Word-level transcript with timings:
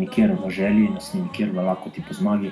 nikjer 0.00 0.36
v 0.44 0.50
želji, 0.50 0.88
nas 0.94 1.12
ni 1.14 1.22
nikjer 1.22 1.50
v 1.54 1.64
lakoti 1.66 2.02
po 2.08 2.14
zmagi. 2.14 2.50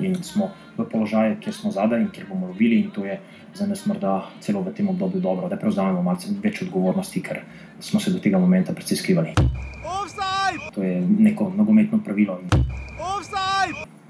In 0.00 0.14
smo 0.22 0.50
v 0.76 0.84
položaju, 0.90 1.36
kjer 1.40 1.54
smo 1.54 1.70
zadaj 1.72 2.00
in 2.00 2.10
kjer 2.12 2.26
bomo 2.28 2.46
lovili, 2.46 2.80
in 2.80 2.90
to 2.90 3.04
je 3.04 3.18
za 3.54 3.66
nas 3.66 3.86
morda 3.86 4.28
celo 4.40 4.60
v 4.60 4.72
tem 4.76 4.88
obdobju 4.88 5.20
dobro, 5.20 5.48
da 5.48 5.56
prevzamemo 5.56 6.02
malce 6.02 6.32
več 6.42 6.62
odgovornosti, 6.62 7.22
ker 7.22 7.40
smo 7.80 8.00
se 8.00 8.12
do 8.12 8.20
tega 8.20 8.38
momenta 8.38 8.74
precej 8.76 9.00
skrivali. 9.00 9.34
To 10.74 10.82
je 10.82 11.00
neko 11.00 11.52
nogometno 11.56 11.98
pravilo. 12.04 12.40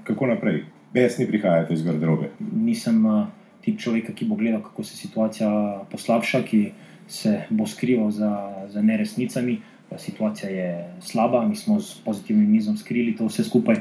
Kako 0.03 0.27
naprej? 0.27 0.65
Besni 0.93 1.27
prihajate 1.27 1.73
iz 1.73 1.83
garderobe. 1.83 2.29
Nisem 2.39 3.05
uh, 3.05 3.27
tip 3.63 3.79
človeka, 3.79 4.13
ki 4.15 4.27
bo 4.27 4.35
gledal, 4.35 4.61
kako 4.63 4.83
se 4.83 4.97
situacija 4.97 5.49
poslabša, 5.91 6.43
ki 6.47 6.61
se 7.07 7.41
bo 7.49 7.67
skrival 7.67 8.11
za, 8.11 8.31
za 8.67 8.81
neresnicami. 8.81 9.61
Situacija 9.97 10.49
je 10.49 10.93
slaba, 11.01 11.47
mi 11.47 11.55
smo 11.55 11.81
s 11.81 11.99
pozitivnim 12.05 12.51
nizom 12.51 12.77
skrili 12.77 13.15
to 13.15 13.25
vse 13.25 13.43
skupaj. 13.43 13.75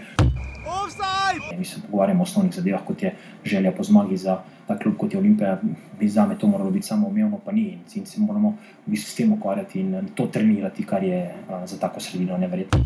Mi 1.58 1.64
se 1.64 1.80
pogovarjamo 1.82 2.20
o 2.20 2.22
osnovnih 2.22 2.54
zadevah, 2.54 2.80
kot 2.86 3.02
je 3.02 3.14
želja 3.44 3.72
po 3.72 3.84
zmagi 3.84 4.16
za 4.16 4.40
ta 4.66 4.78
klub, 4.78 4.96
kot 4.96 5.12
je 5.12 5.18
Olimpija. 5.18 5.60
Bi 6.00 6.08
za 6.08 6.26
me 6.26 6.38
to 6.38 6.46
moralo 6.46 6.70
biti 6.70 6.86
samo 6.86 7.08
umevno, 7.08 7.38
pa 7.44 7.52
ni. 7.52 7.78
In 7.94 8.06
se 8.06 8.20
moramo 8.20 8.56
v 8.86 8.90
bistvu 8.90 9.10
s 9.10 9.14
tem 9.14 9.32
ukvarjati 9.32 9.80
in 9.80 10.08
to 10.14 10.26
trenirati, 10.26 10.86
kar 10.86 11.04
je 11.04 11.34
a, 11.50 11.66
za 11.66 11.78
tako 11.78 12.00
sredino 12.00 12.38
neverjetno. 12.38 12.84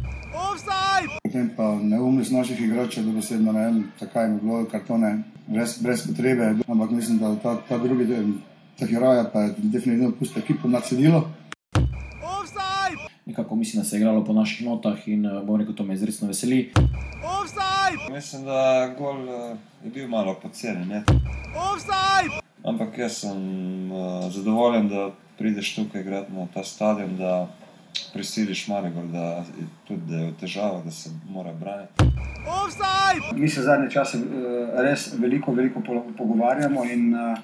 Potem 1.23 1.51
pa 1.57 1.75
neumnost 1.83 2.33
naših 2.33 2.61
igračev, 2.61 3.05
da 3.05 3.13
besedno 3.13 3.53
ne 3.53 3.65
vem, 3.65 3.85
zakaj 4.01 4.25
je 4.25 4.39
bilo 4.43 4.65
kartone 4.65 5.23
brez, 5.47 5.79
brez 5.83 6.07
potrebe. 6.07 6.55
Ampak 6.69 6.91
mislim, 6.91 7.19
da 7.19 7.37
ta, 7.37 7.57
ta 7.69 7.79
drugi 7.79 8.05
del, 8.05 8.33
ta 8.79 8.87
hiraja, 8.87 9.25
pa 9.33 9.41
je 9.41 9.55
definitivno 9.59 10.13
pusto 10.19 10.41
ekipo 10.41 10.69
na 10.69 10.81
cedilo. 10.81 11.29
Nekako 13.31 13.57
mislim, 13.57 13.83
da 13.83 13.89
se 13.89 13.97
je 13.97 14.01
igralo 14.01 14.25
po 14.25 14.33
naših 14.33 14.67
notah 14.67 15.09
in 15.09 15.27
uh, 15.27 15.43
bom 15.47 15.61
rekel, 15.61 15.75
to 15.75 15.85
me 15.85 15.95
izredno 15.95 16.29
veseli. 16.29 16.73
Mislim, 18.13 18.45
da 18.45 18.91
gol 18.99 19.23
uh, 19.23 19.57
je 19.85 19.91
bil 19.91 20.09
malo 20.09 20.35
poceni. 20.43 20.87
ne. 20.87 21.03
Ampak 22.65 22.99
jaz 22.99 23.13
sem 23.13 23.93
uh, 23.93 24.33
zadovoljen, 24.33 24.89
da 24.89 25.11
prideš 25.39 25.75
tukaj 25.75 26.01
igrati 26.01 26.33
na 26.33 26.47
ta 26.55 26.65
stadion, 26.65 27.17
da 27.17 27.47
prisiliš 28.13 28.69
Maribor, 28.69 29.05
da 29.05 29.25
je 29.25 29.67
tudi 29.89 30.01
da 30.07 30.17
je 30.17 30.31
v 30.31 30.35
težavah, 30.41 30.85
da 30.85 30.91
se 30.91 31.11
mora 31.29 31.53
braniti. 31.53 32.05
Mi 33.35 33.49
se 33.49 33.63
zadnje 33.63 33.91
čase 33.91 34.19
uh, 34.19 34.25
res 34.83 35.13
veliko, 35.19 35.53
veliko 35.53 35.81
po- 35.87 36.05
pogovarjamo 36.19 36.85
in 36.85 37.15
uh, 37.15 37.39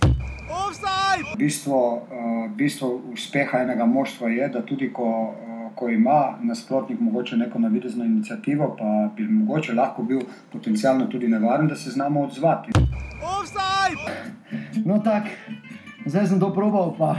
bistvo, 1.38 1.94
uh, 1.94 2.50
bistvo 2.56 3.00
uspeha 3.12 3.58
enega 3.58 3.86
moštva 3.86 4.28
je, 4.28 4.48
da 4.48 4.66
tudi 4.66 4.92
ko, 4.92 5.34
uh, 5.42 5.55
ko 5.76 5.88
ima 5.88 6.38
nasprotnik 6.42 7.00
mogoče 7.00 7.36
neko 7.36 7.58
navidezno 7.58 8.04
inicijativo, 8.04 8.76
pa 8.78 9.10
bi 9.16 9.28
mogoče 9.28 9.72
lahko 9.72 10.02
bil 10.02 10.20
potencialno 10.52 11.06
tudi 11.06 11.28
nevaren, 11.28 11.68
da 11.68 11.76
se 11.76 11.90
znamo 11.90 12.22
odzvati. 12.22 12.72
No, 14.84 14.98
tako, 15.04 15.28
zdaj 16.06 16.26
sem 16.26 16.40
to 16.40 16.52
probal, 16.54 16.94
pa 16.98 17.16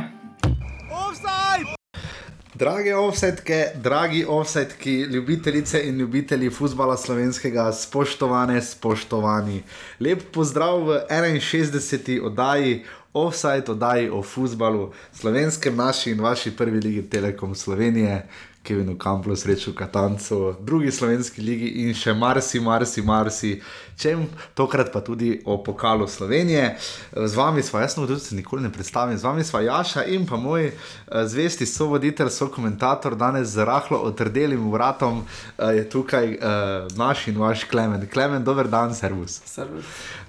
Drage 2.58 2.96
offsetke, 2.96 3.66
dragi 3.84 4.26
offsetki, 4.28 5.02
ljubitelice 5.02 5.82
in 5.84 5.98
ljubitelji 5.98 6.50
futbola 6.50 6.98
slovenskega, 6.98 7.72
spoštovane, 7.74 8.62
spoštovani. 8.62 9.62
Lep 10.00 10.24
pozdrav 10.34 10.82
v 10.88 10.98
61. 11.10 12.26
oddaji, 12.26 12.84
offside 13.14 13.72
oddaji 13.72 14.10
o 14.10 14.24
futbalu, 14.24 14.92
slovenskem 15.14 15.76
naši 15.76 16.12
in 16.12 16.22
vaši 16.22 16.56
prvi 16.58 16.80
ligi 16.80 17.10
Telekom 17.10 17.56
Slovenije. 17.56 18.28
Kevinu 18.68 18.98
Kamplu, 18.98 19.36
srečo 19.36 19.72
Katancu, 19.74 20.56
drugi 20.60 20.92
slovenski 20.92 21.42
ligi 21.42 21.68
in 21.84 21.94
še 21.96 22.14
marsi, 22.14 22.60
marsi, 22.60 23.02
marsi, 23.02 23.52
čem, 23.96 24.26
tokrat 24.54 24.92
pa 24.92 25.00
tudi 25.02 25.38
o 25.46 25.56
pokalu 25.64 26.08
Slovenije. 26.08 26.76
Z 27.16 27.36
vami 27.36 27.64
smo, 27.64 27.80
jaz 27.80 27.96
sem 27.96 28.08
tudi 28.08 28.20
se 28.20 28.36
nikoli 28.36 28.64
ne 28.64 28.72
predstavim, 28.74 29.18
z 29.18 29.24
vami 29.24 29.44
smo 29.44 29.60
Jaša 29.64 30.04
in 30.12 30.26
pa 30.28 30.36
moj 30.36 30.68
eh, 30.68 30.74
zvesti 31.28 31.66
sovoditelj, 31.66 32.30
so 32.30 32.50
komentator, 32.52 33.16
danes 33.16 33.48
z 33.56 33.64
rahlo 33.66 34.02
otrdelim 34.04 34.72
vratom 34.72 35.24
eh, 35.24 35.80
je 35.80 35.90
tukaj 35.90 36.34
eh, 36.34 36.40
naš 36.96 37.28
in 37.28 37.40
vaš 37.40 37.64
Klemen. 37.64 38.04
Klemen, 38.12 38.44
dober 38.44 38.68
dan, 38.68 38.96
servus. 38.96 39.42
Servus. 39.46 39.86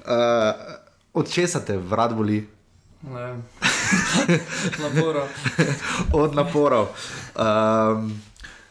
Uh, 0.06 0.78
od 1.12 1.30
česa 1.30 1.60
te 1.60 1.76
vrat 1.76 2.14
boli? 2.14 2.57
Ne 3.02 3.22
vem. 3.24 3.42
Naporo. 4.82 5.28
od 6.12 6.34
naporov. 6.34 6.88
Um, 7.38 8.10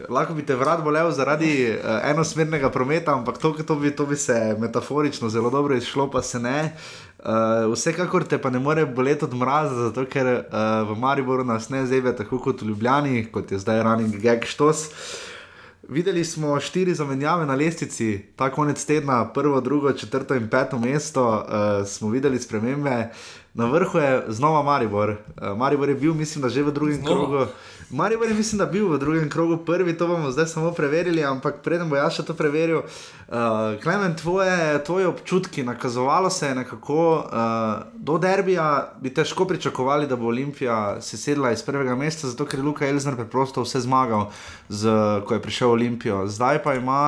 lahko 0.10 0.34
bi 0.34 0.44
te 0.46 0.56
vrat 0.56 0.84
bolel 0.84 1.12
zaradi 1.12 1.70
uh, 1.72 2.02
enosmernega 2.10 2.70
prometa, 2.70 3.16
ampak 3.16 3.38
to, 3.38 3.54
to, 3.64 3.76
bi, 3.76 3.92
to 3.96 4.06
bi 4.06 4.16
se 4.16 4.56
metaforično 4.60 5.30
zelo 5.30 5.50
dobro 5.50 5.76
izšlo, 5.76 6.10
pa 6.12 6.22
se 6.22 6.40
ne. 6.40 6.74
Uh, 7.18 7.72
vsekakor 7.74 8.24
te 8.24 8.38
pa 8.38 8.50
ne 8.50 8.60
more 8.60 8.86
boleti 8.86 9.26
od 9.26 9.34
mraza, 9.34 9.76
zato 9.88 10.06
ker 10.06 10.28
uh, 10.28 10.44
v 10.92 11.00
Mariboru 11.00 11.44
nas 11.44 11.70
ne 11.70 11.86
zebe 11.86 12.16
tako 12.16 12.40
kot 12.40 12.62
v 12.62 12.68
Ljubljani, 12.68 13.26
kot 13.32 13.52
je 13.52 13.60
zdaj 13.60 13.84
running 13.84 14.20
gag 14.22 14.46
štos. 14.46 14.90
Videli 15.90 16.26
smo 16.26 16.60
štiri 16.60 16.94
zamenjave 16.94 17.46
na 17.46 17.56
lestvici, 17.56 18.26
ta 18.36 18.50
konec 18.52 18.86
tedna, 18.86 19.34
prvo, 19.34 19.62
drugo, 19.62 19.94
četrto 19.94 20.36
in 20.36 20.50
peto 20.50 20.80
mesto, 20.80 21.46
uh, 21.48 21.88
smo 21.88 22.10
videli 22.10 22.40
spremembe. 22.40 23.10
Na 23.54 23.66
vrhu 23.66 24.00
je 24.00 24.24
znova 24.28 24.64
Maribor. 24.64 25.10
Uh, 25.10 25.58
Maribor 25.58 25.90
je 25.90 25.96
bil, 25.96 26.14
mislim, 26.14 26.42
da 26.42 26.50
že 26.50 26.64
v 26.64 26.72
drugem 26.72 26.96
Znova? 26.96 27.16
krogu. 27.16 27.52
Maribor 27.90 28.28
je, 28.28 28.34
mislim, 28.34 28.60
da 28.60 28.66
bil 28.66 28.90
v 28.92 28.98
drugem 29.00 29.30
krogu 29.30 29.58
prvi, 29.58 29.98
to 29.98 30.08
bomo 30.08 30.32
zdaj 30.32 30.46
samo 30.48 30.72
preverili, 30.72 31.24
ampak 31.24 31.62
preden 31.64 31.88
bo 31.90 31.96
jaz 31.96 32.18
še 32.18 32.26
to 32.28 32.34
preveril. 32.36 32.82
Uh, 32.84 33.78
Klemen, 33.84 34.16
tvoje, 34.20 34.84
tvoje 34.84 35.08
občutki, 35.08 35.64
nakazovalo 35.64 36.30
se 36.30 36.50
je 36.50 36.56
nekako 36.56 37.00
uh, 37.16 37.88
do 37.94 38.18
derbija, 38.18 38.92
bi 39.00 39.14
težko 39.14 39.48
pričakovali, 39.48 40.08
da 40.08 40.20
bo 40.20 40.28
Olimpija 40.28 41.02
se 41.02 41.18
sedla 41.18 41.52
iz 41.56 41.64
prvega 41.64 41.96
mesta, 41.96 42.28
zato 42.28 42.46
ker 42.46 42.60
je 42.60 42.68
Luka 42.68 42.88
Elzner 42.88 43.16
preprosto 43.16 43.64
vse 43.64 43.80
zmagal, 43.88 44.28
z, 44.70 44.92
ko 45.24 45.40
je 45.40 45.42
prišel 45.42 45.72
v 45.72 45.80
Olimpijo. 45.80 46.22
Zdaj 46.28 46.64
pa 46.64 46.76
ima 46.76 47.02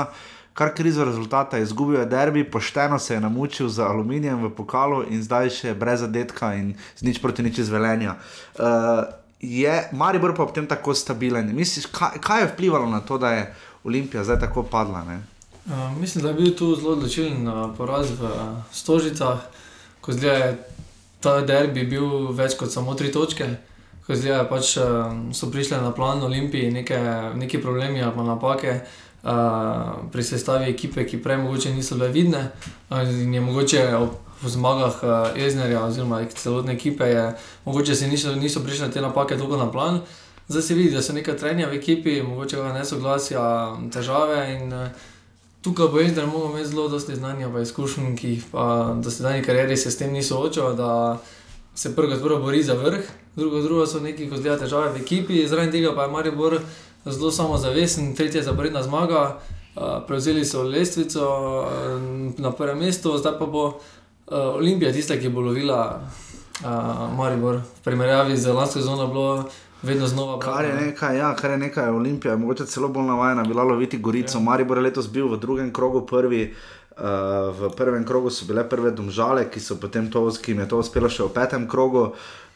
kar 0.59 0.73
krizo 0.75 1.06
rezultata, 1.06 1.59
izgubil 1.59 2.00
je 2.00 2.06
derbi, 2.06 2.44
pošteno 2.44 3.00
se 3.00 3.13
je 3.13 3.19
namučil 3.19 3.69
z 3.69 3.79
aluminijem 3.79 4.44
v 4.44 4.50
pokalu 4.56 5.06
in 5.07 5.23
zdaj 5.23 5.51
še 5.56 5.73
brez 5.73 6.03
zadetka 6.03 6.56
in 6.56 6.73
z 6.96 7.07
nič 7.07 7.19
proti 7.23 7.44
nič 7.44 7.61
izvelenja. 7.63 8.16
Uh, 8.59 9.07
je 9.41 9.89
Maribor 9.91 10.35
pa 10.35 10.44
ob 10.44 10.53
tem 10.53 10.67
tako 10.67 10.94
stabilen? 10.94 11.55
Misliš, 11.55 11.85
kaj, 11.85 12.19
kaj 12.22 12.41
je 12.41 12.51
vplivalo 12.53 12.89
na 12.89 13.00
to, 13.00 13.17
da 13.17 13.31
je 13.31 13.55
Olimpija 13.83 14.23
zdaj 14.23 14.39
tako 14.39 14.63
padla? 14.63 15.03
Ne? 15.03 15.22
Uh, 15.66 15.97
mislim, 16.00 16.23
da 16.23 16.29
je 16.29 16.35
bil 16.35 16.55
tu 16.55 16.75
zelo 16.75 16.91
odločilen 16.91 17.47
uh, 17.47 17.69
poraz 17.78 18.11
v 18.19 18.23
uh, 18.25 18.31
Stožicah, 18.72 19.39
ko 20.01 20.11
zdaj 20.11 20.55
ta 21.22 21.41
derbi 21.41 21.83
bil 21.83 22.31
več 22.35 22.55
kot 22.59 22.72
samo 22.72 22.95
tri 22.95 23.11
točke. 23.11 23.47
Ko 24.07 24.16
zdaj 24.16 24.47
pač, 24.49 24.78
uh, 24.78 25.13
so 25.31 25.51
prišle 25.51 25.81
na 25.81 25.91
plan 25.91 26.23
Olimpiji 26.23 26.72
neke, 26.72 26.99
neki 27.35 27.61
problemi 27.61 28.01
ali 28.03 28.16
pa 28.16 28.23
napake 28.23 28.79
uh, 28.79 30.09
pri 30.11 30.23
sestavi 30.23 30.72
ekipe, 30.72 31.05
ki 31.05 31.22
prej 31.23 31.38
mogoče 31.38 31.75
niso 31.75 31.95
bile 31.95 32.11
vidne. 32.11 32.49
Uh, 32.89 33.03
in 33.05 33.33
je 33.33 33.41
mogoče 33.41 33.85
ob 33.95 34.28
zmagah 34.47 35.03
uh, 35.03 35.41
Eznerja 35.45 35.83
oziroma 35.83 36.23
celotne 36.25 36.73
ekipe, 36.73 37.03
je, 37.03 37.35
mogoče 37.66 37.95
se 37.95 38.07
niso, 38.07 38.35
niso 38.35 38.63
prišle 38.63 38.91
te 38.91 39.01
napake 39.01 39.38
toliko 39.38 39.57
na 39.57 39.72
plan. 39.72 40.01
Zdaj 40.47 40.61
se 40.61 40.73
vidi, 40.73 40.96
da 40.96 41.02
so 41.02 41.14
neka 41.14 41.35
trenja 41.37 41.67
v 41.67 41.78
ekipi, 41.78 42.22
mogoče 42.23 42.58
nesoglasja, 42.73 43.78
težave. 43.93 44.41
In, 44.55 44.73
uh, 44.73 44.87
tukaj 45.61 45.87
bo 45.87 45.99
Ezner 45.99 46.28
mogel 46.28 46.49
imeti 46.52 46.69
zelo 46.69 46.87
dosti 46.87 47.16
znanja 47.16 47.47
in 47.47 47.61
izkušenj, 47.61 48.16
ki 48.17 48.29
jih 48.29 48.43
pa 48.52 48.96
do 49.03 49.11
sedajni 49.11 49.43
karieri 49.43 49.78
se 49.78 49.91
s 49.91 49.97
tem 49.97 50.14
ni 50.14 50.23
soočal, 50.23 50.73
da 50.75 51.17
se 51.75 51.96
prvo 51.96 52.14
kot 52.14 52.22
prvo 52.22 52.40
bori 52.40 52.64
za 52.64 52.73
vrh, 52.73 53.03
drugo, 53.35 53.61
drugo 53.61 53.87
so 53.87 53.99
neki, 53.99 54.29
ko 54.29 54.37
zdaj 54.37 54.59
težave 54.59 54.93
v 54.93 55.02
ekipi, 55.02 55.47
zraven 55.47 55.72
tega 55.72 55.96
pa 55.96 56.03
je 56.03 56.11
Maribor 56.11 56.59
zelo 57.05 57.31
samozavesten, 57.31 58.16
tretja 58.16 58.43
zaporedna 58.43 58.84
zmaga. 58.84 59.40
Uh, 59.75 60.02
prevzeli 60.08 60.46
so 60.46 60.64
lestvico 60.64 61.23
uh, 61.23 62.02
na 62.37 62.52
prvem 62.52 62.79
mestu, 62.79 63.17
zdaj 63.17 63.37
pa 63.40 63.46
bo 63.46 63.79
uh, 64.31 64.55
Olimpija 64.55 64.91
tista, 64.93 65.17
ki 65.20 65.29
bo 65.29 65.41
lovila 65.41 66.02
uh, 66.64 67.17
Maribor. 67.17 67.55
V 67.55 67.84
primerjavi 67.84 68.37
z 68.37 68.53
lansko 68.53 68.79
sezono 68.79 69.08
bilo 69.08 69.49
vedno 69.81 70.08
znova. 70.08 70.40
Kar 70.40 70.66
je 70.66 70.73
nekaj, 70.76 71.17
ja, 71.17 71.35
kar 71.35 71.52
je 71.52 71.58
nekaj, 71.58 71.90
Olimpija 71.90 72.31
je 72.31 72.37
mogoče 72.37 72.66
celo 72.66 72.87
bolj 72.87 73.08
navajena 73.08 73.43
bila 73.43 73.64
loviti 73.64 73.97
Gorico. 73.97 74.37
Ja. 74.37 74.43
Maribor 74.43 74.78
je 74.78 74.84
letos 74.84 75.11
bil 75.11 75.28
v 75.28 75.37
drugem 75.37 75.73
krogu 75.73 76.05
prvi. 76.05 76.53
Uh, 76.99 77.05
v 77.55 77.70
prvem 77.78 78.05
krogu 78.05 78.29
so 78.29 78.46
bile 78.46 78.70
prve 78.70 78.91
domžale, 78.91 79.46
ki 79.49 79.59
so 79.59 79.78
potem 79.79 80.11
to, 80.11 80.26
ki 80.43 80.52
jim 80.52 80.59
je 80.59 80.67
to 80.67 80.79
uspelo 80.84 81.09
še 81.09 81.23
v 81.23 81.31
petem 81.34 81.67
krogu. 81.67 82.09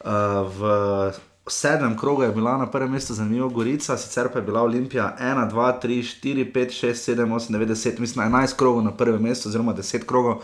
Uh, 0.04 0.44
v 0.52 1.14
sedmem 1.48 1.98
krogu 1.98 2.24
je 2.24 2.31
bila 2.31 2.58
na 2.58 2.68
prvem 2.68 2.92
mestu 2.92 3.14
zanimiva 3.14 3.48
Gorica, 3.48 3.98
sicer 3.98 4.28
pa 4.34 4.40
je 4.40 4.46
bila 4.46 4.62
Olimpija 4.62 5.16
1, 5.20 5.50
2, 5.52 5.80
3, 5.81 6.04
4, 6.24 6.52
5, 6.52 6.72
6, 6.92 7.16
7, 7.16 7.31
8, 7.31 7.56
9, 7.56 7.66
10, 7.72 8.00
mislim, 8.00 8.25
11 8.25 8.56
krogov 8.56 8.84
na 8.84 8.92
prvem 8.92 9.24
mestu, 9.24 9.50
oziroma 9.50 9.74
10 9.74 10.06
krogov. 10.06 10.44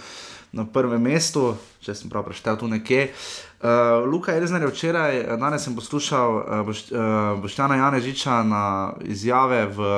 Na 0.51 0.65
prvem 0.65 1.01
mestu, 1.01 1.53
če 1.85 1.93
sem 1.95 2.09
prav 2.09 2.25
preštel 2.25 2.57
tu 2.57 2.67
nekje. 2.67 3.09
Uh, 3.59 4.01
Luka 4.09 4.33
Elzner 4.33 4.63
je 4.65 4.71
včeraj, 4.71 5.23
danes 5.37 5.63
sem 5.65 5.75
poslušal 5.75 6.37
uh, 6.39 6.61
Boš, 6.65 6.85
uh, 6.91 7.37
Boštjana 7.41 7.77
Janežiča 7.77 8.41
na 8.43 8.65
izjave 9.05 9.65
v, 9.69 9.89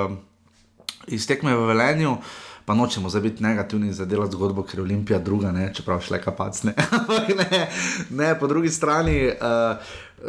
iz 1.08 1.28
tekme 1.28 1.56
v 1.56 1.68
Velenju. 1.72 2.18
Pa 2.66 2.76
nočemo 2.78 3.10
zdaj 3.10 3.22
biti 3.22 3.44
negativni 3.44 3.90
za 3.94 4.06
delati 4.06 4.38
zgodbo, 4.38 4.64
ker 4.64 4.80
je 4.80 4.84
Olimpija 4.84 5.20
druga, 5.20 5.52
ne? 5.52 5.72
čeprav 5.74 6.04
šle 6.06 6.22
kapacne. 6.22 6.74
ne, 7.40 7.68
ne, 8.10 8.36
po 8.40 8.48
drugi 8.48 8.70
strani. 8.70 9.32
Uh, 9.34 9.82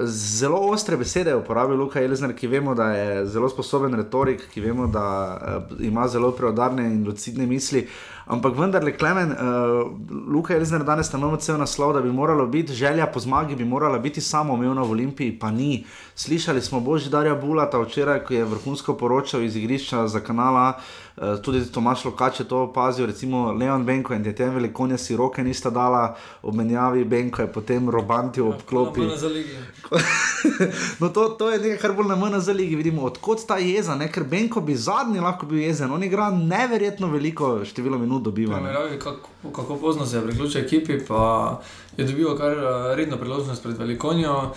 Zelo 0.04 0.56
ostre 0.56 0.96
besede 0.96 1.30
je 1.30 1.36
uporabil 1.36 1.76
Luka 1.76 2.00
Elizner, 2.00 2.32
ki 2.36 2.46
vemo, 2.46 2.74
da 2.74 2.90
je 2.92 3.26
zelo 3.26 3.48
sposoben 3.48 3.94
retorik, 3.94 4.46
ki 4.52 4.60
vemo, 4.60 4.86
da 4.86 5.04
uh, 5.36 5.84
ima 5.84 6.08
zelo 6.08 6.30
preudarne 6.32 6.86
in 6.86 7.04
lucidne 7.04 7.46
misli. 7.46 7.86
Ampak 8.26 8.56
vendarle, 8.56 8.96
Klemen, 8.96 9.32
uh, 9.32 9.90
Luka 10.32 10.54
Elizner 10.56 10.84
danes 10.84 11.10
tam 11.10 11.20
imamo 11.20 11.36
cel 11.36 11.58
naslov, 11.58 11.92
da 11.92 12.00
bi 12.00 12.12
moralo 12.12 12.46
biti 12.46 12.72
želja 12.72 13.06
po 13.06 13.20
zmagi, 13.20 13.56
bi 13.56 13.64
morala 13.64 13.98
biti 13.98 14.20
samo 14.20 14.54
omejena 14.54 14.82
v 14.82 14.90
Olimpiji, 14.90 15.38
pa 15.38 15.50
ni. 15.50 15.84
Slišali 16.14 16.62
smo 16.62 16.80
Božidarja 16.80 17.34
Bulata 17.34 17.78
včeraj, 17.78 18.24
ko 18.24 18.34
je 18.34 18.44
vrhunsko 18.44 18.96
poročal 18.96 19.42
iz 19.42 19.56
igrišča 19.56 20.06
za 20.08 20.20
kanala. 20.20 20.72
Uh, 20.76 21.11
tudi 21.42 21.72
Tomaš 21.72 22.04
Lokač 22.04 22.40
je 22.40 22.48
to 22.48 22.62
opazil, 22.62 23.06
recimo 23.06 23.52
Leon 23.52 23.84
Benko 23.84 24.14
in 24.14 24.34
tem 24.34 24.54
velikonja 24.54 24.98
si 24.98 25.16
roke 25.16 25.44
nista 25.44 25.70
dala, 25.70 26.16
obmenjavi 26.42 27.04
Benko 27.04 27.42
je 27.42 27.52
potem 27.52 27.90
robanti 27.90 28.40
Ja, 28.40 28.46
obklopi. 28.46 29.00
no, 31.00 31.08
to, 31.08 31.28
to 31.28 31.50
je 31.50 31.58
nekaj, 31.58 31.78
kar 31.78 31.92
bolj 31.92 32.08
na 32.08 32.16
MNZ 32.16 32.48
ligi 32.48 32.76
vidimo, 32.76 33.02
odkot 33.02 33.46
ta 33.46 33.58
jeza, 33.58 33.96
ne? 33.96 34.08
ker 34.12 34.24
Benko 34.24 34.60
bi 34.60 34.76
zadnji 34.76 35.20
lahko 35.20 35.46
bil 35.46 35.60
jezen, 35.60 35.92
on 35.92 36.02
igra 36.02 36.30
neverjetno 36.30 37.08
veliko 37.12 37.64
število 37.64 37.98
minut 37.98 38.22
dobiva. 38.22 38.56
ne. 38.56 38.62
Primerjavi, 38.62 38.98
kako, 38.98 39.28
kako 39.52 39.76
pozno 39.76 40.06
se 40.06 40.16
je 40.16 40.26
priključil 40.26 40.60
ekipi, 40.60 40.98
pa 41.08 41.60
je 41.96 42.04
dobil 42.04 42.36
kar 42.36 42.52
eh, 42.52 42.96
redno 42.96 43.16
priložnost 43.16 43.62
pred 43.62 43.78
Velikonijo. 43.78 44.52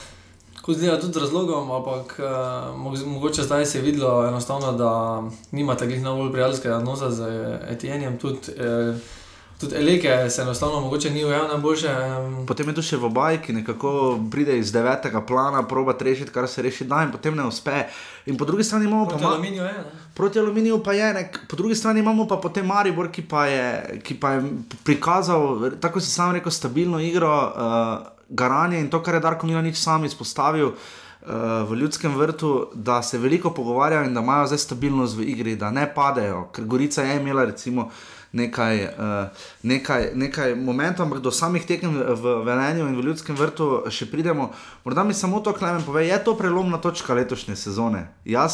Ko 0.65 0.73
zdaj 0.73 0.97
tudi 0.97 1.13
z 1.13 1.17
razlogom, 1.19 1.69
ampak 1.71 2.15
eh, 2.17 2.23
mo- 2.73 3.05
mogoče 3.07 3.43
zdaj 3.43 3.65
se 3.65 3.77
je 3.77 3.83
videlo 3.83 4.25
enostavno, 4.25 4.71
da 4.73 5.21
nima 5.51 5.75
takih 5.75 6.01
najbolj 6.01 6.31
prijateljskega 6.31 6.77
odnosa 6.77 7.11
z 7.11 7.21
Etienjem, 7.69 8.17
tudi, 8.17 8.39
eh, 8.51 8.97
tudi 9.55 9.75
Eleke 9.75 10.29
se 10.29 10.41
enostavno 10.41 10.79
mogoče 10.81 11.09
ni 11.09 11.25
ujel 11.25 11.47
najboljše. 11.47 11.87
em, 11.89 12.45
Potem 12.47 12.67
je 12.67 12.75
tu 12.75 12.81
še 12.81 12.97
Vobaj, 12.97 13.37
ki 13.39 13.53
nekako 13.53 13.91
pride 14.31 14.57
iz 14.57 14.71
devetega 14.71 15.21
plana, 15.21 15.61
proba 15.63 15.93
rešiti, 15.95 16.31
kar 16.31 16.47
se 16.47 16.61
reši 16.61 16.85
da, 16.85 17.03
in 17.03 17.11
potem 17.11 17.35
ne 17.35 17.45
uspe. 17.45 17.85
In 18.25 18.35
po 18.35 18.45
drugi 18.45 18.63
strani 18.63 18.85
imamo 18.85 19.05
pa 19.05 19.09
Proti 19.11 19.23
Ma- 19.23 19.31
Aluminiju 19.31 19.63
je, 19.63 19.73
ne? 19.73 19.83
Proti 20.13 20.39
aluminiju 20.39 20.83
pa 20.83 20.93
je, 20.93 21.13
nek, 21.13 21.39
po 21.47 21.55
drugi 21.55 21.75
strani 21.75 21.99
imamo 21.99 22.25
pa 22.25 22.37
potem 22.37 22.65
Maribor, 22.65 23.07
ki 23.09 23.21
pa 23.23 23.45
je, 23.45 23.69
ki 24.01 24.15
pa 24.15 24.31
je 24.31 24.41
prikazal, 24.83 25.45
tako 25.77 25.99
si 25.99 26.09
sam 26.09 26.31
rekel, 26.31 26.51
stabilno 26.51 26.99
igro, 26.99 27.29
uh, 27.45 28.14
garanje 28.29 28.79
in 28.79 28.89
to, 28.89 29.03
kar 29.03 29.13
je 29.13 29.19
Darko 29.19 29.47
Milanič 29.47 29.77
sam 29.77 30.05
izpostavil. 30.05 30.71
Uh, 31.25 31.31
v 31.65 31.75
ljudskem 31.75 32.13
vrtu, 32.15 32.67
da 32.73 33.01
se 33.01 33.17
veliko 33.17 33.49
pogovarjajo 33.49 34.05
in 34.05 34.13
da 34.13 34.21
imajo 34.21 34.45
zdaj 34.45 34.57
stabilnost 34.57 35.17
v 35.17 35.23
igri, 35.23 35.55
da 35.55 35.71
ne 35.71 35.87
padejo. 35.89 36.43
Ker 36.53 36.65
Gorica 36.65 37.01
je 37.01 37.15
imela 37.17 37.45
recimo 37.45 37.89
nekaj, 38.31 38.83
uh, 38.83 39.27
nekaj, 39.63 40.11
nekaj 40.13 40.55
momentov, 40.55 41.05
ampak 41.05 41.19
do 41.19 41.31
samih 41.31 41.65
tekem 41.65 41.95
v- 41.97 42.43
Velenju 42.43 42.85
in 42.85 42.95
v 42.95 43.05
ljudskem 43.05 43.35
vrtu 43.35 43.89
še 43.89 44.05
pridemo. 44.05 44.51
Morda 44.83 45.03
mi 45.03 45.13
samo 45.13 45.39
to, 45.39 45.53
Klemen, 45.53 45.81
pove, 45.81 46.05
je 46.05 46.23
to 46.23 46.35
prelomna 46.37 46.77
točka 46.77 47.13
letošnje 47.13 47.55
sezone? 47.55 48.07
Jaz 48.25 48.53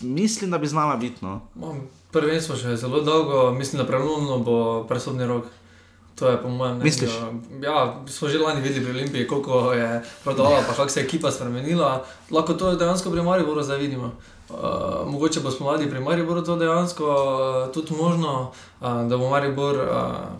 mislim, 0.00 0.50
da 0.50 0.58
bi 0.58 0.66
znala 0.66 0.96
biti. 0.96 1.22
No, 1.22 1.42
Prvenstvo 2.10 2.56
še 2.56 2.74
zelo 2.76 3.00
dolgo, 3.00 3.52
mislim, 3.52 3.82
da 3.82 3.86
prelomno 3.86 4.38
bo 4.38 4.84
presodni 4.88 5.26
rok. 5.26 5.46
To 6.20 6.28
je 6.28 6.36
po 6.42 6.48
mojem 6.48 6.76
mnenju. 6.76 6.84
Misliš? 6.84 7.10
Ja, 7.62 7.96
smo 8.06 8.28
že 8.28 8.38
lani 8.38 8.60
videli 8.60 8.84
pri 8.84 8.92
Olimpiji, 8.92 9.26
koliko 9.26 9.72
je 9.72 10.02
prodala, 10.24 10.60
pa 10.68 10.74
kako 10.74 10.88
se 10.88 11.00
je 11.00 11.04
ekipa 11.04 11.30
spremenila. 11.30 12.04
Lahko 12.30 12.54
to 12.54 12.74
dejansko 12.76 13.10
pri 13.10 13.22
Mariboru 13.22 13.62
zdaj 13.62 13.78
vidimo. 13.78 14.12
Uh, 14.50 14.56
mogoče 15.06 15.40
bo 15.40 15.50
spomladi 15.50 15.90
pri 15.90 16.00
Mariboru 16.00 16.42
to 16.44 16.56
dejansko 16.56 17.06
uh, 17.06 17.72
tudi 17.72 17.94
možno, 17.96 18.52
uh, 18.80 19.08
da 19.08 19.16
bo 19.16 19.30
Maribor 19.30 19.76
uh, 19.76 19.84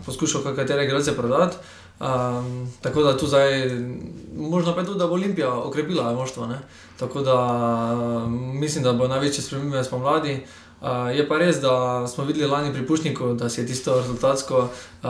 poskušal 0.05 0.41
katere 0.55 0.85
igralce 0.85 1.15
prodati. 1.15 1.57
Um, 1.99 2.71
tako 2.81 3.03
da 3.03 3.17
tu 3.17 3.27
zdaj, 3.27 3.69
možno 4.37 4.75
pa 4.75 4.83
tudi, 4.83 4.99
da 4.99 5.07
bo 5.07 5.13
Olimpija 5.13 5.53
okrepila 5.53 6.13
moštvo. 6.13 6.45
ne. 6.45 6.59
Tako 6.99 7.21
da 7.21 7.35
um, 8.25 8.59
mislim, 8.59 8.83
da 8.83 8.93
bo 8.93 9.07
največje 9.07 9.43
spremembe 9.43 9.83
spomladi. 9.83 10.45
Uh, 10.81 10.87
je 11.15 11.27
pa 11.27 11.37
res, 11.37 11.59
da 11.61 12.07
smo 12.07 12.23
videli 12.25 12.49
lani 12.49 12.73
pri 12.73 12.87
Pušniku, 12.87 13.33
da 13.33 13.49
si 13.49 13.61
je 13.61 13.67
tisto 13.67 13.95
rezultatsko 13.95 14.69
uh, 15.03 15.09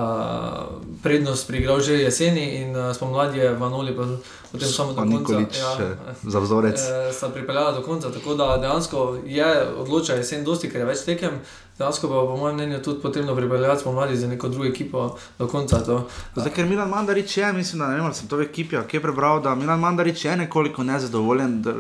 prednost 1.03 1.47
priigral 1.47 1.79
že 1.79 1.93
jeseni 1.93 2.61
in 2.61 2.75
uh, 2.75 2.95
spomladi 2.95 3.39
je 3.39 3.53
Vanoli 3.53 3.95
pa 3.95 4.03
potem 4.51 4.67
samo 4.67 4.93
do 4.93 5.01
konca. 5.01 5.17
Nikolič 5.17 5.57
ja, 5.57 5.95
za 6.23 6.39
vzorec. 6.39 6.79
eh, 6.79 7.13
sta 7.13 7.29
pripeljala 7.29 7.71
do 7.71 7.81
konca, 7.81 8.11
tako 8.11 8.35
da 8.35 8.57
dejansko 8.57 9.17
je 9.25 9.67
odloča 9.77 10.13
jesen 10.13 10.43
dosti, 10.43 10.69
ker 10.69 10.81
je 10.81 10.85
več 10.85 11.05
tekem. 11.05 11.39
Dejansko 11.79 12.07
pa 12.07 12.13
po 12.13 12.37
mojem 12.37 12.55
mnenju 12.55 12.81
tudi 12.83 13.01
potrebno 13.01 13.35
pripeljati 13.35 13.81
spomladi 13.81 14.17
za 14.17 14.27
neko 14.27 14.49
drugo 14.49 14.67
ekipo 14.67 15.15
do 15.39 15.47
konca. 15.47 15.79
To. 15.85 16.07
Zdaj, 16.35 16.51
ker 16.53 16.65
Milan 16.69 16.89
Mandarič 16.89 17.37
je, 17.37 17.53
mislim, 17.53 17.79
da 17.79 17.87
ne 17.87 17.95
vem, 17.95 18.05
ali 18.05 18.13
sem 18.13 18.27
to 18.27 18.37
v 18.37 18.45
ekipi, 18.45 18.77
ki 18.87 18.97
je 18.97 19.01
prebral, 19.01 19.41
da 19.41 19.55
Milan 19.55 19.79
Mandarič 19.79 20.25
je 20.25 20.35
nekoliko 20.37 20.83
nezadovoljen. 20.83 21.61
Da, 21.61 21.73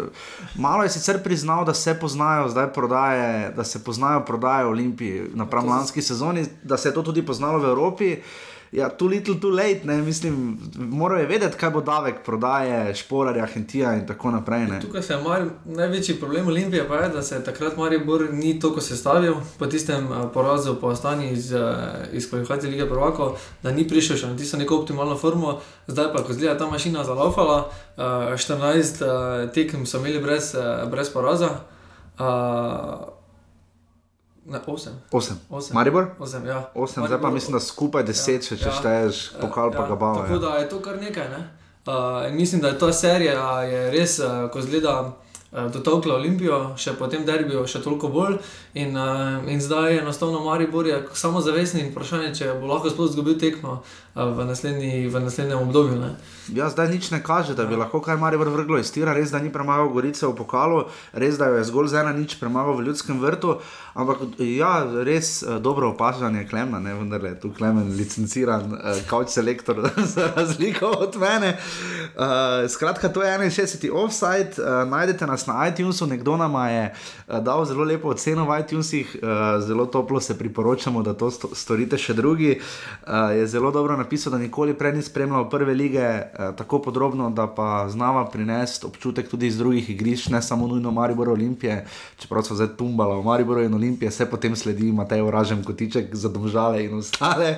malo 0.55 0.83
je 0.83 0.89
sicer 0.89 1.21
priznal, 1.23 1.65
da 1.65 1.73
se 1.73 1.93
poznajo 1.99 2.49
zdaj 2.49 2.71
prodaje, 2.73 3.51
da 3.55 3.63
se 3.63 3.83
poznajo 3.83 4.23
prodaje 4.25 4.65
v 4.65 4.69
Olimpiji 4.69 5.21
napram 5.33 5.69
lanski 5.69 6.01
sezoni, 6.01 6.45
da 6.63 6.77
se 6.77 6.89
je 6.89 6.93
to 6.93 7.03
tudi 7.03 7.25
poznalo 7.25 7.59
v 7.59 7.69
Evropi. 7.69 8.00
Ja, 8.71 8.89
too 8.89 9.07
little, 9.07 9.39
too 9.39 9.49
late, 9.49 9.81
ne, 9.83 9.97
mislim, 10.01 10.59
morajo 10.75 11.27
vedeti, 11.27 11.57
kaj 11.57 11.69
bo 11.69 11.81
davek 11.81 12.21
prodaje, 12.25 12.95
šporarja, 12.95 13.45
hentija 13.45 13.93
in 13.93 14.05
tako 14.07 14.31
naprej. 14.31 14.63
Ne. 14.67 14.79
Tukaj 14.79 15.03
se 15.03 15.13
je 15.13 15.19
Mari, 15.23 15.49
največji 15.65 16.15
problem 16.15 16.47
Olimpije, 16.47 16.87
pa 16.87 16.95
je, 16.95 17.09
da 17.09 17.21
se 17.21 17.35
je 17.35 17.43
takrat 17.43 17.77
Maribor 17.77 18.23
ni 18.31 18.59
toliko 18.59 18.81
sestavil 18.81 19.35
po 19.59 19.67
tistem 19.67 20.07
eh, 20.07 20.23
porazu 20.33 20.75
po 20.81 20.87
Astani 20.87 21.31
iz, 21.31 21.53
eh, 21.53 21.59
iz 22.11 22.29
kvalifikacije 22.29 22.71
lige 22.71 22.89
Prvako, 22.89 23.35
da 23.63 23.71
ni 23.71 23.87
prišel 23.87 24.17
še 24.17 24.27
na 24.27 24.37
tisto 24.37 24.57
neko 24.57 24.77
optimalno 24.77 25.17
formo. 25.17 25.59
Zdaj 25.87 26.13
pa, 26.13 26.23
ko 26.23 26.33
zgleda 26.33 26.57
ta 26.57 26.69
mašina 26.71 27.03
zalaufala, 27.03 27.65
eh, 27.97 28.01
14 28.37 29.01
eh, 29.01 29.51
tekem 29.51 29.85
so 29.85 29.99
imeli 29.99 30.23
brez, 30.23 30.55
brez 30.91 31.09
poraza. 31.09 31.49
Ne, 34.51 34.59
8. 34.61 34.91
Osem. 35.11 35.39
Osem. 35.49 35.73
Maribor? 35.73 36.07
8, 36.19 36.45
ja. 36.45 36.69
Osem, 36.75 37.03
zdaj 37.03 37.17
pa 37.17 37.23
Maribor- 37.23 37.33
mislim, 37.33 37.53
da 37.53 37.59
skupaj 37.61 38.03
deset, 38.03 38.47
če, 38.49 38.55
Ja. 38.57 38.71
šteješ 38.73 39.31
pokal 39.39 39.71
pa 39.71 39.87
ga 39.87 39.95
bava. 39.95 40.21
Tako 40.21 40.37
da 40.39 40.55
je 40.55 40.69
to 40.69 40.79
kar 40.79 40.97
nekaj. 40.97 41.29
Ne? 41.29 41.41
Uh, 41.83 41.93
mislim, 42.31 42.61
da 42.61 42.67
je 42.67 42.79
ta 42.79 42.93
serija 42.93 43.33
je 43.63 43.91
res, 43.91 44.19
uh, 44.19 44.25
ko 44.49 44.61
zgleda, 44.61 45.13
uh, 45.51 45.71
dotakla 45.71 46.15
Olimpijo, 46.15 46.59
še 46.77 46.93
po 46.93 47.07
tem 47.07 47.25
derbiju, 47.25 47.63
še 47.65 47.81
toliko 47.81 48.07
bolj. 48.09 48.37
In, 48.73 48.95
uh, 48.95 49.51
in 49.51 49.61
zdaj 49.61 49.93
je 49.93 50.01
enostavno 50.01 50.39
Maribor 50.39 50.87
je 50.87 51.07
samo 51.13 51.41
zavesni 51.41 51.81
in 51.81 51.89
vprašanje, 51.91 52.35
če 52.35 52.53
bo 52.61 52.69
lahko 52.71 52.89
sploh 52.89 53.09
zgubil 53.11 53.35
tekmo 53.39 53.81
uh, 53.81 54.23
v, 54.37 54.45
naslednji, 54.47 55.07
v 55.11 55.19
naslednjem 55.19 55.59
obdobju. 55.59 55.99
Ne? 55.99 56.15
Ja, 56.55 56.69
zdaj 56.71 56.87
nič 56.87 57.11
ne 57.11 57.19
kaže, 57.23 57.55
da 57.55 57.65
bi 57.67 57.75
lahko 57.75 57.99
kaj 58.01 58.15
Marijo 58.17 58.47
vrglo 58.47 58.79
iz 58.79 58.91
tira. 58.91 59.13
Res, 59.13 59.31
da 59.31 59.39
ni 59.43 59.51
premagal 59.51 59.91
Gorice 59.91 60.27
v 60.27 60.35
pokalu, 60.35 60.85
res, 61.11 61.35
da 61.37 61.51
jo 61.51 61.59
je 61.59 61.67
zgolj 61.67 61.91
z 61.91 61.99
ena 61.99 62.13
nič 62.15 62.37
premagal 62.39 62.79
v 62.79 62.87
ljudskem 62.87 63.19
vrtu. 63.19 63.57
Ampak 63.93 64.39
ja, 64.39 64.87
res 65.03 65.43
eh, 65.43 65.59
dobro 65.59 65.91
opažanje 65.91 66.45
Klemna, 66.47 66.79
ne 66.79 66.95
vendar 66.95 67.23
je 67.27 67.33
tu 67.43 67.51
Klemen 67.51 67.91
licenciran 67.97 68.71
uh, 68.71 69.03
couch 69.09 69.35
selektor 69.35 69.83
za 70.15 70.31
razliko 70.35 70.87
od 70.95 71.19
mene. 71.19 71.57
Uh, 72.15 72.67
skratka, 72.71 73.11
to 73.11 73.23
je 73.23 73.35
61. 73.37 73.91
offside, 73.91 74.55
uh, 74.59 74.87
najdete 74.87 75.27
nas 75.27 75.47
na 75.47 75.67
iTunesu, 75.67 76.07
nekdo 76.07 76.37
nam 76.37 76.55
je 76.71 76.93
uh, 76.93 77.39
dal 77.43 77.65
zelo 77.65 77.83
lepo 77.83 78.15
oceno 78.15 78.45
iTunesih, 78.61 79.15
uh, 79.21 79.29
zelo 79.65 79.85
toplo 79.85 80.19
se 80.19 80.37
priporočamo, 80.37 81.03
da 81.03 81.13
to 81.13 81.31
sto, 81.31 81.49
storite 81.55 81.97
še 81.97 82.13
drugi. 82.13 82.59
Uh, 83.07 83.31
je 83.35 83.47
zelo 83.47 83.71
dobro 83.71 83.97
napisal, 83.97 84.33
da 84.33 84.39
nikoli 84.39 84.73
prej 84.73 84.93
ni 84.93 85.01
spremljal 85.01 85.49
prve 85.49 85.73
lige 85.73 86.05
uh, 86.05 86.55
tako 86.57 86.81
podrobno, 86.81 87.29
da 87.29 87.47
pa 87.47 87.89
znava 87.89 88.25
prinesti 88.25 88.85
občutek 88.85 89.29
tudi 89.29 89.47
iz 89.47 89.57
drugih 89.57 89.89
igrišč, 89.89 90.29
ne 90.29 90.41
samo 90.41 90.67
nujno 90.67 90.91
Maribor 90.91 91.29
Olimpije, 91.29 91.85
čeprav 92.17 92.43
so 92.43 92.55
zdaj 92.55 92.75
tumbala 92.77 93.15
v 93.19 93.23
Mariboru 93.23 93.63
in 93.63 93.73
Olimpije, 93.73 94.11
se 94.11 94.25
potem 94.29 94.55
sledi 94.55 94.91
Matej 94.91 95.21
Oražem 95.21 95.63
Kotiček 95.63 96.15
za 96.15 96.29
domžale 96.29 96.83
in 96.85 96.97
ostale. 96.97 97.55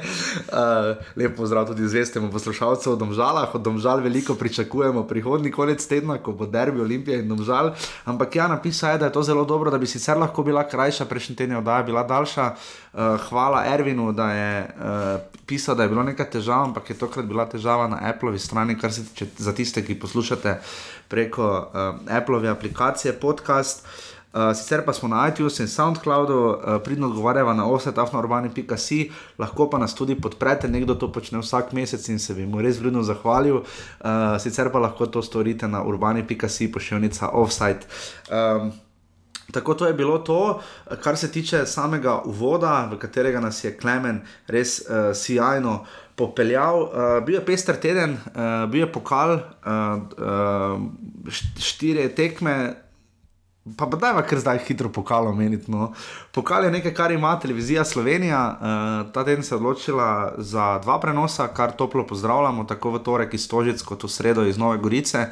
Uh, 0.48 0.96
lep 1.16 1.38
pozdrav 1.38 1.68
tudi 1.68 1.88
zvestemu 1.88 2.32
poslušalcu 2.32 2.94
v 2.94 3.00
domžalah, 3.00 3.56
od 3.56 3.62
domžal 3.62 4.00
veliko 4.00 4.36
pričakujemo 4.36 5.04
prihodnji 5.08 5.52
konec 5.52 5.86
tedna, 5.88 6.18
ko 6.18 6.32
bo 6.32 6.46
derbi 6.46 6.82
Olimpije 6.82 7.20
in 7.20 7.30
domžal. 7.30 7.74
Ampak 8.06 8.36
ja, 8.36 8.48
napisal 8.48 8.96
je, 8.96 8.98
da 8.98 9.06
je 9.10 9.18
to 9.18 9.24
zelo 9.24 9.46
dobro, 9.46 9.72
da 9.72 9.78
bi 9.78 9.90
sicer 9.90 10.18
lahko 10.18 10.44
bila 10.44 10.64
krajša, 10.68 10.93
prejšnji 11.10 11.36
teden 11.36 11.52
je 11.52 11.58
oddaja 11.58 11.84
bila 11.84 12.04
daljša. 12.04 12.46
Uh, 12.94 13.00
hvala 13.30 13.66
Ervinu, 13.74 14.12
da 14.12 14.32
je 14.32 14.54
uh, 14.64 15.22
pisal, 15.46 15.76
da 15.76 15.84
je 15.84 15.90
bilo 15.90 16.04
nekaj 16.04 16.30
težav, 16.30 16.64
ampak 16.70 16.90
je 16.90 16.98
tokrat 16.98 17.26
bila 17.26 17.46
težava 17.50 17.88
na 17.88 18.00
Appleovi 18.14 18.40
strani, 18.40 18.78
kar 18.80 18.94
se 18.94 19.06
tiče 19.06 19.28
za 19.38 19.54
tiste, 19.54 19.86
ki 19.86 20.00
poslušate 20.00 20.60
preko 21.08 21.50
uh, 21.50 22.18
Appleove 22.18 22.50
aplikacije 22.50 23.14
podcast. 23.14 23.88
Uh, 24.34 24.50
sicer 24.58 24.82
pa 24.86 24.94
smo 24.94 25.08
na 25.08 25.28
iTunes 25.30 25.60
in 25.60 25.68
SoundCloudu, 25.68 26.38
uh, 26.38 26.82
pridno 26.84 27.08
odgovarjava 27.08 27.54
na 27.54 27.68
offsetafnourbani.si, 27.70 29.12
lahko 29.38 29.70
pa 29.70 29.78
nas 29.78 29.94
tudi 29.94 30.16
podprete, 30.16 30.68
nekdo 30.68 30.96
to 30.96 31.12
počne 31.12 31.38
vsak 31.40 31.70
mesec 31.78 32.08
in 32.10 32.20
se 32.20 32.34
bi 32.34 32.46
mu 32.46 32.62
res 32.62 32.80
vljudno 32.82 33.04
zahvalil. 33.04 33.62
Uh, 33.62 34.42
sicer 34.42 34.72
pa 34.74 34.80
lahko 34.80 35.06
to 35.06 35.22
storite 35.22 35.68
na 35.68 35.84
urbani.si, 35.86 36.72
pošiljnica 36.72 37.30
offsite. 37.30 37.86
Um, 38.34 38.74
Tako 39.52 39.74
to 39.74 39.86
je 39.86 39.94
bilo 39.94 40.18
to, 40.18 40.62
kar 41.04 41.18
se 41.18 41.32
tiče 41.32 41.66
samega 41.66 42.22
uvoda, 42.26 42.90
v 42.92 42.98
katerega 42.98 43.40
nas 43.40 43.64
je 43.64 43.78
Klemen 43.78 44.22
res 44.48 44.80
uh, 44.80 45.12
sijajno 45.16 45.86
popeljal. 46.16 46.82
Uh, 46.82 46.90
bil 47.26 47.36
je 47.36 47.46
pester 47.46 47.76
teden, 47.76 48.14
uh, 48.14 48.70
bil 48.72 48.86
je 48.86 48.92
pokal, 48.92 49.36
uh, 49.36 49.42
uh, 50.18 50.82
štiri 51.60 52.10
tekme. 52.16 52.76
Pa 53.78 53.86
da 53.86 54.08
je 54.08 54.24
kar 54.28 54.40
zdaj 54.40 54.58
hitro 54.68 54.90
pokalo 54.90 55.30
omeniti. 55.30 55.72
No. 55.72 55.94
Pokal 56.32 56.66
je 56.66 56.72
nekaj, 56.72 56.94
kar 56.94 57.12
ima 57.12 57.40
televizija 57.40 57.86
Slovenija. 57.86 58.42
Uh, 58.60 59.12
ta 59.12 59.24
teden 59.24 59.44
se 59.44 59.56
je 59.56 59.58
odločila 59.58 60.34
za 60.38 60.80
dva 60.84 61.00
prenosa, 61.00 61.48
kar 61.48 61.72
toplo 61.72 62.04
pozdravljamo, 62.08 62.64
tako 62.64 62.92
v 62.92 63.00
torek 63.00 63.34
iz 63.34 63.48
Tožic, 63.48 63.82
kot 63.82 64.04
v 64.04 64.10
sredo 64.10 64.44
iz 64.44 64.58
Nove 64.58 64.78
Gorice. 64.78 65.30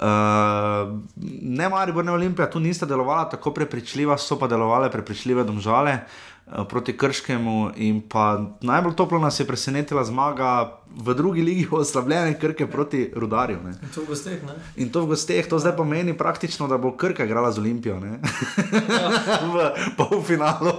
Uh, 0.00 0.96
ne, 1.42 1.68
Maribor, 1.68 2.04
ne 2.04 2.12
Olimpija, 2.12 2.50
tu 2.50 2.60
nista 2.60 2.86
delovala 2.86 3.28
tako 3.28 3.52
prepričljiva, 3.52 4.16
so 4.18 4.38
pa 4.38 4.48
delovale 4.48 4.90
prepričljive 4.90 5.44
domžale 5.44 5.92
uh, 5.92 6.27
proti 6.68 6.96
Krškemu. 6.96 7.70
In 7.76 8.00
pa 8.08 8.40
najbolj 8.60 8.94
toplo 8.94 9.18
nas 9.18 9.40
je 9.40 9.46
presenetila 9.46 10.04
zmaga 10.04 10.78
v 10.96 11.14
drugi 11.14 11.42
ligi, 11.42 11.68
oslabljene 11.72 12.38
Krke 12.38 12.66
proti 12.66 13.12
Rudarju. 13.16 13.58
Ne. 13.64 13.70
In 13.70 13.88
to 13.94 14.00
v 14.00 14.06
gosteh. 14.06 14.40
In 14.76 14.92
to 14.92 15.02
v 15.02 15.06
gosteh, 15.06 15.48
to 15.48 15.58
zdaj 15.58 15.76
pomeni 15.76 16.16
praktično, 16.16 16.68
da 16.68 16.78
bo 16.78 16.96
Krka 16.96 17.24
igrala 17.24 17.52
z 17.52 17.58
Olimpijo. 17.58 18.00
v 19.52 19.56
polfinalu. 19.96 20.72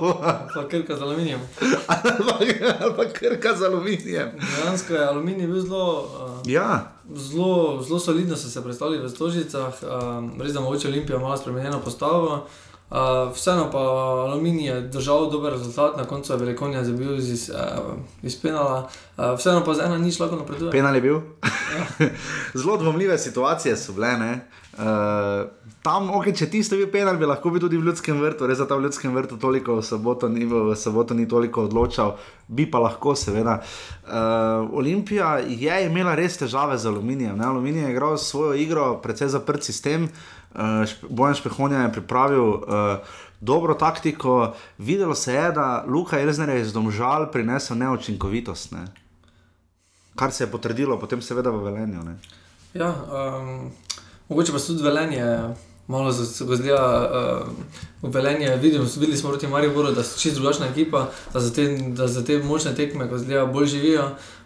pa 0.56 0.68
Krka 0.70 0.96
z 0.96 1.02
aluminijem. 1.02 1.40
pa 2.98 3.06
Krka 3.14 3.56
z 3.56 3.62
aluminijem. 3.66 4.30
Dejansko 4.40 4.94
je 4.94 5.06
aluminij 5.06 5.48
bil 5.48 5.62
zelo. 5.62 6.10
Uh... 6.44 6.52
Ja. 6.52 6.92
Zelo, 7.16 7.82
zelo 7.82 8.00
solidno 8.00 8.36
so 8.38 8.50
se 8.50 8.64
predstavili 8.64 9.02
v 9.02 9.10
Stožicah, 9.10 9.74
um, 9.82 10.42
res 10.42 10.54
da 10.54 10.62
mogoče 10.62 10.88
Olimpija 10.88 11.20
malo 11.20 11.38
spremenjeno 11.38 11.80
postavo. 11.80 12.46
Uh, 12.90 13.30
vseeno 13.34 13.70
pa 13.72 13.78
Aluminij 14.26 14.66
je 14.66 14.82
držal 14.82 15.30
dober 15.30 15.52
rezultat, 15.52 15.98
na 15.98 16.04
koncu 16.04 16.34
je 16.34 16.38
Velikonja 16.38 16.84
zabil 16.84 17.18
iz, 17.18 17.52
uh, 17.54 17.94
iz 18.22 18.42
penala, 18.42 18.90
uh, 19.18 19.38
vseeno 19.38 19.62
pa 19.66 19.74
z 19.74 19.86
ena 19.86 19.98
nič 19.98 20.18
lahko 20.20 20.42
napreduje. 20.42 20.72
Penal 20.72 20.96
je 20.96 21.02
bil. 21.02 21.22
Ja. 21.46 22.10
Zelo 22.60 22.78
dvomljive 22.78 23.18
situacije 23.18 23.78
so 23.78 23.94
bile. 23.94 24.40
Uh, 24.74 25.54
tam, 25.86 26.10
okay, 26.18 26.34
če 26.34 26.50
ti 26.50 26.64
stoji 26.66 26.88
penal, 26.90 27.18
bi 27.22 27.30
lahko 27.30 27.52
bil 27.54 27.62
tudi 27.62 27.78
v 27.78 27.86
ljudskem 27.86 28.18
vrtu, 28.24 28.48
res 28.50 28.58
za 28.58 28.66
ta 28.66 28.74
v 28.80 28.88
ljudskem 28.88 29.14
vrtu 29.14 29.38
toliko 29.38 29.78
v 29.78 29.86
soboto 29.86 30.30
ni, 30.30 30.50
v 30.50 30.74
soboto 30.74 31.14
ni 31.14 31.28
toliko 31.30 31.68
odločal, 31.70 32.18
bi 32.48 32.66
pa 32.66 32.82
lahko, 32.82 33.14
seveda. 33.14 33.60
Uh, 34.10 34.66
Olimpija 34.82 35.38
je 35.46 35.78
imela 35.86 36.18
res 36.18 36.42
težave 36.42 36.82
z 36.82 36.90
aluminijem. 36.90 37.38
Ne? 37.38 37.46
Aluminij 37.46 37.86
je 37.86 37.94
igral 37.94 38.18
svojo 38.18 38.58
igro, 38.58 38.96
precej 39.04 39.30
zaprt 39.30 39.62
sistem. 39.62 40.10
Uh, 40.10 40.39
Bojan 41.10 41.36
Špehonja 41.36 41.78
je 41.78 41.92
pripravil 41.92 42.44
uh, 42.44 42.64
dobro 43.40 43.74
taktiko, 43.74 44.54
videlo 44.78 45.16
se 45.16 45.34
je, 45.34 45.52
da 45.52 45.86
Luka 45.88 46.20
Elzner 46.20 46.50
je 46.50 46.62
iz 46.62 46.74
domžal 46.74 47.32
prinesel 47.32 47.78
neučinkovitost. 47.78 48.72
Ne? 48.72 48.86
Kar 50.16 50.32
se 50.32 50.44
je 50.44 50.52
potrdilo, 50.52 51.00
potem 51.00 51.22
seveda 51.22 51.50
v 51.50 51.64
Velenju. 51.64 52.04
Ne? 52.04 52.18
Ja, 52.74 52.90
um, 52.90 53.72
mogoče 54.30 54.52
pa 54.52 54.60
tudi 54.60 54.84
velenje, 54.84 55.26
malo 55.88 56.12
se 56.14 56.26
zdi, 56.26 56.72
uh, 56.72 57.48
velenje. 58.02 58.56
Vidimo, 58.56 58.86
videli 58.98 59.18
smo 59.18 59.30
proti 59.30 59.48
Mariboru, 59.48 59.92
da 59.92 60.04
so 60.04 60.20
čist 60.20 60.36
drugačna 60.36 60.68
ekipa, 60.68 61.08
da 61.34 61.40
za 61.40 61.54
te, 61.54 61.78
da 61.78 62.08
za 62.08 62.26
te 62.26 62.38
močne 62.44 62.76
tekme, 62.76 63.10
ko 63.10 63.18
zdaj 63.18 63.46
bolj 63.46 63.66
živijo. 63.66 64.06
Uh, 64.06 64.39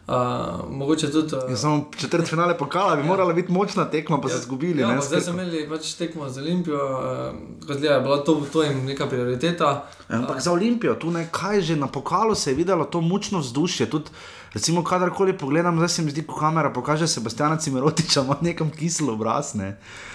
mogoče 0.69 1.11
tudi. 1.11 1.35
Uh, 1.35 1.57
samo 1.57 1.89
četrt 1.97 2.27
finale 2.27 2.57
pokala, 2.57 2.95
bi 2.95 3.01
ja. 3.01 3.07
morala 3.07 3.33
biti 3.33 3.51
močna 3.51 3.85
tekma, 3.85 4.21
pa 4.21 4.27
ja, 4.27 4.35
so 4.35 4.39
izgubili. 4.39 4.81
Ja, 4.81 5.01
zdaj 5.01 5.21
smo 5.21 5.33
imeli 5.33 5.69
pač 5.69 5.93
tekmo 5.93 6.29
za 6.29 6.41
Olimpijo, 6.41 6.75
uh, 6.75 7.75
zdaj 7.75 7.95
je 7.95 7.99
bila 8.01 8.23
to, 8.23 8.41
to 8.53 8.63
jim 8.63 8.85
neka 8.85 9.07
prioriteta. 9.07 9.85
Ja, 10.09 10.17
ampak 10.17 10.35
uh, 10.35 10.41
za 10.41 10.51
Olimpijo, 10.51 10.95
tu 10.95 11.11
nekaj 11.11 11.61
že 11.61 11.75
na 11.75 11.87
pokalu 11.87 12.35
se 12.35 12.51
je 12.51 12.55
videlo 12.55 12.85
to 12.85 13.01
močno 13.01 13.39
vzdušje. 13.39 13.89
Tudi, 13.89 14.09
recimo, 14.53 14.83
kadarkoli 14.83 15.37
pogledam, 15.37 15.77
zdaj 15.77 15.89
se 15.89 16.01
mi 16.01 16.11
zdi, 16.11 16.23
ko 16.27 16.35
kamera 16.35 16.69
pokaže 16.69 17.07
Sebastiana 17.07 17.57
Cimerotiča, 17.57 18.21
ima 18.21 18.37
nekam 18.41 18.71
kislo 18.71 19.13
obraz. 19.13 19.55
Ne. 19.55 19.69
Uh, 19.69 20.12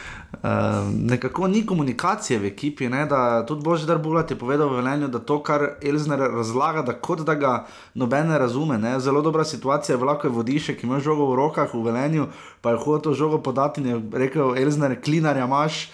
nekako 0.95 1.49
ni 1.49 1.67
komunikacije 1.67 2.39
v 2.39 2.47
ekipi, 2.47 2.89
ne, 2.89 3.07
da 3.07 3.47
tudi 3.47 3.65
Božji 3.65 3.87
dar 3.87 3.99
Bulat 3.99 4.31
je 4.31 4.39
povedal 4.39 4.69
v 4.69 4.77
Velenju, 4.77 5.09
da 5.09 5.19
to, 5.19 5.43
kar 5.43 5.79
Elzner 5.83 6.19
razlaga, 6.19 6.83
da 6.83 6.93
kot 6.93 7.25
da 7.25 7.35
ga 7.35 7.67
noben 7.95 8.29
ne 8.29 8.39
razume. 8.39 8.79
Ne. 8.79 9.01
Zelo 9.01 9.23
dobra 9.23 9.45
situacija 9.45 9.95
je, 9.95 10.01
vlako 10.01 10.27
je 10.27 10.33
vodišče, 10.33 10.77
ki 10.77 10.87
ima 10.87 11.01
žogo 11.01 11.31
v 11.33 11.37
rokah 11.37 11.75
v 11.75 11.83
Velenju, 11.83 12.27
pa 12.61 12.71
je 12.71 12.83
hotel 12.85 13.15
žogo 13.15 13.41
podati 13.43 13.81
in 13.81 13.87
je 13.87 14.03
rekel, 14.13 14.57
Elzner, 14.57 15.01
klinarja 15.01 15.45
imaš. 15.45 15.89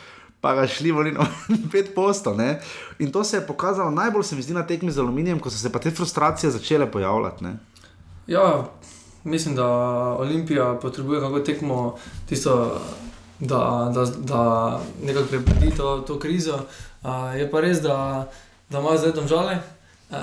Pa 0.45 0.53
ga 0.55 0.67
šli 0.69 0.91
volino 0.93 1.25
pet 1.73 1.95
postov. 1.95 2.37
In 2.99 3.12
to 3.12 3.25
se 3.25 3.37
je 3.37 3.47
pokazalo 3.47 3.91
najbolj, 3.91 4.23
se 4.23 4.37
mi 4.37 4.43
zdi, 4.43 4.53
na 4.53 4.67
tekmi 4.67 4.93
z 4.93 5.00
aluminijem, 5.00 5.38
ko 5.41 5.50
so 5.50 5.57
se 5.57 5.73
pa 5.73 5.79
te 5.79 5.91
frustracije 5.91 6.50
začele 6.50 6.91
pojavljati. 6.91 7.45
Ne? 7.45 7.57
Ja, 8.26 8.69
mislim, 9.25 9.55
da 9.57 9.67
Olimpija 10.21 10.75
potrebuje 10.83 11.21
kako 11.21 11.41
tekmo 11.41 11.97
tisto 12.29 12.81
da, 13.41 13.91
da, 13.95 14.05
da 14.19 14.81
nekako 15.03 15.26
prebrodi 15.26 15.71
to, 15.76 15.99
to 16.07 16.19
krizo. 16.19 16.59
Uh, 17.03 17.37
je 17.37 17.50
pa 17.50 17.61
res, 17.61 17.83
da, 17.83 18.29
da 18.71 18.81
ima 18.81 18.97
zdaj 18.97 19.12
domžale. 19.12 19.59
Uh, 20.11 20.19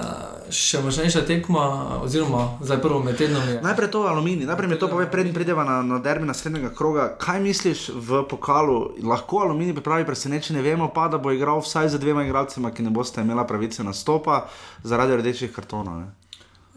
še 0.54 0.80
močnejša 0.86 1.24
tekma, 1.28 1.64
oziroma 2.06 2.46
zdaj 2.62 2.80
prvo 2.84 3.00
med 3.04 3.18
tednom. 3.18 3.44
Je. 3.50 3.58
Najprej 3.66 3.90
to 3.92 4.04
aluminij, 4.08 4.46
najprej 4.48 4.70
mi 4.70 4.78
to 4.80 4.88
pove, 4.88 5.08
prednji 5.12 5.34
prideva 5.34 5.66
na, 5.68 5.82
na 5.84 5.98
derbi 6.00 6.30
naslednjega 6.30 6.70
kroga. 6.78 7.10
Kaj 7.20 7.42
misliš 7.44 7.90
v 7.90 8.22
pokalu? 8.30 8.78
Lahko 9.04 9.42
aluminij 9.44 9.76
pripravi 9.76 10.06
presenečenje, 10.08 10.62
vemo 10.62 10.88
pa, 10.94 11.10
da 11.12 11.18
bo 11.18 11.34
igral 11.34 11.60
vsaj 11.66 11.92
za 11.96 12.00
dvema 12.00 12.24
igralcema, 12.24 12.72
ki 12.72 12.88
ne 12.88 12.94
boste 12.94 13.26
imela 13.26 13.44
pravice 13.48 13.84
nastopa 13.84 14.46
zaradi 14.84 15.18
rdečih 15.20 15.52
kartonov. 15.52 16.06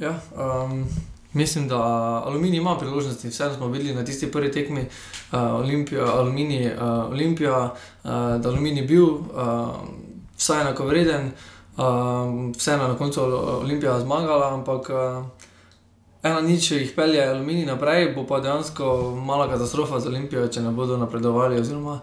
Ja, 0.01 0.17
um, 0.35 0.89
Mislim, 1.35 1.69
da 1.69 1.77
Aluminij 2.27 2.59
ima 2.59 2.79
priložnosti, 2.79 3.29
vse 3.29 3.51
smo 3.57 3.67
videli 3.67 3.95
na 3.95 4.05
tisti 4.05 4.33
prvi 4.33 4.53
tekmi, 4.53 4.81
uh, 4.81 5.39
Aluminij, 6.19 6.67
uh, 6.67 7.13
uh, 7.13 7.71
da 8.41 8.49
Aluminij 8.49 8.83
je 8.83 8.87
bil 8.87 9.05
uh, 9.05 9.21
vsaj 10.37 10.61
enako 10.61 10.87
vreden, 10.87 11.33
uh, 11.77 11.85
vseeno 12.57 12.89
na 12.89 12.97
koncu 12.97 13.21
Olimpija 13.61 14.01
zmagala, 14.01 14.55
ampak 14.55 14.89
uh, 14.89 15.25
ena 16.23 16.41
nič 16.41 16.71
jih 16.71 16.93
pelje 16.97 17.27
Aluminij 17.27 17.67
naprej, 17.67 18.15
bo 18.15 18.27
pa 18.27 18.41
dejansko 18.41 19.17
mala 19.27 19.49
katastrofa 19.49 20.01
za 20.01 20.09
Olimpijo, 20.09 20.49
če 20.49 20.63
ne 20.63 20.71
bodo 20.71 20.97
napredovali. 20.97 21.61
Oziroma, 21.61 22.01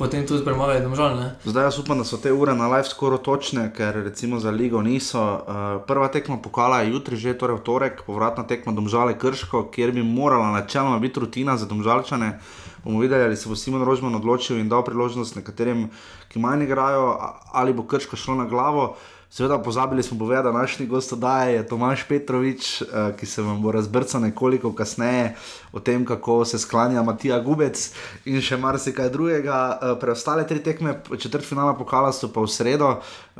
potem 0.00 0.24
tudi 0.24 0.40
premagajo 0.40 0.80
domžalne. 0.88 1.26
Zdaj 1.44 1.68
jaz 1.68 1.78
upam, 1.78 2.00
da 2.00 2.06
so 2.08 2.16
te 2.16 2.32
ure 2.32 2.54
na 2.56 2.70
live 2.72 2.88
skoraj 2.88 3.20
točne, 3.26 3.66
ker 3.76 4.00
recimo 4.00 4.40
za 4.40 4.48
ligo 4.48 4.80
niso. 4.80 5.20
Uh, 5.20 5.84
prva 5.84 6.08
tekma 6.08 6.40
pokala 6.40 6.80
je 6.80 6.94
jutri, 6.94 7.20
že 7.20 7.36
torej 7.36 7.60
v 7.60 7.64
torek, 7.68 8.00
povratna 8.08 8.46
tekma 8.48 8.72
domžale 8.72 9.18
Krško, 9.20 9.68
kjer 9.68 9.92
bi 9.92 10.00
morala 10.00 10.54
načeloma 10.56 10.96
biti 11.04 11.20
rutina 11.20 11.60
za 11.60 11.68
domžalčane. 11.68 12.38
Bomo 12.80 13.04
videli, 13.04 13.28
ali 13.28 13.36
se 13.36 13.48
bo 13.48 13.56
Simon 13.56 13.84
Rožman 13.84 14.16
odločil 14.16 14.56
in 14.56 14.72
dal 14.72 14.80
priložnost 14.88 15.36
nekaterim, 15.36 15.90
ki 16.32 16.40
manj 16.40 16.64
igrajo, 16.64 17.18
ali 17.52 17.76
bo 17.76 17.84
Krško 17.84 18.16
šlo 18.16 18.40
na 18.40 18.48
glavo. 18.48 18.96
Seveda, 19.32 19.58
pozabili 19.62 20.02
smo 20.02 20.18
povedati, 20.18 20.44
da 20.44 20.52
naš 20.52 20.78
gost 20.78 21.12
oddaje 21.12 21.54
je 21.54 21.66
Tomaš 21.66 22.02
Petrovič, 22.08 22.82
uh, 22.82 22.88
ki 23.16 23.26
se 23.26 23.42
vam 23.42 23.62
bo 23.62 23.72
razbrcal 23.72 24.20
nekoliko 24.20 24.72
kasneje 24.74 25.34
o 25.72 25.80
tem, 25.80 26.04
kako 26.04 26.44
se 26.44 26.58
sklanja 26.58 27.02
Matija 27.02 27.38
Gubec 27.38 27.92
in 28.24 28.40
še 28.42 28.56
marsikaj 28.56 29.10
drugega. 29.10 29.78
Uh, 29.82 29.94
preostale 30.00 30.46
tri 30.46 30.58
tekme, 30.58 30.96
četrt 31.18 31.46
finala 31.46 31.76
pokala 31.78 32.10
so 32.12 32.32
pa 32.34 32.42
v 32.42 32.50
sredo, 32.50 32.90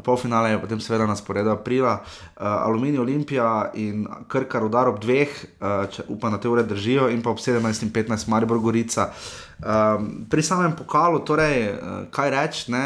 pol 0.06 0.14
finale 0.16 0.54
je 0.54 0.62
potem 0.62 0.80
seveda 0.80 1.10
na 1.10 1.18
sporedu 1.18 1.50
aprila. 1.50 1.98
Uh, 1.98 2.46
Aluminij 2.46 3.02
Olimpija 3.02 3.72
in 3.74 4.06
Krka 4.28 4.62
Rudar 4.62 4.94
ob 4.94 5.02
dveh, 5.02 5.34
če 5.90 6.06
upam, 6.06 6.30
da 6.30 6.38
te 6.38 6.48
ure 6.48 6.62
držijo, 6.62 7.10
in 7.10 7.18
pa 7.18 7.34
ob 7.34 7.42
17 7.42 7.82
in 7.82 7.90
15 7.90 8.30
Maribor 8.30 8.62
Gorica. 8.62 9.10
Pri 10.30 10.42
samem 10.42 10.72
pokalu, 10.78 11.24
torej, 11.26 11.64
kaj 12.14 12.36
reči. 12.38 12.78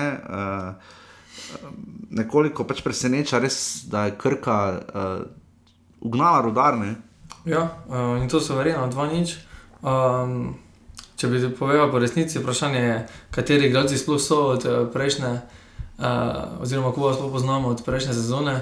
Uh, 1.52 1.70
nekoliko 2.10 2.64
pač 2.64 2.82
preseneča, 2.82 3.38
res, 3.42 3.84
da 3.90 4.06
je 4.08 4.16
krka 4.18 4.58
uh, 4.72 5.26
ugnala 6.00 6.40
rudarne. 6.44 6.94
Ja, 7.44 7.68
uh, 7.88 8.22
in 8.22 8.28
to 8.28 8.40
so 8.40 8.56
verjetno 8.56 8.88
dva 8.92 9.08
nič. 9.10 9.36
Um, 9.84 10.54
če 11.20 11.28
bi 11.28 11.40
povedal 11.56 11.90
po 11.92 12.00
resnici, 12.02 12.40
vprašanje 12.40 12.80
je, 12.80 12.94
kateri 13.34 13.70
gradci 13.72 13.98
sploh 14.00 14.20
so 14.20 14.40
od 14.56 14.64
eh, 14.66 14.78
prejšnje, 14.90 15.30
uh, 15.30 16.62
oziroma 16.64 16.90
kako 16.90 17.06
vas 17.06 17.20
poznamo 17.20 17.68
od 17.70 17.84
prejšnje 17.86 18.16
sezone. 18.16 18.56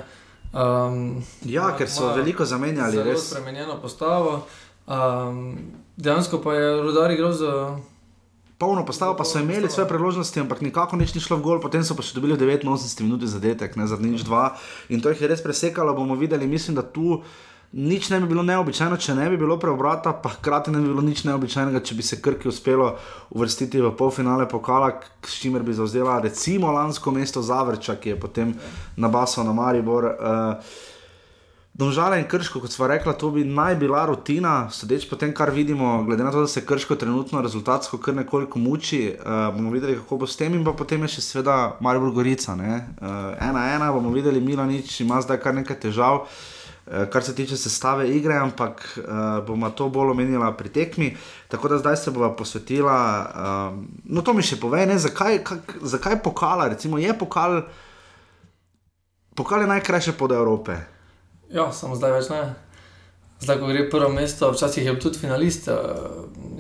Um, 0.53 1.23
ja, 1.49 1.71
ker 1.79 1.89
so 1.89 2.13
veliko 2.13 2.45
zamenjali. 2.45 2.99
Zelo 2.99 3.09
res. 3.09 3.31
spremenjeno 3.31 3.79
postavo. 3.81 4.43
Um, 4.85 5.57
dejansko 5.97 6.43
pa 6.45 6.55
je 6.59 6.83
rudar 6.83 7.11
igral 7.11 7.33
za 7.33 7.79
polno 8.63 8.85
postavo, 8.87 9.17
pa 9.19 9.25
so 9.27 9.41
imeli 9.43 9.71
svoje 9.71 9.89
priložnosti, 9.91 10.41
ampak 10.41 10.61
nikako 10.63 10.97
nič 10.97 11.15
ni 11.15 11.21
šlo 11.21 11.37
v 11.41 11.43
gol, 11.43 11.59
potem 11.59 11.83
so 11.83 11.99
pa 11.99 12.05
še 12.07 12.15
dobili 12.15 12.39
89 12.39 13.03
minut 13.03 13.27
zadetek, 13.27 13.75
ne 13.75 13.91
za 13.91 13.99
nič 13.99 14.23
dva. 14.23 14.55
In 14.87 15.03
to 15.03 15.11
jih 15.11 15.19
je 15.19 15.31
res 15.33 15.43
presekalo, 15.43 15.91
bomo 15.99 16.15
videli, 16.15 16.47
mislim, 16.47 16.79
da 16.79 16.87
tu. 16.87 17.19
Nič 17.73 18.11
ne 18.13 18.21
bi 18.21 18.29
bilo 18.29 18.45
neobičajno, 18.45 18.99
če 19.01 19.15
ne 19.17 19.31
bi 19.33 19.39
bilo 19.41 19.57
preobrata, 19.57 20.13
pa 20.13 20.29
hkrati 20.35 20.69
ne 20.71 20.83
bi 20.85 20.93
bilo 20.93 21.01
nič 21.01 21.25
neobičajnega, 21.25 21.81
če 21.81 21.97
bi 21.97 22.05
se 22.05 22.21
Krki 22.21 22.51
uspelo 22.53 22.91
uvrstiti 23.33 23.81
v 23.81 23.95
polfinale 23.97 24.45
pokala, 24.45 24.93
s 25.25 25.41
čimer 25.41 25.65
bi 25.65 25.73
zauzela 25.73 26.21
recimo 26.21 26.69
lansko 26.69 27.17
mesto 27.17 27.41
Zavrča, 27.41 27.97
ki 27.97 28.13
je 28.13 28.21
potem 28.21 28.53
nabasal 29.01 29.49
na 29.49 29.57
Maribor. 29.57 30.05
Uh, 30.13 30.92
Domžale 31.73 32.19
in 32.21 32.27
krško, 32.29 32.61
kot 32.61 32.73
smo 32.73 32.85
rekli, 32.87 33.13
to 33.17 33.31
bi 33.33 33.47
naj 33.49 33.79
bila 33.81 34.05
rutina, 34.05 34.69
sodeč 34.71 35.07
po 35.09 35.17
tem, 35.17 35.31
kar 35.33 35.51
vidimo, 35.51 36.03
glede 36.05 36.25
na 36.25 36.31
to, 36.31 36.43
da 36.45 36.49
se 36.49 36.61
krško 36.67 36.99
trenutno 37.01 37.41
rezultatsko 37.41 37.97
kar 37.99 38.15
nekoliko 38.15 38.59
muči, 38.61 39.15
uh, 39.17 39.55
bomo 39.57 39.73
videli, 39.73 39.97
kako 39.97 40.19
bo 40.21 40.29
s 40.29 40.37
tem 40.37 40.53
in 40.55 40.67
pa 40.69 40.77
potem 40.77 41.01
je 41.09 41.15
še 41.15 41.25
seveda 41.25 41.79
Maribor 41.81 42.13
Gorica. 42.13 42.53
Uh, 42.53 43.33
ena, 43.41 43.65
ena, 43.73 43.89
bomo 43.93 44.13
videli, 44.13 44.45
Milanič 44.45 45.01
ima 45.01 45.23
zdaj 45.25 45.41
kar 45.41 45.57
nekaj 45.57 45.81
težav. 45.89 46.27
Kar 46.83 47.23
se 47.23 47.31
tiče 47.35 47.57
sestave 47.57 48.09
igre, 48.11 48.35
ampak 48.43 48.83
uh, 48.99 49.39
bomo 49.47 49.71
to 49.71 49.87
bolj 49.89 50.11
omenili 50.13 50.49
pri 50.59 50.69
tekmi. 50.69 51.13
Tako 51.49 51.69
da 51.71 51.79
zdaj 51.79 51.97
se 51.97 52.11
bomo 52.11 52.35
posvetila. 52.37 52.97
Um, 53.71 53.85
no, 54.05 54.21
to 54.21 54.35
mi 54.35 54.43
še 54.43 54.59
pove, 54.61 54.83
ne, 54.87 54.99
zakaj, 54.99 55.39
kak, 55.47 55.77
zakaj 55.81 56.19
pokala, 56.27 56.67
recimo, 56.75 56.99
je 56.99 57.15
pokal, 57.17 57.63
pokal 59.39 59.63
je 59.63 59.71
najkrajše 59.71 60.19
pod 60.19 60.35
Evrope. 60.37 60.83
Ja, 61.53 61.73
samo 61.73 61.97
zdaj 61.97 62.15
več 62.17 62.31
ne. 62.33 62.43
Zdaj, 63.43 63.59
ko 63.59 63.69
gre 63.69 63.83
prvo 63.91 64.09
mesto, 64.15 64.53
včasih 64.55 64.87
je 64.87 64.95
tudi 65.03 65.19
finalist. 65.19 65.69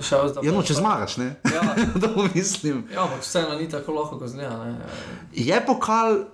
Šel, 0.02 0.32
ja, 0.42 0.52
no, 0.52 0.64
če 0.66 0.76
zmagaš, 0.80 1.16
ne? 1.22 1.28
Ja, 1.46 1.62
to 2.02 2.26
mislim. 2.34 2.84
Ja, 2.92 3.04
ampak 3.06 3.22
vseeno 3.22 3.54
ni 3.60 3.68
tako 3.70 3.94
lahko, 3.96 4.18
kot 4.18 4.32
zgleda. 4.32 4.74
Je 5.32 5.60
pokal 5.66 6.24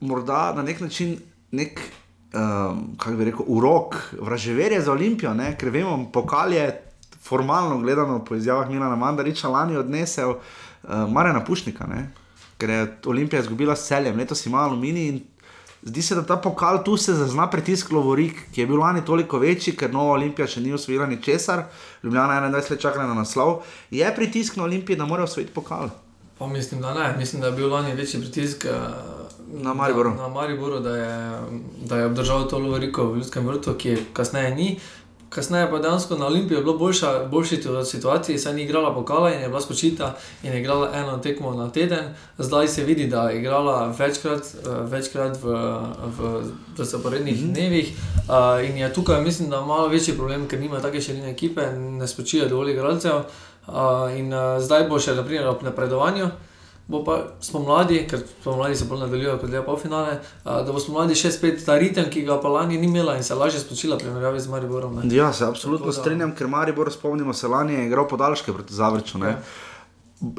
morda 0.00 0.52
na 0.56 0.62
nek 0.62 0.80
način 0.80 1.16
nek, 1.50 1.80
um, 2.34 2.94
kako 2.98 3.16
bi 3.16 3.28
rekel, 3.30 3.48
urok, 3.48 3.96
vraževerje 4.20 4.80
za 4.86 4.92
Olimpijo, 4.92 5.34
ne? 5.34 5.54
ker 5.58 5.70
vemo, 5.74 5.98
pokal 6.12 6.52
je 6.52 6.68
formalno 7.22 7.80
gledano 7.82 8.20
po 8.24 8.36
izjavah 8.36 8.70
Milana 8.70 8.96
Mandariča 8.96 9.48
lani 9.48 9.76
odnesel 9.76 10.30
uh, 10.30 10.38
Marena 11.10 11.44
Pušnika, 11.44 11.86
ne? 11.86 12.10
ker 12.58 12.70
je 12.70 12.84
Olimpija 13.06 13.40
izgubila 13.42 13.76
s 13.76 13.88
celjem, 13.88 14.16
letos 14.16 14.46
ima 14.46 14.62
aluminij 14.64 15.08
in 15.08 15.20
Zdi 15.86 16.02
se, 16.02 16.14
da 16.14 16.22
ta 16.26 16.36
pokal 16.36 16.80
tu 16.84 16.96
se 16.96 17.14
zazna 17.14 17.44
pritisk 17.50 17.92
Lovorik, 17.94 18.40
ki 18.54 18.60
je 18.60 18.66
bil 18.66 18.80
lani 18.82 19.04
toliko 19.06 19.38
večji, 19.38 19.76
ker 19.78 19.92
Nova 19.94 20.16
Olimpija 20.16 20.48
še 20.50 20.60
ni 20.60 20.72
osvojila 20.74 21.06
ničesar, 21.06 21.62
Ljubljana 22.02 22.40
21 22.50 22.70
let 22.70 22.80
čaka 22.82 23.06
na 23.06 23.14
naslov. 23.14 23.60
Je 23.94 24.08
pritisk 24.16 24.56
na 24.58 24.64
Olimpiji, 24.64 24.98
da 24.98 25.06
mora 25.06 25.22
osvojiti 25.22 25.54
pokal? 25.54 25.92
Pa 26.38 26.46
mislim, 26.46 26.80
da 26.82 26.94
ne. 26.94 27.14
Mislim, 27.18 27.40
da 27.40 27.46
je 27.46 27.56
bil 27.60 27.70
lani 27.70 27.94
večji 27.94 28.20
pritisk 28.20 28.66
uh, 28.66 29.62
na 29.62 29.74
Mariboru. 29.74 30.10
Da, 30.16 30.22
na 30.22 30.28
Mariboru, 30.28 30.80
da 30.80 30.96
je, 30.96 31.40
da 31.84 31.98
je 31.98 32.06
obdržal 32.06 32.48
to 32.48 32.58
Lovoriko 32.58 33.06
v 33.06 33.22
Ljudskem 33.22 33.46
vrtu, 33.46 33.74
ki 33.78 33.96
kasneje 34.12 34.54
ni. 34.54 34.68
Kasneje 35.36 35.70
pa 35.70 35.78
dejansko 35.78 36.16
na 36.16 36.26
Olimpiji 36.26 36.56
je 36.56 36.62
bilo 36.62 36.78
boljša, 36.78 37.24
boljši 37.30 37.58
situaciji, 37.84 38.38
saj 38.38 38.54
ni 38.54 38.62
igrala 38.62 38.94
pokala 38.94 39.34
in 39.34 39.40
je 39.40 39.48
bila 39.48 39.60
spočita 39.60 40.14
in 40.42 40.52
je 40.52 40.60
igrala 40.60 40.90
eno 40.94 41.18
tekmo 41.18 41.54
na 41.54 41.70
teden. 41.70 42.14
Zdaj 42.38 42.68
se 42.68 42.84
vidi, 42.84 43.06
da 43.06 43.28
je 43.28 43.40
igrala 43.40 43.94
večkrat, 43.98 44.40
eh, 44.40 44.68
večkrat 44.82 45.36
v, 45.42 45.46
v, 46.18 46.40
v 46.78 46.84
zaporednih 46.84 47.36
mm 47.36 47.44
-hmm. 47.48 47.54
dnevih. 47.54 47.92
Uh, 48.16 48.68
in 48.68 48.76
je 48.76 48.92
tukaj, 48.92 49.20
mislim, 49.20 49.50
da 49.50 49.60
malo 49.60 49.88
večji 49.88 50.16
problem, 50.16 50.48
ker 50.48 50.60
nima 50.60 50.80
take 50.80 51.00
širine 51.00 51.30
ekipe, 51.30 51.72
ne 51.72 52.08
spočijo 52.08 52.48
dovolj 52.48 52.72
igralcev. 52.72 53.16
Uh, 53.66 53.74
in 54.16 54.34
uh, 54.34 54.40
zdaj 54.60 54.88
bo 54.88 54.98
še 54.98 55.14
naprimer 55.14 55.46
ob 55.46 55.62
napredovanju 55.62 56.28
bo 56.86 57.02
pa 57.04 57.18
smo 57.40 57.60
mladi, 57.60 58.06
ker 58.10 58.20
smo 58.42 58.56
mladi 58.56 58.76
se 58.76 58.84
bolj 58.84 59.00
nadaljujejo 59.00 59.38
kot 59.42 59.50
le 59.50 59.62
polfinale, 59.66 60.18
da 60.44 60.72
bo 60.72 60.80
smo 60.80 60.94
mladi 60.94 61.18
še 61.18 61.32
spet 61.34 61.64
ta 61.66 61.78
ritem, 61.82 62.06
ki 62.10 62.22
ga 62.28 62.38
pa 62.42 62.48
lani 62.48 62.78
ni 62.78 62.86
imela 62.86 63.16
in 63.18 63.26
se 63.26 63.34
lažje 63.34 63.60
spočila, 63.60 63.98
primerjavi 63.98 64.40
z 64.40 64.52
Mariborom. 64.52 65.00
Ne. 65.02 65.14
Ja, 65.14 65.32
se 65.32 65.44
absolutno 65.44 65.92
strinjam, 65.92 66.34
ker 66.38 66.46
Maribor, 66.46 66.92
spomnimo 66.92 67.34
se, 67.34 67.50
lani 67.50 67.74
je 67.74 67.86
igral 67.86 68.06
podaljške 68.08 68.52
proti 68.52 68.74
Zavrču. 68.74 69.18
Ja. 69.24 69.40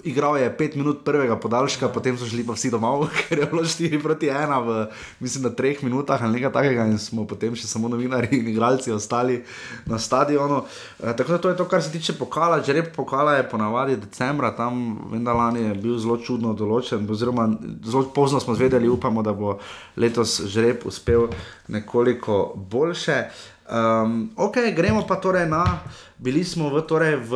Igral 0.03 0.37
je 0.37 0.49
pet 0.57 0.75
minut 0.75 1.03
prvega 1.05 1.35
podaljška, 1.37 1.91
potem 1.93 2.15
so 2.17 2.25
šli 2.25 2.41
pa 2.41 2.55
vsi 2.57 2.71
domov, 2.73 3.03
ker 3.19 3.43
je 3.43 3.45
bilo 3.45 3.61
4 3.61 4.01
proti 4.01 4.25
1 4.33 4.63
v, 4.65 4.77
mislim, 5.21 5.43
na 5.45 5.51
treh 5.53 5.83
minutah 5.85 6.23
ali 6.23 6.33
nekaj 6.33 6.49
takega, 6.55 6.87
in 6.89 6.97
smo 6.97 7.27
potem 7.29 7.53
še 7.53 7.69
samo 7.69 7.85
novinari 7.85 8.39
in 8.39 8.49
igralci 8.49 8.89
ostali 8.91 9.43
na 9.85 9.99
stadionu. 10.01 10.63
E, 10.97 11.13
tako 11.13 11.35
da 11.35 11.37
to 11.37 11.49
je 11.53 11.57
to, 11.61 11.67
kar 11.69 11.83
se 11.83 11.91
tiče 11.93 12.17
pokala. 12.17 12.63
Že 12.65 12.73
rep 12.73 12.89
pokala 12.95 13.37
je 13.37 13.49
ponavadi 13.49 13.99
decembra, 14.01 14.49
tam 14.57 14.97
vendar 15.11 15.37
lani 15.37 15.67
je 15.67 15.75
bil 15.77 15.99
zelo 16.01 16.17
čudno 16.17 16.55
določen, 16.57 17.05
oziroma 17.05 17.45
zelo 17.85 18.07
pozno 18.15 18.41
smo 18.41 18.57
zvedeli, 18.57 18.89
upamo, 18.89 19.21
da 19.21 19.35
bo 19.37 19.59
letos 19.93 20.39
žreb 20.49 20.89
uspel 20.89 21.29
nekoliko 21.69 22.57
boljše. 22.57 23.27
Um, 23.67 24.31
ok, 24.35 24.57
gremo 24.75 25.03
pa 25.07 25.15
torej 25.15 25.45
na. 25.45 25.79
Bili 26.17 26.43
smo 26.43 26.69
v, 26.69 26.81
torej 26.87 27.19
v, 27.19 27.33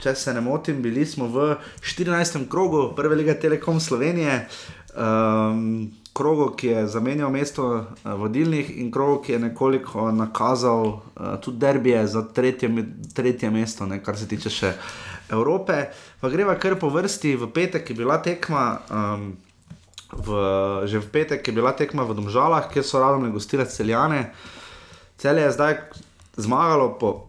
če 0.00 0.14
se 0.16 0.32
ne 0.34 0.40
motim, 0.40 0.80
bili 0.82 1.04
smo 1.06 1.28
v 1.28 1.52
14. 1.84 2.48
krogu 2.48 2.94
Prve 2.96 3.14
lige 3.14 3.34
Telekom 3.36 3.76
Slovenije, 3.80 4.48
um, 4.96 5.92
krogu, 6.16 6.48
ki 6.56 6.66
je 6.66 6.86
zamenjal 6.88 7.30
mesto 7.30 7.66
uh, 7.68 8.16
vodilnih 8.16 8.72
in 8.80 8.88
krogu, 8.90 9.20
ki 9.22 9.36
je 9.36 9.38
nekoliko 9.38 10.08
nakazal 10.16 10.86
uh, 10.86 11.36
tudi 11.44 11.60
derbije 11.60 12.06
za 12.06 12.24
tretje, 12.24 12.72
tretje 13.14 13.50
mesto, 13.50 13.86
ne, 13.86 14.00
kar 14.02 14.16
se 14.16 14.28
tiče 14.28 14.50
še 14.50 14.72
Evrope. 15.28 15.90
Pa 16.20 16.32
greva 16.32 16.56
kar 16.56 16.80
po 16.80 16.88
vrsti, 16.88 17.36
v 17.36 17.52
petek 17.52 17.90
je 17.90 17.98
bila 17.98 18.22
tekma. 18.22 18.68
Um, 18.90 19.34
V, 20.06 20.30
že 20.86 21.02
v 21.02 21.08
petek 21.10 21.42
je 21.42 21.50
bila 21.50 21.74
tekma 21.74 22.06
v 22.06 22.14
Domžalah, 22.14 22.70
kjer 22.70 22.84
so 22.86 23.02
radom 23.02 23.26
gostile 23.34 23.66
celjane. 23.66 24.30
Cel 25.16 25.38
je 25.38 25.52
zdaj 25.52 25.76
zmagalo 26.36 26.98
po 26.98 27.26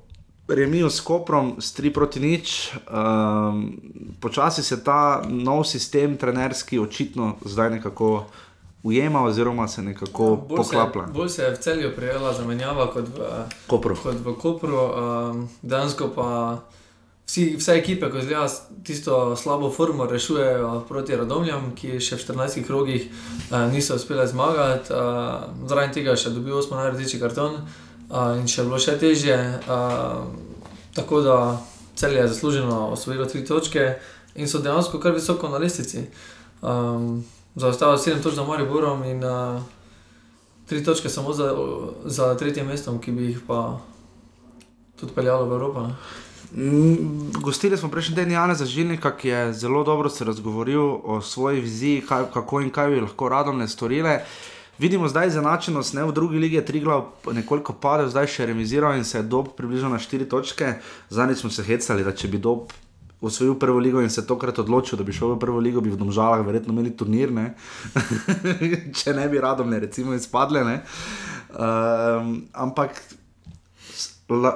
remiju 0.48 0.90
s 0.90 1.00
Koprom, 1.00 1.62
s 1.62 1.76
3 1.80 1.94
proti 1.94 2.20
nič. 2.20 2.72
Um, 2.88 3.80
počasi 4.22 4.64
se 4.64 4.84
ta 4.84 5.24
nov 5.28 5.64
sistem, 5.64 6.18
trenerski, 6.18 6.80
očitno 6.80 7.36
zdaj 7.46 7.70
nekako 7.70 8.26
ujema, 8.84 9.24
oziroma 9.24 9.68
se 9.68 9.82
nekako 9.82 10.30
ja, 10.50 10.56
poklaplja. 10.56 11.04
Bolj 11.14 11.30
se 11.30 11.44
je 11.44 11.52
v 11.52 11.58
celju 11.58 11.96
prijela 11.96 12.34
zamenjava 12.34 12.92
kot 12.94 13.08
v 13.08 13.44
Kopru. 13.68 13.96
Kot 14.04 14.16
v 14.24 14.36
Kopru 14.40 14.80
um, 14.80 15.50
dejansko 15.62 16.12
pa. 16.16 16.60
Vsi, 17.28 17.58
vse 17.60 17.74
ekipe, 17.76 18.08
ko 18.08 18.22
zdaj 18.24 18.48
tisto 18.88 19.36
slabo 19.36 19.68
formo 19.70 20.06
rešujejo 20.08 20.86
proti 20.88 21.16
Radomljam, 21.20 21.74
ki 21.76 22.00
še 22.00 22.16
v 22.16 22.24
14 22.24 22.64
krogih 22.64 23.10
uh, 23.10 23.66
niso 23.68 23.98
uspeli 24.00 24.24
zmagati, 24.32 24.94
uh, 24.96 25.68
zaradi 25.68 26.00
tega 26.00 26.16
še 26.16 26.32
dobijo 26.32 26.62
osmo 26.62 26.78
najrdeči 26.80 27.20
karton 27.20 27.58
uh, 27.60 28.38
in 28.40 28.48
še 28.48 28.64
bilo 28.64 28.80
še 28.80 28.96
težje. 29.02 29.36
Uh, 29.68 30.24
tako 30.96 31.20
da 31.26 31.36
cel 32.00 32.16
je 32.16 32.28
zasluženo 32.32 32.78
osvojilo 32.96 33.26
tri 33.28 33.44
točke 33.46 33.84
in 34.40 34.48
so 34.48 34.62
dejansko 34.64 35.02
kar 35.04 35.12
visoko 35.12 35.50
na 35.52 35.60
lestvici. 35.60 36.06
Um, 36.62 37.26
Zaostalo 37.58 37.98
je 37.98 38.06
sedem 38.06 38.22
točk 38.24 38.36
za 38.38 38.46
Mariborom 38.46 39.04
in 39.04 39.24
uh, 39.26 39.60
tri 40.70 40.80
točke 40.84 41.10
samo 41.10 41.34
za, 41.34 41.52
za 42.06 42.36
tretje 42.38 42.64
mesto, 42.64 42.96
ki 43.02 43.12
bi 43.12 43.28
jih 43.32 43.44
pa 43.48 43.82
tudi 44.96 45.12
peljalo 45.12 45.50
v 45.50 45.60
Evropo. 45.60 45.84
Ne? 45.90 46.26
Gostili 47.42 47.78
smo 47.78 47.90
prejšnji 47.90 48.16
teden 48.16 48.32
Jana 48.32 48.56
Zažilnika, 48.56 49.12
ki 49.18 49.28
je 49.28 49.54
zelo 49.54 49.84
dobro 49.84 50.10
se 50.10 50.26
razgovoril 50.26 50.82
o 51.04 51.22
svoji 51.22 51.62
viziji, 51.62 52.02
kaj, 52.08 52.24
kako 52.34 52.62
in 52.62 52.70
kaj 52.70 52.90
bi 52.90 53.02
lahko 53.02 53.30
radom 53.30 53.68
storile. 53.68 54.22
Vidimo 54.80 55.08
zdaj 55.08 55.30
zanačenost, 55.30 55.94
ne 55.94 56.04
v 56.06 56.12
drugi 56.14 56.38
ligi 56.38 56.56
je 56.56 56.66
Triglav 56.66 57.06
nekoliko 57.34 57.74
padel, 57.74 58.10
zdaj 58.10 58.28
še 58.28 58.46
remiziral 58.46 58.96
in 58.96 59.04
se 59.04 59.18
je 59.18 59.24
dob 59.24 59.50
približal 59.58 59.92
na 59.92 60.00
štiri 60.00 60.30
točke. 60.30 60.76
Zadnjič 61.10 61.40
smo 61.42 61.50
se 61.50 61.64
hecali, 61.64 62.04
da 62.04 62.14
če 62.14 62.28
bi 62.28 62.38
dob 62.38 62.72
osvojil 63.22 63.56
prvo 63.60 63.80
ligo 63.80 64.02
in 64.02 64.10
se 64.10 64.28
tokrat 64.28 64.60
odločil, 64.60 64.98
da 64.98 65.04
bi 65.04 65.14
šel 65.14 65.34
v 65.34 65.40
prvo 65.42 65.60
ligo, 65.60 65.82
bi 65.82 65.90
v 65.90 65.98
Domžalah 65.98 66.46
verjetno 66.46 66.74
imeli 66.74 66.94
turnir, 66.94 67.34
ne? 67.34 67.56
če 69.00 69.16
ne 69.18 69.26
bi 69.30 69.42
radom 69.42 69.70
ne 69.70 69.80
recimo 69.82 70.14
izpadle. 70.14 70.62
Ne? 70.64 70.78
Um, 71.58 72.46
ampak 72.54 73.02
la, 74.30 74.54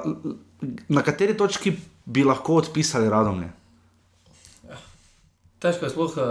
na 0.88 1.02
kateri 1.02 1.36
točki 1.36 1.76
bi 2.04 2.24
lahko 2.24 2.60
odpisali 2.62 3.10
radomlje? 3.10 3.50
Težko 5.62 5.86
je 5.86 5.92
sploh 5.92 6.14
uh, 6.18 6.24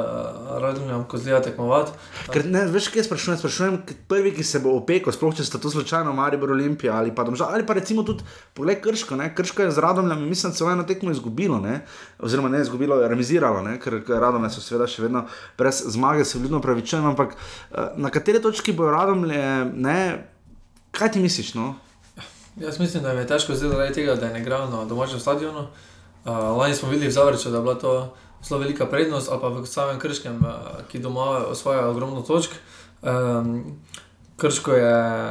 razumeti, 0.60 1.06
ko 1.08 1.18
zdaj 1.18 1.38
tekmovati. 1.46 1.94
Ker 2.34 2.44
ne 2.52 2.66
veš, 2.68 2.90
kje 2.92 3.06
sprašujem. 3.06 3.38
Sprašujem, 3.40 3.78
prvi, 4.12 4.34
ki 4.36 4.44
se 4.44 4.60
bo 4.60 4.74
opekel, 4.76 5.14
sploh 5.16 5.38
če 5.38 5.46
sta 5.48 5.60
to 5.62 5.72
slučajno 5.72 6.12
Maribor 6.16 6.52
Olimpija 6.52 6.98
ali 7.00 7.14
pa 7.16 7.24
Domžal, 7.24 7.54
ali 7.56 7.64
pa 7.68 7.78
recimo 7.78 8.04
tudi 8.04 8.28
pogled 8.58 8.82
Krško. 8.84 9.16
Ne? 9.16 9.30
Krško 9.36 9.64
je 9.64 9.72
z 9.72 9.84
radomljem, 9.86 10.26
mislim, 10.28 10.52
celo 10.58 10.74
eno 10.74 10.84
tekmo 10.84 11.16
izgubilo, 11.16 11.62
ne? 11.64 11.80
oziroma 12.20 12.52
ne 12.52 12.60
izgubilo, 12.66 12.98
je 13.00 13.08
remisiralo, 13.08 13.62
ne? 13.64 13.78
ker 13.80 14.02
radomlje 14.12 14.52
so 14.52 14.66
seveda 14.66 14.90
še 14.92 15.06
vedno 15.06 15.24
brez 15.58 15.80
zmage, 15.96 16.28
se 16.28 16.42
vljudno 16.42 16.60
pravičujem, 16.60 17.08
ampak 17.14 17.38
uh, 17.38 17.96
na 17.96 18.12
kateri 18.12 18.44
točki 18.44 18.76
bo 18.76 18.92
radomlje, 18.92 19.46
ne? 19.80 19.98
kaj 20.92 21.16
ti 21.16 21.24
misliš? 21.24 21.54
No? 21.56 21.78
Jaz 22.56 22.80
mislim, 22.80 23.04
da 23.04 23.12
je 23.12 23.28
težko 23.28 23.56
zaradi 23.56 23.94
tega, 23.94 24.16
da 24.16 24.26
je 24.26 24.34
ne 24.34 24.42
igral 24.42 24.70
na 24.70 24.86
domačem 24.86 25.20
stadionu. 25.20 25.60
Uh, 26.26 26.32
lani 26.58 26.76
smo 26.76 26.90
videli 26.90 27.08
v 27.08 27.14
Zavrču, 27.14 27.50
da 27.50 27.58
je 27.58 27.62
bila 27.62 27.76
to 27.76 28.14
zelo 28.44 28.60
velika 28.60 28.86
prednost, 28.86 29.30
ali 29.32 29.42
pa 29.42 29.48
v 29.48 29.66
samem 29.66 30.00
Krškem, 30.00 30.36
uh, 30.36 30.84
ki 30.92 31.00
doma 31.00 31.46
osvaja 31.48 31.88
ogromno 31.88 32.22
točk. 32.22 32.52
Um, 33.02 33.80
Krško 34.38 34.74
je, 34.74 35.30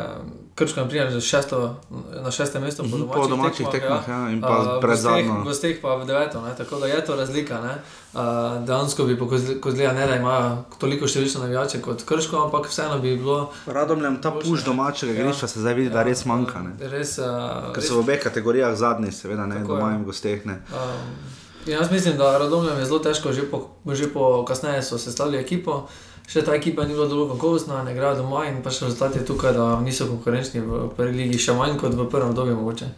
Krško 0.61 0.81
je 0.81 0.89
prišel 0.89 1.21
šesto, 1.21 1.77
na 2.23 2.31
šestem 2.31 2.63
mestu 2.63 2.83
po 2.83 2.89
domačih, 2.89 3.15
Po 3.15 3.27
domačih 3.29 3.67
tekmah, 3.73 4.09
ja, 4.09 4.21
in 4.29 4.41
pa 4.41 4.77
A, 4.77 4.81
pred 4.81 4.99
v 5.01 5.45
gosteh 5.45 5.81
pa 5.81 5.97
v 5.97 6.05
deveto, 6.05 6.43
ne, 6.45 6.53
tako 6.57 6.85
da 6.85 6.87
je 6.87 7.01
to 7.05 7.17
razlika. 7.17 7.61
ne. 7.61 7.75
A, 8.15 8.61
Dejansko 8.67 9.05
bi 9.05 9.17
kozlija 9.61 9.93
ne 9.93 10.07
da 10.07 10.17
imajo 10.21 10.65
toliko 10.79 11.09
številčno 11.09 11.41
navijače 11.41 11.81
kot 11.81 12.05
Krško, 12.05 12.45
ampak 12.45 12.69
vseeno 12.69 12.99
bi 13.01 13.17
bilo 13.17 13.53
Radomljam 13.67 14.21
ta 14.23 14.35
puš 14.37 14.65
domačega 14.65 15.13
igrišča 15.13 15.49
se 15.49 15.65
zdaj 15.65 15.75
vidi, 15.75 15.91
da 15.91 16.05
res 16.05 16.27
manjka. 16.29 16.61
Ne? 16.61 16.77
res. 16.93 17.17
Uh, 17.19 17.73
Ker 17.73 17.81
so 17.81 17.97
v 17.97 18.05
obeh 18.05 18.21
kategorijah 18.21 18.77
zadnji, 18.77 19.17
seveda 19.17 19.49
ne 19.49 19.63
Tako 19.63 19.81
doma 19.81 19.95
in 19.97 20.05
v 20.05 20.13
gosteh. 20.13 20.45
Ne. 20.45 20.61
Um, 20.77 21.17
jaz 21.65 21.89
mislim, 21.91 22.21
da 22.21 22.37
Radomljam 22.39 22.79
je 22.79 22.87
zelo 22.87 23.01
težko, 23.01 23.33
že 23.33 23.49
po, 23.49 23.65
že 23.89 24.13
po 24.13 24.45
kasneje 24.45 24.85
so 24.85 25.01
sestavili 25.01 25.41
ekipo. 25.41 25.87
Še 26.31 26.45
ta 26.47 26.55
ekipa 26.55 26.85
ni 26.87 26.95
bila 26.95 27.09
dovolj 27.11 27.33
kakovostna, 27.33 27.81
ne 27.83 27.91
igrajo 27.91 28.21
doma 28.21 28.45
in 28.47 28.61
pač 28.63 28.85
rezultat 28.85 29.17
je 29.19 29.25
tukaj, 29.27 29.51
da 29.57 29.65
niso 29.83 30.07
konkurenčni 30.07 30.63
v 30.63 30.85
prvi 30.95 31.25
ligi, 31.25 31.41
še 31.43 31.57
manj 31.59 31.75
kot 31.81 31.97
v 31.99 32.07
prvem 32.07 32.31
obdobju 32.31 32.55
mogoče. 32.61 32.91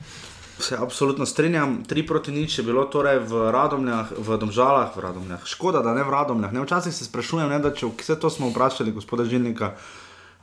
Se 0.62 0.76
absolutno 0.76 1.24
strinjam, 1.26 1.78
tri 1.88 2.04
proti 2.06 2.30
nič 2.30 2.58
je 2.58 2.64
bilo 2.66 2.84
torej 2.92 3.22
v 3.24 3.48
Radomljah, 3.54 4.12
v 4.20 4.36
Domžalah, 4.38 4.92
v 4.92 5.00
Radomljah. 5.06 5.48
Škoda, 5.48 5.80
da 5.80 5.96
ne 5.96 6.04
v 6.04 6.12
Radomljah. 6.12 6.52
Ne, 6.52 6.60
včasih 6.60 6.92
se 6.92 7.08
sprašujem, 7.08 7.48
ne, 7.48 7.72
če 7.72 7.88
vse 7.88 8.18
to 8.20 8.30
smo 8.30 8.52
vprašali, 8.52 8.92
gospoda 8.92 9.24
Žilnika. 9.24 9.72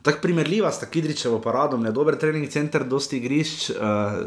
Tako 0.02 0.18
primerljiva 0.22 0.72
sta 0.72 0.90
Kidričevo 0.90 1.38
pa 1.44 1.52
Radomlje, 1.52 1.92
dober 1.92 2.18
trening 2.18 2.50
center, 2.50 2.84
dosti 2.88 3.20
igrišč, 3.20 3.70
uh, 3.70 4.18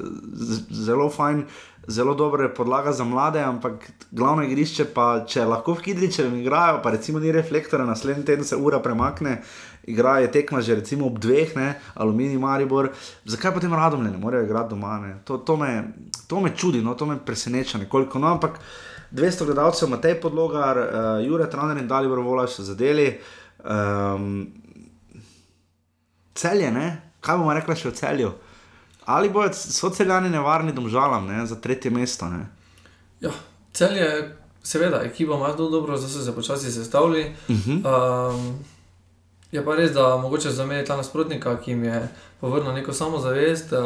zelo 0.70 1.10
fajn, 1.12 1.44
zelo 1.88 2.14
dobra 2.16 2.50
podlaga 2.50 2.92
za 2.92 3.04
mlade, 3.04 3.42
ampak 3.42 3.92
glavno 4.12 4.44
igrišče 4.44 4.86
pa, 4.96 5.26
če 5.28 5.46
lahko 5.46 5.76
v 5.76 5.84
Kidričevem 5.88 6.38
igrajo, 6.40 6.80
pa 6.84 6.92
recimo 6.96 7.20
ni 7.20 7.32
reflektora, 7.32 7.86
naslednji 7.86 8.26
teden 8.26 8.46
se 8.46 8.56
ura 8.56 8.80
premakne, 8.80 9.42
igra 9.84 10.20
je 10.20 10.32
tekma 10.32 10.62
že 10.62 10.76
recimo 10.76 11.08
ob 11.08 11.20
dveh, 11.20 11.56
ne, 11.56 11.74
Aluminij 11.96 12.40
Maribor, 12.40 12.92
zakaj 13.26 13.54
potem 13.54 13.74
Radomlje 13.74 14.12
ne 14.12 14.18
morejo 14.18 14.46
igrati 14.46 14.70
doma, 14.70 14.98
ne? 15.00 15.16
To, 15.26 15.38
to, 15.38 15.58
me, 15.58 15.84
to 16.28 16.40
me 16.40 16.56
čudi, 16.56 16.82
no, 16.82 16.96
to 16.96 17.06
me 17.06 17.20
preseneča 17.26 17.78
nekoliko, 17.78 18.20
no, 18.20 18.32
ampak 18.32 18.60
200 19.12 19.46
gledalcev, 19.46 19.90
Matej 19.90 20.22
Podlogar, 20.22 20.78
uh, 20.78 21.28
Jure 21.28 21.50
Traner 21.50 21.78
in 21.78 21.88
Dalibor 21.88 22.20
Volaš 22.20 22.56
so 22.58 22.64
zadeli. 22.64 23.12
Um, 23.64 24.48
celje, 26.36 26.72
ne? 26.72 26.88
kaj 27.24 27.38
bomo 27.40 27.54
rekli 27.56 27.76
še 27.78 27.92
o 27.92 27.96
celju? 27.96 28.32
Ali 29.06 29.30
bodo 29.30 29.54
so 29.54 29.90
celjani 29.90 30.30
nevarni 30.30 30.74
domžalam 30.74 31.28
ne? 31.28 31.46
za 31.46 31.56
tretje 31.56 31.92
mesto? 31.92 32.30
Ne? 32.30 32.46
Ja, 33.22 33.32
cel 33.74 33.98
je, 33.98 34.38
seveda, 34.64 35.02
ekipa 35.04 35.36
ima 35.36 35.54
zelo 35.58 35.70
dobro, 35.70 35.98
zdaj 35.98 36.10
so 36.10 36.26
se 36.26 36.36
počasi 36.36 36.72
sestavili. 36.72 37.36
Uh 37.48 37.56
-huh. 37.56 38.34
Um, 38.36 38.60
je 39.52 39.66
pa 39.66 39.76
res, 39.76 39.92
da 39.92 40.18
mogoče 40.18 40.52
zamenjati 40.52 40.88
ta 40.88 40.98
nasprotnika, 40.98 41.58
ki 41.62 41.72
jim 41.72 41.84
je 41.84 42.08
povrnil 42.42 42.74
neko 42.74 42.94
samozavest. 42.94 43.72
Uh, 43.72 43.80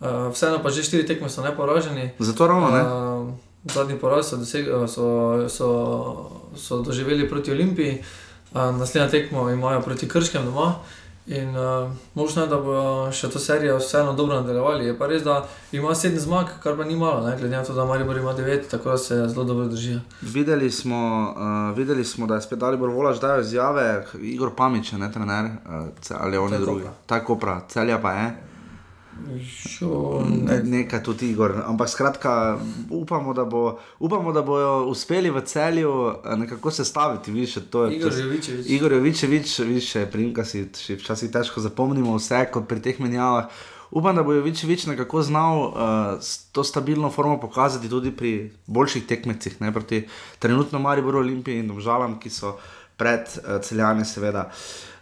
uh, 0.00 0.32
vseeno 0.32 0.62
pa 0.62 0.70
že 0.70 0.82
štiri 0.82 1.06
tekme 1.06 1.30
so 1.30 1.42
neporaženi. 1.42 2.10
Zato 2.18 2.46
ravno 2.46 2.70
ne. 2.70 2.82
Uh, 2.82 3.34
zadnji 3.64 3.98
poraz 3.98 4.28
so, 4.28 4.36
doseg, 4.36 4.68
uh, 4.68 4.90
so, 4.90 5.48
so, 5.48 5.68
so 6.56 6.82
doživeli 6.82 7.28
proti 7.28 7.52
Olimpiji, 7.52 8.02
uh, 8.52 8.76
naslednja 8.76 9.08
tekmo 9.10 9.50
imajo 9.50 9.80
proti 9.80 10.08
Krškem 10.08 10.44
doma. 10.44 10.74
In 11.26 11.56
uh, 11.56 11.90
možno 12.14 12.42
je, 12.42 12.48
da 12.48 12.56
bo 12.60 13.08
še 13.12 13.30
to 13.32 13.40
serijo 13.40 13.78
vseeno 13.78 14.12
dobro 14.12 14.36
nadaljevali. 14.36 14.84
Je 14.84 14.96
pa 14.98 15.06
res, 15.08 15.22
da 15.24 15.38
ima 15.72 15.94
sedem 15.96 16.20
zmag, 16.20 16.50
kar 16.62 16.76
pa 16.76 16.84
ni 16.84 16.96
malo, 17.00 17.24
ne? 17.24 17.32
glede 17.38 17.56
na 17.56 17.64
to, 17.64 17.72
da 17.72 17.86
Maribor 17.88 18.16
ima 18.20 18.34
devet, 18.36 18.68
tako 18.70 18.90
da 18.90 18.98
se 18.98 19.22
zelo 19.28 19.44
dobro 19.44 19.64
držijo. 19.72 20.00
Videli 20.20 20.70
smo, 20.70 21.00
uh, 21.32 21.76
videli 21.76 22.04
smo, 22.04 22.26
da 22.26 22.34
je 22.34 22.44
spet 22.44 22.58
Dalibor 22.58 22.90
Volaš 22.90 23.20
dal 23.20 23.40
izjave, 23.40 24.04
Igor 24.20 24.52
Pamič, 24.56 24.92
je 24.92 24.98
ne 24.98 25.12
trener, 25.12 25.44
uh, 25.44 25.88
ali 26.20 26.36
on 26.36 26.52
je 26.52 26.58
Tako 26.58 26.64
drugi. 26.64 26.84
Tako 27.06 27.38
prav, 27.38 27.60
celja 27.68 27.98
pa 28.02 28.12
je. 28.12 28.53
Šo, 29.56 30.22
Ne, 30.28 30.62
nekaj 30.62 31.02
tudi 31.02 31.30
Igor. 31.30 31.54
Ampak 31.66 31.88
skratka, 31.88 32.58
upamo, 32.90 33.34
da, 33.34 33.44
bo, 33.44 33.78
upamo, 33.98 34.32
da 34.32 34.42
bojo 34.42 34.86
uspeli 34.86 35.30
v 35.30 35.40
celju 35.40 35.92
eh, 36.24 36.36
nekako 36.36 36.70
sestaviti. 36.70 37.32
Viš, 37.32 37.54
to 37.70 37.84
je, 37.84 37.96
Igor 37.96 38.12
Jovičevič. 38.12 38.66
Igor 38.66 38.92
Jovičevič, 38.92 39.58
više 39.58 40.06
primka 40.06 40.44
si 40.44 40.68
včasih 40.88 41.30
težko 41.30 41.60
zapomnimo 41.60 42.16
vse 42.16 42.46
kot 42.52 42.68
pri 42.68 42.82
teh 42.82 43.00
menjavah. 43.00 43.50
Upam, 43.90 44.16
da 44.16 44.22
bo 44.22 44.32
Jovičevič 44.32 44.86
nekako 44.86 45.22
znal 45.22 45.58
uh, 45.60 45.74
to 46.52 46.64
stabilno 46.64 47.10
formo 47.10 47.40
pokazati 47.40 47.88
tudi 47.88 48.10
pri 48.10 48.50
boljših 48.66 49.06
tekmecih, 49.06 49.60
ne 49.60 49.72
proti 49.72 50.08
trenutno 50.38 50.78
Mariboru, 50.78 51.18
Olimpiji 51.18 51.58
in 51.58 51.68
Domžalam, 51.68 52.18
ki 52.20 52.30
so 52.30 52.56
pred 52.96 53.20
uh, 53.38 53.60
celjane, 53.62 54.04
seveda. 54.04 54.48
Uh, 54.50 54.93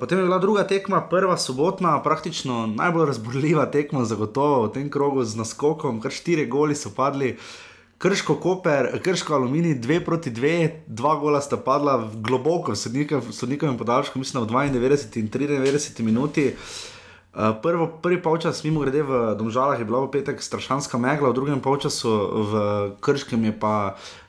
potem 0.00 0.18
je 0.18 0.24
bila 0.24 0.38
druga 0.38 0.66
tekma, 0.66 1.00
prva 1.00 1.36
sobotna, 1.36 2.02
praktično 2.02 2.66
najbolj 2.66 3.06
razborljiva 3.06 3.66
tekma, 3.70 4.04
zagotovo 4.04 4.66
v 4.66 4.72
tem 4.72 4.90
krogu 4.90 5.24
z 5.24 5.38
naskokom, 5.38 6.00
kar 6.00 6.10
štiri 6.10 6.46
goli 6.46 6.74
so 6.74 6.90
padli. 6.90 7.36
Krško, 7.98 8.34
Koper, 8.38 8.92
Krško, 9.02 9.34
Aluminij, 9.34 9.74
dve 9.82 9.98
proti 10.04 10.30
dve, 10.30 10.82
dva 10.86 11.16
gola 11.18 11.40
sta 11.40 11.56
padla 11.56 12.10
globoko, 12.14 12.74
sodnikovem- 12.74 13.78
podaljšku, 13.78 14.18
mislim, 14.18 14.42
v 14.42 14.46
92 14.46 15.16
in 15.18 15.28
93 15.28 16.02
minuti. 16.02 16.54
Uh, 17.34 17.54
prvo, 17.62 17.86
prvi 18.02 18.22
polčas, 18.22 18.64
mimo 18.64 18.80
grede 18.80 19.02
v 19.02 19.34
Domžalah, 19.38 19.78
je 19.78 19.84
bila 19.84 20.00
v 20.00 20.10
petek 20.10 20.42
strašanska 20.42 20.98
megla, 20.98 21.30
v 21.30 21.34
drugem 21.34 21.60
polčasu 21.60 22.10
v 22.50 22.52
Krškem 23.00 23.44
je 23.44 23.52
pa, 23.60 23.94
uh, 23.94 24.27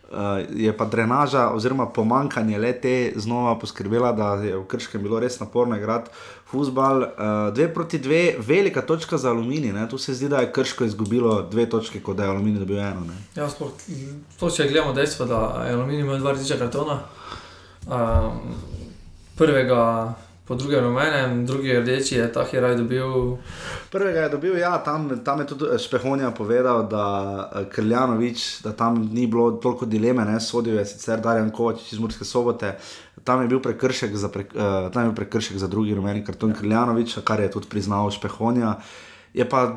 je 0.55 0.77
pa 0.77 0.85
drenaža 0.85 1.49
oziroma 1.49 1.85
pomankanje 1.85 2.57
le 2.57 2.73
te 2.81 3.13
znova 3.15 3.59
poskrbela, 3.59 4.11
da 4.11 4.33
je 4.33 4.57
v 4.57 4.65
Krškem 4.65 5.03
bilo 5.03 5.19
res 5.19 5.39
naporno 5.39 5.77
igrati 5.77 6.09
futbal. 6.51 7.01
Uh, 7.01 7.53
dve 7.53 7.73
proti 7.73 7.99
dve, 7.99 8.35
velika 8.39 8.81
točka 8.81 9.17
za 9.17 9.29
Aluminij, 9.29 9.73
ne? 9.73 9.89
tu 9.89 9.97
se 9.97 10.13
zdi, 10.13 10.29
da 10.29 10.39
je 10.39 10.51
Krško 10.51 10.83
izgubilo 10.83 11.41
dve 11.51 11.69
točke, 11.69 12.01
kot 12.01 12.17
da 12.17 12.23
je 12.23 12.29
Aluminij 12.29 12.59
dobil 12.59 12.79
eno. 12.79 13.05
Ne? 13.07 13.17
Ja, 13.35 13.49
sploh, 13.49 13.69
to 14.39 14.49
če 14.49 14.67
gledamo 14.67 14.93
dejstvo, 14.93 15.25
da 15.25 15.65
je 15.67 15.73
Aluminij 15.73 16.01
imel 16.01 16.17
dva 16.19 16.33
rdeča 16.33 16.57
kartona. 16.57 16.99
Um, 17.85 18.55
prvega 19.37 20.13
po 20.49 20.55
drugem 20.55 20.83
rumenem, 20.83 21.45
drugi 21.45 21.73
rdeči 21.77 22.15
je 22.15 22.25
ta 22.33 22.41
heraj 22.41 22.75
dobil. 22.75 23.37
Prvega 23.91 24.23
je 24.25 24.29
dobil, 24.29 24.55
ja, 24.57 24.71
tam, 24.81 25.05
tam 25.23 25.39
je 25.39 25.45
tudi 25.47 25.65
eh, 25.69 25.77
Špehonja 25.77 26.31
povedal, 26.31 26.87
da 26.89 27.05
eh, 27.53 27.65
Krljanovič, 27.69 28.61
da 28.65 28.73
tam 28.73 28.97
ni 29.13 29.27
bilo 29.27 29.51
toliko 29.61 29.85
dileme, 29.85 30.25
ne, 30.25 30.39
sodil 30.41 30.79
je 30.81 30.85
sicer 30.89 31.21
Darjan 31.21 31.51
Kovač 31.53 31.93
iz 31.93 31.99
Murske 32.01 32.25
sobote, 32.25 32.73
tam 33.23 33.45
je 33.45 33.47
bil 33.47 33.61
prekršek 33.61 34.15
za, 34.17 34.31
pre, 34.33 34.47
uh, 34.55 34.89
tam 34.89 35.03
je 35.03 35.11
bil 35.11 35.15
prekršek 35.21 35.57
za 35.61 35.67
drugi 35.67 35.93
rumeni 35.93 36.25
karton 36.25 36.55
Krljanoviča, 36.57 37.21
kar 37.21 37.45
je 37.45 37.51
tudi 37.51 37.69
priznal 37.69 38.09
Špehonja. 38.11 38.79
Je 39.33 39.45
pa 39.49 39.67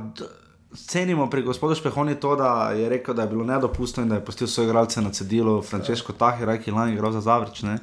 cenimo 0.73 1.29
pri 1.31 1.43
gospodu 1.43 1.75
Špehoni 1.75 2.15
to, 2.21 2.37
da 2.37 2.71
je 2.73 2.89
rekel, 2.89 3.15
da 3.15 3.27
je 3.27 3.35
bilo 3.35 3.45
nedopustno 3.45 4.07
in 4.07 4.09
da 4.09 4.23
je 4.23 4.25
pustil 4.25 4.49
svoje 4.49 4.71
igralce 4.71 5.03
na 5.03 5.11
cedilu, 5.13 5.61
Francesco 5.63 6.13
Tahiraj, 6.13 6.63
ki 6.63 6.71
je 6.71 6.75
lani 6.75 6.97
igral 6.97 7.13
za 7.13 7.21
Zavrč. 7.21 7.63
Ne. 7.69 7.79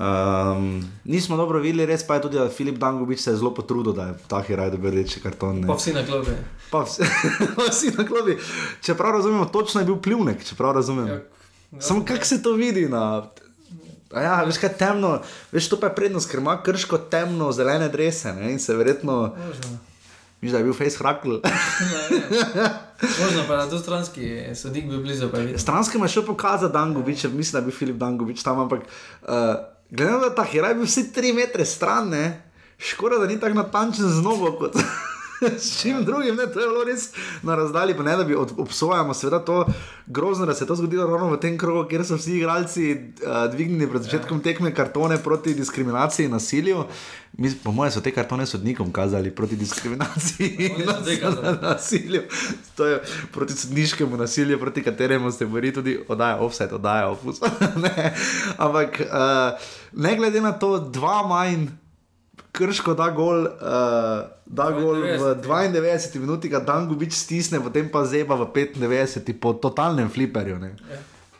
Um, 0.00 0.80
nismo 1.04 1.36
dobro 1.36 1.58
videli, 1.60 1.84
res 1.86 2.00
pa 2.06 2.14
je 2.16 2.22
tudi, 2.24 2.38
da 2.38 2.48
Filip 2.48 2.78
Dangovič 2.80 3.20
se 3.20 3.30
je 3.30 3.36
zelo 3.36 3.50
potrudil, 3.54 3.92
da 3.92 4.06
je 4.06 4.14
Tahiraj 4.28 4.70
dobil 4.70 4.90
rdeči 4.90 5.20
karton. 5.20 5.60
Ne. 5.60 5.66
Pa 5.68 5.74
vsi 5.76 5.92
na 5.92 6.00
klopi. 6.06 6.32
Pa 6.70 6.80
vsi, 6.84 7.04
pa 7.56 7.66
vsi 7.68 7.92
na 7.98 8.06
klopi. 8.06 8.38
Čeprav 8.80 9.12
razumemo, 9.12 9.44
točno 9.44 9.80
je 9.80 9.84
bil 9.84 9.98
pljuvnik, 10.00 10.44
čeprav 10.44 10.72
razumem. 10.72 11.08
Ja, 11.08 11.20
Samo 11.80 12.04
kako 12.04 12.24
se 12.24 12.42
to 12.42 12.52
vidi 12.52 12.88
na. 12.88 13.28
A 14.10 14.22
Ja, 14.22 14.42
veš 14.42 14.56
kaj 14.58 14.72
temno, 14.74 15.20
veš 15.52 15.68
to 15.68 15.76
pa 15.80 15.86
je 15.86 15.94
prednost, 15.94 16.30
ker 16.30 16.40
ima 16.40 16.56
krško 16.62 16.98
temno 16.98 17.52
zelene 17.52 17.88
drese 17.88 18.32
ne, 18.32 18.52
in 18.52 18.58
se 18.58 18.74
verjetno, 18.74 19.36
Možno. 19.46 19.78
viš, 20.40 20.50
da 20.52 20.58
je 20.58 20.64
bil 20.64 20.72
face 20.72 20.98
hakl. 20.98 21.36
Možno 23.20 23.44
pa 23.48 23.56
na 23.56 23.68
to 23.70 23.78
stranski 23.78 24.40
sodnik 24.54 24.88
bil 24.88 25.02
blizu. 25.02 25.28
Je. 25.36 25.58
Stranski 25.58 25.98
ima 25.98 26.08
še 26.08 26.24
pokazati 26.26 26.72
Dangovič, 26.72 27.24
mislim, 27.24 27.52
da 27.52 27.58
je 27.58 27.64
bil 27.64 27.76
Filip 27.76 27.96
Dangovič 27.96 28.42
tam, 28.42 28.58
ampak 28.58 28.80
uh, 29.22 29.28
glede 29.90 30.10
na 30.10 30.18
to, 30.18 30.28
da 30.28 30.34
ta 30.34 30.44
heraj 30.44 30.74
bil 30.74 30.88
vsi 30.88 31.12
tri 31.12 31.32
metre 31.32 31.64
stran, 31.64 32.08
ne, 32.08 32.42
škoda, 32.78 33.18
da 33.18 33.26
ni 33.26 33.40
tako 33.40 33.62
natančen 33.62 34.08
z 34.08 34.22
nogo 34.22 34.52
kot. 34.58 34.76
S 35.58 35.80
čim 35.80 36.04
drugim, 36.04 36.36
ne, 36.36 36.46
to 36.52 36.60
je 36.60 36.68
bilo 36.68 36.84
res 36.84 37.10
na 37.42 37.54
razdalji, 37.56 37.94
pa 37.96 38.02
ne 38.02 38.16
da 38.16 38.24
bi 38.24 38.34
od, 38.34 38.52
obsojali, 38.58 39.14
seveda 39.14 39.38
to 39.44 39.64
grozno, 40.06 40.46
da 40.46 40.54
se 40.54 40.64
je 40.64 40.68
to 40.68 40.76
zgodilo 40.76 41.06
ravno 41.06 41.30
v 41.30 41.40
tem 41.40 41.58
krogu, 41.58 41.88
kjer 41.88 42.04
so 42.04 42.18
vsi 42.18 42.36
igralci 42.36 42.90
uh, 42.92 43.46
dvignili 43.52 43.88
pred 43.88 44.02
začetkom 44.02 44.42
tekme 44.44 44.74
kartone 44.74 45.18
proti 45.22 45.54
diskriminaciji 45.54 46.26
in 46.26 46.32
nasilju. 46.32 46.84
Mi, 47.38 47.52
po 47.64 47.72
mojem, 47.72 47.92
so 47.92 48.00
te 48.04 48.12
kartone 48.12 48.46
sodnikom 48.46 48.92
kazali 48.92 49.30
proti 49.30 49.56
diskriminaciji 49.56 50.48
in 50.58 50.86
te 51.04 51.20
kazali. 51.20 51.56
nasilju. 51.70 52.22
To 52.76 52.86
je 52.86 53.02
proti 53.32 53.52
sodniškemu 53.52 54.16
nasilju, 54.16 54.58
proti 54.58 54.82
kateremu 54.82 55.32
se 55.32 55.46
bori 55.46 55.72
tudi 55.72 56.00
oddaja 56.08 56.36
offset, 56.36 56.72
oddaja 56.72 57.08
opus. 57.08 57.40
ampak 58.64 59.00
uh, 59.00 59.79
ne 59.92 60.16
glede 60.16 60.40
na 60.40 60.52
to, 60.52 60.78
dva 60.78 61.22
manj. 61.26 61.68
Krško 62.50 62.96
da 62.98 63.06
gol, 63.14 63.44
uh, 63.46 64.26
da 64.46 64.70
gol 64.74 64.98
v 64.98 65.28
92 65.38 66.18
minuti, 66.18 66.48
ga 66.50 66.58
Dangovič 66.58 67.14
stisne, 67.14 67.60
potem 67.62 67.86
pa 67.86 68.02
zeba 68.04 68.34
v 68.34 68.48
95 68.50 69.38
po 69.38 69.54
totalnem 69.54 70.10
fliperju. 70.10 70.58
Ne. 70.58 70.74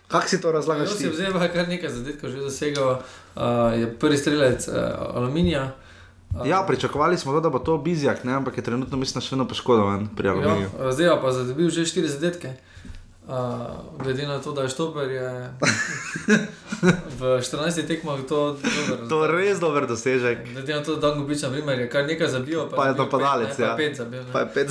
Kako 0.07 0.29
si 0.29 0.39
to 0.41 0.53
razlagaš? 0.55 0.95
Ti? 0.95 1.11
Zeba 1.11 1.43
je 1.43 1.51
kar 1.51 1.67
nekaj 1.67 1.91
zadetkov 1.91 2.31
že 2.31 2.47
dosegel, 2.47 2.95
uh, 2.95 3.75
je 3.75 3.91
prvi 3.91 4.19
strelec 4.19 4.69
uh, 4.71 4.75
aluminija. 5.19 5.65
Uh, 5.75 5.91
Ja, 6.45 6.65
pričakovali 6.67 7.19
smo, 7.19 7.33
to, 7.33 7.41
da 7.41 7.51
bo 7.51 7.59
to 7.59 7.79
bizjak, 7.79 8.25
ne? 8.25 8.33
ampak 8.33 8.57
je 8.57 8.65
trenutno, 8.65 8.97
mislim, 8.97 9.23
še 9.23 9.35
vedno 9.35 9.49
poškodovan 9.49 10.09
pri 10.17 10.29
Aluminiju. 10.29 10.69
Ja, 10.79 10.93
zdaj 10.93 11.17
pa 11.23 11.33
je 11.35 11.45
dobil 11.45 11.71
že 11.71 11.87
štiri 11.87 12.09
zadetke. 12.09 12.55
Uh, 13.31 13.37
glede 14.03 14.27
na 14.27 14.39
to, 14.39 14.53
da 14.53 14.63
je 14.63 14.69
štoper, 14.69 15.11
je 15.11 15.31
v 17.19 17.39
14 17.39 17.87
tekmah 17.87 18.19
to 18.29 18.59
dobro. 18.59 19.07
To 19.09 19.25
je 19.25 19.29
res 19.31 19.61
dober 19.61 19.87
dosežek. 19.87 20.51
Glede 20.53 20.75
na 20.75 20.83
to, 20.83 20.97
da 20.97 21.15
na 21.15 21.51
primer, 21.51 21.79
je 21.79 21.87
kar 21.89 22.07
nekaj 22.07 22.27
zabil, 22.29 22.59
Pa 22.67 22.87
je 22.87 22.93
zabil 22.93 23.05
napadalec, 23.05 23.55
pet, 23.55 23.59
ne, 23.59 23.67
ja. 23.67 23.71
Pa 23.71 23.77
pet 23.77 23.95
zabil. 23.97 24.21
ne. 24.23 24.33
Pa 24.33 24.41
je 24.41 24.47
pet, 24.51 24.69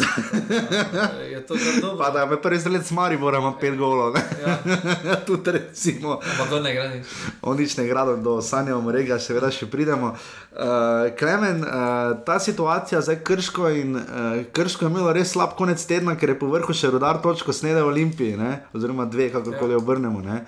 je 1.32 1.40
to 1.48 1.54
kar 1.56 1.74
dobro. 1.82 1.98
pa 1.98 2.10
da 2.10 2.20
je 2.20 2.42
prvi 2.42 2.60
strelec 2.60 2.92
Maribora, 2.92 3.38
ima 3.38 3.54
pet 3.62 3.78
golov. 3.78 4.14
ne. 4.14 4.22
Ja. 4.44 5.16
Tudi 5.28 5.52
recimo. 5.52 6.20
Ampak 6.20 6.50
to 6.50 6.60
ne 6.60 6.74
gre 6.76 6.90
nič. 6.90 7.08
On 7.42 7.58
nič 7.58 7.78
ne 7.78 7.86
igra, 7.86 8.04
do 8.16 8.42
Sanja 8.42 8.76
Omrega, 8.76 9.20
seveda 9.20 9.52
še 9.52 9.72
pridemo. 9.72 10.16
Uh, 10.60 11.16
Klemen, 11.20 11.64
uh, 11.64 11.70
ta 12.26 12.40
situacija 12.40 13.02
zdaj 13.02 13.22
krško 13.24 13.70
in 13.70 13.96
uh, 13.96 14.04
krško 14.52 14.86
je 14.86 14.90
imelo 14.90 15.14
res 15.14 15.32
slab 15.32 15.54
konec 15.56 15.86
tedna, 15.86 16.18
ker 16.20 16.34
je 16.34 16.40
po 16.40 16.50
vrhu 16.52 16.74
še 16.76 16.90
rodar 16.92 17.22
točko 17.24 17.54
snede 17.56 17.80
v 17.80 17.94
Olimpiji, 17.94 18.36
ne? 18.38 18.66
oziroma 18.76 19.06
dve, 19.08 19.30
kakorkoli 19.32 19.78
ja. 19.78 19.80
obrnemo. 19.80 20.20
Ne? 20.26 20.42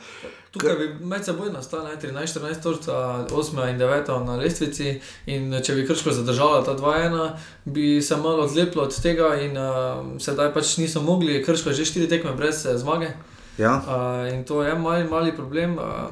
Tukaj 0.52 0.76
bi 0.76 0.88
med 1.08 1.24
seboj 1.24 1.54
nastala 1.54 1.95
13-14 1.95 2.60
točka, 2.63 2.95
8 3.32 3.62
in 3.71 3.80
9 3.80 4.12
na 4.26 4.36
lestvici. 4.36 4.97
In 5.32 5.56
če 5.63 5.78
bi 5.78 5.86
krško 5.88 6.12
zadržala 6.12 6.60
ta 6.67 6.76
2-1, 6.76 7.30
bi 7.71 8.02
se 8.04 8.17
malo 8.19 8.43
odlepilo 8.50 8.84
od 8.84 8.97
tega, 9.02 9.32
in 9.39 9.56
uh, 9.56 10.02
sedaj 10.19 10.52
pač 10.52 10.76
niso 10.82 11.00
mogli, 11.02 11.39
krško 11.45 11.71
je 11.71 11.80
že 11.80 11.88
4 11.93 12.10
tekme 12.12 12.36
brez 12.36 12.65
eh, 12.65 12.76
zmage. 12.78 13.13
Ja. 13.58 13.78
Uh, 13.80 14.28
in 14.34 14.43
to 14.43 14.60
je 14.63 14.76
mali, 14.76 15.08
mali 15.08 15.32
problem. 15.32 15.80
Uh, 15.80 16.12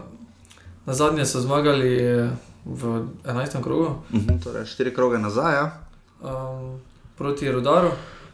na 0.90 0.94
zadnje 0.94 1.26
so 1.26 1.42
zmagali 1.42 2.02
eh, 2.02 2.30
v 2.70 3.08
11. 3.24 3.64
krogu 3.64 3.84
Uh 3.84 4.22
-huh, 4.22 4.44
torej, 4.44 4.66
štiri 4.66 4.94
kroge 4.94 5.18
nazaj. 5.18 5.54
Ja. 5.54 5.80
um, 6.22 6.80
proti 7.18 7.52
Rudaru. 7.52 7.88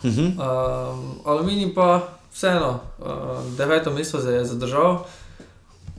Uh 0.03 0.11
-huh. 0.11 0.31
Um, 0.35 1.19
aluminij 1.25 1.73
pa 1.73 2.07
vseeno, 2.33 2.79
uh, 2.99 3.07
deveto 3.57 3.91
mesto 3.91 4.17
je 4.17 4.45
zadržal, 4.45 5.05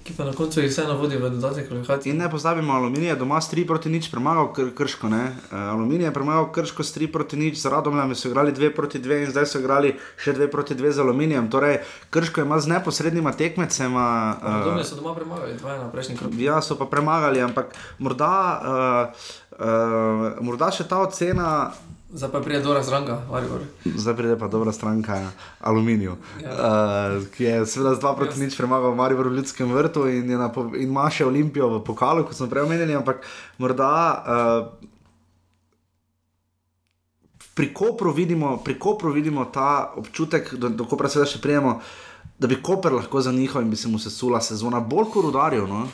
ki 0.07 0.15
pa 0.15 0.25
na 0.25 0.33
koncu 0.33 0.61
jih 0.63 0.71
vseeno 0.71 0.95
vodi 1.01 1.17
v 1.19 1.31
dodatne 1.35 1.65
kvalifikacije. 1.67 2.13
In 2.15 2.21
ne 2.23 2.31
pozabimo, 2.31 2.73
Aluminij 2.73 3.09
je 3.09 3.17
doma 3.17 3.41
s 3.41 3.51
3 3.51 3.67
proti 3.67 3.91
nič 3.91 4.07
premagal 4.11 4.53
kr 4.55 4.71
krško. 4.71 5.09
Ne? 5.11 5.35
Uh, 5.51 5.59
Aluminij 5.75 6.07
je 6.07 6.13
premagal 6.15 6.47
krško 6.53 6.87
s 6.87 6.95
3 6.95 7.11
proti 7.13 7.37
nič, 7.37 7.59
z 7.59 7.67
Radomljami 7.67 8.15
so 8.15 8.29
igrali 8.29 8.53
2 8.53 8.71
proti 8.77 9.03
2 9.03 9.25
in 9.25 9.31
zdaj 9.35 9.47
so 9.51 9.59
igrali 9.59 9.97
še 10.23 10.37
2 10.39 10.47
proti 10.53 10.79
2 10.79 10.95
z 10.95 11.03
Aluminijem. 11.03 11.51
Torej, 11.51 11.81
krško 12.11 12.47
ima 12.47 12.61
z 12.63 12.71
neposrednima 12.77 13.33
tekmecema. 13.33 14.07
Uh, 14.39 14.85
so 14.87 14.95
doma 14.95 15.15
premagali, 15.19 15.59
dva 15.59 15.79
na 15.83 15.91
prejšnji 15.91 16.17
krog. 16.23 16.39
ja, 16.39 16.63
so 16.63 16.79
pa 16.79 16.87
premagali, 16.87 17.43
ampak 17.43 17.75
morda, 17.99 18.31
uh, 18.63 19.27
uh, 19.59 20.39
morda 20.39 20.71
še 20.71 20.87
ta 20.87 21.03
ocena. 21.03 21.75
Zdaj 22.07 22.31
pa 22.31 22.41
pride 22.41 22.61
Dora 22.63 22.83
Zranga, 22.83 23.23
Maribor. 23.31 23.61
Zdaj 23.85 24.15
pride 24.15 24.39
pa 24.39 24.47
dobra 24.49 24.73
stranka 24.73 25.31
Aluminiju, 25.61 26.17
Ja. 26.39 26.51
uh, 26.51 27.27
ki 27.29 27.45
je 27.45 27.67
seveda 27.67 27.95
z 27.95 28.01
2 28.01 28.17
proti 28.17 28.41
nič 28.41 28.55
premagal 28.55 28.95
Maribor 28.95 29.27
v 29.27 29.37
Ljudskem 29.37 29.73
vrtu 29.73 30.07
in, 30.07 30.31
in 30.31 30.41
ima 30.79 31.11
še 31.11 31.27
Olimpijo 31.27 31.67
v 31.69 31.83
pokalu, 31.83 32.23
kot 32.25 32.33
smo 32.33 32.47
prej 32.47 32.63
omenili, 32.63 32.95
ampak 32.95 33.27
morda. 33.59 33.91
Uh, 34.23 34.95
Pri 37.57 37.73
Kopru, 37.73 38.13
vidimo, 38.13 38.61
pri 38.61 38.77
Kopru 38.77 39.09
vidimo 39.11 39.45
ta 39.45 39.93
občutek, 39.97 40.55
da 40.55 40.69
do 40.69 40.85
Kopra 40.85 41.09
seveda 41.09 41.25
še 41.27 41.39
prijemo, 41.41 41.79
da 42.37 42.47
bi 42.47 42.59
Koper 42.61 42.93
lahko 42.93 43.21
zanihal 43.21 43.65
in 43.65 43.71
bi 43.71 43.77
se 43.77 43.89
mu 43.89 43.97
sesula 43.99 44.41
sezona, 44.41 44.77
bolj 44.81 45.09
kot 45.09 45.25
rudarjev. 45.25 45.65
No? 45.65 45.87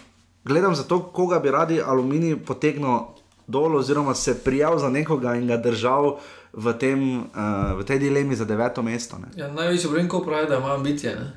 Gledam 0.43 0.75
za 0.75 0.83
to, 0.83 0.99
koga 1.15 1.39
bi 1.39 1.51
radi 1.51 1.79
aluminij 1.79 2.41
potegnil 2.43 3.15
dol, 3.47 3.77
oziroma 3.77 4.15
se 4.15 4.35
prijavil 4.45 4.79
za 4.79 4.91
nekoga 4.91 5.35
in 5.35 5.47
ga 5.47 5.57
držal 5.57 6.19
v, 6.53 6.73
tem, 6.79 7.01
uh, 7.21 7.79
v 7.79 7.85
tej 7.85 7.99
dilemi 7.99 8.37
za 8.37 8.45
deveto 8.45 8.83
mesto. 8.83 9.19
Ne? 9.19 9.33
Ja, 9.37 9.53
največji 9.53 9.89
problem, 9.89 10.09
ko 10.09 10.21
pravi, 10.25 10.49
da 10.49 10.59
ima 10.61 10.75
ambicije. 10.75 11.15
Ne? 11.17 11.33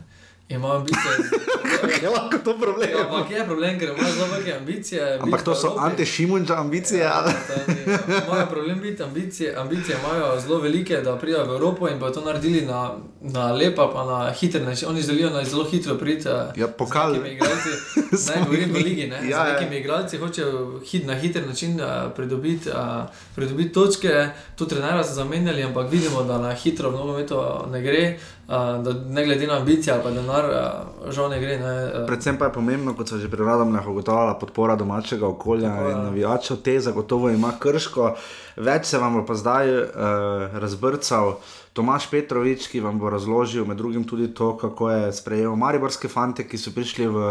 Ima 0.50 0.76
ambicije. 0.76 1.12
Je 2.02 2.10
lahko 2.10 2.38
to 2.38 2.58
problem. 2.58 2.90
Ja, 2.90 3.08
ampak 3.10 3.32
je 3.32 3.46
problem, 3.46 3.80
ker 3.80 3.90
ima 3.90 4.10
zelo 4.10 4.28
velike 4.32 4.54
ambicije. 4.54 5.20
Ampak 5.22 5.44
to 5.44 5.56
so 5.56 5.76
anti-šimunča 5.80 6.56
ambicije. 6.60 7.00
Ja, 7.00 7.26
Imajo 8.28 8.46
problem 8.50 8.82
biti 8.82 9.04
ambicije, 9.04 9.56
ambicije 9.56 9.98
imajo 10.00 10.40
zelo 10.40 10.60
velike, 10.60 10.98
da 10.98 11.18
pridejo 11.18 11.46
v 11.46 11.50
Evropo 11.50 11.90
in 11.90 12.00
bodo 12.00 12.14
to 12.14 12.22
naredili 12.22 12.62
na, 12.62 12.96
na 13.22 13.52
lepa, 13.52 13.90
pa 13.94 14.06
na 14.06 14.32
hiter 14.32 14.62
način. 14.62 14.90
Oni 14.90 15.02
želijo 15.02 15.30
na 15.30 15.44
zelo 15.44 15.64
hitro 15.64 15.98
priti. 15.98 16.30
Ja, 16.56 16.68
pokal. 16.68 17.14
Z 17.14 17.18
nekimi 17.18 17.34
igralci, 17.34 17.70
ne 18.36 18.46
govorim 18.46 18.74
v 18.74 18.78
ligi, 18.78 19.08
ne. 19.08 19.16
Ja, 19.16 19.46
z 19.46 19.48
ja. 19.48 19.54
nekimi 19.54 19.78
igralci 19.78 20.18
hočejo 20.18 20.82
hit, 20.92 21.06
na 21.06 21.16
hiter 21.16 21.48
način 21.48 21.82
uh, 21.82 21.88
pridobiti, 22.16 22.70
uh, 22.70 22.76
pridobiti 23.36 23.74
točke. 23.74 24.28
Tu 24.56 24.68
trenera 24.68 25.04
so 25.04 25.14
zamenjali, 25.14 25.64
ampak 25.64 25.92
vidimo, 25.92 26.24
da 26.24 26.38
na 26.38 26.54
hitro 26.54 26.90
v 26.90 26.94
nogometu 26.94 27.42
ne 27.72 27.82
gre. 27.82 28.18
Da 28.48 28.94
ne 29.10 29.26
glede 29.26 29.48
na 29.48 29.58
ambicije 29.58 29.94
ali 29.94 30.04
pa 30.04 30.12
denar, 30.12 30.46
žal 31.10 31.30
ne 31.30 31.40
gre. 31.42 31.58
Ne, 31.58 31.74
uh, 31.86 32.06
Predvsem 32.08 32.38
pa 32.38 32.46
je 32.46 32.54
pomembno, 32.54 32.94
kot 32.94 33.10
so 33.10 33.18
že 33.18 33.30
pri 33.30 33.46
Radomljah 33.46 33.88
ugotavljala, 33.88 34.38
podpora 34.40 34.76
domačega 34.76 35.28
okolja 35.28 35.70
Tako, 35.70 35.88
ja. 35.88 35.92
in 35.92 36.04
navijačev, 36.04 36.58
te 36.62 36.80
zagotovo 36.80 37.30
ima 37.30 37.56
krško. 37.60 38.14
Več 38.56 38.86
se 38.86 39.02
vam 39.02 39.18
bo 39.18 39.26
pa 39.26 39.34
zdaj 39.34 39.74
uh, 39.74 39.88
razbrcal 40.62 41.40
Tomaš 41.76 42.06
Petrovič, 42.08 42.70
ki 42.72 42.80
vam 42.80 42.96
bo 42.96 43.10
razložil 43.12 43.66
med 43.68 43.76
drugim 43.76 44.06
tudi 44.08 44.30
to, 44.32 44.54
kako 44.56 44.88
je 44.90 45.14
sprejel 45.14 45.58
mariborske 45.60 46.08
fante, 46.08 46.46
ki 46.48 46.56
so 46.56 46.72
prišli 46.72 47.08
v 47.12 47.24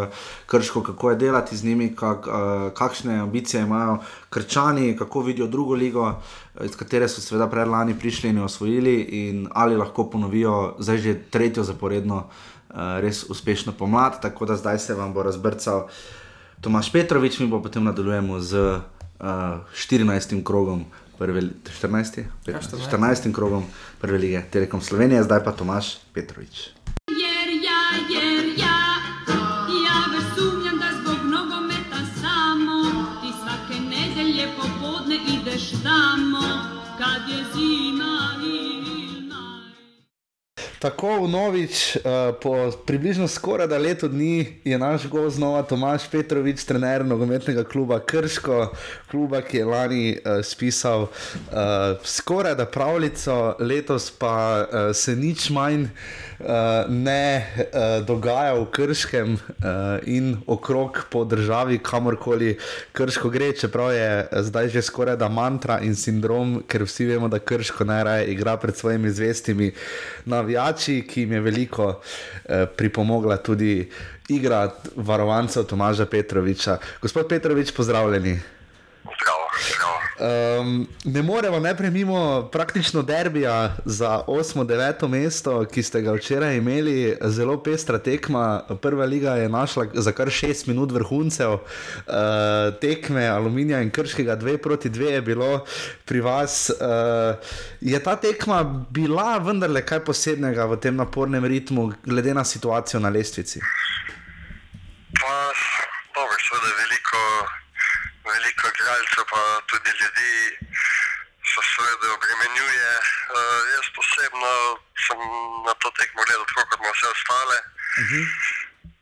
krško, 0.46 0.82
kako 0.84 1.10
je 1.10 1.16
delati 1.16 1.56
z 1.56 1.64
njimi, 1.64 1.86
kak, 1.96 2.26
uh, 2.28 2.34
kakšne 2.76 3.22
ambicije 3.24 3.62
imajo 3.64 4.02
krčani, 4.28 4.96
kako 4.98 5.22
vidijo 5.24 5.46
drugo 5.48 5.74
ligo, 5.74 6.10
eh, 6.12 6.66
iz 6.68 6.76
katere 6.76 7.08
so 7.08 7.24
seveda 7.24 7.48
predlani 7.48 7.96
prišli 7.96 8.30
in 8.30 8.42
jo 8.42 8.44
osvojili, 8.44 8.94
in 9.24 9.48
ali 9.52 9.80
lahko 9.80 10.10
ponovijo 10.12 10.74
zdaj 10.78 10.98
že 10.98 11.14
tretjo 11.30 11.64
zaporedno 11.64 12.16
uh, 12.16 13.00
res 13.00 13.24
uspešno 13.30 13.72
pomlad, 13.72 14.20
tako 14.20 14.44
da 14.44 14.56
zdaj 14.60 14.78
se 14.78 14.94
vam 14.94 15.14
bo 15.14 15.22
razbrcal 15.22 15.88
Tomaš 16.60 16.92
Petrovič, 16.92 17.40
mi 17.40 17.50
pa 17.50 17.64
potem 17.64 17.84
nadaljujemo 17.84 18.40
z 18.40 18.60
uh, 18.60 19.64
14. 19.72 20.44
krogom. 20.44 20.84
Prve, 21.18 21.40
14. 21.80 22.18
Ja, 22.18 22.24
14. 22.44 22.78
14. 22.78 22.90
14. 22.90 23.34
krogom 23.34 23.64
prve 24.00 24.18
lige 24.18 24.42
Telekom 24.50 24.80
Slovenije, 24.80 25.22
zdaj 25.22 25.44
pa 25.44 25.52
Tomaš 25.52 25.98
Petrovič. 26.14 26.74
Tako 40.84 41.24
v 41.24 41.32
Novič, 41.32 41.96
uh, 41.96 42.36
po 42.36 42.68
približno 42.84 43.24
skoraj 43.24 43.72
da 43.72 43.80
letu 43.80 44.04
dni 44.08 44.60
je 44.64 44.76
naš 44.78 45.08
gost 45.08 45.36
znova 45.40 45.62
Tomaš 45.64 46.04
Petrovič, 46.12 46.60
trener 46.60 47.00
nogometnega 47.08 47.64
kluba 47.64 47.96
Krško, 48.04 48.68
kluba, 49.08 49.40
ki 49.40 49.56
je 49.56 49.64
lani 49.64 50.12
uh, 50.12 50.44
spisal 50.44 51.08
uh, 51.08 51.08
skoraj 52.04 52.54
da 52.60 52.66
pravljico, 52.68 53.56
letos 53.64 54.10
pa 54.10 54.60
uh, 54.60 54.92
se 54.92 55.16
nič 55.16 55.48
manj 55.50 55.86
uh, 55.88 56.84
ne 56.88 57.48
uh, 57.56 58.04
dogaja 58.04 58.52
v 58.60 58.68
Krškem 58.68 59.32
uh, 59.32 59.40
in 60.04 60.36
okrog 60.46 61.06
po 61.08 61.24
državi, 61.24 61.80
kamorkoli 61.80 62.58
Krško 62.92 63.32
gre, 63.32 63.54
čeprav 63.56 63.96
je 63.96 64.28
zdaj 64.52 64.68
že 64.68 64.84
skoraj 64.84 65.16
da 65.16 65.32
mantra 65.32 65.80
in 65.80 65.96
sindrom, 65.96 66.60
ker 66.68 66.84
vsi 66.84 67.08
vemo, 67.08 67.32
da 67.32 67.40
Krško 67.40 67.88
najraje 67.88 68.28
igra 68.36 68.56
pred 68.60 68.76
svojimi 68.76 69.10
zvestimi 69.10 69.72
navijači, 70.24 70.73
ki 71.08 71.20
jim 71.20 71.32
je 71.32 71.40
veliko 71.40 71.88
eh, 72.44 72.66
pripomogla 72.66 73.36
tudi 73.36 73.90
igra 74.28 74.70
varovancev 74.96 75.64
Tomaža 75.64 76.06
Petroviča. 76.06 76.78
Gospod 77.00 77.28
Petrovič, 77.28 77.72
pozdravljeni. 77.76 78.40
Um, 80.14 80.86
ne 81.04 81.22
moremo 81.22 81.58
najprej 81.60 81.90
mimo 81.90 82.48
praktično 82.52 83.02
derbija 83.02 83.76
za 83.84 84.22
8-9 84.26 85.08
mesto, 85.08 85.64
ki 85.64 85.82
ste 85.82 86.02
ga 86.02 86.12
včeraj 86.12 86.56
imeli, 86.56 87.16
zelo 87.22 87.62
pestra 87.62 87.98
tekma. 87.98 88.62
Prva 88.82 89.04
liga 89.04 89.34
je 89.34 89.48
našla 89.48 89.86
za 89.94 90.12
kar 90.12 90.28
6 90.28 90.68
minut 90.68 90.92
vrhuncev 90.92 91.52
uh, 91.52 91.60
tekme 92.80 93.26
Aluminija 93.26 93.80
in 93.82 93.90
Krškega, 93.90 94.36
2 94.36 94.56
proti 94.56 94.90
2 94.90 95.10
je 95.10 95.22
bilo 95.22 95.64
pri 96.04 96.20
vas. 96.20 96.70
Uh, 96.70 97.34
je 97.80 98.02
ta 98.02 98.16
tekma 98.16 98.86
bila 98.90 99.38
vendarle 99.38 99.82
kaj 99.86 100.04
posebnega 100.04 100.64
v 100.64 100.76
tem 100.76 100.96
napornem 100.96 101.44
ritmu, 101.44 101.92
glede 102.04 102.34
na 102.34 102.44
situacijo 102.44 103.00
na 103.00 103.08
lestvici? 103.08 103.60
Pa, 105.20 105.34
dobro, 106.14 106.38
seveda 106.38 106.70
veliko, 106.78 107.18
veliko 108.24 108.68
igralcev, 108.68 109.24
pa 109.32 109.42
tudi 109.70 109.90
ljudi 110.00 110.32
se 111.50 111.60
seveda 111.72 112.06
obremenjuje. 112.16 112.90
Uh, 113.36 113.60
jaz 113.74 113.86
posebno 113.96 114.52
sem 115.04 115.20
na 115.66 115.74
to 115.80 115.88
tekmo 115.98 116.20
gledal 116.26 116.46
tako 116.48 116.64
kot 116.70 116.80
na 116.84 116.90
vse 116.94 117.06
ostale. 117.16 117.58
Uh 118.00 118.04
-huh. 118.08 118.24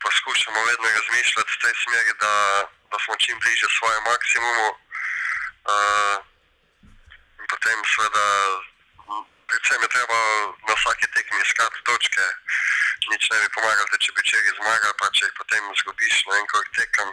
Pa 0.01 0.07
skušamo 0.19 0.59
vedno 0.69 0.87
razmišljati 0.97 1.53
v 1.55 1.61
tej 1.63 1.73
smeri, 1.83 2.13
da, 2.23 2.35
da 2.91 2.97
smo 3.03 3.13
čim 3.23 3.37
bližje 3.39 3.67
svojemu 3.77 4.05
maksimumu. 4.11 4.69
Uh, 5.73 6.17
in 7.39 7.45
potem, 7.51 7.77
seveda, 7.93 8.25
predvsem 9.47 9.81
je 9.81 9.93
treba 9.95 10.19
na 10.67 10.73
vsaki 10.79 11.07
tekmi 11.15 11.39
iskati 11.41 11.83
točke. 11.87 12.25
Nič 13.11 13.29
ne 13.29 13.39
bi 13.43 13.49
pomagalo, 13.55 13.87
zdaj, 13.89 14.01
če 14.03 14.11
bi 14.15 14.21
včeraj 14.23 14.53
zmagal, 14.59 14.93
pa 14.99 15.09
če 15.15 15.25
jih 15.25 15.35
potem 15.39 15.71
izgubiš 15.73 16.15
na 16.29 16.37
en 16.39 16.47
korak 16.51 16.69
tekem. 16.77 17.09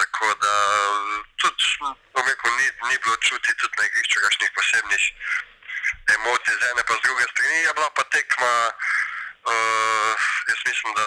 Tako 0.00 0.28
da 0.42 0.54
tudi, 1.42 1.64
rekel, 2.16 2.52
ni, 2.58 2.66
ni 2.88 2.96
bilo 3.04 3.16
čuti 3.26 3.56
tudi 3.60 3.78
na 3.78 3.88
igrišču 3.88 4.22
kakšnih 4.24 4.52
posebnih 4.58 5.04
emocij 6.16 6.56
z 6.60 6.62
ene 6.70 6.82
pa 6.88 6.94
z 6.94 7.02
druge 7.06 7.24
strani. 7.30 7.58
Je 7.66 7.72
bila 7.74 7.90
pa 7.98 8.04
tekma, 8.14 8.54
uh, 9.52 10.12
jaz 10.48 10.60
mislim, 10.66 10.90
da 10.98 11.04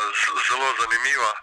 zelo 0.47 0.69
zanimiva, 0.79 1.33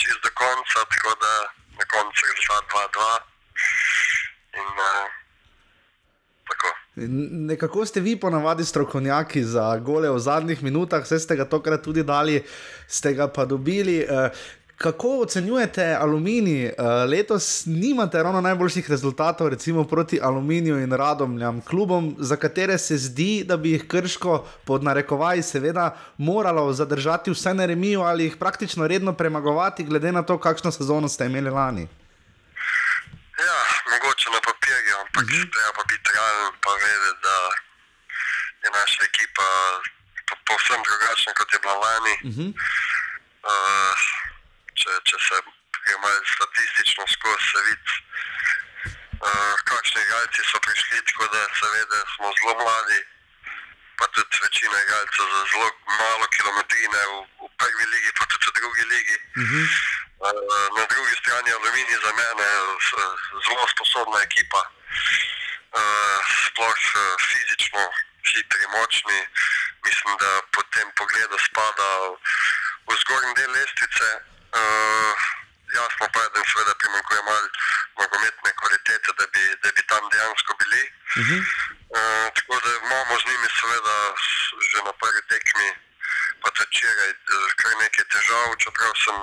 čez 0.00 0.16
do 0.24 0.30
konca, 0.42 0.78
tako 0.92 1.14
da 1.24 1.32
na 1.78 1.84
koncu 1.94 2.20
je 2.26 2.34
rezultat 2.38 2.64
2-2. 2.94 3.20
In 4.60 4.70
uh, 4.78 5.19
Nekako 6.96 7.86
ste 7.86 8.00
vi 8.00 8.16
ponavadi 8.16 8.64
strokovnjaki 8.64 9.44
za 9.44 9.78
gole 9.78 10.10
v 10.10 10.18
zadnjih 10.18 10.62
minutah, 10.62 11.04
vse 11.04 11.18
ste 11.18 11.36
ga 11.36 11.44
tokrat 11.44 11.82
tudi 11.82 12.02
dali, 12.02 12.42
ste 12.88 13.14
ga 13.14 13.28
pa 13.28 13.44
dobili. 13.44 13.98
Eh, 13.98 14.30
Kako 14.80 15.20
ocenjujete 15.20 15.84
aluminij? 16.00 16.66
Eh, 16.66 16.72
Letos 17.08 17.66
nimate 17.66 18.22
ravno 18.22 18.40
najboljših 18.40 18.90
rezultatov, 18.90 19.48
recimo 19.48 19.84
proti 19.84 20.20
aluminiju 20.22 20.78
in 20.80 20.92
radomljam, 20.92 21.60
klubom, 21.60 22.16
za 22.18 22.36
katere 22.36 22.78
se 22.78 22.96
zdi, 22.96 23.44
da 23.44 23.56
bi 23.56 23.70
jih 23.70 23.86
krško, 23.86 24.44
pod 24.64 24.84
narekovaji, 24.84 25.42
seveda, 25.42 25.96
moralo 26.16 26.72
zadržati 26.72 27.30
vse 27.30 27.54
na 27.54 27.66
remiju 27.66 28.00
ali 28.00 28.24
jih 28.24 28.36
praktično 28.36 28.86
redno 28.86 29.12
premagovati, 29.12 29.84
glede 29.84 30.12
na 30.12 30.22
to, 30.22 30.38
kakšno 30.38 30.70
sezono 30.70 31.08
ste 31.08 31.26
imeli 31.26 31.50
lani. 31.50 31.82
Ja, 33.40 33.60
ampak 35.20 35.36
mm 35.36 35.42
-hmm. 35.42 35.52
treba 35.52 35.72
pa 35.76 35.82
biti 35.90 36.10
realen, 36.12 36.52
pa 36.64 36.72
vedeti, 36.82 37.20
da 37.22 37.36
je 38.62 38.68
naša 38.78 39.00
ekipa 39.10 39.46
po- 40.28 40.42
povsem 40.46 40.80
drugačna, 40.82 41.32
kot 41.34 41.52
je 41.52 41.58
bila 41.62 41.76
lani. 41.84 42.14
Uh 42.28 42.34
-huh. 42.36 42.50
Uh, 43.52 43.98
če, 44.80 44.90
če 45.08 45.16
se 45.26 45.36
gre 45.84 45.94
malo 46.02 46.20
statistično 46.34 47.04
skozi, 47.14 47.44
se 47.50 47.60
vidi, 47.66 47.92
uh, 49.26 49.54
kakšni 49.68 50.00
igralci 50.02 50.40
so 50.50 50.58
prišli, 50.66 51.06
tako 51.08 51.26
da 51.34 51.40
seveda 51.60 51.98
smo 52.12 52.26
zelo 52.36 52.54
mladi, 52.60 53.00
pa 53.98 54.04
tudi 54.14 54.36
večina 54.44 54.76
igralcev 54.80 55.26
za 55.34 55.42
zelo 55.50 55.68
malo 56.00 56.26
kilometrine 56.36 57.00
v, 57.10 57.14
v 57.40 57.48
prvi 57.60 57.84
ligi, 57.92 58.10
pa 58.18 58.24
tudi 58.30 58.46
v 58.48 58.56
drugi 58.58 58.84
ligi. 58.94 59.16
Uh 59.40 59.48
-huh. 59.48 59.66
Uh, 60.26 60.66
na 60.76 60.84
drugi 60.92 61.14
strani 61.20 61.50
Aluminij 61.52 61.98
za 62.04 62.12
mene 62.20 62.46
je 62.54 62.60
zelo 63.46 63.64
sposobna 63.74 64.18
ekipa, 64.28 64.62
uh, 65.80 66.18
sploh 66.44 66.80
uh, 66.94 67.14
fizično 67.28 67.84
hitri, 68.30 68.66
močni. 68.74 69.20
Mislim, 69.86 70.16
da 70.22 70.30
po 70.52 70.62
tem 70.74 70.88
pogledu 70.98 71.38
spada 71.48 71.88
v, 72.86 72.96
zgornji 73.00 73.34
del 73.34 73.52
lestvice. 73.56 74.10
Uh, 74.60 75.14
jasno 75.74 76.08
pa 76.12 76.20
je, 76.22 76.28
da 76.32 76.38
jim 76.38 76.48
seveda 76.52 76.74
primanjkuje 76.74 77.22
malo 77.22 77.48
nogometne 78.00 78.50
kvalitete, 78.60 79.08
da 79.18 79.26
bi, 79.32 79.42
da 79.62 79.68
bi 79.76 79.82
tam 79.90 80.08
dejansko 80.12 80.52
bili. 80.60 80.82
Uh 80.86 81.26
-huh. 81.26 81.40
Uh, 81.98 82.26
tako 82.36 82.60
da 82.64 82.70
imamo 82.76 83.12
z 83.20 83.24
njimi 83.28 83.48
seveda 83.60 83.96
že 84.70 84.78
na 84.88 84.92
prvi 85.00 85.22
tekmi, 85.32 85.68
pa 86.42 86.50
tudi 86.50 86.68
včeraj, 86.70 87.12
kar 87.60 87.72
nekaj 87.82 88.04
težav, 88.12 88.48
čeprav 88.62 88.92
sem 89.04 89.18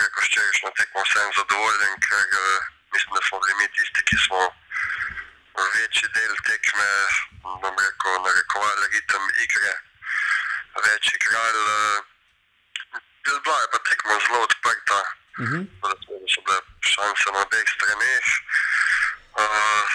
rekel, 0.00 0.22
včerajšnjo 0.26 0.70
tekmo 0.78 1.00
vsem 1.06 1.28
zadovoljen, 1.38 1.94
ker 2.06 2.26
eh, 2.42 2.66
mislim, 2.92 3.10
da 3.14 3.20
smo 3.28 3.40
bili 3.40 3.54
mi 3.60 3.66
tisti, 3.74 4.00
ki 4.08 4.16
smo 4.26 4.40
večji 5.74 6.08
del 6.16 6.34
tekme, 6.48 6.88
bom 7.62 7.74
rekel, 7.84 8.14
narekovali 8.26 8.86
ritem 8.94 9.24
igre, 9.44 9.74
več 10.86 11.04
igrali. 11.18 11.62
eh, 11.76 12.00
Bila 13.44 13.56
je 13.60 13.68
pa 13.72 13.78
tekma 13.78 14.14
zelo 14.26 14.38
odprta, 14.48 15.00
Uh 15.38 15.44
-huh. 15.48 15.62
tako 15.80 15.88
da 15.88 15.96
seveda 16.04 16.26
so 16.34 16.40
bile 16.46 16.58
šanse 16.92 17.30
na 17.32 17.38
obeh 17.46 17.66
straneh. 17.74 18.26
Uh, 19.42 19.88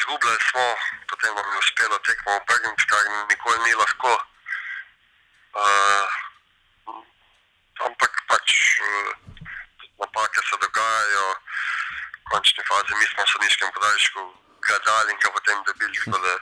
Zgubljali 0.00 0.38
smo, 0.50 0.66
potem 1.08 1.34
nam 1.34 1.52
je 1.52 1.58
uspelo 1.58 1.98
tekmo 1.98 2.32
obrniti, 2.36 2.84
kar 2.90 3.02
nikoli 3.30 3.58
ni 3.64 3.74
lahko. 3.74 4.12
Uh, 5.62 6.08
ampak 7.86 8.12
pač 8.28 8.48
uh, 8.80 9.10
napake 10.04 10.40
se 10.48 10.56
dogajajo, 10.64 11.26
v 12.22 12.24
končni 12.30 12.62
fazi 12.70 12.92
mi 13.00 13.06
smo 13.10 13.20
v 13.24 13.32
sodniškem 13.32 13.68
podaljšku 13.76 14.20
gledali 14.66 15.08
in 15.12 15.18
ga 15.22 15.30
potem 15.36 15.58
dobili, 15.68 15.96
tako 16.04 16.18
da 16.24 16.32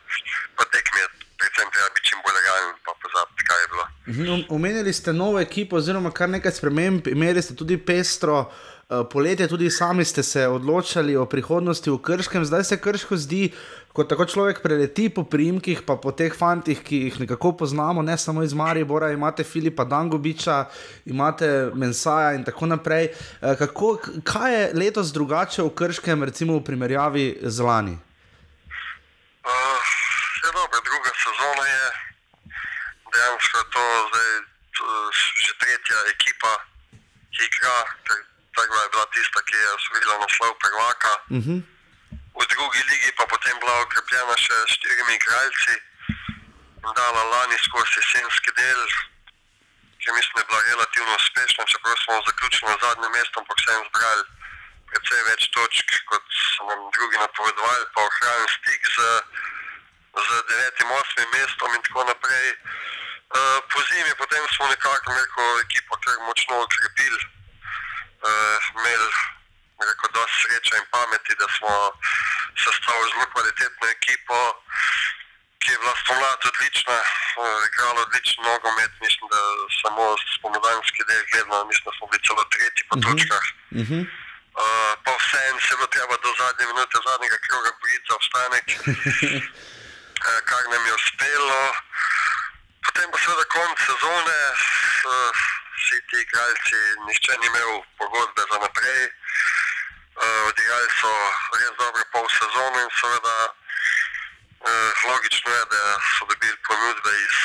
po 0.57 0.65
tekmi 0.75 0.99
je 1.03 1.09
predvsem 1.43 1.69
treba 1.75 1.89
biti 1.95 2.07
čim 2.09 2.19
bolj 2.25 2.39
realen, 2.45 2.75
pa 2.87 2.93
pozabiti, 3.03 3.43
kaj 3.49 3.61
je 3.63 3.69
bilo. 3.73 3.85
Mhm, 4.13 4.43
Omenili 4.57 4.93
ste 4.93 5.13
novo 5.13 5.41
ekipo, 5.41 5.77
oziroma 5.77 6.11
kar 6.11 6.29
nekaj 6.29 6.53
sprememb, 6.59 7.07
imeli 7.07 7.43
ste 7.43 7.57
tudi 7.57 7.77
pestro 7.79 8.37
eh, 8.47 9.03
poletje, 9.13 9.49
tudi 9.49 9.71
sami 9.71 10.05
ste 10.05 10.23
se 10.23 10.47
odločali 10.49 11.17
o 11.17 11.27
prihodnosti 11.27 11.91
v 11.91 11.99
Krškem. 11.99 12.45
Zdaj 12.45 12.65
se 12.65 12.81
Krško 12.81 13.17
zdi, 13.17 13.51
ko 13.93 14.05
tako 14.05 14.25
človek 14.25 14.63
preleti 14.65 15.09
po 15.13 15.25
primkih, 15.25 15.83
pa 15.85 15.97
po 16.01 16.13
teh 16.17 16.33
fantih, 16.33 16.81
ki 16.81 16.97
jih 17.07 17.21
nekako 17.21 17.53
poznamo, 17.61 18.03
ne 18.03 18.17
samo 18.19 18.43
iz 18.43 18.55
Maribora, 18.57 19.13
imate 19.13 19.45
Filipa 19.45 19.85
Dangobiča, 19.85 20.65
imate 21.05 21.71
Mensaja 21.75 22.33
in 22.33 22.45
tako 22.45 22.67
naprej. 22.67 23.13
Eh, 23.13 23.57
Kako, 23.59 23.99
kaj 24.25 24.55
je 24.55 24.71
letos 24.75 25.13
drugače 25.13 25.63
v 25.63 25.75
Krškem, 25.75 26.25
recimo 26.25 26.57
v 26.57 26.65
primerjavi 26.65 27.27
z 27.43 27.61
lani? 27.61 27.99
Uh, 29.43 29.51
je 30.45 30.51
dobro, 30.57 30.79
druga 30.89 31.11
sezona 31.13 31.65
je 31.69 31.85
dejansko 33.13 33.59
je 33.59 33.67
to 33.75 33.85
zdaj 34.09 34.31
uh, 34.39 35.09
že 35.45 35.53
tretja 35.61 35.99
ekipa, 36.15 36.53
ki 37.35 37.43
igra, 37.45 37.77
ker 38.09 38.19
prva 38.57 38.81
je 38.83 38.89
bila 38.95 39.07
tista, 39.15 39.39
ki 39.49 39.57
je 39.57 39.69
osvojila 39.77 40.15
naslov 40.25 40.53
prvaka. 40.65 41.13
Uh 41.29 41.45
-huh. 41.45 41.72
V 42.43 42.47
drugi 42.51 42.83
ligi 42.91 43.11
pa 43.15 43.25
potem 43.31 43.55
bila 43.63 43.75
okrepljena 43.87 44.35
še 44.35 44.57
s 44.67 44.75
štirimi 44.75 45.15
igralci 45.15 45.75
in 46.83 46.95
dala 46.99 47.23
lani 47.33 47.59
skozi 47.63 48.01
jesenski 48.01 48.51
del, 48.59 48.81
ki 50.03 50.11
mislim, 50.11 50.35
da 50.35 50.41
je 50.43 50.49
bila 50.51 50.61
relativno 50.71 51.15
uspešna, 51.15 51.65
čeprav 51.71 51.95
smo 52.03 52.17
zaključili 52.27 52.71
na 52.71 52.79
zadnjem 52.83 53.13
mestu, 53.15 53.39
ampak 53.39 53.59
vsem 53.63 53.85
zbrali 53.89 54.25
precej 54.91 55.23
več 55.29 55.47
točk, 55.55 55.93
kot 56.11 56.25
so 56.39 56.67
nam 56.67 56.81
drugi 56.97 57.21
napovedovali, 57.23 57.87
pa 57.95 58.07
ohranili 58.09 58.51
stik 58.57 58.91
z, 58.97 59.07
z 60.27 60.41
devetim, 60.51 60.91
osmim 60.99 61.31
mestom 61.37 61.77
in 61.79 61.87
tako 61.87 62.09
naprej. 62.11 62.49
Uh, 63.39 63.59
po 63.71 63.85
zimi 63.87 64.19
potem 64.19 64.43
smo 64.57 64.67
nekako 64.73 65.15
neko 65.15 65.47
ekipo 65.61 66.01
kar 66.03 66.19
močno 66.27 66.59
okrepili, 66.67 67.23
uh, 67.23 68.59
imeli 68.75 69.09
rekel, 69.81 70.09
dosti 70.17 70.37
sreče 70.43 70.75
in 70.81 70.87
pameti, 70.95 71.33
da 71.41 71.47
smo 71.57 71.73
sestavili 72.65 73.11
zelo 73.13 73.27
kvalitetno 73.33 73.85
ekipo, 73.97 74.39
ki 75.63 75.69
je 75.73 75.79
bila 75.83 75.95
spomladi 76.03 76.45
odlična, 76.53 76.99
uh, 77.03 77.61
igrala 77.69 78.01
odličen 78.07 78.41
nogomet, 78.49 78.93
mislim, 79.05 79.27
da 79.35 79.41
samo 79.81 80.03
spomladanski 80.37 81.01
del 81.09 81.23
gledano, 81.31 81.65
mislim, 81.71 81.85
da 81.89 81.95
smo 81.97 82.05
bili 82.11 82.25
celo 82.27 82.45
tretji 82.55 82.83
po 82.89 82.95
točkah. 83.05 83.45
Uh 83.81 83.87
-huh. 83.89 84.03
Uh, 84.63 84.93
pa 85.05 85.13
vseeno 85.21 85.59
se 85.61 85.71
je 85.73 85.77
bilo 85.79 85.91
treba 85.97 86.15
do 86.25 86.31
zadnje 86.41 86.65
minute 86.71 86.97
zadnjega 87.09 87.39
kroga 87.47 87.71
boriti 87.81 88.09
za 88.09 88.15
obstanek, 88.21 88.67
uh, 88.79 90.39
kar 90.49 90.63
nam 90.73 90.83
je 90.89 90.93
uspelo. 91.01 91.63
Potem 92.85 93.07
pa 93.13 93.19
seveda 93.23 93.45
konc 93.57 93.77
sezone, 93.89 94.41
uh, 95.11 95.31
vsi 95.77 95.99
ti 96.09 96.17
igralci, 96.25 96.81
nihče 97.07 97.33
ni 97.41 97.47
imel 97.51 97.71
pogodbe 97.99 98.43
za 98.51 98.57
naprej. 98.65 99.03
Uh, 99.07 99.62
odigrali 100.21 100.89
so 101.01 101.13
res 101.57 101.73
dobro 101.79 102.05
pol 102.13 102.29
sezono 102.29 102.79
in 102.85 102.91
seveda 103.01 103.37
uh, 103.49 105.05
logično 105.09 105.51
je, 105.53 105.65
da 105.75 105.83
so 106.19 106.27
dobili 106.27 106.57
ponudbe 106.69 107.13
iz 107.27 107.37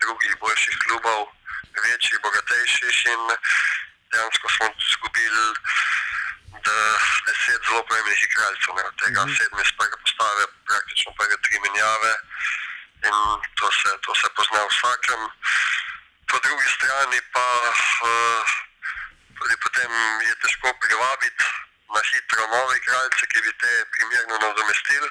drugih 0.00 0.36
boljših 0.40 0.76
klubov, 0.86 1.20
večjih, 1.84 2.20
bogatejših 2.22 2.96
in 3.12 3.22
dejansko 4.12 4.48
smo 4.56 4.66
izgubili 4.88 5.46
deset 7.26 7.60
zelo 7.66 7.82
pomembnih 7.86 8.22
igralcev, 8.22 8.74
ne, 8.76 8.82
od 8.90 8.96
tega 9.02 9.20
mm 9.24 9.28
-hmm. 9.28 9.36
sedem 9.38 9.60
iz 9.60 9.72
prve 9.78 9.96
postave, 10.02 10.42
praktično 10.68 11.12
prve 11.18 11.36
tri 11.44 11.56
menjave 11.64 12.12
in 13.08 13.16
to 13.58 13.66
se, 13.78 13.90
to 14.04 14.12
se 14.20 14.28
pozna 14.36 14.62
vsakem. 14.70 15.20
Po 16.28 16.36
drugi 16.44 16.68
strani 16.76 17.18
pa 17.32 17.46
uh, 18.08 18.44
tudi 19.38 19.56
potem 19.64 19.90
je 20.28 20.34
težko 20.42 20.68
privabiti 20.82 21.44
na 21.94 22.00
hitro 22.08 22.46
nove 22.46 22.76
igralce, 22.76 23.26
ki 23.30 23.38
bi 23.44 23.52
te 23.62 23.72
primerno 23.92 24.36
nadomestili. 24.44 25.10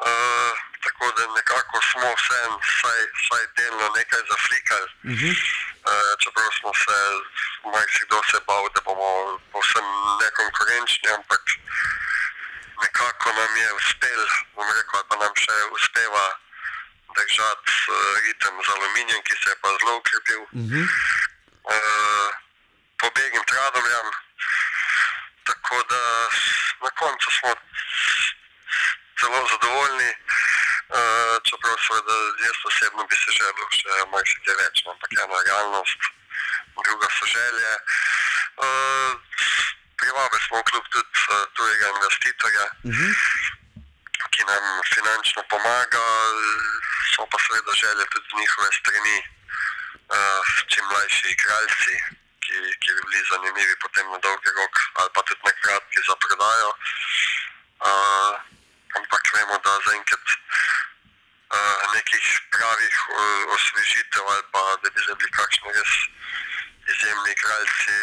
Uh, 0.00 0.52
tako 0.84 1.12
da 1.16 1.22
nekako 1.38 1.76
smo 1.90 2.08
vsem 2.18 2.52
vsaj, 2.68 3.00
vsaj 3.18 3.44
delno 3.56 3.86
nekaj 3.98 4.22
zaflikali. 4.30 4.88
Uh 5.04 5.10
-huh. 5.20 5.34
Uh, 5.90 6.12
čeprav 6.22 6.50
smo 6.60 6.72
se, 6.82 6.98
marsikdo 7.72 8.22
se 8.30 8.38
bal, 8.46 8.64
da 8.74 8.80
bomo 8.86 9.10
povsem 9.52 9.86
nekonkurenčni, 10.20 11.08
ampak 11.16 11.42
nekako 12.82 13.32
nam 13.38 13.56
je 13.56 13.72
uspel, 13.72 14.22
bom 14.54 14.68
rekel, 14.76 15.02
pa 15.08 15.16
nam 15.22 15.32
še 15.44 15.56
uspeva 15.76 16.26
držati 17.16 17.72
uh, 17.88 18.16
ritem 18.24 18.54
z 18.64 18.68
aluminijem, 18.74 19.22
ki 19.26 19.34
se 19.42 19.50
je 19.50 19.56
pa 19.62 19.68
zelo 19.78 19.96
ukrepil. 20.00 20.42
Mhm. 20.62 20.82
Uh, 21.74 22.28
pobegim 23.00 23.44
tradomljam, 23.52 24.06
tako 25.50 25.82
da 25.92 26.02
na 26.84 26.90
koncu 27.00 27.28
smo 27.38 27.50
zelo 29.20 29.40
zadovoljni. 29.52 30.10
Uh, 30.90 31.34
čeprav 31.46 31.76
seveda 31.86 32.14
jaz 32.44 32.58
osebno 32.68 33.02
bi 33.10 33.16
se 33.22 33.30
želel 33.38 33.68
še 33.78 33.98
marsikaj 34.12 34.56
več, 34.62 34.80
no, 34.84 34.90
ampak 34.94 35.12
ena 35.24 35.38
realnost, 35.48 36.00
druga 36.86 37.08
so 37.18 37.26
želje. 37.34 37.72
Uh, 38.64 39.12
Privabili 40.00 40.42
smo 40.46 40.58
v 40.58 40.66
klub 40.70 40.84
tudi 40.90 41.22
uh, 41.28 41.44
tujega 41.54 41.86
investitorja, 41.94 42.66
Mhm. 42.90 43.12
ki 44.34 44.42
nam 44.50 44.64
finančno 44.94 45.42
pomaga, 45.52 46.04
so 47.12 47.26
pa 47.30 47.38
seveda 47.44 47.72
želje 47.82 48.04
tudi 48.12 48.26
z 48.30 48.38
njihove 48.40 48.70
strani, 48.80 49.18
uh, 49.20 50.42
čim 50.72 50.84
mlajši 50.90 51.26
igralci, 51.36 51.94
ki, 52.50 52.58
ki 52.82 52.90
bi 52.94 53.02
bili 53.06 53.22
zanimivi 53.30 53.74
potem 53.82 54.06
na 54.10 54.18
dolgi 54.18 54.50
rok 54.58 54.74
ali 54.98 55.10
pa 55.14 55.22
tudi 55.22 55.42
na 55.46 55.52
kratki 55.62 56.00
za 56.08 56.14
prodajo. 56.22 56.70
Uh, 57.88 58.32
ampak 58.98 59.22
vemo, 59.34 59.56
da 59.64 59.72
zaenkrat 59.86 60.26
uh, 61.56 61.78
nekih 61.94 62.26
pravih 62.54 62.96
uh, 63.08 63.54
osvežitev 63.54 64.24
ali 64.32 64.44
pa 64.52 64.64
da 64.82 64.90
bi 64.90 65.00
zdaj 65.04 65.16
bili 65.20 65.32
kakšni 65.38 65.76
res 65.78 65.92
izjemni 66.92 67.30
igralci, 67.36 67.98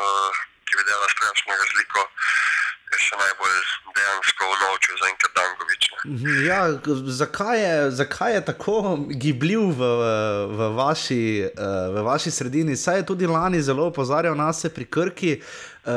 uh, 0.00 0.34
ki 0.64 0.72
bi 0.76 0.86
delali 0.88 1.12
strašno 1.16 1.52
razliko, 1.62 2.00
je 2.00 2.69
še 2.98 3.16
najbolj 3.16 3.56
dejansko 3.96 4.44
unovčil 4.54 4.94
zaenkrat 5.02 5.32
Dangovič. 5.38 5.82
ne. 5.90 5.98
Mhm, 6.10 6.46
Ja, 6.46 6.60
zakaj 7.06 7.60
je, 7.62 7.90
zakaj 7.90 8.34
je 8.34 8.44
tako 8.44 8.98
gibljiv 9.10 9.60
v, 9.60 9.82
v, 10.56 10.68
vaši, 10.76 11.22
eh, 11.44 11.88
v 11.94 12.02
vaši 12.02 12.30
sredini? 12.30 12.76
Saj 12.76 12.96
je 12.96 13.06
tudi 13.06 13.26
lani 13.26 13.62
zelo 13.62 13.86
opozarjal 13.86 14.36
nas 14.36 14.66
pri 14.74 14.84
Krki, 14.84 15.42
uh, 15.84 15.92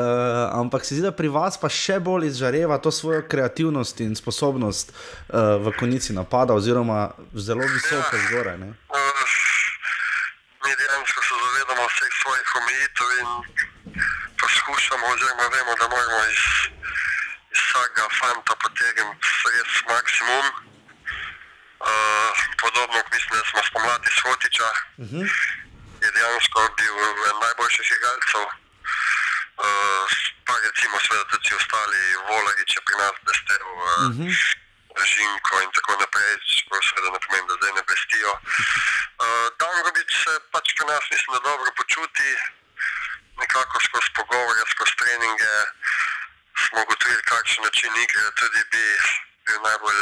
ampak 0.60 0.84
se 0.84 0.94
zdi, 0.94 1.02
da 1.02 1.12
pri 1.12 1.28
vas 1.28 1.58
pa 1.60 1.68
še 1.68 1.98
bolj 2.00 2.26
izžareva 2.26 2.78
to 2.78 2.90
svojo 2.90 3.22
kreativnost 3.28 4.00
in 4.00 4.14
sposobnost 4.16 4.92
uh, 4.92 5.56
v 5.64 5.72
konici 5.78 6.12
napada, 6.12 6.54
oziroma 6.54 7.10
zelo 7.34 7.64
visoko 7.64 8.16
zgoraj. 8.28 8.58
Ne? 8.58 8.70
Uh, 8.88 9.04
mi 10.64 10.72
dejansko 10.80 11.20
se 11.22 11.34
zavedamo 11.44 11.84
vseh 11.88 12.12
svojih 12.22 12.48
omejitev 12.60 13.08
in 13.20 13.28
poskušamo, 14.40 15.04
oziroma 15.14 15.46
vemo, 15.54 15.72
da 15.80 15.86
moramo 15.88 16.20
iz 16.32 16.42
vsakega 17.84 18.08
fanta 18.16 18.54
potegniti 18.56 19.28
res 19.44 19.74
maksimum. 19.88 20.46
Uh, 21.84 22.32
podobno, 22.56 22.96
mislim, 23.12 23.38
da 23.38 23.44
smo 23.50 23.60
spomladi 23.62 24.10
Svotiča, 24.20 24.68
Mhm. 24.98 25.20
je 26.02 26.08
dejansko 26.10 26.60
bil 26.76 26.94
eden 26.98 27.36
najboljših 27.44 27.88
igralcev. 27.96 28.44
Uh, 29.64 30.08
pa 30.46 30.54
recimo, 30.64 30.96
seveda 31.00 31.24
tudi 31.30 31.54
ostali, 31.54 32.00
Volarič 32.28 32.70
je 32.76 32.82
pri 32.86 32.96
nas 32.96 33.14
blestev. 33.24 33.62
Uh, 33.66 34.02
Mhm. 34.10 34.28
Žinko 35.12 35.54
in 35.62 35.70
tako 35.74 35.92
naprej, 36.00 36.32
čeprav 36.54 36.80
seveda 36.82 37.08
ne 37.12 37.18
pomeni, 37.20 37.46
da 37.48 37.54
zdaj 37.54 37.72
ne 37.74 37.82
blestijo. 37.88 38.32
Uh, 38.32 39.46
Dangovič 39.60 40.10
se 40.24 40.32
pač 40.52 40.66
pri 40.76 40.84
nas 40.86 41.04
mislim, 41.12 41.30
da 41.34 41.40
dobro 41.50 41.70
počuti, 41.76 42.28
nekako 43.42 43.76
skozi 43.86 44.10
pogovore, 44.16 44.62
skozi 44.72 44.94
treninge 44.96 45.52
smo 46.62 46.82
ugotovili, 46.82 47.22
kakšen 47.22 47.62
način 47.64 47.92
igre 48.04 48.30
tudi 48.40 48.60
bi 48.72 48.84
bil 49.46 49.58
najbolj 49.68 50.00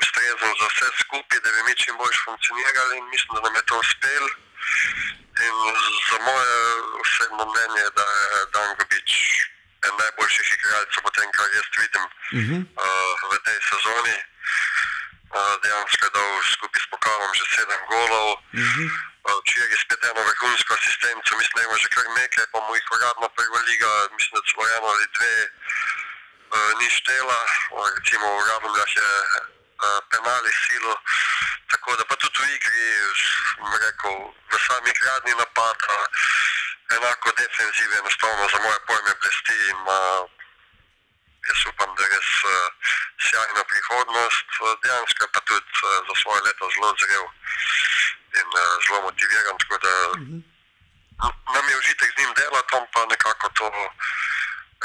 ustrezen 0.00 0.52
za 0.60 0.66
vse 0.72 0.86
skupaj, 1.02 1.38
da 1.44 1.48
bi 1.54 1.60
mi 1.66 1.74
čim 1.82 1.96
bolj 1.96 2.16
funkcionirali 2.24 2.98
in 2.98 3.06
mislim, 3.14 3.30
da 3.34 3.40
nam 3.40 3.54
je 3.54 3.62
to 3.68 3.78
uspelo. 3.78 4.30
In 5.46 5.56
za 6.10 6.18
moje 6.28 6.56
osebno 7.02 7.44
mnenje, 7.50 7.84
da 7.98 8.06
je 8.20 8.46
Dangovič 8.54 9.12
en 9.86 9.92
najboljših 10.00 10.48
igralcev, 10.56 11.02
potem 11.06 11.28
kar 11.36 11.48
jaz 11.54 11.68
vidim 11.82 12.04
Mhm. 12.40 12.56
uh, 12.86 13.12
v 13.30 13.38
tej 13.46 13.58
sezoni. 13.70 14.16
Uh, 15.30 15.54
dejansko 15.62 16.04
je 16.06 16.10
dal 16.16 16.30
skupaj 16.52 16.80
s 16.84 16.90
pokalom 16.90 17.30
že 17.38 17.44
sedem 17.54 17.82
golov. 17.90 18.28
Mhm. 18.54 18.84
Uh, 18.86 19.09
Včeraj 19.20 19.76
spet 19.84 20.04
eno 20.04 20.22
vrhunsko 20.28 20.74
asistenco, 20.74 21.36
mislim, 21.36 21.56
da 21.56 21.62
ima 21.62 21.76
že 21.82 21.88
kar 21.94 22.06
nekaj, 22.20 22.46
pa 22.52 22.58
mu 22.60 22.74
jih 22.76 22.88
uradno 22.96 23.28
prva 23.36 23.60
liga, 23.68 23.90
mislim, 24.16 24.34
da 24.36 24.48
celo 24.48 24.64
eno 24.76 24.86
ali 24.94 25.06
dve 25.16 25.34
uh, 25.44 26.70
ni 26.80 26.88
štela. 26.90 27.40
Uh, 27.70 27.88
recimo 27.96 28.26
v 28.36 28.40
Radomljah 28.48 28.90
je 28.96 29.10
uh, 29.28 29.98
penali 30.10 30.52
silo, 30.64 30.94
tako 31.70 31.96
da 31.96 32.04
pa 32.08 32.16
tudi 32.16 32.38
v 32.42 32.48
igri, 32.56 32.86
rekel, 33.84 34.16
v 34.52 34.54
sami 34.66 34.92
gradni 35.00 35.32
napada, 35.42 35.96
enako 36.96 37.28
defenzive, 37.40 37.94
enostavno 37.98 38.48
za 38.52 38.58
moje 38.64 38.78
pojme 38.88 39.12
blesti 39.20 39.56
in 39.68 39.76
ima 39.76 40.00
jaz 41.48 41.60
upam, 41.70 41.90
da 41.98 42.04
res 42.14 42.30
uh, 42.44 42.52
sjajna 43.26 43.62
prihodnost. 43.70 44.48
Uh, 44.60 44.72
dejansko 44.82 45.28
pa 45.34 45.40
tudi 45.48 45.72
uh, 45.84 45.88
za 46.08 46.14
svoje 46.22 46.40
leto 46.46 46.64
zelo 46.74 46.94
zrel 47.00 47.26
in 48.40 48.48
uh, 48.54 48.62
zelo 48.84 48.98
motiviran. 49.08 49.56
Tako 49.62 49.76
da 49.86 49.92
n- 50.20 50.42
nam 51.54 51.64
je 51.70 51.78
užitek 51.82 52.08
z 52.14 52.18
njim 52.20 52.32
delati, 52.40 52.70
on 52.78 52.84
pa 52.94 53.00
nekako 53.10 53.46
to 53.58 53.66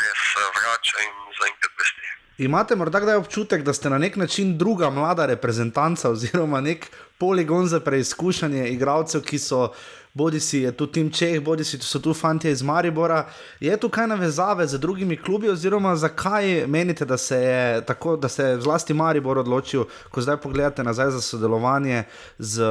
res 0.03 0.23
uh, 0.35 0.47
vrača 0.57 0.97
in 1.07 1.13
zaenkrat 1.39 1.73
vesti. 1.79 2.07
Imate 2.37 2.75
morda 2.75 2.99
kdaj 2.99 3.15
občutek, 3.15 3.61
da 3.63 3.73
ste 3.73 3.89
na 3.89 3.97
nek 3.97 4.15
način 4.15 4.57
druga 4.57 4.89
mlada 4.89 5.25
reprezentanca, 5.25 6.09
oziroma 6.09 6.61
nek 6.61 6.89
poligon 7.17 7.67
za 7.67 7.79
preizkušanje 7.79 8.67
igralcev, 8.69 9.21
ki 9.23 9.39
so, 9.39 9.69
bodi 10.15 10.39
si 10.39 10.57
je 10.63 10.71
tu 10.71 10.87
Tim 10.87 11.11
Čeh, 11.11 11.43
bodi 11.43 11.63
si 11.67 11.77
so 11.83 11.99
tu 11.99 12.13
fanti 12.13 12.49
iz 12.49 12.61
Maribora. 12.63 13.27
Je 13.59 13.77
tu 13.77 13.89
kaj 13.89 14.07
navezave 14.07 14.67
z 14.67 14.79
drugimi 14.79 15.17
klubi, 15.19 15.49
oziroma 15.49 15.95
zakaj 15.95 16.67
menite, 16.67 17.05
da 17.05 17.17
se 17.17 17.35
je 17.35 17.85
tako, 17.85 18.15
da 18.15 18.29
se 18.29 18.43
je 18.43 18.61
zlasti 18.61 18.93
Maribor 18.93 19.37
odločil, 19.37 19.83
ko 20.09 20.21
zdaj 20.21 20.37
pogledate 20.37 20.83
nazaj 20.83 21.11
za 21.11 21.21
sodelovanje 21.21 22.03
z, 22.39 22.63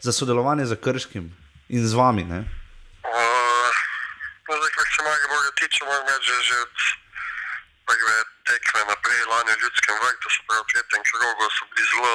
za 0.00 0.12
sodelovanje 0.12 0.66
z 0.66 0.78
Krškim 0.78 1.26
in 1.68 1.82
z 1.88 1.94
vami? 1.94 2.24
Ne? 2.24 2.38
Uh, 3.02 3.70
zdaj, 4.46 4.72
kar 4.76 4.86
se 4.94 5.02
Maribora 5.02 5.50
tiče, 5.58 5.84
moram 5.84 6.06
reči, 6.06 6.30
že, 6.30 6.38
že 6.54 6.58
prve 7.86 8.16
tekme 8.46 8.80
naprej, 8.90 9.22
lani 9.32 9.52
v 9.58 9.62
ljudskem 9.62 9.96
vrtu, 10.02 10.28
se 10.30 10.40
pravi 10.46 10.62
v 10.62 10.70
petem 10.70 11.02
krogu, 11.10 11.44
so 11.50 11.62
bili 11.70 11.84
zelo, 11.90 12.14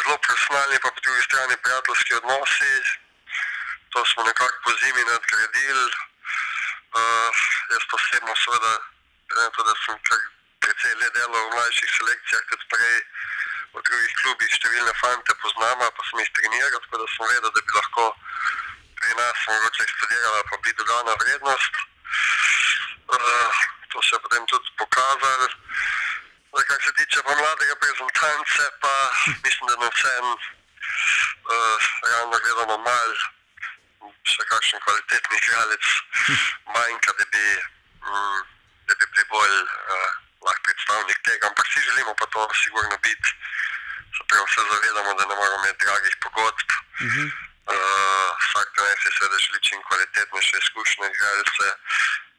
zelo 0.00 0.16
profesionalni, 0.24 0.76
pa 0.82 0.88
po 0.94 1.00
drugi 1.04 1.22
strani 1.28 1.54
prijateljski 1.62 2.12
odnosi. 2.20 3.04
To 3.96 4.04
smo 4.04 4.22
nekako 4.24 4.56
po 4.64 4.70
zimi 4.80 5.02
nadgradili. 5.04 5.90
Uh, 6.98 7.32
jaz 7.72 7.84
osebno, 7.96 8.32
seveda, 8.44 8.72
to, 9.54 9.60
da 9.68 9.74
sem 9.84 9.96
kar 10.08 10.20
precej 10.60 10.94
le 11.00 11.08
delal 11.16 11.44
v 11.44 11.52
mlajših 11.54 11.90
selekcijah, 11.98 12.42
tudi 12.50 12.66
prej 12.72 12.98
v 13.72 13.80
drugih 13.86 14.12
klubih, 14.20 14.50
številne 14.52 14.92
fante 15.00 15.32
poznam, 15.40 15.80
pa 15.80 16.02
sem 16.08 16.20
jih 16.20 16.32
treniral, 16.36 16.82
tako 16.84 17.00
da 17.00 17.06
sem 17.12 17.30
vedel, 17.32 17.52
da 17.56 17.62
bi 17.64 17.76
lahko 17.76 18.04
pri 19.00 19.16
nas 19.20 19.46
mogoče 19.48 19.86
eksplodirala, 19.86 20.42
pa 20.50 20.58
bi 20.66 20.74
dodana 20.80 21.14
vrednost. 21.22 21.80
Uh, 23.16 23.62
to 23.94 24.04
se 24.04 24.12
je 24.12 24.20
potem 24.26 24.44
tudi 24.52 24.74
pokazalo. 24.82 25.48
Zdaj, 26.52 26.68
kar 26.68 26.84
se 26.84 26.92
tiče 27.00 27.24
pa 27.24 27.38
mlade 27.40 27.70
reprezentance, 27.72 28.68
pa 28.84 28.94
mislim, 29.44 29.72
da 29.72 29.80
nam 29.80 29.96
vsem 29.96 30.28
uh, 30.36 31.88
realno 32.04 32.44
gledano 32.44 32.78
mal, 32.84 33.16
še 33.24 33.35
kakšen 34.56 34.80
kvalitetni 34.84 35.36
igralec 35.36 35.86
manjka, 36.74 37.10
da 37.18 37.24
bi, 37.32 37.46
mm, 38.08 38.40
da 38.88 38.92
bi 38.98 39.04
bili 39.12 39.24
bolj 39.32 39.56
uh, 39.62 40.10
lahko 40.46 40.62
predstavnik 40.66 41.18
tega, 41.28 41.44
ampak 41.48 41.66
si 41.72 41.86
želimo 41.88 42.14
pa 42.20 42.26
to 42.32 42.42
sigurno 42.62 42.96
biti. 43.06 43.30
Se 44.16 44.22
pravi, 44.28 44.48
se 44.54 44.62
zavedamo, 44.70 45.10
da 45.18 45.24
ne 45.30 45.34
moramo 45.40 45.64
imeti 45.64 45.84
dragih 45.84 46.14
pogodb. 46.24 46.68
Mhm. 47.08 47.26
Uh, 47.74 48.28
vsak 48.42 48.68
trener 48.74 48.98
si 49.02 49.10
seveda 49.16 49.38
želi 49.44 49.60
čim 49.66 49.80
kvalitetnejše 49.88 50.56
izkušnje 50.62 51.06
igralce. 51.10 51.66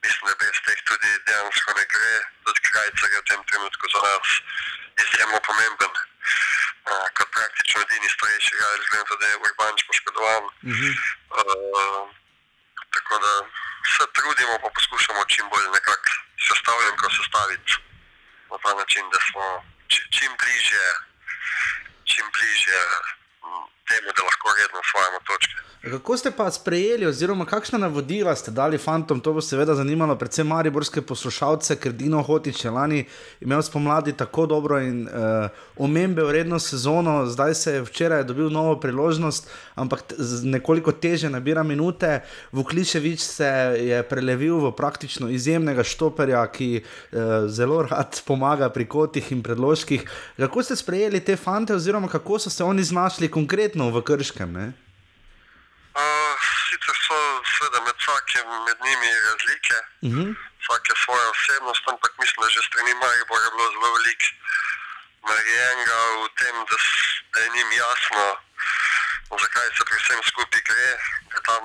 Mislim, 0.04 0.24
da 0.30 0.36
brez 0.40 0.58
teh 0.66 0.80
tudi 0.90 1.10
dejansko 1.28 1.70
ne 1.80 1.86
gre. 1.94 2.16
Tudi 2.44 2.60
krajcar 2.70 3.10
je 3.12 3.20
v 3.22 3.28
tem 3.30 3.42
trenutku 3.50 3.86
za 3.94 4.00
nas 4.08 4.30
izjemno 5.04 5.40
pomemben. 5.48 5.94
Uh, 6.88 7.08
kot 7.18 7.28
praktično 7.36 7.82
edini 7.82 8.10
starejši 8.10 8.52
igralec, 8.56 8.86
na 8.94 9.04
to, 9.10 9.16
da 9.22 9.28
je 9.28 9.42
Urbanč 9.46 9.80
poškodovan. 9.88 10.44
Mhm. 10.72 10.90
Uh, 11.40 12.04
tako 12.94 13.20
da 13.26 13.34
se 13.94 14.04
trudimo, 14.16 14.60
pa 14.64 14.70
poskušamo 14.76 15.26
čim 15.34 15.46
bolj 15.52 15.68
nekako 15.78 16.10
sestavljenko 16.48 17.10
sestaviti 17.18 17.74
na 18.52 18.58
ta 18.64 18.72
način, 18.80 19.04
da 19.14 19.20
smo 19.28 19.46
či, 19.92 20.02
čim 20.16 20.32
bližje, 20.40 20.86
čim 22.12 22.26
bližje 22.36 22.80
temu, 23.90 24.10
da 24.18 24.22
lahko 24.30 24.48
redno 24.60 24.78
osvajamo 24.86 25.20
točke. 25.30 25.68
Kako 25.92 26.18
ste 26.18 26.32
pa 26.32 26.52
sprejeli, 26.52 27.06
oziroma 27.06 27.46
kakšna 27.46 27.78
navodila 27.78 28.36
ste 28.36 28.52
dali 28.52 28.78
fantom, 28.78 29.20
to 29.20 29.34
bo 29.34 29.42
seveda 29.42 29.76
zanimalo, 29.76 30.16
predvsem 30.20 30.48
mariborske 30.48 31.02
poslušalce, 31.02 31.78
ker 31.80 31.94
Dino 31.94 32.22
Hotič 32.24 32.66
je 32.66 32.72
lani 32.72 33.06
imel 33.42 33.62
spomladi 33.62 34.14
tako 34.18 34.46
dobro 34.46 34.80
in 34.82 35.06
uh, 35.08 35.50
omembe 35.78 36.24
vredno 36.24 36.60
sezono, 36.60 37.26
zdaj 37.26 37.56
se 37.56 37.74
je 37.74 37.82
včeraj 37.82 38.24
dobil 38.24 38.50
novo 38.50 38.80
priložnost, 38.80 39.50
ampak 39.78 40.04
nekoliko 40.44 40.92
teže 40.92 41.30
nabira 41.30 41.64
minute. 41.64 42.22
Vukliševič 42.52 43.22
se 43.22 43.52
je 43.78 44.02
prelevil 44.10 44.60
v 44.66 44.74
praktično 44.76 45.30
izjemnega 45.30 45.86
štoperja, 45.86 46.42
ki 46.52 46.82
uh, 46.82 47.46
zelo 47.48 47.84
rad 47.86 48.22
pomaga 48.26 48.70
pri 48.74 48.90
kotih 48.90 49.32
in 49.32 49.44
predložkih. 49.46 50.04
Kako 50.38 50.64
ste 50.64 50.76
sprejeli 50.76 51.22
te 51.22 51.38
fante, 51.38 51.76
oziroma 51.78 52.10
kako 52.10 52.40
so 52.40 52.50
se 52.50 52.64
oni 52.64 52.84
znašli 52.84 53.32
konkretno 53.32 53.92
v 53.94 54.02
Krškem? 54.02 54.54
Ne? 54.54 54.68
Uh, 55.98 56.36
sicer 56.70 56.98
so 57.06 57.18
seveda 57.54 57.80
med 57.86 57.96
vsakim 58.02 58.48
med 58.66 58.78
njimi 58.86 59.10
razlike, 59.30 59.78
Uh 60.08 60.14
-huh. 60.14 60.30
vsak 60.64 60.84
je 60.90 60.96
svoja 61.06 61.26
osebnost, 61.36 61.84
ampak 61.94 62.12
mislim, 62.22 62.40
da 62.44 62.48
že 62.56 62.62
strani 62.70 62.94
Maribora 63.02 63.44
je 63.46 63.54
bilo 63.54 63.68
zelo 63.74 63.90
veliko 63.98 64.28
narejenega 65.30 65.98
v 66.22 66.26
tem, 66.40 66.56
da, 66.70 66.78
da 67.32 67.38
je 67.44 67.50
njim 67.56 67.70
jasno, 67.84 68.24
zakaj 69.36 69.68
se 69.76 69.84
pri 69.86 69.98
vsem 70.00 70.22
skupaj 70.24 70.62
gre, 70.70 70.90
da 71.32 71.40
tam 71.50 71.64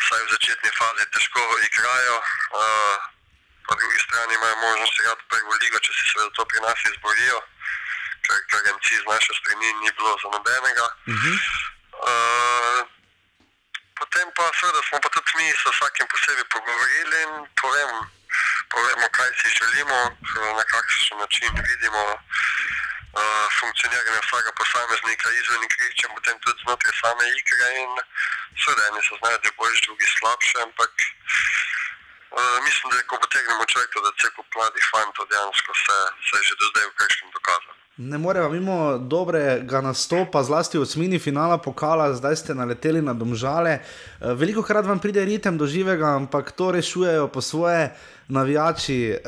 vsaj 0.00 0.22
v 0.24 0.30
začetni 0.34 0.70
fazi 0.78 1.04
težko 1.14 1.42
igrajo. 1.68 2.16
Uh, 2.60 2.96
po 3.66 3.74
drugi 3.74 3.98
strani 4.06 4.34
imajo 4.34 4.56
možnost 4.56 4.98
igrati 4.98 5.28
prvo 5.30 5.54
ligo, 5.62 5.78
če 5.78 5.92
si 5.92 6.04
seveda 6.10 6.30
to 6.36 6.44
pri 6.50 6.60
nas 6.66 6.80
izborijo, 6.90 7.38
ker 8.26 8.42
garancij 8.52 8.98
z 8.98 9.06
naše 9.12 9.32
strani 9.40 9.68
ni 9.80 9.90
bilo 9.96 10.12
za 10.22 10.28
nobenega. 10.34 10.86
Uh 11.06 11.14
-huh. 11.22 11.38
Uh, 12.08 12.80
potem 13.98 14.26
pa 14.36 14.44
seveda 14.58 14.80
smo 14.88 15.00
pa 15.00 15.08
tudi 15.14 15.32
mi 15.38 15.46
s 15.60 15.64
vsakim 15.70 16.06
posebej 16.12 16.46
pogovorili 16.54 17.22
in 17.22 17.32
povem, 17.60 17.90
povemo, 18.72 19.06
kaj 19.16 19.30
si 19.38 19.48
želimo, 19.58 19.98
na 20.58 20.64
kakšen 20.72 21.18
način 21.18 21.50
vidimo 21.68 22.02
uh, 23.14 23.46
funkcioniranje 23.60 24.20
vsakega 24.26 24.52
posameznika 24.60 25.26
izven 25.40 25.62
igrišča, 25.68 26.06
potem 26.16 26.36
tudi 26.42 26.58
znotraj 26.64 26.94
same 27.02 27.24
igre 27.40 27.68
in 27.82 27.92
seveda 28.60 28.82
eni 28.88 29.00
se 29.06 29.14
znajdejo 29.20 29.56
boljši, 29.58 29.84
drugi 29.86 30.06
slabše, 30.16 30.56
ampak 30.66 30.92
uh, 32.38 32.56
mislim, 32.66 32.86
da 32.90 32.96
ko 33.10 33.16
potegnemo 33.24 33.64
črto, 33.72 33.96
da 34.04 34.10
cel 34.20 34.32
kup 34.36 34.48
mladih 34.56 34.84
fantov 34.92 35.24
dejansko 35.32 35.72
se, 35.84 35.96
se 36.26 36.32
je 36.38 36.42
že 36.48 36.54
do 36.60 36.66
zdaj 36.70 36.84
v 36.90 36.96
krškem 37.00 37.30
dokazal. 37.38 37.74
Ne 37.96 38.18
moremo 38.18 38.48
mimo 38.48 38.98
dobrega 38.98 39.80
nastopa, 39.80 40.42
zlasti 40.42 40.78
v 40.78 40.82
osmini 40.82 41.18
finala 41.22 41.58
pokala, 41.62 42.10
zdaj 42.18 42.36
ste 42.36 42.54
naleteli 42.54 42.98
na 42.98 43.14
domžale. 43.14 43.78
Eh, 43.78 44.34
Veliko 44.34 44.66
krat 44.66 44.82
vam 44.82 44.98
pride 44.98 45.22
ritem 45.24 45.54
do 45.54 45.66
živega, 45.66 46.18
ampak 46.18 46.50
to 46.58 46.72
rešujejo 46.74 47.28
po 47.28 47.40
svoje 47.40 47.94
navijači. 48.28 49.14
Eh, 49.14 49.18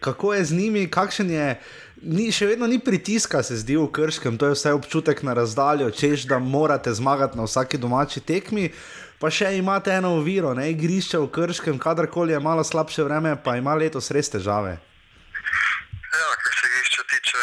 Kako 0.00 0.34
je 0.34 0.44
z 0.44 0.52
njimi, 0.52 0.90
kakšen 0.90 1.30
je. 1.30 1.60
Ni, 2.04 2.28
še 2.28 2.44
vedno 2.50 2.66
ni 2.68 2.76
pritiska, 2.76 3.40
se 3.40 3.56
zdi 3.56 3.76
v 3.80 3.86
Krškem, 3.88 4.36
to 4.36 4.50
je 4.50 4.56
vsaj 4.56 4.74
občutek 4.76 5.22
na 5.24 5.32
razdaljo, 5.32 5.88
češ 5.90 6.26
da 6.28 6.36
morate 6.38 6.92
zmagati 6.92 7.38
na 7.38 7.46
vsaki 7.48 7.80
domači 7.80 8.20
tekmi. 8.20 8.68
Pa 9.16 9.30
še 9.32 9.54
imate 9.56 9.94
eno 9.96 10.12
oviro, 10.20 10.52
ne 10.52 10.68
igrišče 10.74 11.16
v 11.24 11.30
Krškem, 11.32 11.78
kadarkoli 11.80 12.36
je 12.36 12.40
malo 12.40 12.60
slabše 12.60 13.00
vreme, 13.08 13.32
pa 13.40 13.56
ima 13.56 13.72
letos 13.72 14.12
res 14.12 14.28
težave. 14.28 14.76
Ja, 14.76 16.28
kar 16.44 16.52
se 16.52 16.68
igrišča 16.68 17.02
tiče, 17.14 17.40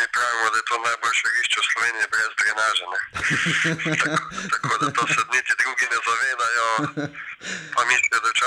mi 0.00 0.08
pravimo, 0.16 0.48
da 0.48 0.56
je 0.56 0.66
to 0.72 0.76
najboljše 0.88 1.24
igrišče 1.28 1.58
v 1.60 1.66
Sloveniji 1.68 2.06
brez 2.14 2.32
drenaže. 2.40 2.84
tako, 4.00 4.24
tako 4.56 4.72
da 4.80 4.86
to 4.88 5.04
se 5.12 5.20
niti 5.36 5.52
drugi 5.60 5.86
ne 5.92 5.98
zavedajo. 6.08 6.68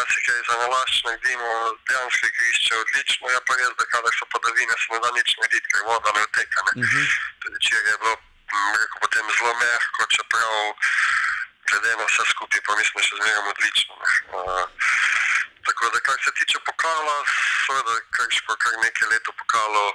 Pa 0.06 0.12
mislijo, 0.12 0.26
da 0.26 0.26
včasih 0.26 0.26
kaj 0.26 0.42
za 0.48 0.56
nalašč 0.62 1.04
naredimo, 1.04 1.50
dejansko 1.88 2.28
igrišče 2.28 2.74
odlično, 2.78 3.30
ja 3.30 3.42
pa 3.48 3.54
res, 3.56 3.72
da 3.80 3.86
kadar 3.94 4.14
so 4.14 4.26
padavine, 4.34 4.76
se 4.78 4.94
ne 4.94 5.00
da 5.00 5.10
nič 5.18 5.30
narediti, 5.38 5.70
ker 5.72 5.82
voda 5.86 6.12
ne 6.16 6.22
uteka. 6.28 6.60
Ne. 6.66 6.72
Tudi 7.42 7.58
včeraj 7.60 7.92
je 7.92 7.98
bilo, 8.02 8.16
rekel, 8.82 8.98
potem 9.02 9.26
zelo 9.38 9.54
mehko, 9.62 10.02
čeprav 10.16 10.54
glede 11.68 11.96
na 11.98 12.06
vse 12.10 12.24
skupaj, 12.34 12.62
pa 12.68 12.76
mislim, 12.80 13.04
še 13.08 13.16
zmeraj 13.20 13.50
odlično. 13.54 13.94
Ne. 14.04 14.12
Uh, 14.38 14.66
Tako 15.66 15.90
da, 15.90 16.00
kar 16.06 16.18
se 16.24 16.32
tiče 16.38 16.60
pokala, 16.66 17.16
seveda, 17.66 17.94
Krško 18.16 18.54
kar 18.62 18.74
nekaj 18.86 19.08
let 19.10 19.26
v 19.26 19.34
pokalu 19.42 19.88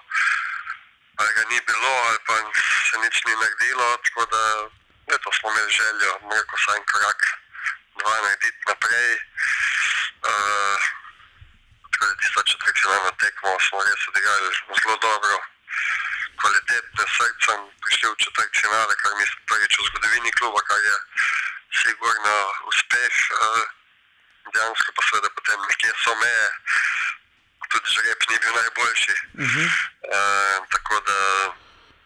ali 1.20 1.32
ga 1.36 1.42
ni 1.50 1.60
bilo, 1.68 1.92
ali 2.08 2.18
pa 2.26 2.34
se 2.90 2.98
nič 2.98 3.16
ni 3.26 3.34
naredilo. 3.42 3.86
Tako 4.08 4.26
da, 4.34 4.42
letos 5.12 5.38
smo 5.38 5.50
imeli 5.52 5.72
željo, 5.78 6.12
rekel 6.32 6.58
sem, 6.64 6.74
en 6.80 6.84
korak, 6.90 7.20
dva 8.00 8.14
narediti 8.24 8.66
naprej. 8.66 9.14
Uh, 9.14 9.70
tako 11.90 12.04
da, 12.08 12.14
tista 12.20 12.40
četrtfinalna 12.50 13.10
tekmo 13.22 13.50
smo 13.66 13.78
res 13.86 14.08
odigrali 14.08 14.48
zelo 14.80 14.96
dobro, 15.06 15.34
kvalitetne 16.40 17.04
srcem, 17.16 17.60
prišli 17.82 18.06
v 18.10 18.20
četrtfinale, 18.24 18.94
kar 19.02 19.12
mi 19.16 19.24
je 19.24 19.34
prvič 19.48 19.72
v 19.78 19.86
zgodovini 19.88 20.32
kluba, 20.38 20.60
kar 20.68 20.80
je 20.88 20.96
sigurno 21.82 22.36
uspeh. 22.70 23.14
Uh, 23.36 23.64
dejansko 24.52 24.92
pa 24.96 25.02
seveda 25.06 25.28
potem 25.36 25.60
nekje 25.68 25.92
so 26.04 26.14
meje, 26.22 26.46
tudi 27.70 27.88
žreb 27.94 28.20
ni 28.28 28.36
bil 28.42 28.54
najboljši. 28.60 29.16
Uh 29.44 29.50
-huh. 29.52 29.68
Uh, 30.14 30.56
tako 30.74 31.00
da, 31.08 31.18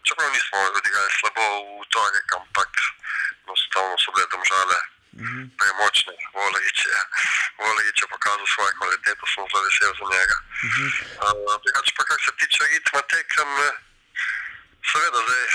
čeprav 0.05 0.29
nismo 0.31 0.57
odigrali 0.79 1.11
slabo 1.19 1.45
v 1.79 1.85
torek, 1.93 2.27
ampak 2.39 2.71
enostavno 3.45 3.95
so 3.97 4.11
bile 4.11 4.27
domžale 4.33 4.77
premočne. 5.59 6.13
Volerič 6.35 6.79
je, 6.85 6.99
Volerič 7.63 7.97
je 8.01 8.07
pokazal 8.11 8.45
svojo 8.47 8.71
kvaliteto, 8.79 9.23
sem 9.31 9.43
zelo 9.47 9.63
vesel 9.63 9.93
za 9.99 10.05
njega. 10.11 10.37
Uh, 11.23 11.55
drugače 11.63 11.91
pa 11.97 12.03
kar 12.03 12.19
se 12.25 12.31
tiče 12.39 12.63
ritma 12.71 13.01
tekem, 13.13 13.49
eh, 13.67 13.75
seveda 14.91 15.19
zdaj 15.27 15.45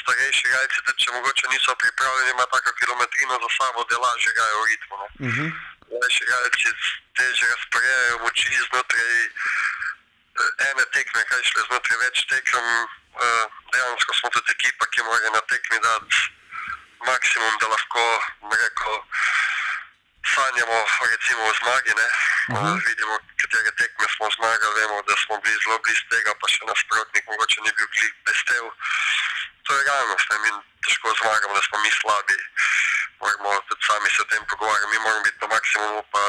starejši 0.00 0.44
igralci, 0.48 0.84
tudi 0.86 1.02
če 1.02 1.10
mogoče 1.16 1.46
niso 1.52 1.72
pripravljeni, 1.82 2.30
ima 2.30 2.46
tako 2.54 2.70
kilometrino 2.80 3.34
za 3.44 3.50
sabo, 3.58 3.80
da 3.88 4.02
lažje 4.04 4.30
igrajo 4.32 4.58
v 4.62 4.66
ritmu. 4.70 4.96
Ne. 4.98 5.06
Uh 5.26 5.34
-huh. 5.34 5.48
Mlajši 5.92 6.22
igralci 6.24 6.68
teže 7.16 7.44
razporejajo 7.54 8.18
moči 8.24 8.48
znotraj 8.68 9.14
eh, 9.22 10.68
ene 10.68 10.84
tekme, 10.94 11.20
kaj 11.30 11.42
šle 11.50 11.62
znotraj 11.68 11.98
več 12.04 12.16
tekem. 12.32 12.66
Eh, 13.24 13.44
Dejansko 13.72 14.12
smo 14.18 14.28
tudi 14.34 14.50
ekipa, 14.56 14.84
ki 14.92 15.00
mora 15.02 15.28
na 15.36 15.42
tekmi 15.50 15.78
dati 15.86 16.41
maksimum, 17.06 17.54
da 17.60 17.66
lahko 17.68 18.02
rekel, 18.52 18.96
sanjamo 20.34 20.78
recimo 21.10 21.42
o 21.50 21.52
zmagi. 21.60 21.92
Ne? 22.00 22.08
Uh, 22.56 22.76
vidimo, 22.86 23.14
katere 23.40 23.70
tekme 23.80 24.06
smo 24.14 24.26
zmagali, 24.36 24.74
vemo, 24.80 25.02
da 25.08 25.14
smo 25.22 25.38
bili 25.42 25.58
zelo 25.64 25.78
blizu 25.84 26.04
tega, 26.10 26.34
pa 26.40 26.46
še 26.48 26.62
nasprotnik 26.70 27.24
mogoče 27.30 27.60
ni 27.62 27.72
bil 27.76 27.88
klik 27.94 28.14
bestev. 28.26 28.64
To 29.66 29.70
je 29.76 29.82
realnost, 29.86 30.26
ne? 30.30 30.38
mi 30.44 30.50
težko 30.86 31.14
zmagamo, 31.20 31.54
da 31.54 31.62
smo 31.68 31.78
mi 31.84 31.90
slabi. 32.00 32.38
Moramo 33.20 33.60
tudi 33.68 33.86
sami 33.86 34.10
se 34.10 34.22
o 34.22 34.28
tem 34.30 34.44
pogovarjati, 34.50 34.90
mi 34.90 34.98
moramo 34.98 35.24
biti 35.26 35.38
na 35.42 35.48
maksimumu, 35.54 36.02
pa 36.12 36.22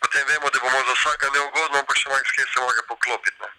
potem 0.00 0.24
vemo, 0.26 0.50
da 0.50 0.58
bomo 0.64 0.78
za 0.88 0.94
vsakega 0.96 1.32
neugodno, 1.36 1.78
ampak 1.78 1.96
še 2.00 2.08
marsikaj 2.12 2.46
se 2.52 2.60
mora 2.60 2.84
poklopiti. 2.88 3.40
ne. 3.42 3.50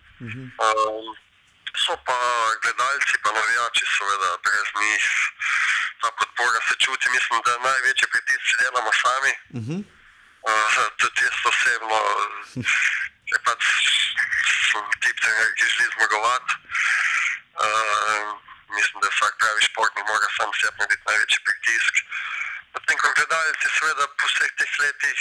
Um, 0.66 1.29
so 1.78 1.94
pa 2.06 2.18
gledalci, 2.62 3.16
pa 3.24 3.30
navijači, 3.32 3.86
seveda, 3.98 4.30
brez 4.44 4.70
njih 4.82 5.06
ta 6.02 6.10
podpora 6.18 6.60
se 6.68 6.76
čuti. 6.84 7.10
Mislim, 7.16 7.42
da 7.46 7.64
največji 7.70 8.08
pritisk 8.14 8.44
si 8.48 8.56
delamo 8.62 8.92
sami. 9.04 9.34
Uh 9.58 9.64
-huh. 9.66 9.82
Uh, 10.50 10.76
tudi 10.98 11.22
jaz 11.26 11.40
osebno, 11.52 12.00
je 13.32 13.38
pač 13.46 13.64
sem 14.70 14.86
tip 15.04 15.18
trener, 15.22 15.50
ki 15.58 15.66
želi 15.74 15.90
zmagovati. 15.96 16.54
Uh, 17.66 18.28
mislim, 18.78 18.98
da 19.02 19.08
vsak 19.16 19.34
pravi 19.40 19.62
športnik 19.68 20.06
mora 20.08 20.30
sam 20.38 20.50
sebi 20.60 20.78
narediti 20.80 21.08
največji 21.10 21.40
pritisk. 21.48 21.94
Potem, 22.74 22.98
ko 23.02 23.08
gledalci, 23.18 23.68
seveda, 23.78 24.04
po 24.18 24.26
vseh 24.32 24.52
teh 24.60 24.74
letih, 24.84 25.20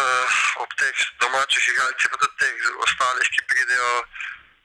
uh, 0.00 0.62
ob 0.62 0.70
teh 0.80 0.98
domačih 1.22 1.68
igralcih, 1.72 2.10
pa 2.10 2.16
tudi 2.22 2.36
teh 2.42 2.56
ostalih, 2.86 3.28
ki 3.34 3.42
pridejo, 3.50 3.92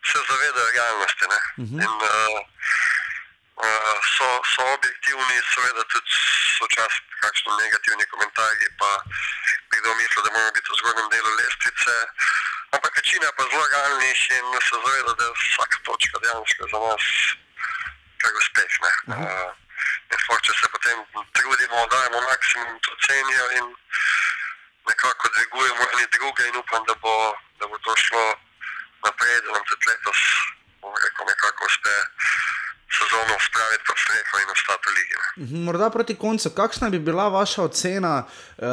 se 0.10 0.20
zavedajo 0.30 0.72
realnosti. 0.72 1.26
Ne? 1.34 1.40
Mhm. 1.64 1.80
In, 1.86 1.96
uh, 2.14 2.40
uh, 3.66 3.98
so, 4.16 4.28
so 4.54 4.62
objektivni, 4.78 5.38
seveda 5.54 5.84
tudi 5.92 6.12
so 6.58 6.66
včasih 6.66 7.04
kakšni 7.22 7.52
negativni 7.64 8.06
komentarji, 8.12 8.68
pa 8.80 8.92
bi 9.70 9.78
kdo 9.82 9.96
mislil, 9.96 10.24
da 10.24 10.32
moramo 10.32 10.52
biti 10.58 10.72
v 10.72 10.78
zgornjem 10.80 11.10
delu 11.14 11.32
lestvice. 11.40 11.96
Ampak 12.76 12.92
večina 12.98 13.32
pa 13.38 13.44
zelo 13.50 13.66
realnih 13.74 14.20
in 14.38 14.48
se 14.68 14.76
zaveda, 14.84 15.14
da 15.20 15.24
je 15.26 15.34
vsaka 15.42 15.78
točka 15.86 16.16
dejansko 16.24 16.64
za 16.72 16.80
nas 16.86 17.06
kar 18.22 18.34
uspeh. 18.42 18.74
Ne? 18.84 18.92
Uh, 19.16 19.52
in 20.12 20.18
sploh, 20.24 20.42
če 20.46 20.54
se 20.60 20.68
potem 20.74 20.98
trudimo, 21.38 21.88
dajemo 21.94 22.20
maksimum, 22.30 22.80
to 22.86 22.92
cenijo 23.06 23.46
in 23.60 23.66
nekako 24.90 25.30
dvigujemo 25.36 25.84
eni 25.94 26.06
druge 26.18 26.48
in 26.50 26.58
upam, 26.62 26.84
da 26.90 26.96
bo, 27.02 27.16
da 27.60 27.68
bo 27.68 27.78
to 27.86 27.96
šlo 27.96 28.26
naprej, 29.08 29.36
da 29.44 29.50
nam 29.56 29.64
tudi 29.70 29.86
letos, 29.92 30.20
bom 30.82 30.94
rekel, 31.06 31.24
nekako 31.32 31.62
uspe 31.72 31.96
sezono 32.98 33.34
spraviti 33.48 33.84
pod 33.88 33.98
streho 34.04 34.36
in 34.44 34.50
ostati 34.56 34.86
v 34.88 34.92
ligi. 34.98 35.16
Ne. 35.22 35.28
Mhm, 35.44 35.58
Morda 35.66 35.90
proti 35.90 36.16
koncu, 36.16 36.50
kakšna 36.50 36.90
bi 36.90 37.00
bila 37.00 37.28
vaša 37.28 37.64
ocena, 37.64 38.24
uh, 38.24 38.66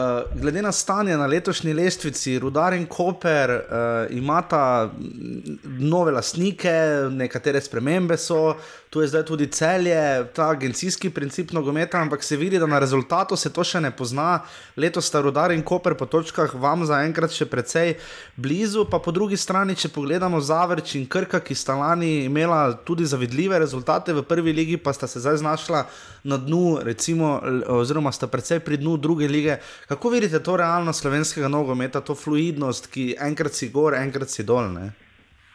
glede 0.43 0.63
na 0.63 0.73
stanje 0.73 1.17
na 1.17 1.27
letošnji 1.27 1.73
lestvici, 1.73 2.39
Rudar 2.39 2.73
in 2.73 2.87
Koper 2.87 3.51
uh, 3.51 3.63
imata 4.11 4.91
mm, 4.99 5.59
nove 5.65 6.13
lastnike, 6.13 6.75
nekatere 7.11 7.61
spremembe 7.61 8.17
so, 8.17 8.55
tu 8.93 9.01
je 9.01 9.09
zdaj 9.09 9.23
tudi 9.25 9.47
celje, 9.47 10.25
ta 10.37 10.51
agencijski 10.51 11.11
princip 11.11 11.53
nogometa, 11.53 11.99
ampak 11.99 12.23
se 12.23 12.37
vidi, 12.37 12.59
da 12.59 12.67
na 12.67 12.79
rezultatu 12.79 13.37
se 13.37 13.49
to 13.53 13.65
še 13.65 13.81
ne 13.81 13.89
pozna. 13.97 14.43
Letos 14.77 15.09
sta 15.09 15.23
Rudar 15.25 15.55
in 15.57 15.63
Koper 15.65 15.95
po 15.97 16.05
točkah 16.05 16.53
vam 16.61 16.85
zaenkrat 16.85 17.33
še 17.33 17.47
precej 17.49 17.95
blizu, 18.37 18.85
pa 18.85 19.01
po 19.01 19.15
drugi 19.17 19.39
strani, 19.41 19.79
če 19.81 19.89
pogledamo 19.97 20.43
Zavrč 20.45 20.93
in 21.01 21.09
Krka, 21.09 21.41
ki 21.41 21.57
sta 21.57 21.79
lani 21.81 22.27
imela 22.27 22.61
tudi 22.85 23.09
zavidljive 23.09 23.63
rezultate 23.65 24.13
v 24.13 24.27
prvi 24.29 24.53
ligi, 24.53 24.77
pa 24.77 24.93
sta 24.93 25.09
se 25.09 25.25
zdaj 25.25 25.41
znašla 25.41 25.87
na 26.29 26.37
dnu, 26.37 26.85
recimo, 26.85 27.39
oziroma 27.81 28.13
sta 28.13 28.29
precej 28.29 28.61
pri 28.61 28.77
dnu 28.77 28.99
druge 29.01 29.25
lige. 29.25 29.57
Kako 29.89 30.13
vidite 30.13 30.45
to 30.45 30.61
realnost 30.61 31.01
slovenskega 31.01 31.49
nogometa, 31.49 32.05
to 32.05 32.13
fluidnost, 32.13 32.93
ki 32.93 33.15
enkrat 33.17 33.57
si 33.57 33.73
gor, 33.73 33.97
enkrat 33.97 34.29
si 34.29 34.45
dol? 34.45 34.69
Ne? 34.77 34.93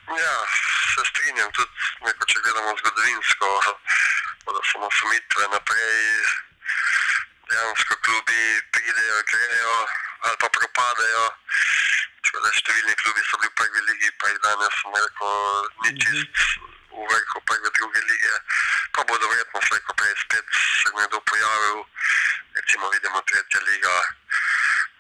Ja, 0.10 0.38
se 0.98 1.06
strinjam, 1.14 1.54
tudi 1.54 1.67
neko, 2.08 2.26
če 2.32 2.42
gledamo 2.44 2.76
zgodovinsko, 2.80 3.48
od 4.48 4.60
osamosvomitve 4.62 5.48
naprej, 5.54 5.98
dejansko 7.50 7.98
klubi 8.06 8.44
pridejo, 8.76 9.18
grejo 9.32 9.76
ali 10.28 10.38
pa 10.42 10.50
propadajo. 10.50 11.26
Tako 12.28 12.44
da 12.44 12.54
številni 12.60 12.96
klubi 13.02 13.26
so 13.28 13.40
bili 13.42 13.52
v 13.52 13.58
prvi 13.60 13.84
ligi, 13.90 14.12
pa 14.20 14.32
jih 14.32 14.40
danes, 14.46 14.80
rekel, 14.96 15.68
ni 15.84 15.92
čist 16.04 16.44
v 16.92 17.06
vrhu 17.12 17.44
prve, 17.52 17.72
druge 17.80 18.04
lige. 18.12 18.34
Pa 18.96 19.06
bodo 19.08 19.30
verjetno 19.32 19.64
slej, 19.68 19.84
ko 19.88 19.98
prej 20.00 20.16
spet 20.24 20.60
se 20.60 20.96
nekdo 20.96 21.22
pojavil, 21.32 21.84
recimo 22.60 22.92
vidimo 22.96 23.24
tretja 23.32 23.64
liga 23.68 23.96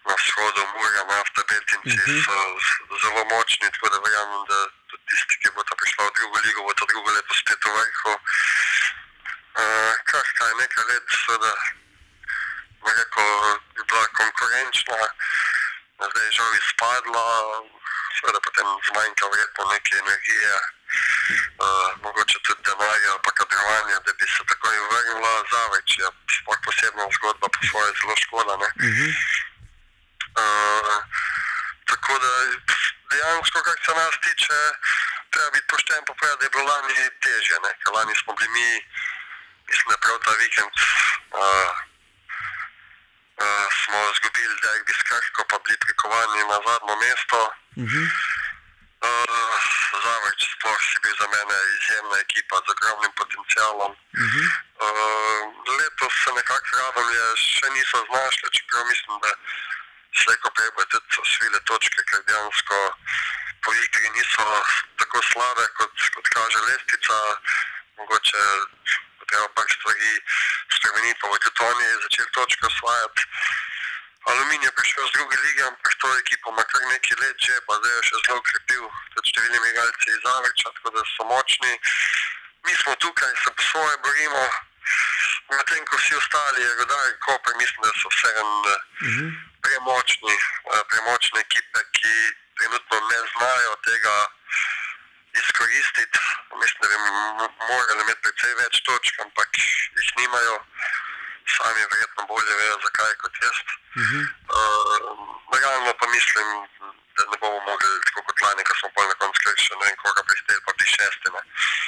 na 0.07 0.15
vzhodu, 0.15 0.61
Mura, 0.73 1.03
Nafta, 1.09 1.41
Betinci 1.49 1.97
Mhm. 1.97 2.21
so 2.23 2.35
z- 2.65 2.81
zelo 3.01 3.23
močni, 3.31 3.67
tako 3.71 3.89
da 3.89 3.97
verjamem, 3.99 4.43
da 4.49 4.57
tudi 4.89 5.03
tisti, 5.09 5.35
ki 5.41 5.49
bo 5.55 5.63
ta 5.63 5.75
prišla 5.75 6.03
v 6.07 6.11
drugo 6.15 6.37
ligo, 6.45 6.61
bo 6.63 6.73
to 6.73 6.85
drugo 6.85 7.09
leto 7.11 7.33
spet 7.33 7.59
v 7.65 7.69
vrhu. 7.75 8.13
Uh, 9.57 9.93
kar 10.05 10.25
kaj 10.37 10.51
nekaj 10.61 10.83
let, 10.89 11.03
seveda, 11.25 11.53
rekel, 12.85 13.29
je 13.77 13.83
bila 13.89 14.05
konkurenčna, 14.19 14.99
zdaj 15.97 16.25
je 16.25 16.31
žal 16.31 16.51
izpadla, 16.55 17.27
seveda 18.17 18.39
potem 18.39 18.67
zmanjka 18.87 19.25
verjetno 19.31 19.63
neke 19.73 19.93
energije, 19.97 20.53
uh, 21.65 21.89
mogoče 22.05 22.37
tudi 22.45 22.61
denarja, 22.63 23.13
pa 23.25 23.31
kadrovanja, 23.31 23.97
da 24.05 24.11
bi 24.13 24.25
se 24.29 24.45
takoj 24.45 24.77
vrnila 24.91 25.33
zaveč, 25.51 25.89
je 25.97 26.07
sploh 26.37 26.59
posebna 26.65 27.03
zgodba, 27.17 27.47
po 27.49 27.59
svoje 27.69 27.91
zelo 28.01 28.15
škoda. 28.23 28.53
Ne? 28.61 28.69
Uh, 28.77 29.13
tako 31.89 32.13
da 32.23 32.31
dejansko, 33.11 33.63
kar 33.67 33.77
se 33.85 33.93
nas 33.99 34.15
tiče, 34.25 34.59
treba 35.31 35.49
biti 35.55 35.67
pošten 35.71 36.01
pa 36.07 36.13
povedati, 36.13 36.39
da 36.39 36.45
je 36.45 36.53
bilo 36.53 36.65
lani 36.71 36.95
težje. 37.25 37.57
Ne? 37.65 37.71
Ker 37.81 37.91
lani 37.97 38.13
smo 38.21 38.31
bili 38.37 38.49
mi, 38.57 38.69
mislim, 39.69 39.87
da 39.91 39.97
prav 40.03 40.17
ta 40.25 40.33
vikend 40.41 40.71
uh, 41.41 41.71
uh, 43.43 43.67
smo 43.79 43.97
izgubili 44.13 44.55
derbi 44.63 44.93
s 44.99 45.01
Krško, 45.09 45.41
pa 45.49 45.57
bili 45.63 45.77
prikovani 45.85 46.41
na 46.51 46.57
zadnjo 46.67 46.95
mesto. 47.05 47.41
Uh, 49.07 49.57
Zavrč 50.03 50.41
sploh 50.53 50.79
si 50.89 50.97
bil 51.03 51.15
za 51.21 51.27
mene 51.33 51.57
izjemna 51.77 52.17
ekipa 52.25 52.55
z 52.65 52.67
ogromnim 52.73 53.13
potencialom. 53.19 53.91
Uh, 54.85 55.41
letos 55.77 56.13
se 56.23 56.31
nekako 56.39 56.69
radomlje 56.81 57.25
še 57.57 57.67
niso 57.75 57.97
znašli, 58.09 58.47
čeprav 58.57 58.83
mislim, 58.91 59.13
da 59.23 59.31
slejko 60.23 60.49
prej 60.55 60.71
bo 60.75 60.85
tudi 60.91 61.21
osvile 61.23 61.59
točke, 61.69 62.03
ker 62.09 62.21
dejansko 62.27 62.77
po 63.63 63.73
igri 63.73 64.09
niso 64.15 64.47
tako 64.97 65.21
slabe, 65.31 65.65
kot, 65.77 65.93
kot 66.15 66.27
kaže 66.35 66.59
lestica. 66.69 67.17
Mogoče 67.97 68.41
treba 69.29 69.47
pač 69.57 69.73
stvari 69.75 70.11
spremeniti, 70.75 71.19
pa 71.21 71.37
tudi 71.43 71.63
oni 71.69 71.87
začeli 72.03 72.31
točke 72.37 72.65
osvajati. 72.65 73.21
Aluminij 74.27 74.67
je 74.67 74.71
prišel 74.71 75.07
z 75.07 75.11
druge 75.15 75.37
lige, 75.39 75.63
ampak 75.63 75.93
to 76.01 76.07
ekipo 76.17 76.51
ima 76.51 76.63
kar 76.63 76.81
nekaj 76.91 77.17
let 77.21 77.37
že, 77.39 77.55
pa 77.67 77.73
zdaj 77.79 77.93
je 77.95 78.07
še 78.07 78.15
zelo 78.25 78.39
ukrepil, 78.43 78.83
tudi 79.15 79.31
številni 79.31 79.69
igralci 79.71 80.07
iz 80.11 80.19
Zavrča, 80.25 80.73
tako 80.75 80.89
da 80.95 81.01
so 81.11 81.23
močni. 81.31 81.73
Mi 82.67 82.73
smo 82.75 82.95
tukaj, 83.03 83.31
se 83.43 83.49
po 83.55 83.63
svoje 83.71 83.95
borimo, 84.03 84.43
medtem 85.55 85.85
ko 85.85 85.97
vsi 85.97 86.15
ostali, 86.15 86.61
je 86.61 86.75
rodaj, 86.79 87.11
Koper, 87.25 87.53
mislim, 87.57 87.81
da 87.83 87.91
so 88.01 88.09
vse 88.13 88.29
en 88.41 88.51
premočni, 89.63 90.35
eh, 90.73 90.83
premočne 90.89 91.39
ekipe, 91.39 91.79
ki 91.97 92.13
trenutno 92.57 92.97
ne 93.11 93.19
znajo 93.33 93.75
tega 93.87 94.15
izkoristiti. 95.41 96.19
Mislim, 96.61 96.79
da 96.81 96.87
bi 96.91 96.97
morali 97.71 98.01
imeti 98.03 98.23
precej 98.25 98.53
več 98.61 98.81
točk, 98.87 99.19
ampak 99.25 99.49
jih 99.97 100.09
nimajo. 100.21 100.57
Sami 101.55 101.83
verjetno 101.91 102.25
bolje 102.27 102.55
vejo, 102.59 102.79
zakaj 102.85 103.13
kot 103.21 103.37
jaz. 103.43 103.59
Uh, 103.97 105.27
realno 105.53 105.93
pa 105.99 106.07
mislim, 106.07 106.47
da 107.17 107.23
ne 107.31 107.37
bomo 107.41 107.59
mogli, 107.69 107.89
tako 108.07 108.21
kot 108.27 108.37
lani, 108.45 108.63
ko 108.67 108.73
smo 108.79 108.89
pol 108.95 109.05
na 109.11 109.15
koncu 109.21 109.55
še 109.65 109.73
ne 109.79 109.85
vem, 109.87 109.97
koga 110.03 110.23
pristeli, 110.29 110.61
pa 110.65 110.71
bili 110.77 110.93
šesti. 110.93 111.33
Ne. 111.35 111.41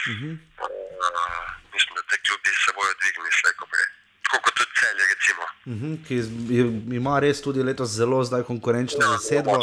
Uh, 0.09 1.45
mislim, 1.73 1.93
da 1.97 2.03
te 2.09 2.17
klubi 2.25 2.51
se 2.63 2.75
bojo 2.77 2.93
dvignili 3.01 3.31
slejko 3.39 3.69
prej. 3.71 3.87
Tako 4.25 4.41
kot 4.45 4.57
tudi 4.59 4.73
celje, 4.79 5.03
recimo. 5.13 5.43
Mhm, 5.73 5.93
ki 6.05 6.15
je, 6.57 6.65
ima 6.97 7.19
res 7.19 7.41
tudi 7.45 7.63
letos 7.63 7.93
zelo 7.99 8.23
zdaj 8.23 8.43
konkurenčno 8.49 9.05
zasedbo. 9.13 9.57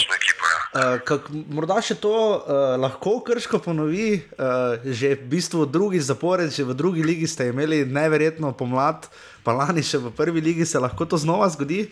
Uh, 0.77 0.99
kak, 1.09 1.29
morda 1.57 1.79
še 1.83 1.97
to 2.03 2.13
uh, 2.13 2.75
lahko 2.83 3.19
krško 3.27 3.63
ponovi, 3.65 4.09
uh, 4.37 4.83
že 4.85 5.15
v 5.15 5.31
bistvu 5.35 5.65
drugi 5.67 6.03
zapored, 6.03 6.51
že 6.53 6.67
v 6.67 6.77
drugi 6.79 7.07
ligi 7.07 7.31
ste 7.31 7.49
imeli 7.51 7.85
neverjetno 7.87 8.53
pomlad, 8.59 9.07
pa 9.47 9.55
lani 9.57 9.87
še 9.87 10.03
v 10.03 10.13
prvi 10.15 10.43
ligi 10.45 10.67
se 10.69 10.83
lahko 10.83 11.07
to 11.09 11.19
znova 11.19 11.49
zgodi. 11.55 11.87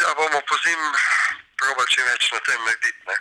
Ja, 0.00 0.10
bomo 0.18 0.40
po 0.42 0.56
zim 0.64 0.80
probali 1.64 1.92
čim 1.92 2.04
več 2.04 2.30
na 2.32 2.40
tem 2.46 2.60
narediti. 2.64 3.02
Ne. 3.08 3.16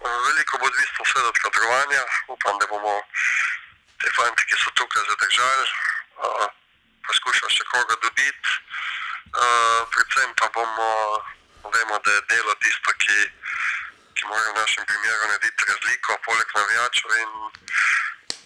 Uh, 0.00 0.16
Veliko 0.26 0.58
bo 0.60 0.68
odvisno 0.70 1.04
seveda 1.04 1.28
od 1.28 1.40
kadrovanja. 1.44 2.02
Upam, 2.34 2.58
da 2.60 2.66
bomo 2.72 2.94
te 4.00 4.12
fanti, 4.16 4.46
ki 4.48 4.56
so 4.62 4.72
tukaj 4.80 5.04
zadržali, 5.10 5.66
uh, 6.24 6.46
poskušali 7.08 7.56
še 7.56 7.68
koga 7.72 7.98
dobiti. 8.04 8.56
Uh, 9.36 9.80
predvsem 9.92 10.32
pa 10.40 10.48
bomo, 10.56 10.90
vemo, 11.74 12.00
da 12.04 12.16
je 12.16 12.26
delo 12.32 12.54
tisto, 12.64 12.96
ki, 13.04 13.18
ki 14.16 14.28
mora 14.30 14.52
v 14.52 14.58
našem 14.60 14.88
primeru 14.88 15.32
narediti 15.32 15.70
razliko, 15.72 16.20
poleg 16.28 16.58
navijačev 16.58 17.16
in 17.20 17.32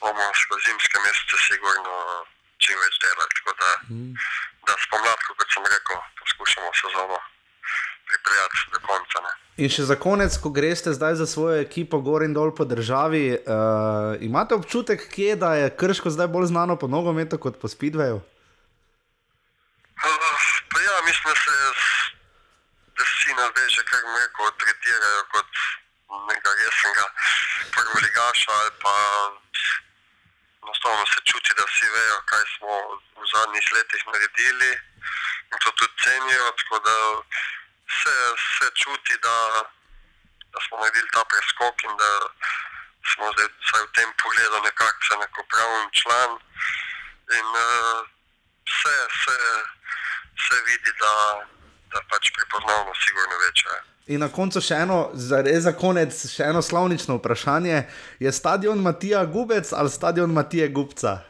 bomo 0.02 0.30
skozi 0.42 0.70
zimske 0.70 1.02
mesece 1.06 1.42
sigurno 1.46 1.98
čim 2.58 2.78
več 2.82 3.02
delali. 3.04 3.36
Tako 3.40 3.58
da, 3.62 3.74
da 4.68 4.80
spomladko, 4.86 5.36
kot 5.38 5.54
sem 5.54 5.68
rekel, 5.74 6.08
poskušamo 6.22 6.72
sezono 6.82 7.20
pripeljati 8.10 8.66
do 8.74 8.80
konca. 8.86 9.22
Ne. 9.26 9.32
In 9.64 9.68
še 9.72 9.84
za 9.88 9.96
konec, 10.00 10.36
ko 10.42 10.52
greste 10.54 10.92
zdaj 10.96 11.14
za 11.20 11.26
svojo 11.26 11.60
ekipo 11.60 12.00
gor 12.04 12.24
in 12.24 12.34
dol 12.36 12.54
po 12.56 12.64
državi, 12.64 13.24
uh, 13.36 14.16
imate 14.24 14.54
občutek, 14.56 15.08
kje, 15.12 15.36
da 15.36 15.54
je 15.58 15.72
krško 15.82 16.10
zdaj 16.14 16.28
bolj 16.32 16.50
znano 16.52 16.76
po 16.80 16.88
nogometu 16.88 17.38
kot 17.38 17.60
po 17.60 17.68
Speedwayu? 17.68 18.20
Uh, 20.00 20.40
pa 20.72 20.78
ja, 20.80 20.96
mislim, 21.04 21.26
da 21.28 21.36
se 21.44 21.54
da 23.00 23.04
vsi 23.08 23.30
nas 23.34 23.50
zdaj 23.52 23.68
že 23.74 23.82
kar 23.90 24.02
neko 24.16 24.44
tretirajo 24.60 25.22
kot 25.34 25.50
nekega 26.28 26.52
resnega 26.68 27.06
prvoligaša 27.74 28.52
ali 28.60 28.72
pa 28.82 28.96
enostavno 30.62 31.04
se 31.12 31.20
čuti, 31.28 31.56
da 31.58 31.64
vsi 31.70 31.86
vejo, 31.96 32.18
kaj 32.30 32.44
smo 32.54 32.74
v 33.20 33.24
zadnjih 33.34 33.66
letih 33.76 34.02
naredili 34.12 34.72
in 35.50 35.56
to 35.62 35.70
tudi 35.78 35.94
cenijo, 36.04 36.46
tako 36.60 36.76
da 36.88 36.96
se, 37.98 38.16
se 38.56 38.66
čuti, 38.80 39.14
da, 39.26 39.36
da 40.52 40.58
smo 40.64 40.74
naredili 40.80 41.10
ta 41.16 41.22
preskok 41.30 41.76
in 41.86 41.92
da 42.02 42.10
smo 43.10 43.24
zdaj 43.34 43.48
v 43.86 43.92
tem 43.96 44.08
pogledu 44.22 44.58
nekako 44.68 45.00
enakopraven 45.16 45.86
član 46.00 46.32
in 47.38 47.48
uh, 47.66 47.98
se, 48.78 48.94
se, 49.22 49.36
se 50.44 50.56
vidi, 50.68 50.92
da, 51.02 51.14
da 51.92 51.98
pač 52.10 52.24
prepoznavnost 52.36 53.00
sigurno 53.06 53.34
je. 53.44 53.78
In 54.10 54.20
na 54.24 54.28
koncu 54.28 54.60
še 54.64 54.74
eno, 54.84 54.98
res 55.46 55.62
za 55.66 55.72
konec, 55.78 56.14
še 56.32 56.48
eno 56.50 56.62
slavnično 56.62 57.20
vprašanje. 57.20 57.84
Je 58.18 58.32
stadion 58.32 58.82
Matija 58.82 59.24
Gubec 59.24 59.72
ali 59.72 59.90
stadion 59.90 60.32
Matije 60.34 60.68
Gubca? 60.68 61.29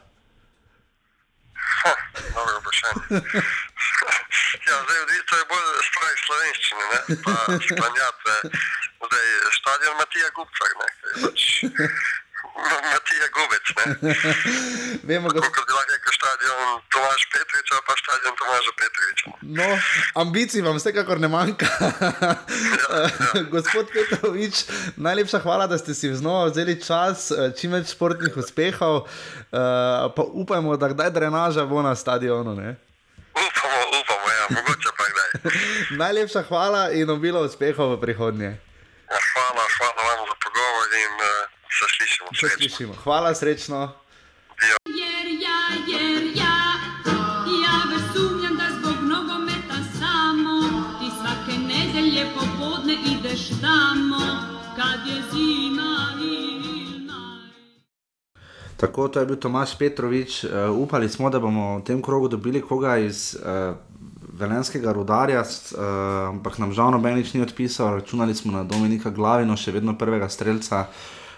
Dobro 2.35 2.59
vprašanje. 2.59 3.03
ja, 4.67 4.75
zdaj 4.85 4.99
odvisno 5.05 5.37
je 5.37 5.45
bolj 5.51 5.67
stvar 5.89 6.11
slovenščine, 6.25 6.83
ne, 6.93 6.99
pa 7.25 7.33
sklanjatve. 7.67 8.35
Zdaj, 9.05 9.27
stadion 9.59 9.95
Matija 10.01 10.29
Gupcar, 10.35 10.71
ne, 10.81 10.89
pač 11.21 11.39
Matija 12.91 13.27
Gubec. 13.35 13.65
Ne? 13.77 13.85
Vemo, 15.03 15.29
Tako 15.29 15.49
kot 15.55 15.65
bi 15.67 15.73
lahko 15.77 15.91
rekel 15.95 16.13
stadion 16.19 16.59
Tomaž 16.93 17.21
Petroviča, 17.33 17.75
pa 17.87 17.93
stadion 18.03 18.35
Tomaža 18.39 18.73
Petroviča. 18.81 19.25
No, 19.59 19.67
ambicij 20.21 20.61
vam 20.61 20.77
vsekakor 20.77 21.19
ne 21.19 21.27
manjka. 21.27 21.69
Gospod 23.53 23.87
Petrovič, 23.93 24.65
najlepša 24.95 25.39
hvala, 25.39 25.67
da 25.67 25.77
ste 25.77 25.93
si 25.93 26.13
znova 26.15 26.45
vzeli 26.45 26.81
čas, 26.81 27.31
eh, 27.31 27.51
čim 27.57 27.71
več 27.71 27.91
športnih 27.95 28.37
uspehov. 28.37 28.95
Uh, 28.95 30.11
pa 30.15 30.23
upajmo, 30.23 30.77
da 30.77 30.91
kdaj 30.91 31.11
drenaža 31.11 31.65
bo 31.65 31.81
na 31.81 31.95
stadionu. 31.95 32.55
Ne? 32.55 32.75
Upamo, 33.31 33.79
upamo, 33.99 34.27
ja, 34.37 34.45
mogoče 34.55 34.89
pa 34.97 35.05
kdaj. 35.11 35.29
Najlepša 36.03 36.43
hvala 36.49 36.91
in 36.91 37.09
obilo 37.09 37.43
uspehov 37.45 37.95
v 37.95 38.01
prihodnje. 38.01 38.51
Ja, 39.11 39.19
hvala, 39.33 39.63
hvala 39.77 40.01
vam 40.07 40.27
za 40.27 40.35
pogovor 40.43 40.87
in 41.03 41.13
uh, 41.19 41.31
se 41.67 41.85
slišimo. 41.97 42.27
Se 42.39 42.47
slišimo. 42.57 42.93
Hvala, 43.03 43.35
srečno. 43.35 44.00
Tako, 58.81 59.07
to 59.07 59.19
je 59.19 59.25
bil 59.25 59.37
Tomaš 59.37 59.77
Petrovič. 59.77 60.43
Uh, 60.43 60.49
upali 60.75 61.05
smo, 61.05 61.29
da 61.29 61.39
bomo 61.39 61.77
v 61.77 61.83
tem 61.83 62.01
krogu 62.01 62.27
dobili 62.27 62.61
koga 62.61 62.97
iz 62.97 63.35
uh, 63.35 63.75
Velenskega 64.33 64.89
rudarja, 64.91 65.43
s- 65.43 65.71
uh, 65.71 65.79
ampak 66.29 66.57
nam 66.57 66.73
žal 66.73 66.89
noben 66.89 67.15
nič 67.15 67.33
ni 67.33 67.41
odpisal. 67.41 67.93
Računali 67.93 68.33
smo 68.33 68.51
na 68.51 68.63
Dominika 68.63 69.09
Glavino, 69.09 69.53
še 69.55 69.71
vedno 69.71 69.93
prvega 69.93 70.25
streljca. 70.27 70.87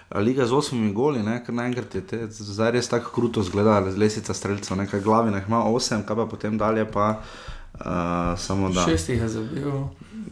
eh, 0.10 0.20
Liga 0.20 0.46
z 0.46 0.54
osmimi 0.54 0.94
goli, 0.94 1.20
ne, 1.20 1.44
ker 1.44 1.52
naenkrat 1.52 1.96
je 1.96 2.02
te, 2.02 2.18
zdaj 2.30 2.72
res 2.72 2.88
tako 2.88 3.12
kruto 3.12 3.44
zgleda, 3.44 3.80
lesica 3.92 4.34
streljcev, 4.34 4.78
nekaj 4.78 5.02
glavina 5.02 5.38
jih 5.38 5.48
ima 5.48 5.64
osem, 5.66 6.04
kaj 6.04 6.16
pa 6.16 6.26
potem 6.26 6.58
dalje 6.58 6.86
pa 6.86 7.20
uh, 7.74 7.82
samo 8.38 8.70
da. 8.70 8.86
Šestih 8.86 9.20
je 9.20 9.30
zabil. 9.30 9.72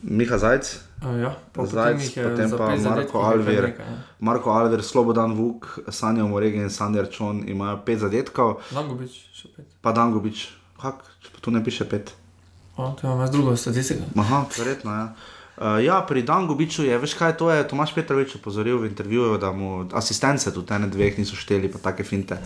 Miha 0.04 0.38
Zajc, 0.38 0.76
ja, 1.02 1.32
pa 1.54 1.66
potem 1.66 2.52
pa 2.58 2.76
Marko 2.78 3.20
Alvir, 3.26 3.64
nekaj, 3.72 3.86
ja. 3.86 3.98
Marko 4.20 4.54
Alvir, 4.54 4.84
Slobodan 4.86 5.34
Vuk, 5.34 5.80
Sanja 5.90 6.28
Moregi 6.30 6.62
in 6.62 6.70
Sander 6.70 7.10
Čon 7.10 7.42
imajo 7.50 7.82
pet 7.86 8.00
zadetkov, 8.00 8.60
Langobič 8.76 9.18
še 9.34 9.50
pet. 9.56 9.66
pa 9.82 9.96
Dangobič, 9.98 10.48
kak, 10.78 11.02
če 11.26 11.34
pa 11.34 11.42
tu 11.42 11.52
ne 11.52 11.64
piše 11.66 11.90
pet. 11.90 12.14
O, 12.78 12.94
to 12.98 13.10
jaz 13.10 13.34
drugo 13.34 13.58
statistiko. 13.58 14.06
Aha, 14.22 14.46
verjetno 14.58 14.94
ja. 14.94 15.06
Uh, 15.62 15.78
ja, 15.84 16.00
pri 16.02 16.24
Dangobiču 16.26 16.86
je, 16.88 16.96
veš 16.98 17.14
kaj, 17.20 17.36
to 17.38 17.52
je 17.52 17.66
Tomaš 17.68 17.92
Petrovič 17.94 18.38
opozoril 18.40 18.80
v 18.82 18.88
intervjuju, 18.90 19.36
da 19.38 19.52
mu 19.52 19.84
asistence 19.94 20.50
tudi 20.54 20.74
ene 20.74 20.88
dveh 20.90 21.20
niso 21.20 21.38
šteli, 21.38 21.70
pa 21.70 21.78
take 21.92 22.06
finte. 22.08 22.40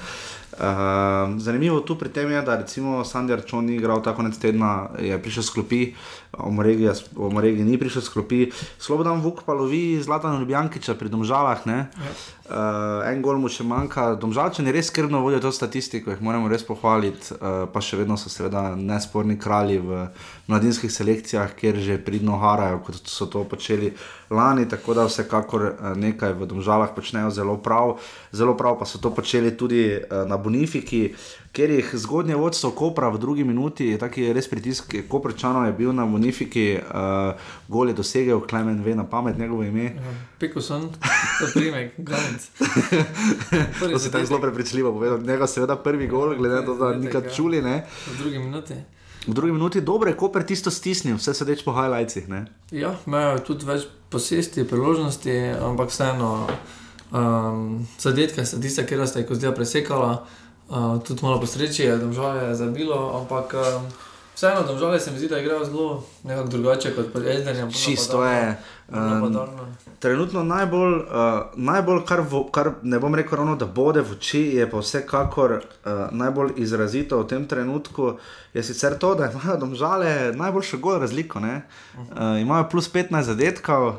Uh, 0.55 1.35
zanimivo 1.37 1.81
tu 1.83 1.97
pri 1.99 2.09
tem 2.09 2.31
je, 2.31 2.41
da 2.41 2.55
recimo 2.55 3.03
Sander 3.03 3.43
Čon 3.43 3.65
ni 3.65 3.75
igral 3.75 3.99
ta 3.99 4.13
konec 4.15 4.37
tedna, 4.39 4.87
je 4.95 5.17
prišel 5.19 5.43
s 5.43 5.51
klopi, 5.51 5.81
Omoregi 6.39 7.63
ni 7.63 7.75
prišel 7.75 8.01
s 8.01 8.09
klopi, 8.11 8.47
Slobodan 8.79 9.19
Vuk 9.19 9.43
pa 9.43 9.51
lovi 9.51 9.99
Zlatan 9.99 10.39
Ljubljankiča 10.39 10.95
pri 10.95 11.11
Domžalah, 11.11 11.67
ne? 11.67 11.91
Uh, 12.47 13.03
en 13.03 13.19
gol 13.19 13.35
mu 13.35 13.51
še 13.51 13.67
manjka, 13.67 14.13
Domžalčani 14.15 14.71
res 14.71 14.87
skrbno 14.93 15.19
vodijo 15.19 15.43
to 15.43 15.51
statistiko, 15.51 16.13
jih 16.13 16.23
moramo 16.23 16.47
res 16.47 16.63
pohvaliti, 16.63 17.35
uh, 17.35 17.67
pa 17.67 17.83
še 17.83 17.99
vedno 17.99 18.15
so 18.15 18.31
seveda 18.31 18.77
nesporni 18.79 19.35
kralji 19.35 19.81
v 19.83 20.05
mladinskih 20.47 20.91
selekcijah, 20.93 21.51
kjer 21.51 21.83
že 21.83 21.99
pridno 21.99 22.39
harajo, 22.39 22.79
kot 22.85 23.03
so 23.11 23.27
to 23.27 23.43
počeli 23.43 23.91
lani, 24.29 24.69
tako 24.69 24.93
da 24.93 25.05
vsekakor 25.05 25.65
eh, 25.65 25.95
nekaj 25.95 26.33
v 26.33 26.45
Domžalah 26.45 26.89
počnejo 26.95 27.29
zelo 27.29 27.57
prav. 27.57 27.97
Zelo 28.31 28.57
prav 28.57 28.79
pa 28.79 28.85
so 28.85 28.97
to 28.97 29.13
počeli 29.15 29.57
tudi 29.57 29.95
uh, 29.95 30.27
na 30.27 30.37
Bonifiki, 30.37 31.13
ker 31.55 31.71
jih 31.71 31.91
zgodnje 31.95 32.35
vodstvo 32.35 32.71
Kopra 32.75 33.09
v 33.09 33.19
drugi 33.19 33.43
minuti, 33.43 33.97
taki 33.97 34.33
res 34.33 34.49
pritisk 34.51 34.95
Koprčanov 35.07 35.65
je 35.69 35.73
bil 35.77 35.93
na 35.95 36.05
Bonifiki, 36.05 36.75
uh, 36.75 37.31
gol 37.71 37.93
je 37.93 37.95
dosegel, 37.95 38.41
Klemen 38.43 38.83
ve 38.83 38.95
na 38.95 39.05
pamet 39.07 39.37
njegovo 39.37 39.63
ime. 39.63 39.93
Piko 40.39 40.61
sem, 40.61 40.89
to 41.39 41.47
primek, 41.53 41.95
glavnic. 41.97 42.49
To 43.79 43.99
si 43.99 44.11
tako 44.11 44.25
zelo 44.25 44.41
prepričljivo 44.41 44.93
povedal. 44.93 45.21
Njega 45.21 45.47
seveda 45.47 45.75
prvi 45.75 46.07
gol, 46.07 46.35
glede 46.35 46.55
na 46.55 46.65
to, 46.65 46.75
da 46.75 46.93
nikad 46.93 47.35
čuli. 47.35 47.61
Ne? 47.61 47.85
V 48.13 48.17
drugi 48.17 48.39
minuti. 48.39 48.75
V 49.27 49.33
drugi 49.33 49.51
minuti 49.51 49.81
dobro 49.81 50.09
je 50.09 50.17
Koper 50.17 50.43
tisto 50.45 50.71
stisnil, 50.71 51.17
vse 51.17 51.33
sedeč 51.33 51.63
po 51.65 51.73
highlightsih. 51.73 52.27
Ja, 52.71 52.93
imajo 53.07 53.39
tudi 53.41 53.65
več 53.65 53.87
posesti, 54.15 54.63
priložnosti, 54.63 55.35
ampak 55.59 55.91
vseeno 55.91 56.47
um, 57.11 57.83
zadetka 57.99 58.45
sta 58.47 58.61
tista, 58.63 58.87
ki 58.87 58.99
sta 59.03 59.19
jih 59.19 59.35
zdaj 59.35 59.55
presekala. 59.55 60.23
Uh, 60.65 60.97
tudi 61.03 61.21
malo 61.21 61.37
po 61.37 61.45
sreči 61.45 61.83
je, 61.83 61.97
domžale 62.01 62.49
je 62.49 62.55
zabilo, 62.57 62.97
ampak 63.19 63.53
um, 63.59 63.83
vseeno 64.35 64.63
domžale 64.67 64.99
se 64.99 65.11
mi 65.11 65.17
zdi, 65.17 65.27
da 65.27 65.39
igrajo 65.39 65.65
zelo 65.65 66.03
nekako 66.23 66.47
drugače 66.47 66.95
kot 66.95 67.13
pri 67.13 67.29
Eldenju. 67.29 67.71
Čisto 67.71 68.25
je. 68.25 68.57
Um, 68.87 69.37
trenutno 69.99 70.43
najbolj, 70.43 70.93
uh, 70.93 71.03
najbolj 71.55 72.01
kar, 72.05 72.21
vo, 72.29 72.43
kar 72.43 72.71
ne 72.83 72.99
bom 72.99 73.15
rekel, 73.15 73.37
ravno, 73.37 73.55
da 73.55 73.65
bode 73.65 74.01
v 74.01 74.11
oči, 74.11 74.41
je 74.59 74.67
pa 74.69 74.77
vsekakor 74.77 75.51
uh, 75.51 75.91
najbolj 76.11 76.51
izrazito 76.61 77.17
v 77.23 77.27
tem 77.27 77.47
trenutku. 77.47 78.17
Je 78.53 78.63
sicer 78.63 78.97
to, 78.99 79.15
da 79.15 79.31
imajo 79.31 79.57
domžale 79.57 80.31
najboljšo 80.35 80.77
gol 80.77 80.99
razliko. 80.99 81.39
ne. 81.39 81.61
Uh, 81.97 82.37
imajo 82.41 82.69
plus 82.69 82.91
15 82.93 83.21
zadetkov, 83.21 83.87
uh, 83.87 83.95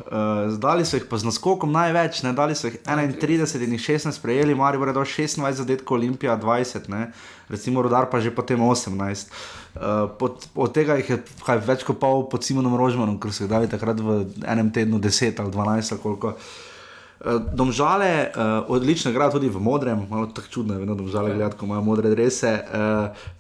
zdali 0.55 0.85
so 0.85 0.97
jih 0.97 1.09
pa 1.11 1.19
z 1.19 1.27
naskokom 1.33 1.73
največ, 1.73 2.23
ne? 2.23 2.33
dali 2.33 2.55
so 2.55 2.69
jih 2.71 2.79
31 2.87 3.65
in 3.65 3.73
jih 3.73 3.81
16 3.81 4.23
prejeli, 4.23 4.55
Marijo 4.55 4.87
je 4.87 4.93
dal 4.93 5.05
26 5.05 5.53
zadetkov, 5.53 5.99
Olimpija 5.99 6.39
20, 6.39 6.89
ne? 6.89 7.11
recimo 7.49 7.83
Rudar 7.83 8.11
pa 8.11 8.21
že 8.21 8.31
potem 8.31 8.61
18. 8.61 9.29
Uh, 9.77 10.09
pod, 10.19 10.47
od 10.55 10.73
tega 10.73 10.95
jih 10.97 11.11
je 11.11 11.17
kaj, 11.45 11.61
več 11.67 11.83
kot 11.85 11.99
pol 12.01 12.25
pod 12.33 12.45
Simonom 12.45 12.79
Rožmanom, 12.81 13.19
ker 13.21 13.29
so 13.35 13.45
jih 13.45 13.51
dali 13.51 13.69
takrat 13.69 14.01
v 14.01 14.23
enem 14.49 14.71
tednu 14.73 14.97
10 15.05 15.43
ali 15.43 15.53
12 15.53 15.93
ali 15.93 16.01
koliko. 16.01 16.33
Uh, 16.33 17.43
domžale, 17.53 18.31
uh, 18.33 18.71
odlično 18.73 19.13
igrajo 19.13 19.37
tudi 19.37 19.53
v 19.53 19.61
modrem, 19.61 20.07
malo 20.09 20.31
tako 20.33 20.49
čudno 20.49 20.75
je, 20.75 20.81
vedno 20.81 20.97
domžale 20.97 21.35
gledati, 21.35 21.61
ko 21.61 21.69
imajo 21.69 21.85
modre 21.85 22.13
drese. 22.15 22.55
Uh, 22.57 23.37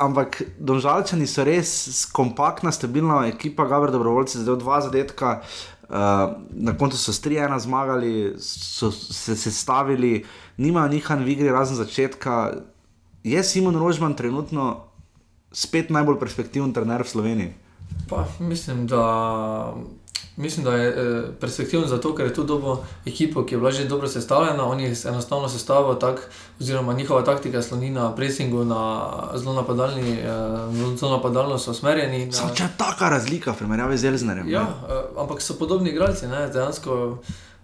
ampak 0.00 0.40
domžalčani 0.58 1.28
so 1.28 1.44
res 1.44 2.06
kompaktna, 2.14 2.72
stabilna 2.72 3.26
ekipa, 3.28 3.66
Gabr 3.68 3.92
Dobrovoljci, 3.92 4.40
zdaj 4.46 4.60
dva 4.62 4.80
zadetka. 4.80 5.40
Uh, 5.86 6.40
na 6.50 6.72
koncu 6.72 6.98
so 6.98 7.12
s 7.12 7.20
3-1 7.22 7.58
zmagali, 7.62 8.34
so 8.40 8.90
se 8.90 9.36
sestavili, 9.36 10.24
nimajo 10.56 10.88
nihan 10.88 11.20
v 11.20 11.36
igri 11.36 11.52
razen 11.52 11.76
začetka. 11.76 12.64
Je 13.22 13.44
Simon 13.44 13.76
Rožman 13.76 14.14
trenutno 14.14 14.86
spet 15.56 15.90
najbolj 15.90 16.18
perspektiven 16.20 16.72
trener 16.76 17.02
v 17.02 17.08
Sloveniji? 17.08 17.52
Pa, 18.08 18.24
mislim, 18.38 18.86
da, 18.86 19.74
mislim, 20.36 20.64
da 20.64 20.74
je 20.76 20.88
eh, 20.88 21.22
perspektiven 21.40 21.88
zato, 21.88 22.14
ker 22.14 22.26
je 22.26 22.34
tu 22.34 22.44
dobro 22.44 22.84
ekipo, 23.06 23.44
ki 23.46 23.54
je 23.54 23.58
bila 23.58 23.70
že 23.70 23.84
dobro 23.88 24.08
sestavljena. 24.08 24.64
Oni 24.64 24.92
enostavno 25.04 25.48
sestavijo 25.48 25.94
tako, 25.94 26.22
oziroma 26.60 26.92
njihova 26.92 27.24
taktika 27.24 27.62
sloni 27.62 27.90
na 27.90 28.14
presingu, 28.14 28.64
na 28.64 29.12
zelo 29.34 29.54
napadalni, 29.54 30.12
eh, 30.12 30.96
zelo 30.96 31.16
napadalno 31.16 31.58
so 31.58 31.70
usmerjeni. 31.70 32.32
Samo 32.32 32.52
eh, 32.52 32.56
če 32.56 32.62
je 32.62 32.76
taka 32.76 33.08
razlika 33.08 33.52
primerjavi 33.52 33.98
z 33.98 34.04
Elznerjem. 34.04 34.48
Ja, 34.48 34.60
eh, 34.88 35.02
ampak 35.18 35.42
so 35.42 35.56
podobni 35.58 35.90
igralci. 35.90 36.26
Ne? 36.26 36.48
Dejansko, 36.48 37.18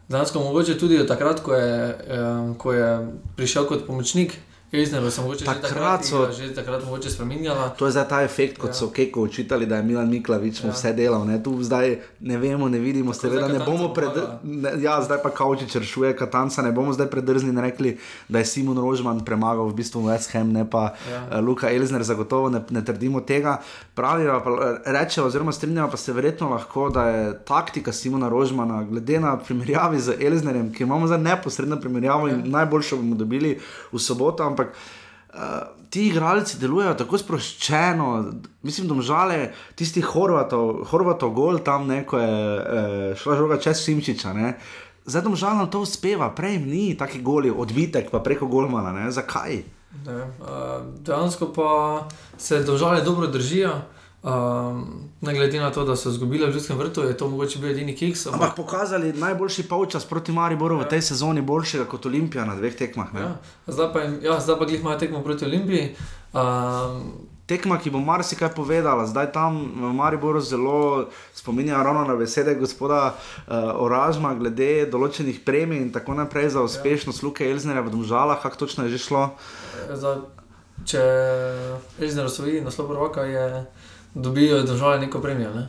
dejansko 0.09 0.41
mogoče 0.41 0.79
tudi 0.79 0.99
od 0.99 1.09
takrat, 1.09 1.41
ko 1.41 1.55
je, 1.55 1.99
eh, 2.09 2.55
ko 2.59 2.73
je 2.73 3.13
prišel 3.37 3.67
kot 3.69 3.87
pomočnik. 3.87 4.39
Elzner 4.73 5.11
se 5.11 5.21
mogoče 5.21 5.45
Takrat 5.45 5.69
že 5.69 5.75
takrat, 5.75 6.05
so- 6.05 6.23
igra, 6.23 6.33
že 6.33 6.55
takrat 6.55 6.85
mogoče 6.85 7.11
spremenjala. 7.11 7.69
To 7.69 7.87
je 7.87 7.93
zdaj 7.93 8.09
ta 8.09 8.23
efekt, 8.23 8.59
kot 8.59 8.71
ja. 8.71 8.75
so 8.75 8.89
Keko 8.91 9.21
učitali, 9.21 9.67
da 9.67 9.77
je 9.77 9.83
Milan 9.83 10.09
Miklavič 10.09 10.65
ja. 10.65 10.71
vse 10.71 10.93
delal. 10.93 11.27
Ne? 11.27 11.43
Tu 11.43 11.63
zdaj 11.63 11.99
ne 12.21 12.39
vemo, 12.39 12.69
ne 12.69 12.79
vidimo, 12.79 13.13
seveda 13.13 13.49
ne 13.49 13.59
bomo 13.59 13.93
Katancu 13.93 13.95
pred... 13.95 14.41
ne, 14.43 14.71
ja, 14.83 14.97
zdaj 15.03 15.21
pa 15.23 15.31
Kaučič 15.31 15.77
rešuje 15.77 16.17
Katanca, 16.17 16.63
ne 16.63 16.73
bomo 16.73 16.93
zdaj 16.93 17.11
predrzni 17.11 17.53
in 17.53 17.59
rekli, 17.59 17.99
da 18.29 18.39
je 18.39 18.45
Simon 18.45 18.79
Rožman 18.79 19.21
premagal 19.25 19.69
v 19.69 19.75
bistvu 19.75 20.07
West 20.09 20.33
Ham, 20.33 20.53
ne 20.53 20.65
pa 20.71 20.97
ja. 21.11 21.21
Ja. 21.31 21.41
Luka 21.41 21.69
Elzner, 21.69 22.03
zagotovo 22.03 22.49
ne, 22.49 22.65
ne 22.71 22.85
trdimo 22.85 23.21
tega. 23.21 23.59
Pravijo 23.95 24.41
pa 24.41 24.81
rečejo, 24.89 25.27
oziroma 25.27 25.53
strinjajo 25.53 25.91
pa 25.91 25.97
se 25.97 26.13
verjetno 26.13 26.49
lahko, 26.49 26.89
da 26.89 27.05
je 27.09 27.39
taktika 27.45 27.93
Simona 27.93 28.29
Rožmana, 28.29 28.85
glede 28.89 29.21
na 29.21 29.37
primerjavi 29.37 30.01
z 30.01 30.17
Elznerjem, 30.21 30.73
ki 30.73 30.89
imamo 30.89 31.07
zdaj 31.07 31.21
neposredno 31.21 31.77
primerjavo 31.81 32.29
ja. 32.29 32.35
in 32.35 32.51
najboljšo 32.51 32.97
bomo 32.97 33.21
dobili 33.21 33.59
v 33.93 33.99
soboto, 33.99 34.43
ampak 34.43 34.62
Uh, 34.63 35.39
ti 35.91 36.07
igralci 36.11 36.59
delujejo 36.61 36.95
tako 37.01 37.19
sproščeno, 37.19 38.09
mislim, 38.63 38.89
da 38.89 39.03
žale 39.03 39.39
tisti 39.75 40.03
Horvatov, 40.05 40.83
Horvatov 40.91 41.33
gol 41.33 41.63
tam, 41.65 41.87
ne, 41.89 42.03
ko 42.05 42.21
je 42.21 42.33
uh, 42.59 43.17
šla 43.17 43.37
žoga 43.41 43.57
čez 43.61 43.81
Simčiča. 43.81 44.33
Ne. 44.37 44.55
Zdaj 45.05 45.35
žal 45.35 45.57
nam 45.57 45.71
to 45.71 45.81
uspeva, 45.83 46.31
prej 46.37 46.61
ni 46.63 46.93
taki 46.99 47.23
goli, 47.25 47.51
odbitek 47.51 48.11
pa 48.13 48.21
preko 48.21 48.47
Golmana. 48.47 48.93
Ne. 48.93 49.11
Zakaj? 49.11 49.63
Ne, 50.07 50.13
eh, 50.13 50.83
dejansko 51.01 51.53
pa 51.53 52.09
se 52.39 52.63
države 52.63 53.01
dobro 53.01 53.27
držijo. 53.27 53.73
Um, 54.23 55.11
ne 55.21 55.35
glede 55.35 55.59
na 55.61 55.71
to, 55.71 55.85
da 55.85 55.97
so 55.97 56.09
izgubili 56.09 56.47
v 56.47 56.55
Ljudskem 56.55 56.79
vrtu, 56.79 57.03
je 57.03 57.17
to 57.17 57.29
mogoče 57.29 57.59
bil 57.59 57.71
edini 57.71 57.97
kiks. 57.97 58.27
Ampak 58.27 58.55
pokazali 58.57 59.13
najboljši 59.13 59.63
polčas 59.63 60.05
proti 60.05 60.33
Mariboru 60.33 60.79
v 60.79 60.85
tej 60.85 61.03
sezoni, 61.03 61.43
boljšega 61.43 61.85
kot 61.85 62.07
Olimpija 62.07 62.45
na 62.45 62.55
dveh 62.55 62.77
tekmah. 62.77 63.11
ne. 63.15 63.21
Ja, 63.21 63.33
zdaj 63.67 63.93
pa, 63.93 64.01
jim- 64.01 64.21
ja, 64.23 64.41
zdaj 64.41 64.59
pa 64.59 64.65
glih 64.65 64.81
imajo 64.81 64.99
tekmo 64.99 65.23
proti 65.23 65.45
Olimpiji. 65.45 65.97
Um, 66.33 67.13
Tekma, 67.47 67.75
ki 67.79 67.91
bo 67.91 67.99
marsikaj 67.99 68.55
povedala, 68.55 69.03
zdaj 69.07 69.33
tam 69.35 69.59
v 69.75 69.91
Mariboru 69.93 70.41
zelo 70.41 71.11
spominja 71.35 71.83
ravno 71.83 72.05
na 72.05 72.15
besede 72.17 72.55
gospoda 72.55 73.19
uh, 73.19 73.75
Oražma, 73.75 74.35
glede 74.39 74.87
določenih 74.87 75.43
premij 75.45 75.83
in 75.83 75.91
tako 75.93 76.15
naprej 76.15 76.49
za 76.55 76.63
uspešnost 76.63 77.23
Luke 77.23 77.43
Elznerja 77.51 77.83
v 77.83 77.91
Domžalah, 77.91 78.39
kako 78.39 78.57
točno 78.57 78.85
je 78.87 78.95
že 78.95 78.99
šlo. 78.99 79.35
zdaj, 79.91 80.23
če 80.87 81.03
Elžir 81.99 82.25
osvoji 82.25 82.63
naslov 82.63 82.89
prvaka, 82.89 83.27
je, 83.27 83.67
dobijo 84.15 84.63
države 84.63 84.99
neko 85.01 85.21
premijo. 85.21 85.55
Ne? 85.55 85.69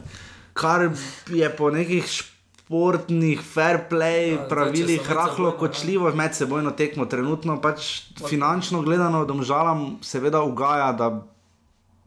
Kar 0.54 0.89
je 1.30 1.50
po 1.56 1.72
nekih 1.72 2.06
športnih, 2.06 3.41
fair 3.54 3.80
play 3.89 4.32
Ja, 4.34 4.48
pravilih 4.50 5.12
rahlo 5.12 5.52
kočljivo 5.52 6.12
medsebojno 6.16 6.72
tekmo. 6.72 7.06
Trenutno 7.06 7.62
pač 7.62 8.02
finančno 8.30 8.82
gledano 8.82 9.26
Domžalam 9.26 9.98
seveda 10.02 10.41
ugaja, 10.41 10.91
da 10.91 11.28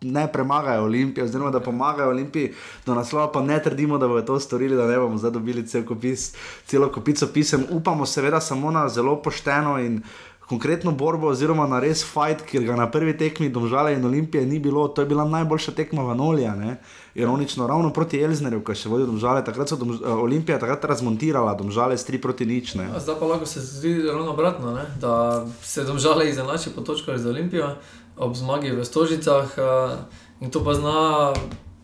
ne 0.01 0.27
premagajo 0.33 0.85
Olimpije, 0.85 1.25
oziroma 1.25 1.51
da 1.51 1.61
pomagajo 1.61 2.11
Olimpiji 2.11 2.53
do 2.87 2.95
naslova, 2.95 3.33
pa 3.33 3.43
ne 3.43 3.63
trdimo, 3.63 3.99
da 3.99 4.09
bodo 4.09 4.23
to 4.23 4.41
storili, 4.41 4.77
da 4.77 4.87
ne 4.87 4.99
bomo 4.99 5.19
zdaj 5.19 5.31
dobili 5.31 5.67
cel 5.67 5.85
kopis, 5.85 6.35
celo 6.67 6.93
kopico 6.93 7.27
pisem. 7.27 7.65
Upamo 7.71 8.07
seveda 8.07 8.41
samo 8.41 8.71
na 8.71 8.89
zelo 8.89 9.23
pošteno 9.23 9.79
in 9.79 10.03
konkretno 10.49 10.93
borbo, 10.93 11.27
oziroma 11.29 11.67
na 11.67 11.81
res 11.83 12.05
fight, 12.07 12.45
ker 12.47 12.63
ga 12.63 12.77
na 12.79 12.87
prvi 12.91 13.17
tekmi 13.19 13.49
Domžale 13.51 13.97
in 13.97 14.05
Olimpije 14.05 14.47
ni 14.47 14.59
bilo. 14.59 14.87
To 14.89 15.03
je 15.03 15.07
bila 15.07 15.25
najboljša 15.25 15.73
tekma 15.73 16.03
Vanolija, 16.03 16.55
ne? 16.55 16.77
ironično, 17.15 17.67
ravno 17.67 17.93
proti 17.93 18.21
Elznerju, 18.23 18.61
ki 18.65 18.75
še 18.77 18.91
vodil 18.93 19.09
Domžale. 19.11 19.43
Takrat 19.45 19.73
so 19.73 19.77
Domž- 19.81 20.03
eh, 20.05 20.13
Olimpija 20.13 20.59
takrat 20.63 20.85
razmontirala 20.85 21.55
Domžale 21.59 21.99
s 21.99 22.07
3 22.07 22.23
proti 22.23 22.47
nič. 22.47 22.75
Ne? 22.75 22.87
Ja, 22.93 23.01
Zdaj 23.01 23.19
pa 23.19 23.27
lahko 23.27 23.47
se 23.47 23.61
zdi 23.61 24.03
ravno 24.07 24.31
obratno, 24.37 24.75
ne? 24.77 24.87
da 25.01 25.47
se 25.63 25.85
domžale 25.85 26.29
izenači 26.31 26.71
po 26.71 26.81
točkah 26.81 27.19
z 27.19 27.27
Olimpijo 27.27 27.75
ob 28.17 28.37
zmagi 28.37 28.73
v 28.73 28.85
Stožicah 28.85 29.49
uh, 29.59 29.99
in 30.41 30.51
to 30.51 30.65
pa 30.65 30.75
zna 30.75 31.33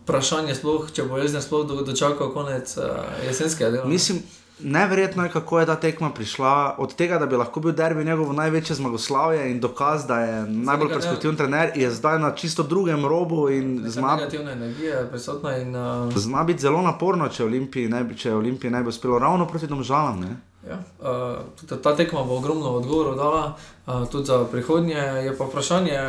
vprašanje, 0.03 0.55
sploh, 0.55 0.89
če 0.91 1.05
bo 1.07 1.17
Elžir 1.21 1.41
sploh 1.41 1.67
do, 1.67 1.81
dočakal 1.85 2.33
konec 2.33 2.73
uh, 2.77 3.05
jesenskega 3.27 3.69
dela. 3.71 3.85
Mislim, 3.87 4.23
neverjetno 4.63 5.23
je, 5.23 5.31
kako 5.31 5.59
je 5.59 5.65
ta 5.65 5.75
tekma 5.75 6.09
prišla. 6.09 6.75
Od 6.77 6.95
tega, 6.95 7.17
da 7.17 7.25
bi 7.25 7.35
lahko 7.35 7.59
bil 7.59 7.71
derbi 7.71 8.05
njegovo 8.05 8.33
največje 8.33 8.75
zmagoslavje 8.75 9.51
in 9.51 9.59
dokaz, 9.59 10.07
da 10.07 10.19
je 10.19 10.41
najbolj 10.47 10.87
nekaj, 10.87 11.01
perspektiven 11.01 11.35
trener, 11.35 11.71
je 11.75 11.91
zdaj 11.91 12.19
na 12.19 12.31
čisto 12.35 12.63
drugem 12.63 13.05
robu 13.05 13.47
zna, 13.85 14.15
negativna 14.15 14.51
energija 14.51 14.99
je 14.99 15.09
prisotna 15.09 15.57
in 15.57 15.75
uh, 15.75 16.13
zna 16.15 16.43
biti 16.43 16.61
zelo 16.61 16.81
naporno, 16.81 17.29
če 17.29 17.43
Olimpiji 17.43 17.89
ne 17.89 18.03
bi, 18.03 18.17
če 18.17 18.35
Olimpiji 18.35 18.71
ne 18.71 18.83
bi 18.83 18.89
uspelo 18.89 19.19
ravno 19.19 19.47
proti 19.47 19.67
domžalam. 19.67 20.19
Ne? 20.19 20.35
Ja, 20.69 20.79
uh, 20.99 21.77
ta 21.83 21.95
tekma 21.95 22.23
bo 22.23 22.37
ogromno 22.37 22.69
odgovorov 22.69 23.15
dala, 23.15 23.55
uh, 23.85 24.07
tudi 24.11 24.25
za 24.25 24.45
prihodnje. 24.51 24.95
Je 24.95 25.37
pa 25.37 25.45
vprašanje, 25.45 25.99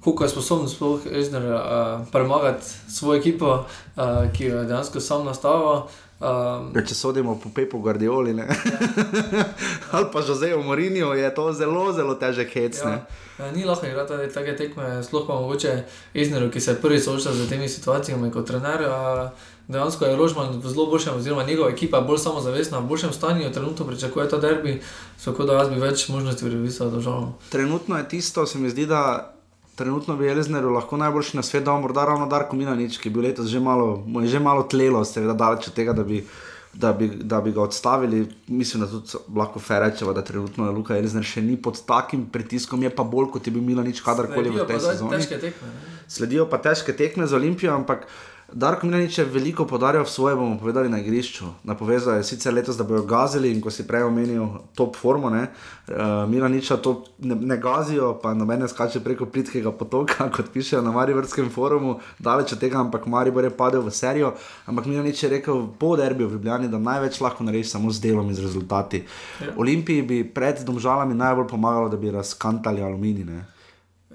koliko 0.00 0.24
je 0.24 0.28
sposoben 0.28 0.68
sploh 0.68 1.06
Ežner 1.12 1.52
uh, 1.54 1.60
premagati 2.12 2.64
svojo 2.88 3.20
ekipo, 3.20 3.52
uh, 3.54 4.02
ki 4.32 4.44
jo 4.44 4.58
je 4.58 4.64
dejansko 4.64 5.00
sam 5.00 5.24
nastavil. 5.24 5.86
Um, 6.20 6.70
Ja, 6.72 6.80
če 6.80 6.94
sodimo 6.94 7.34
po 7.36 7.50
Pepu 7.52 7.78
Guardioli 7.78 8.32
ne? 8.34 8.46
ali 9.92 10.06
pa 10.12 10.20
Joseju 10.20 10.62
Morinju, 10.62 11.12
je 11.12 11.34
to 11.34 11.52
zelo, 11.52 11.92
zelo 11.92 12.14
težek 12.14 12.54
hec. 12.54 12.80
ne. 12.84 13.04
Ja, 13.38 13.50
ni 13.52 13.64
lahko 13.64 13.86
igrati 13.86 14.32
take 14.32 14.56
tekme, 14.56 15.02
sploh 15.04 15.26
pa 15.28 15.34
mogoče 15.34 15.84
Izneru, 16.14 16.48
ki 16.50 16.60
se 16.60 16.80
prvi 16.80 16.96
soočal 17.00 17.36
z 17.36 17.48
temi 17.48 17.68
situacijami 17.68 18.32
kot 18.32 18.46
trener. 18.46 18.82
a, 18.88 19.28
Dejansko 19.68 20.04
je 20.06 20.16
Rožman 20.16 20.60
v 20.60 20.68
zelo 20.68 20.86
boljšem, 20.86 21.16
oziroma 21.16 21.42
njegova 21.44 21.70
ekipa 21.70 22.00
bolj 22.00 22.18
samozavestna, 22.18 22.78
v 22.78 22.86
boljšem 22.86 23.12
stanju, 23.12 23.52
trenutno 23.52 23.86
pričakuje 23.86 24.28
ta 24.28 24.38
derbi, 24.38 24.80
tako 25.24 25.44
da 25.44 25.52
jaz 25.52 25.68
bi 25.68 25.80
več 25.80 26.08
možnosti 26.08 26.44
pripisal 26.44 26.90
državam. 26.90 27.34
Trenutno 27.50 27.98
je 27.98 28.08
tisto, 28.08 28.46
se 28.46 28.58
mi 28.58 28.70
zdi, 28.70 28.86
da 28.86 29.35
trenutno 29.76 30.16
bi 30.16 30.28
Elzneru 30.28 30.72
lahko 30.72 30.96
najboljši 30.96 31.36
na 31.36 31.42
svetu 31.42 31.64
dal 31.64 31.80
morda 31.80 32.04
ravno 32.04 32.26
Darko 32.26 32.56
Milanič, 32.56 32.98
ki 32.98 33.08
je 33.08 33.12
bil 33.14 33.28
letos 33.28 33.46
že 33.52 33.60
malo, 33.60 34.02
mu 34.06 34.24
je 34.24 34.32
že 34.34 34.40
malo 34.40 34.62
tlelo, 34.62 35.04
seveda 35.04 35.34
daleč 35.36 35.68
od 35.68 35.74
tega, 35.74 35.92
da 35.92 36.04
bi, 36.04 36.22
da 36.72 36.92
bi, 36.92 37.08
da 37.08 37.40
bi 37.40 37.52
ga 37.52 37.62
odstavili. 37.62 38.26
Mislim, 38.48 38.82
da 38.82 38.88
tudi 38.90 39.20
lahko 39.36 39.60
rečemo, 39.68 40.12
da 40.12 40.24
trenutno 40.24 40.70
Luka 40.72 40.96
Elzner 40.96 41.24
še 41.24 41.42
ni 41.42 41.56
pod 41.56 41.82
takim 41.86 42.26
pritiskom, 42.32 42.82
je 42.82 42.90
pa 42.90 43.04
bolj 43.04 43.30
kot 43.36 43.46
je 43.46 43.52
bil 43.52 43.62
Milanič 43.62 44.00
kadarkoli 44.00 44.48
Sledijo 44.48 44.64
v 44.64 44.68
tej 44.72 44.80
sezoni. 44.80 45.26
Tekme. 45.26 45.68
ne. 45.68 46.00
Sledijo 46.08 46.48
pa 46.48 46.58
težke 46.58 46.96
tekme 46.96 47.26
z 47.26 47.36
Olimpijo, 47.36 47.76
ampak 47.76 48.08
Darko 48.52 48.86
Milanič 48.86 49.18
je 49.18 49.24
veliko 49.24 49.64
podaril 49.66 50.04
v 50.04 50.10
svoje, 50.10 50.36
bomo 50.38 50.54
povedali 50.58 50.86
na 50.88 51.00
igrišču. 51.02 51.44
Napovedal 51.66 52.22
je 52.22 52.24
sicer 52.24 52.54
letos, 52.54 52.76
da 52.78 52.84
bojo 52.86 53.02
gazili 53.02 53.50
in 53.50 53.58
ko 53.60 53.70
si 53.74 53.82
prej 53.82 54.06
omenil 54.06 54.70
top 54.78 54.94
formo, 54.96 55.30
ne, 55.30 55.50
uh, 55.90 56.30
Milaniča 56.30 56.76
to 56.78 57.02
ne, 57.18 57.34
ne 57.34 57.56
gazijo, 57.58 58.14
pa 58.22 58.34
nobene 58.34 58.68
skače 58.68 59.02
preko 59.02 59.26
plitkega 59.26 59.72
potoka, 59.74 60.28
kot 60.34 60.52
pišejo 60.54 60.82
na 60.82 60.92
Mariborskem 60.94 61.50
forumu, 61.50 61.98
daleč 62.18 62.54
od 62.54 62.62
tega, 62.62 62.78
ampak 62.78 63.10
Maribor 63.10 63.44
je 63.44 63.50
padel 63.50 63.82
v 63.82 63.90
serijo. 63.90 64.36
Ampak 64.66 64.86
Milanič 64.86 65.22
je 65.22 65.32
rekel 65.34 65.66
po 65.78 65.96
derbiju 65.96 66.28
v 66.28 66.38
Ljubljani, 66.38 66.70
da 66.70 66.78
največ 66.78 67.20
lahko 67.20 67.44
narediš 67.44 67.74
samo 67.74 67.90
z 67.90 68.00
delom 68.00 68.30
in 68.30 68.38
z 68.38 68.46
rezultati. 68.46 69.02
Ja. 69.42 69.58
Olimpiji 69.58 70.06
bi 70.06 70.22
pred 70.22 70.62
domžalami 70.62 71.18
najbolj 71.18 71.50
pomagalo, 71.50 71.90
da 71.90 71.98
bi 71.98 72.14
razkantali 72.14 72.82
aluminij 72.82 73.26
ne, 73.26 73.42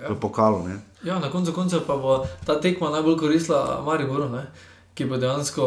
v 0.09 0.19
pokalu. 0.19 0.67
Ne. 0.67 0.79
Ja, 1.03 1.19
na 1.19 1.31
koncu 1.31 1.53
koncev 1.53 1.85
pa 1.87 1.97
bo 1.97 2.25
ta 2.45 2.59
tekma 2.61 2.89
najbolj 2.89 3.17
koristila 3.17 3.81
Mariboru, 3.85 4.29
ne? 4.29 4.45
ki 4.93 5.05
bo 5.07 5.17
dejansko 5.17 5.65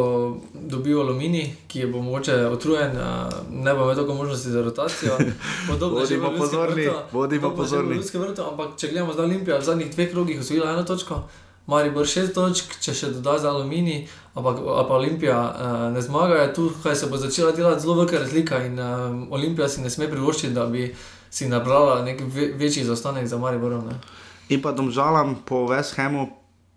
dobil 0.53 1.01
aluminij, 1.01 1.47
ki 1.69 1.87
bo 1.89 2.03
mogoče 2.05 2.35
utrujen, 2.53 2.93
a, 3.01 3.29
ne 3.51 3.75
bo 3.75 3.87
imel 3.87 3.97
toliko 3.97 4.15
možnosti 4.15 4.51
za 4.51 4.63
rotacijo. 4.63 5.17
Podobno 5.71 5.99
je 5.99 6.03
Ljudskem 6.03 6.37
pozorni, 6.39 6.87
vrtu, 6.87 6.99
bodimo 7.13 7.51
podobno 7.51 7.65
je 7.65 7.69
že 7.69 7.77
v 7.77 8.03
pozorni. 8.03 8.29
Vrtu, 8.29 8.43
ampak 8.51 8.77
če 8.77 8.89
gledamo 8.89 9.13
zdaj 9.13 9.25
Olimpijo, 9.25 9.59
v 9.59 9.65
zadnjih 9.65 9.91
dveh 9.95 10.11
krogih 10.11 10.41
osvojila 10.41 10.71
eno 10.73 10.85
točko, 10.85 11.23
Maribor 11.67 12.07
šest 12.07 12.35
točk, 12.37 12.77
če 12.85 12.93
še 12.93 13.09
doda 13.15 13.39
za 13.41 13.49
aluminij, 13.49 14.03
ampak 14.37 14.59
pa 14.61 14.99
Olimpija 14.99 15.39
ne 15.95 16.03
zmaga, 16.05 16.43
je 16.43 16.51
tu 16.55 16.69
kaj 16.83 16.97
se 17.01 17.07
bo 17.09 17.17
začela 17.17 17.55
delati 17.57 17.81
zelo 17.81 17.95
velika 17.95 18.21
razlika 18.21 18.61
in 18.67 18.77
uh, 18.79 19.33
Olimpija 19.33 19.69
si 19.69 19.81
ne 19.81 19.91
sme 19.91 20.11
privoščiti, 20.13 20.53
da 20.53 20.67
bi 20.69 20.91
si 21.31 21.49
nabrala 21.49 22.03
nek 22.05 22.21
ve 22.21 22.51
večji 22.61 22.85
zaostanek 22.85 23.27
za 23.27 23.39
Mariborom. 23.41 23.89
Ne? 23.89 23.97
In 24.49 24.63
pa 24.63 24.73
domžalam 24.73 25.35
po 25.45 25.67
West 25.67 25.97
Hamu 25.97 26.29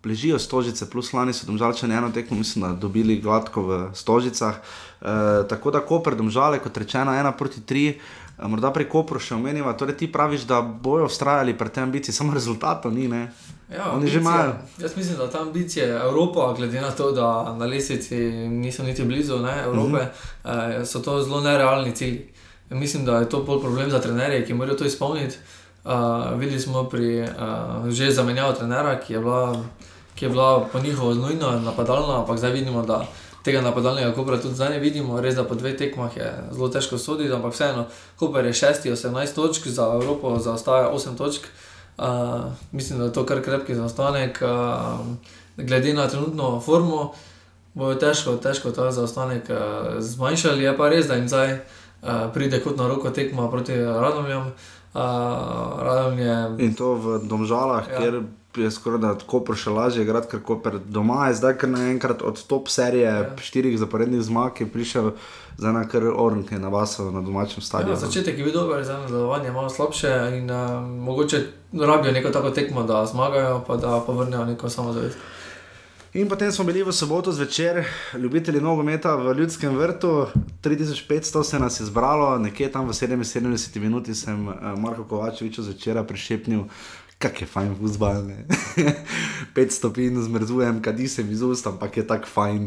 ležijo 0.04 0.38
stožice, 0.38 0.90
plus 0.90 1.12
lani 1.12 1.32
so 1.32 1.46
domžalčani 1.46 1.94
eno 1.94 2.10
tekmo, 2.10 2.38
mislim, 2.38 2.64
da 2.64 2.72
dobili 2.80 3.20
gladko 3.20 3.62
v 3.62 3.90
stožicah. 3.94 4.54
E, 4.56 5.04
tako 5.48 5.70
da 5.70 5.80
Koper 5.80 6.14
domžale, 6.16 6.58
kot 6.58 6.76
rečeno, 6.76 7.12
ena 7.14 7.32
proti 7.32 7.60
tri. 7.60 7.88
E, 7.88 8.48
morda 8.48 8.70
pri 8.72 8.88
Kopru 8.88 9.20
še 9.20 9.34
omeniva, 9.34 9.74
torej 9.76 9.96
ti 9.96 10.08
praviš, 10.12 10.46
da 10.48 10.62
bojo 10.62 11.06
ustrajali 11.10 11.56
pri 11.58 11.68
tem 11.68 11.84
ambiciji, 11.84 12.14
samo 12.14 12.34
rezultatov 12.34 12.94
ni. 12.94 13.08
Ne? 13.08 13.28
Ja, 13.68 13.92
Oni 13.92 14.08
že 14.08 14.18
ambicije- 14.18 14.20
imajo. 14.20 14.54
Jaz 14.78 14.96
mislim, 14.96 15.18
da 15.18 15.30
ta 15.30 15.42
ambicija 15.42 16.04
Evropa, 16.04 16.54
glede 16.56 16.80
na 16.80 16.90
to, 16.90 17.12
da 17.12 17.54
na 17.58 17.66
lesici 17.66 18.16
niso 18.48 18.82
niti 18.82 19.04
blizu 19.04 19.38
ne, 19.38 19.62
Evrope, 19.64 19.88
mm 19.88 20.08
-hmm. 20.44 20.80
eh, 20.80 20.86
so 20.86 21.00
to 21.00 21.22
zelo 21.22 21.40
nerealni 21.40 21.92
cilji. 21.92 22.32
Mislim, 22.70 23.04
da 23.04 23.18
je 23.18 23.28
to 23.28 23.42
bolj 23.42 23.60
problem 23.60 23.90
za 23.90 24.00
trenerje, 24.00 24.46
ki 24.46 24.54
morajo 24.54 24.76
to 24.76 24.84
izpolniti. 24.84 25.36
Uh, 25.84 26.38
videli 26.38 26.60
smo 26.60 26.84
pri 26.84 27.22
uh, 27.22 27.88
že 27.88 28.10
zamenjavi 28.10 28.56
trenera, 28.58 28.98
ki 29.00 29.12
je, 29.12 29.20
bila, 29.20 29.64
ki 30.14 30.24
je 30.24 30.28
bila 30.28 30.68
po 30.72 30.80
njihovo 30.80 31.14
nujno 31.14 31.60
napadalna, 31.60 32.20
ampak 32.20 32.38
zdaj 32.38 32.52
vidimo, 32.52 32.82
da 32.82 33.06
tega 33.44 33.60
napadalnega 33.60 34.12
Kopra 34.12 34.40
tudi 34.40 34.54
zdaj 34.54 34.70
ne 34.70 34.78
vidimo. 34.78 35.20
Res, 35.20 35.34
da 35.34 35.44
po 35.44 35.54
dveh 35.54 35.76
tekmah 35.78 36.16
je 36.16 36.28
zelo 36.52 36.68
težko 36.68 36.98
soditi, 36.98 37.32
ampak 37.32 37.54
vseeno, 37.54 37.86
Koper 38.18 38.46
je 38.46 38.52
šesti, 38.52 38.92
18 38.92 39.34
točk, 39.34 39.68
za 39.68 39.86
Evropo 39.94 40.36
zaostaja 40.38 40.90
8 40.92 41.16
točk. 41.16 41.46
Uh, 41.98 42.04
mislim, 42.72 42.98
da 42.98 43.04
je 43.04 43.12
to 43.12 43.26
kar 43.26 43.42
krepki 43.42 43.74
zaostanek. 43.74 44.42
Uh, 44.42 45.06
glede 45.56 45.94
na 45.94 46.08
trenutno 46.08 46.60
formo, 46.60 47.12
bojo 47.74 47.94
težko, 47.94 48.36
težko 48.36 48.70
ta 48.70 48.90
zaostanek 48.92 49.50
uh, 49.50 49.56
zmanjšali. 49.98 50.64
Je 50.64 50.76
pa 50.76 50.88
res, 50.88 51.06
da 51.06 51.14
jim 51.14 51.28
zdaj 51.28 51.54
uh, 51.54 52.28
pride 52.34 52.60
kot 52.60 52.76
na 52.76 52.88
roko 52.88 53.10
tekma 53.10 53.50
proti 53.50 53.74
Radomljam. 53.74 54.46
Uh, 54.46 54.77
Radom 55.78 56.18
je 56.18 56.50
In 56.58 56.74
to 56.74 56.94
v 56.94 57.04
Domžalah, 57.22 57.88
Ja. 57.88 57.92
ja. 57.92 57.98
kjer 58.00 58.22
je 58.56 58.70
skoraj 58.70 58.98
da 58.98 59.14
Koper 59.16 59.54
še 59.54 59.70
lažje 59.70 60.02
igrati, 60.02 60.28
ker 60.28 60.40
Koper 60.40 60.78
doma 60.80 61.28
je 61.28 61.34
zdaj 61.34 61.54
kar 61.54 61.68
naenkrat 61.68 62.22
od 62.22 62.40
top 62.42 62.68
serije 62.68 63.04
ja. 63.04 63.36
štirih 63.36 63.78
zaporednih 63.78 64.22
zmag, 64.22 64.52
ki 64.52 64.64
je 64.64 64.68
prišel 64.68 65.10
za 65.56 65.72
na 65.72 65.84
kar 65.84 66.02
Ornke 66.08 66.58
na 66.58 66.68
vaso 66.68 67.10
na 67.10 67.20
domačem 67.20 67.58
Ja, 67.58 67.62
stadionu. 67.62 67.96
začetek 67.96 68.38
je 68.38 68.44
bil 68.44 68.52
dober, 68.52 68.82
zdaj 68.82 69.00
nadaljevanje 69.00 69.52
malo 69.52 69.68
slabše 69.68 70.08
in 70.32 70.50
uh, 70.50 70.56
mogoče 70.82 71.38
rabijo 71.74 72.12
neko 72.12 72.30
tako 72.30 72.50
tekmo, 72.50 72.82
da 72.82 73.06
zmagajo, 73.06 73.62
pa 73.66 73.76
da 73.76 74.00
povrnejo 74.00 74.44
neko 74.46 74.68
samozavest. 74.68 75.18
In 76.18 76.26
potem 76.26 76.50
smo 76.52 76.64
bili 76.66 76.82
v 76.82 76.90
soboto 76.90 77.30
zvečer, 77.30 77.84
ljubitelji 78.18 78.60
nogometa 78.60 79.14
v 79.14 79.38
Ljudskem 79.38 79.76
vrtu, 79.78 80.26
3500 80.62 81.44
se 81.44 81.58
nas 81.58 81.80
je 81.80 81.86
zbralo, 81.86 82.38
nekje 82.38 82.72
tam 82.72 82.88
v 82.88 82.92
77 82.92 83.78
minuti 83.78 84.14
sem 84.14 84.48
eh, 84.48 84.74
Marko 84.76 85.04
Kovačeviču 85.04 85.62
zvečer 85.62 86.02
prišepnil, 86.02 86.64
kak 87.22 87.40
je 87.40 87.46
fajn 87.46 87.76
fuzbal. 87.78 88.26
5 89.54 89.70
stopinj 89.78 90.18
zmrzujem, 90.26 90.82
kadi 90.82 91.08
se 91.08 91.22
mi 91.22 91.38
z 91.38 91.42
ust, 91.42 91.66
ampak 91.66 91.96
je 91.96 92.06
tako 92.06 92.26
fajn. 92.26 92.66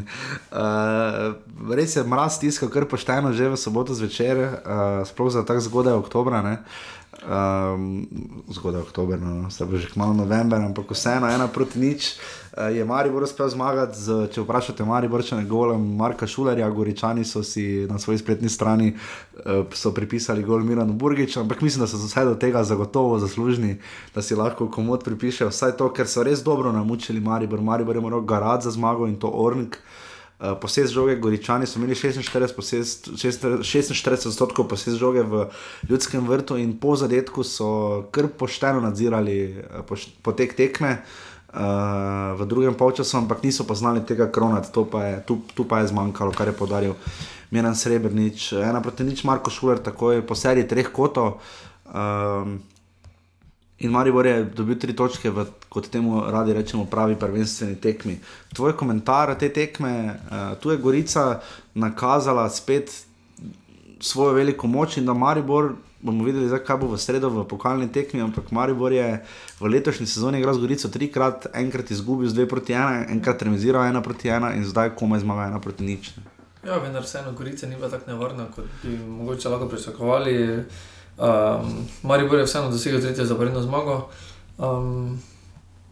Uh, 0.51 1.35
res 1.75 1.95
je 1.95 2.07
mraz 2.07 2.39
tiskal 2.39 2.71
kar 2.71 2.87
pošteno 2.87 3.33
že 3.35 3.51
v 3.51 3.59
soboto 3.59 3.91
zvečer, 3.91 4.39
uh, 4.39 5.03
sploh 5.03 5.27
za 5.27 5.43
tako 5.43 5.59
zgodaj 5.59 5.99
oktobra. 5.99 6.39
Ne? 6.39 6.63
Um, 7.11 8.07
zgodaj 8.49 8.81
oktober, 8.81 9.19
no, 9.21 9.51
se 9.51 9.65
bo 9.65 9.77
že 9.77 9.91
kmalo 9.91 10.13
november, 10.13 10.61
ampak 10.63 10.95
vseeno, 10.95 11.27
ena 11.27 11.47
proti 11.51 11.79
nič. 11.79 12.15
Uh, 12.55 12.71
je 12.71 12.85
Maribor 12.87 13.27
uspel 13.27 13.49
zmagati, 13.51 13.99
z, 13.99 14.31
če 14.31 14.41
vprašate 14.41 14.87
Mariborčane, 14.87 15.43
golem 15.43 15.83
Marka 15.99 16.23
Šulerja, 16.23 16.69
Goričani 16.71 17.27
so 17.27 17.43
si 17.43 17.83
na 17.91 17.99
svoji 17.99 18.23
spletni 18.23 18.49
strani 18.49 18.95
uh, 19.43 19.91
pripisali 19.93 20.43
gol 20.43 20.63
Miranu 20.63 20.95
Burgiču, 20.95 21.43
ampak 21.43 21.61
mislim, 21.61 21.83
da 21.83 21.87
so 21.91 21.99
vse 21.99 22.23
do 22.25 22.35
tega 22.39 22.63
zagotovo 22.63 23.19
zaslužni, 23.19 23.77
da 24.15 24.23
si 24.23 24.35
lahko 24.35 24.71
komod 24.71 25.03
pripišejo 25.03 25.51
vsaj 25.51 25.75
to, 25.77 25.91
ker 25.91 26.07
so 26.07 26.23
res 26.23 26.39
dobro 26.39 26.71
namučili 26.71 27.19
Maribor. 27.19 27.61
Maribor 27.61 27.99
je 27.99 28.07
moral 28.07 28.23
garati 28.23 28.65
za 28.65 28.71
zmago 28.71 29.05
in 29.11 29.19
to 29.19 29.27
Ornik. 29.27 29.75
Uh, 29.75 30.10
posest 30.61 30.93
žoge, 30.93 31.15
Goričani 31.21 31.65
so 31.69 31.79
imeli 31.79 31.95
46 31.95 34.27
odstotkov 34.27 34.67
posest 34.67 34.97
žoge 34.97 35.23
v 35.23 35.45
ljudskem 35.89 36.27
vrtu 36.27 36.57
in 36.57 36.79
po 36.79 36.95
zadetku 36.95 37.43
so 37.43 38.03
kar 38.11 38.27
pošteno 38.27 38.81
nadzirali 38.81 39.63
poš 39.87 40.07
potek 40.25 40.53
tekme 40.57 40.97
uh, 40.97 41.03
v 42.39 42.45
drugem 42.49 42.73
polčasu, 42.73 43.17
ampak 43.17 43.43
niso 43.43 43.67
pa 43.67 43.75
znali 43.75 44.05
tega 44.05 44.31
kronati, 44.31 44.69
pa 44.91 45.05
je, 45.05 45.23
tu, 45.25 45.41
tu 45.53 45.67
pa 45.67 45.79
je 45.79 45.87
zmanjkalo, 45.93 46.31
kar 46.31 46.47
je 46.47 46.57
podaril 46.57 46.93
Miren 47.51 47.75
Srebrenic. 47.75 48.53
Ena 48.53 48.81
proti 48.81 49.03
nič, 49.03 49.23
Marko 49.23 49.51
Šuler, 49.51 49.83
takoj 49.83 50.25
po 50.25 50.35
seriji 50.35 50.67
treh 50.67 50.87
kotov. 50.87 51.43
Um, 51.91 52.63
In 53.81 53.91
Maribor 53.91 54.25
je 54.25 54.43
dobil 54.45 54.77
tri 54.77 54.93
točke 54.93 55.31
v, 55.33 55.45
kot 55.69 55.87
temu 55.89 56.21
radi 56.29 56.53
rečemo, 56.53 56.85
pravi 56.85 57.15
prvenstveni 57.17 57.79
tekmi. 57.81 58.19
Tvoj 58.53 58.75
komentar 58.77 59.33
te 59.39 59.49
tekme, 59.49 59.93
uh, 60.13 60.53
tu 60.61 60.69
je 60.69 60.77
Gorica 60.77 61.41
nakazala 61.73 62.49
spet 62.49 62.93
svojo 64.01 64.33
veliko 64.37 64.67
moč 64.67 64.97
in 64.97 65.05
da 65.05 65.13
Maribor, 65.13 65.73
bomo 66.01 66.25
videli, 66.25 66.47
zdaj, 66.49 66.61
kaj 66.65 66.77
bo 66.81 66.91
v 66.93 66.97
sredo 67.01 67.29
v 67.29 67.45
pokalni 67.49 67.89
tekmi, 67.89 68.21
ampak 68.21 68.51
Maribor 68.53 68.93
je 68.93 69.21
v 69.59 69.73
letošnji 69.73 70.05
sezoni 70.05 70.41
igral 70.41 70.57
z 70.57 70.61
Gorico 70.61 70.89
trikrat, 70.89 71.49
enkrat 71.53 71.91
izgubil 71.91 72.29
z 72.29 72.37
dve 72.37 72.45
proti 72.49 72.77
ena, 72.77 73.05
enkrat 73.09 73.41
remiziral 73.41 73.85
ena 73.89 74.01
proti 74.01 74.29
ena 74.29 74.53
in 74.53 74.65
zdaj 74.65 74.93
komaj 74.97 75.25
zmaga 75.25 75.49
ena 75.49 75.61
proti 75.61 75.85
nič. 75.85 76.13
Ja, 76.61 76.77
vendar 76.77 77.01
vseeno 77.01 77.33
Gorica 77.33 77.65
ni 77.65 77.75
bila 77.75 77.89
tako 77.89 78.13
nevarna, 78.13 78.45
kot 78.53 78.65
bi 78.83 78.97
mogoče 78.97 79.49
lahko 79.49 79.69
pričakovali. 79.69 80.65
Um, 81.17 81.87
Maribor 82.03 82.39
je 82.39 82.45
vseeno 82.45 82.71
dosegel 82.71 83.01
tretjo 83.01 83.25
zaporedno 83.25 83.61
zmago. 83.61 84.09
Um, 84.57 85.19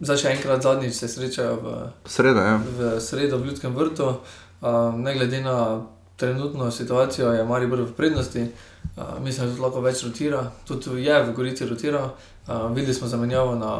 zdaj 0.00 0.16
še 0.16 0.34
enkrat 0.34 0.64
zadnjič 0.64 0.96
se 0.96 1.08
srečajo 1.08 1.56
v 1.60 1.76
sredo, 2.08 2.40
ja. 2.40 2.56
v, 2.56 2.96
sredo 3.04 3.38
v 3.38 3.50
Ljudskem 3.50 3.76
vrtu. 3.76 4.16
Um, 4.60 5.02
ne 5.04 5.14
glede 5.14 5.40
na 5.44 5.86
trenutno 6.16 6.70
situacijo, 6.70 7.32
je 7.32 7.44
Maribor 7.44 7.84
v 7.84 7.92
prednosti. 7.96 8.48
Uh, 8.96 9.20
mislim, 9.24 9.48
da 9.48 9.54
se 9.54 9.62
lahko 9.62 9.80
več 9.80 10.02
rotira, 10.04 10.42
tudi 10.68 11.04
je 11.04 11.22
v 11.24 11.32
Gorici 11.36 11.68
rotiral. 11.68 12.10
Uh, 12.48 12.66
videli 12.74 12.94
smo 12.94 13.08
zamenjavo 13.08 13.54
na 13.54 13.72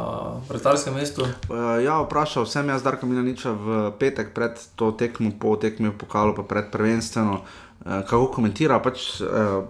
vrtarskem 0.49 0.95
mestu. 0.95 1.26
Uh, 1.49 1.80
ja, 1.84 1.99
vprašal 2.05 2.47
sem 2.47 2.68
jaz, 2.68 2.84
da 2.86 2.95
kam 2.97 3.16
je 3.16 3.24
nič 3.26 3.45
v 3.45 3.91
petek 3.99 4.32
pred 4.36 4.61
to 4.76 4.93
tekmo, 4.93 5.32
po 5.41 5.57
tekmi 5.57 5.91
v 5.91 5.99
pokalu, 5.99 6.36
pa 6.36 6.47
pred 6.47 6.70
prvenstveno. 6.70 7.41
Uh, 7.41 8.05
kako 8.05 8.30
komentira, 8.38 8.78
pač 8.78 9.18
uh, 9.24 9.64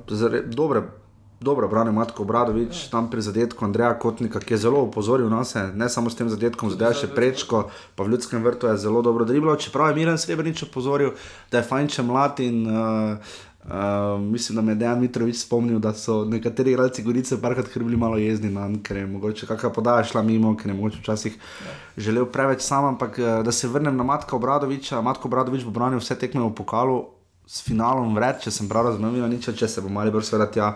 dobre 0.51 1.00
dobro 1.41 1.69
brane 1.69 1.93
Matko 1.93 2.25
Bradovič, 2.25 2.85
ja. 2.85 2.91
tam 2.91 3.11
pri 3.11 3.23
zadetku 3.25 3.65
Andreja 3.65 3.95
Kotnika, 3.99 4.41
ki 4.41 4.55
je 4.55 4.59
zelo 4.59 4.83
opozoril 4.85 5.29
na 5.33 5.45
se, 5.45 5.73
ne 5.75 5.89
samo 5.89 6.11
s 6.11 6.17
tem 6.17 6.29
zadetkom, 6.29 6.71
zdaj 6.71 6.99
še 7.01 7.09
prečko, 7.17 7.71
pa 7.97 8.05
v 8.05 8.13
ljudskem 8.13 8.45
vrtu 8.45 8.69
je 8.69 8.77
zelo 8.77 9.03
dobro 9.03 9.25
driblo. 9.25 9.57
Čeprav 9.57 9.91
je 9.91 9.97
Miren 10.01 10.19
Srebrenic 10.21 10.63
opozoril, 10.69 11.15
da 11.51 11.63
je 11.63 11.69
fajn 11.69 11.89
če 11.89 12.05
mlad 12.05 12.45
in 12.45 12.67
uh, 12.69 13.39
Uh, 13.61 14.21
mislim, 14.21 14.57
da 14.57 14.63
me 14.63 14.73
je 14.73 14.77
Dejan 14.81 15.01
Mitrovič 15.01 15.37
spomnil, 15.37 15.79
da 15.79 15.93
so 15.95 16.25
nekateri 16.25 16.73
igralci 16.73 17.03
Gorice 17.05 17.37
parkrat 17.43 17.69
bili 17.77 17.97
malo 17.97 18.17
jezni 18.17 18.49
na 18.51 18.65
njega, 18.69 18.83
ker 18.83 18.97
je 18.97 19.07
mogoče 19.07 19.47
kakšna 19.47 19.71
podaja 19.71 20.05
šla 20.05 20.23
mimo, 20.23 20.55
ker 20.57 20.71
je 20.71 20.75
mogoče 20.75 20.99
včasih 21.03 21.37
ja. 21.37 21.75
želel 21.97 22.25
preveč 22.27 22.65
sam. 22.65 22.85
Ampak 22.85 23.21
da 23.45 23.53
se 23.53 23.69
vrnem 23.69 23.97
na 23.97 24.03
Matka 24.03 24.37
Obradoviča, 24.37 25.01
Matko 25.01 25.29
Obradovič 25.29 25.65
bo 25.69 25.71
branil 25.77 26.01
vse 26.01 26.17
tekme 26.17 26.41
v 26.41 26.55
pokalu 26.57 27.05
s 27.47 27.61
finalom 27.67 28.15
vred, 28.17 28.41
če 28.41 28.51
sem 28.51 28.69
prav 28.69 28.87
razumel, 28.87 29.29
nič, 29.29 29.51
če 29.59 29.69
se 29.69 29.85
bo 29.85 29.93
mali 29.93 30.11
brž 30.11 30.33
seveda 30.33 30.47
tja 30.47 30.73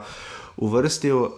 uvrstil. 0.57 1.17
Uh, 1.17 1.31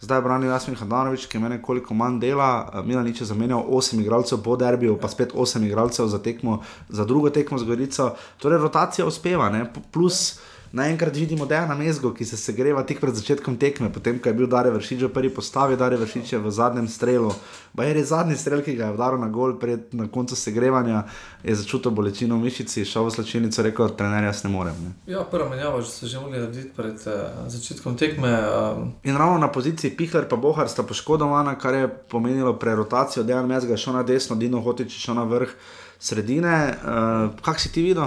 zdaj 0.00 0.20
brani 0.22 0.46
Jasmin 0.46 0.76
Hadanovič, 0.76 1.26
ki 1.26 1.38
ima 1.38 1.48
nekoliko 1.48 1.94
manj 1.94 2.20
dela, 2.20 2.70
uh, 2.74 2.86
Milan 2.86 3.06
je 3.06 3.24
zamenjal 3.24 3.64
8 3.68 4.00
igralcev 4.00 4.42
po 4.42 4.56
derbiju, 4.56 4.98
pa 5.00 5.08
spet 5.08 5.32
8 5.34 5.66
igralcev 5.66 6.06
za, 6.06 6.18
tekmo, 6.18 6.62
za 6.88 7.04
drugo 7.04 7.30
tekmo 7.30 7.58
z 7.58 7.64
Gorico. 7.64 8.14
Torej, 8.38 8.58
rotacija 8.58 9.06
uspeva, 9.06 9.50
ne? 9.50 9.66
plus. 9.92 10.40
Naenkrat 10.72 11.16
vidimo, 11.16 11.46
da 11.46 11.56
je 11.56 11.66
na 11.66 11.74
mezgu, 11.74 12.12
ki 12.14 12.24
se 12.24 12.36
segreva 12.36 12.82
tik 12.86 13.00
pred 13.02 13.14
začetkom 13.14 13.56
tekme, 13.58 13.88
potem 13.90 14.20
ko 14.22 14.28
je 14.30 14.34
bil 14.38 14.46
Dare 14.46 14.70
Vršič 14.70 15.00
v 15.02 15.08
prvi 15.10 15.30
postavi, 15.34 15.74
Dare 15.76 15.96
Vršič 15.98 16.32
je 16.32 16.38
v 16.38 16.50
zadnjem 16.54 16.86
strelu. 16.88 17.32
Pa 17.74 17.88
je 17.88 17.96
res 17.98 18.06
zadnji 18.12 18.36
strel, 18.38 18.62
ki 18.62 18.76
ga 18.78 18.86
je 18.86 18.94
udaril 18.94 19.18
na 19.18 19.26
gol, 19.34 19.56
pred 19.58 19.90
na 19.98 20.06
koncu 20.06 20.38
segrevanja, 20.38 21.02
je 21.42 21.56
začutil 21.58 21.90
bolečino 21.90 22.38
v 22.38 22.46
mišici, 22.46 22.86
šel 22.86 23.10
v 23.10 23.16
slačilnico, 23.18 23.66
rekel: 23.66 23.90
trener, 23.98 24.30
jaz 24.30 24.44
ne 24.46 24.52
morem. 24.54 24.78
Ne. 24.78 24.94
Ja, 25.10 25.26
prva 25.26 25.50
menjava, 25.50 25.82
že 25.82 25.90
so 25.90 26.06
že 26.06 26.22
mogli 26.22 26.38
narediti 26.38 26.70
pred 26.70 27.02
uh, 27.02 27.50
začetkom 27.50 27.98
tekme. 27.98 28.30
Um... 28.30 28.94
In 29.02 29.18
ravno 29.18 29.42
na 29.42 29.50
poziciji 29.50 29.90
Pihler 29.90 30.30
in 30.30 30.40
Bohar 30.40 30.70
sta 30.70 30.86
poškodovana, 30.86 31.58
kar 31.58 31.74
je 31.74 31.90
pomenilo 31.90 32.54
prerotacijo, 32.54 33.26
da 33.26 33.42
je 33.42 33.46
Mezga 33.46 33.76
šel 33.76 33.98
na 33.98 34.06
desno, 34.06 34.38
Dino 34.38 34.62
Hotič 34.62 34.94
šel 34.94 35.18
na 35.18 35.26
vrh 35.26 35.50
sredine. 35.98 36.78
Uh, 36.78 37.34
kak 37.42 37.58
si 37.58 37.74
ti 37.74 37.82
videl? 37.82 38.06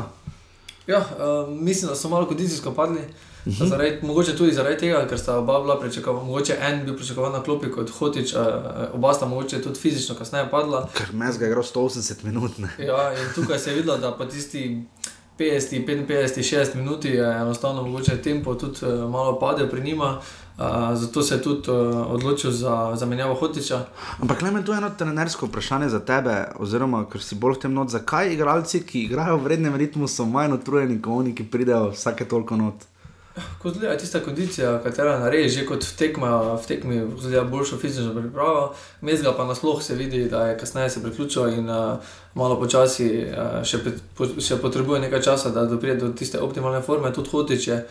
Ja, 0.88 1.00
uh, 1.00 1.50
mislim, 1.62 1.90
da 1.90 1.96
so 1.96 2.10
malo 2.10 2.28
kondicijsko 2.28 2.72
padli. 2.72 3.00
Uh 3.46 3.54
mhm. 3.54 3.64
-huh. 3.64 3.70
zaradi, 3.70 4.00
mogoče 4.02 4.36
tudi 4.38 4.54
zaradi 4.54 4.78
tega, 4.78 5.08
ker 5.08 5.20
sta 5.20 5.38
oba 5.38 5.60
bila 5.60 5.80
pričakovana. 5.80 6.26
Mogoče 6.26 6.58
en 6.62 6.86
bil 6.86 6.96
pričakovan 6.96 7.32
na 7.32 7.44
klopi 7.44 7.72
kot 7.72 7.90
Hotič, 7.90 8.34
uh, 8.34 8.42
oba 8.94 9.14
sta 9.14 9.26
mogoče 9.26 9.62
tudi 9.62 9.80
fizično 9.80 10.16
kasneje 10.16 10.50
padla. 10.52 10.90
Ker 10.94 11.14
mes 11.14 11.38
ga 11.38 11.46
je 11.46 11.52
igral 11.52 11.64
180 11.64 12.24
minut. 12.24 12.58
Ne? 12.58 12.70
Ja, 12.80 13.14
in 13.14 13.34
tukaj 13.36 13.60
se 13.60 13.70
je 13.70 13.76
videlo, 13.76 13.98
da 13.98 14.18
pa 14.18 14.30
tisti 14.30 14.84
50, 15.38 15.86
55, 15.86 16.42
60 16.42 16.76
minut 16.76 17.06
je 17.06 17.36
enostavno 17.42 17.84
mogoče 17.84 18.22
tempo 18.22 18.56
tudi 18.56 18.86
uh, 18.86 19.12
malo 19.12 19.40
padel 19.40 19.70
pri 19.70 19.82
njima. 19.82 20.20
Uh, 20.58 20.66
zato 20.94 21.22
se 21.22 21.36
je 21.36 21.42
tudi 21.42 21.72
uh, 21.72 22.12
odločil 22.12 22.52
za 22.52 22.92
zamenjavo 22.96 23.36
Hotiča. 23.36 23.86
Ampak 24.22 24.42
le 24.42 24.52
me 24.52 24.66
tu 24.66 24.74
eno 24.74 24.90
trenersko 24.90 25.46
vprašanje 25.46 25.90
za 25.90 26.00
tebe, 26.00 26.48
oziroma 26.56 27.06
ker 27.10 27.22
si 27.22 27.36
bolj 27.36 27.56
v 27.56 27.60
tem 27.60 27.74
not, 27.74 27.90
zakaj 27.90 28.34
igralci, 28.34 28.84
ki 28.86 29.02
igrajo 29.08 29.38
v 29.38 29.44
vrednem 29.44 29.76
ritmu, 29.76 30.08
so 30.08 30.26
manj 30.26 30.54
utrujeni, 30.54 31.02
kot 31.02 31.14
oni, 31.14 31.34
ki 31.36 31.50
pridejo 31.50 31.90
vsake 31.96 32.26
toliko 32.30 32.56
not. 32.56 32.86
Kot 33.62 33.84
je 33.84 33.98
tista 33.98 34.20
kondicija, 34.20 34.80
katera 34.84 35.20
naredi 35.20 35.50
že 35.50 35.66
kot 35.66 35.82
v, 35.84 35.94
tekma, 35.98 36.30
v 36.54 36.68
tekmi, 36.68 37.00
zelo 37.18 37.46
boljšo 37.50 37.80
fizično 37.82 38.14
pripravo, 38.14 38.76
mezga 39.02 39.34
pa 39.34 39.48
nasploh 39.50 39.82
se 39.82 39.96
vidi, 39.96 40.26
da 40.30 40.48
je 40.48 40.58
kasneje 40.58 40.90
se 40.90 41.04
priključil 41.04 41.48
in 41.50 41.70
uh, 41.70 41.98
malo 42.34 42.60
počasi 42.60 43.26
uh, 43.26 43.64
še, 43.66 43.80
še 44.38 44.58
potrebuje 44.62 45.02
nekaj 45.08 45.22
časa, 45.22 45.50
da 45.50 45.66
pride 45.78 45.98
do 46.06 46.12
tiste 46.14 46.40
optimalne 46.40 46.82
forme, 46.82 47.14
tudi 47.14 47.30
hotiče 47.30 47.82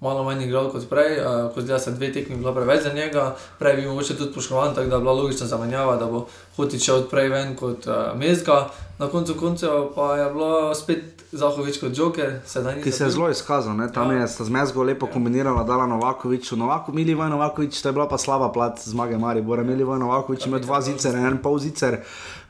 malo 0.00 0.24
manj 0.24 0.44
igral 0.44 0.70
kot 0.72 0.88
prej, 0.88 1.20
uh, 1.20 1.52
kot 1.52 1.68
zdaj 1.68 1.80
se 1.80 1.92
dve 1.92 2.12
tekmi 2.12 2.36
bilo 2.40 2.54
preveč 2.56 2.88
za 2.88 2.92
njega, 2.92 3.34
prej 3.58 3.76
bi 3.76 3.86
mogoče 3.86 4.16
tudi 4.16 4.32
poškodovan, 4.32 4.74
tako 4.74 4.88
da 4.88 4.96
je 4.96 5.00
bila 5.00 5.12
logična 5.12 5.46
zamenjava, 5.46 5.96
da 6.00 6.06
bo 6.06 6.26
še 6.56 6.92
odprej 6.92 7.28
ven 7.28 7.56
kot 7.56 7.84
uh, 7.86 8.16
Mezga. 8.16 8.70
Na 8.98 9.10
koncu 9.12 9.36
koncev 9.36 9.90
pa 9.94 10.16
je 10.16 10.30
bilo 10.32 10.74
spet 10.74 11.15
Zahovič 11.36 11.78
kot 11.80 11.96
Joker, 11.98 12.38
ki 12.82 12.92
se 12.92 13.04
je 13.04 13.10
zelo 13.10 13.30
izkazal, 13.30 13.76
ne? 13.76 13.88
tam 13.92 14.10
ja. 14.10 14.20
je 14.20 14.28
z 14.28 14.48
Mezgo 14.50 14.82
lepo 14.82 15.06
ja. 15.06 15.12
kombinirala, 15.12 15.64
dala 15.64 15.86
Novakoviču, 15.86 16.56
Novako, 16.56 16.92
Mili 16.92 17.14
Voj 17.14 17.30
Novakovič, 17.30 17.80
to 17.82 17.88
je 17.88 17.92
bila 17.92 18.08
pa 18.08 18.18
slaba 18.18 18.52
plat 18.52 18.80
zmage 18.84 19.18
Maribora, 19.18 19.62
Mili 19.62 19.84
Voj 19.84 19.98
Novakovič 19.98 20.46
ima 20.46 20.58
dva 20.58 20.80
zicer, 20.82 21.16
en 21.16 21.38
pol 21.42 21.58
zicer. 21.58 22.00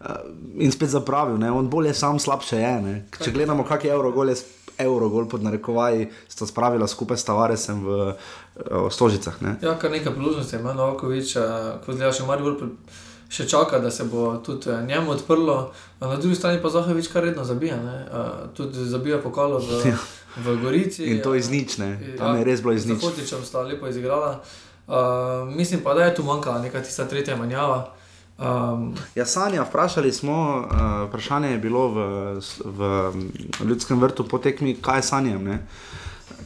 Uh, 0.01 0.17
in 0.61 0.73
spet 0.73 0.93
zapravil, 0.93 1.39
ne? 1.39 1.51
on 1.53 1.71
bolje 1.71 1.95
sam, 1.95 2.19
slabše 2.19 2.57
je. 2.57 2.75
Ne? 2.83 2.95
Če 3.19 3.33
gledamo, 3.33 3.65
kak 3.65 3.85
je 3.85 3.93
Eurogol, 3.93 4.29
je 4.29 4.37
evro, 4.79 5.09
gol 5.09 5.29
pod 5.29 5.43
narekovaji, 5.43 6.11
sta 6.29 6.47
spravila 6.47 6.87
skupaj 6.87 7.17
s 7.17 7.25
Tavaresem 7.25 7.81
v 7.85 7.97
uh, 8.13 8.93
Stožicah. 8.93 9.41
Ne? 9.41 9.57
Ja, 9.63 9.77
kar 9.81 9.91
nekaj 9.91 10.15
priložnosti 10.15 10.57
ima 10.57 10.77
Novakovič, 10.77 11.37
uh, 11.41 11.77
kot 11.87 11.97
zdaj 11.97 12.13
še 12.21 12.29
Maribor. 12.29 12.69
Še 13.29 13.49
čaka, 13.51 13.79
da 13.83 13.91
se 13.91 14.05
bo 14.05 14.37
tudi 14.39 14.71
eh, 14.71 14.83
njemu 14.87 15.11
odprlo, 15.11 15.73
na 16.01 16.17
drugi 16.17 16.37
strani 16.39 16.63
pa 16.63 16.71
Zahovič 16.71 17.09
kar 17.11 17.25
redno 17.25 17.45
zabija. 17.45 17.77
Uh, 17.77 18.55
tudi 18.55 18.85
zabija 18.87 19.19
pokalo 19.19 19.59
v, 19.59 19.81
ja. 19.91 19.99
v 20.37 20.57
Gorici. 20.63 21.05
In 21.11 21.23
to 21.23 21.35
iz 21.35 21.51
nič, 21.51 21.79
ne. 21.83 21.97
Tam 22.19 22.37
ja, 22.37 22.39
je 22.39 22.47
res 22.47 22.63
bilo 22.63 22.77
iz 22.77 22.87
nič. 22.87 23.03
Zahovičem 23.03 23.43
sta 23.45 23.67
lepo 23.67 23.91
izigrala. 23.91 24.41
Uh, 24.87 24.95
mislim 25.51 25.83
pa, 25.83 25.95
da 25.95 26.07
je 26.07 26.15
tu 26.15 26.23
manjkala 26.23 26.63
neka 26.63 26.83
tista 26.83 27.09
tretja 27.09 27.37
manjava. 27.37 27.97
Um, 28.39 28.95
ja, 29.15 29.27
Sanja, 29.27 29.65
vprašali 29.65 30.13
smo, 30.13 30.63
uh, 30.63 31.09
vprašanje 31.09 31.51
je 31.51 31.59
bilo 31.59 31.89
v, 31.89 31.99
v 32.65 33.13
ljudskem 33.65 34.01
vrtu 34.01 34.29
po 34.29 34.39
tekmi, 34.39 34.77
kaj 34.83 34.99
je 34.99 35.03
sanjem. 35.03 35.45
Ne? 35.45 35.59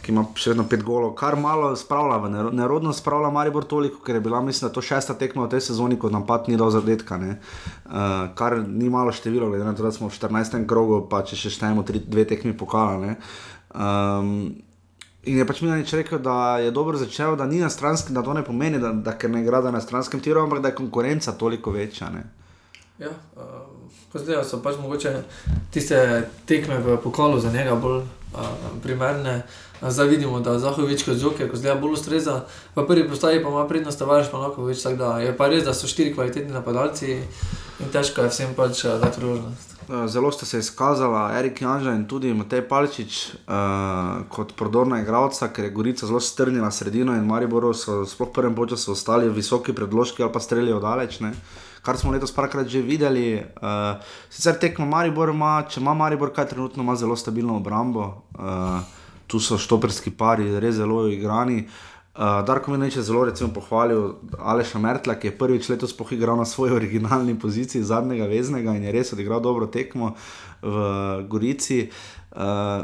Ki 0.03 0.13
ima 0.13 0.25
še 0.35 0.53
vedno 0.53 0.65
pet 0.69 0.83
golov, 0.87 1.13
kar 1.19 1.37
malo 1.41 1.71
spravlja, 1.77 2.51
nerodno 2.57 2.93
spravlja 2.97 3.31
Maribor 3.35 3.67
toliko, 3.69 4.01
ker 4.05 4.19
je 4.19 4.23
bila, 4.25 4.41
mislim, 4.45 4.69
da 4.69 4.75
to 4.75 4.83
šesta 4.85 5.15
tekma 5.21 5.45
v 5.45 5.53
tej 5.55 5.67
sezoni, 5.69 5.99
ko 6.01 6.11
napad 6.11 6.49
ni 6.49 6.57
dal 6.61 6.73
zadetka, 6.75 7.19
ne. 7.21 7.37
uh, 7.87 8.33
kar 8.35 8.59
ni 8.65 8.89
malo 8.91 9.13
število, 9.13 9.51
glede 9.53 9.69
na 9.69 9.75
to, 9.77 9.85
da 9.85 9.93
smo 9.93 10.09
v 10.09 10.17
14. 10.17 10.65
krogu, 10.69 11.05
pa 11.11 11.23
če 11.27 11.39
še 11.39 11.55
štejemo 11.59 11.85
tri, 11.87 12.03
dve 12.05 12.25
tekmi 12.29 12.57
pokala. 12.57 12.99
Ne. 13.05 13.15
Um, 13.75 14.35
In 15.29 15.37
je 15.37 15.45
pač 15.45 15.59
Milanič 15.61 15.91
rekel, 15.93 16.17
da 16.25 16.57
je 16.65 16.71
dobro 16.73 16.97
začel, 16.97 17.35
da 17.37 17.45
ni 17.45 17.59
na 17.61 17.69
stranskem, 17.69 18.15
da 18.17 18.23
to 18.25 18.33
ne 18.33 18.41
pomeni, 18.41 18.79
da, 18.81 18.95
da 18.97 19.13
ker 19.21 19.29
ne 19.29 19.43
igra 19.45 19.61
na 19.69 19.81
stranskem 19.81 20.21
tiru, 20.25 20.41
ampak 20.41 20.63
da 20.65 20.73
je 20.73 20.79
konkurenca 20.79 21.35
toliko 21.37 21.75
večja. 21.77 22.09
Ne. 22.09 22.23
Ja, 22.99 23.13
uh, 23.37 23.69
zdaj 24.17 24.41
so 24.49 24.63
pač 24.65 24.81
mogoče 24.81 25.13
tiste 25.73 26.01
tekme 26.49 26.81
v 26.81 26.97
pokalu 27.05 27.37
za 27.41 27.53
njega 27.53 27.77
bolj 27.77 28.01
uh, 28.01 28.49
primerne. 28.83 29.43
A 29.43 29.70
Zdaj 29.89 30.09
vidimo, 30.09 30.41
da 30.41 30.59
Zahovič 30.59 31.07
kot 31.09 31.17
Joker, 31.17 31.49
ko 31.49 31.57
zdaj 31.57 31.79
bolj 31.81 31.97
ustreza, 31.97 32.43
v 32.77 32.85
prvi 32.87 33.07
postaji 33.09 33.41
pa 33.43 33.49
ima 33.49 33.65
prednost, 33.69 33.99
Tavares 33.99 34.29
pa 34.29 34.39
lahko 34.39 34.65
več. 34.65 34.83
tako 34.83 34.97
da 34.97 35.19
Je 35.19 35.37
pa 35.37 35.49
res, 35.49 35.65
da 35.65 35.73
so 35.75 35.89
štiri 35.89 36.13
kvalitetni 36.15 36.53
napadalci 36.53 37.17
in 37.81 37.89
težko 37.93 38.21
je 38.21 38.29
vsem 38.29 38.53
pač 38.55 38.85
uh, 38.85 39.01
dati 39.01 39.17
priložnost. 39.17 39.73
Uh, 39.89 40.05
Zelo 40.07 40.33
sta 40.33 40.47
se 40.47 40.59
izkazala 40.59 41.33
Erik 41.39 41.63
Janža 41.63 41.95
in 41.97 42.05
tudi 42.05 42.35
Matej 42.35 42.69
Palčič 42.69 43.41
uh, 43.49 44.29
kot 44.29 44.53
prodorna 44.53 45.01
igralca, 45.01 45.49
ker 45.49 45.65
je 45.65 45.71
Gorica 45.71 46.07
zelo 46.07 46.21
strnila 46.21 46.71
sredino 46.71 47.17
in 47.17 47.25
Mariboru 47.25 47.73
so 47.73 48.05
sploh 48.05 48.29
v 48.29 48.33
prvem 48.37 48.55
času 48.69 48.93
ostali 48.93 49.33
visoki 49.33 49.73
predložki 49.73 50.23
ali 50.23 50.33
pa 50.33 50.41
strelijo 50.41 50.79
daleč. 50.81 51.21
Ne? 51.21 51.33
Kar 51.83 51.97
smo 51.97 52.13
letos 52.13 52.37
parkrat 52.37 52.69
že 52.69 52.85
videli. 52.85 53.41
Uh, 53.57 53.97
sicer 54.29 54.61
tekmo 54.61 54.85
Maribor 54.85 55.33
ima, 55.33 55.65
če 55.65 55.81
ima 55.81 55.95
Maribor 55.95 56.37
kaj 56.37 56.53
trenutno, 56.53 56.83
ima 56.83 56.97
zelo 56.97 57.17
stabilno 57.17 57.57
obrambo. 57.57 58.29
Uh, 58.37 59.00
tu 59.31 59.41
so 59.41 59.59
štoperski 59.59 60.11
pari, 60.11 60.51
res 60.61 60.77
zelo 60.83 61.07
igrani. 61.09 61.65
Uh, 62.11 62.43
Darko 62.43 62.75
Minič 62.75 62.99
je 62.99 63.07
zelo 63.07 63.23
recimo, 63.25 63.53
pohvalil 63.55 64.19
Aleša 64.35 64.83
Mertla, 64.83 65.15
ki 65.15 65.31
je 65.31 65.37
prvič 65.39 65.69
letos 65.71 65.95
pohigral 65.95 66.35
na 66.37 66.45
svoji 66.45 66.75
originalni 66.75 67.39
poziciji 67.39 67.87
zadnjega 67.87 68.27
veznega 68.27 68.75
in 68.75 68.85
je 68.85 68.93
res 68.93 69.13
odigral 69.15 69.41
dobro 69.41 69.71
tekmo 69.71 70.17
v 70.63 70.75
Gorici. 71.31 71.87
Uh, 72.35 72.83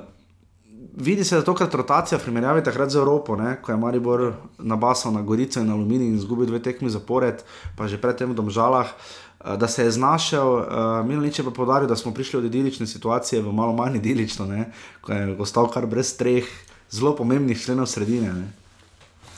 vidi 0.96 1.24
se, 1.24 1.36
da 1.36 1.42
tokrat 1.42 1.74
rotacija 1.74 2.18
v 2.18 2.22
primerjavi 2.22 2.62
takrat 2.64 2.90
z 2.90 3.02
Evropo, 3.02 3.36
ne, 3.36 3.56
ko 3.62 3.72
je 3.72 3.76
Maribor 3.76 4.32
nabasal 4.58 5.12
na 5.12 5.22
Gorico 5.22 5.60
in 5.60 5.70
Aluminij 5.70 6.08
in 6.08 6.16
izgubil 6.16 6.46
dve 6.46 6.62
tekmi 6.62 6.90
zapored, 6.90 7.44
pa 7.76 7.90
že 7.90 8.00
predtem 8.00 8.30
v 8.32 8.38
Domžalah. 8.38 8.86
eh, 8.86 9.25
Da 9.46 9.68
se 9.68 9.84
je 9.84 9.90
znašel, 9.90 10.52
uh, 10.52 10.64
Milanič 11.06 11.38
je 11.38 11.44
pa 11.44 11.50
podaril, 11.50 11.86
da 11.88 11.96
smo 11.96 12.10
prišli 12.14 12.38
od 12.38 12.44
idilične 12.44 12.86
situacije 12.86 13.42
v 13.42 13.52
malo 13.52 13.72
manj 13.72 13.96
idilično, 13.96 14.46
ne, 14.46 14.72
ko 15.00 15.12
je 15.12 15.36
ostal 15.38 15.70
kar 15.70 15.86
brez 15.86 16.16
treh 16.18 16.44
zelo 16.90 17.16
pomembnih 17.16 17.60
členov 17.62 17.86
sredine. 17.86 18.32
Ne. 18.32 18.48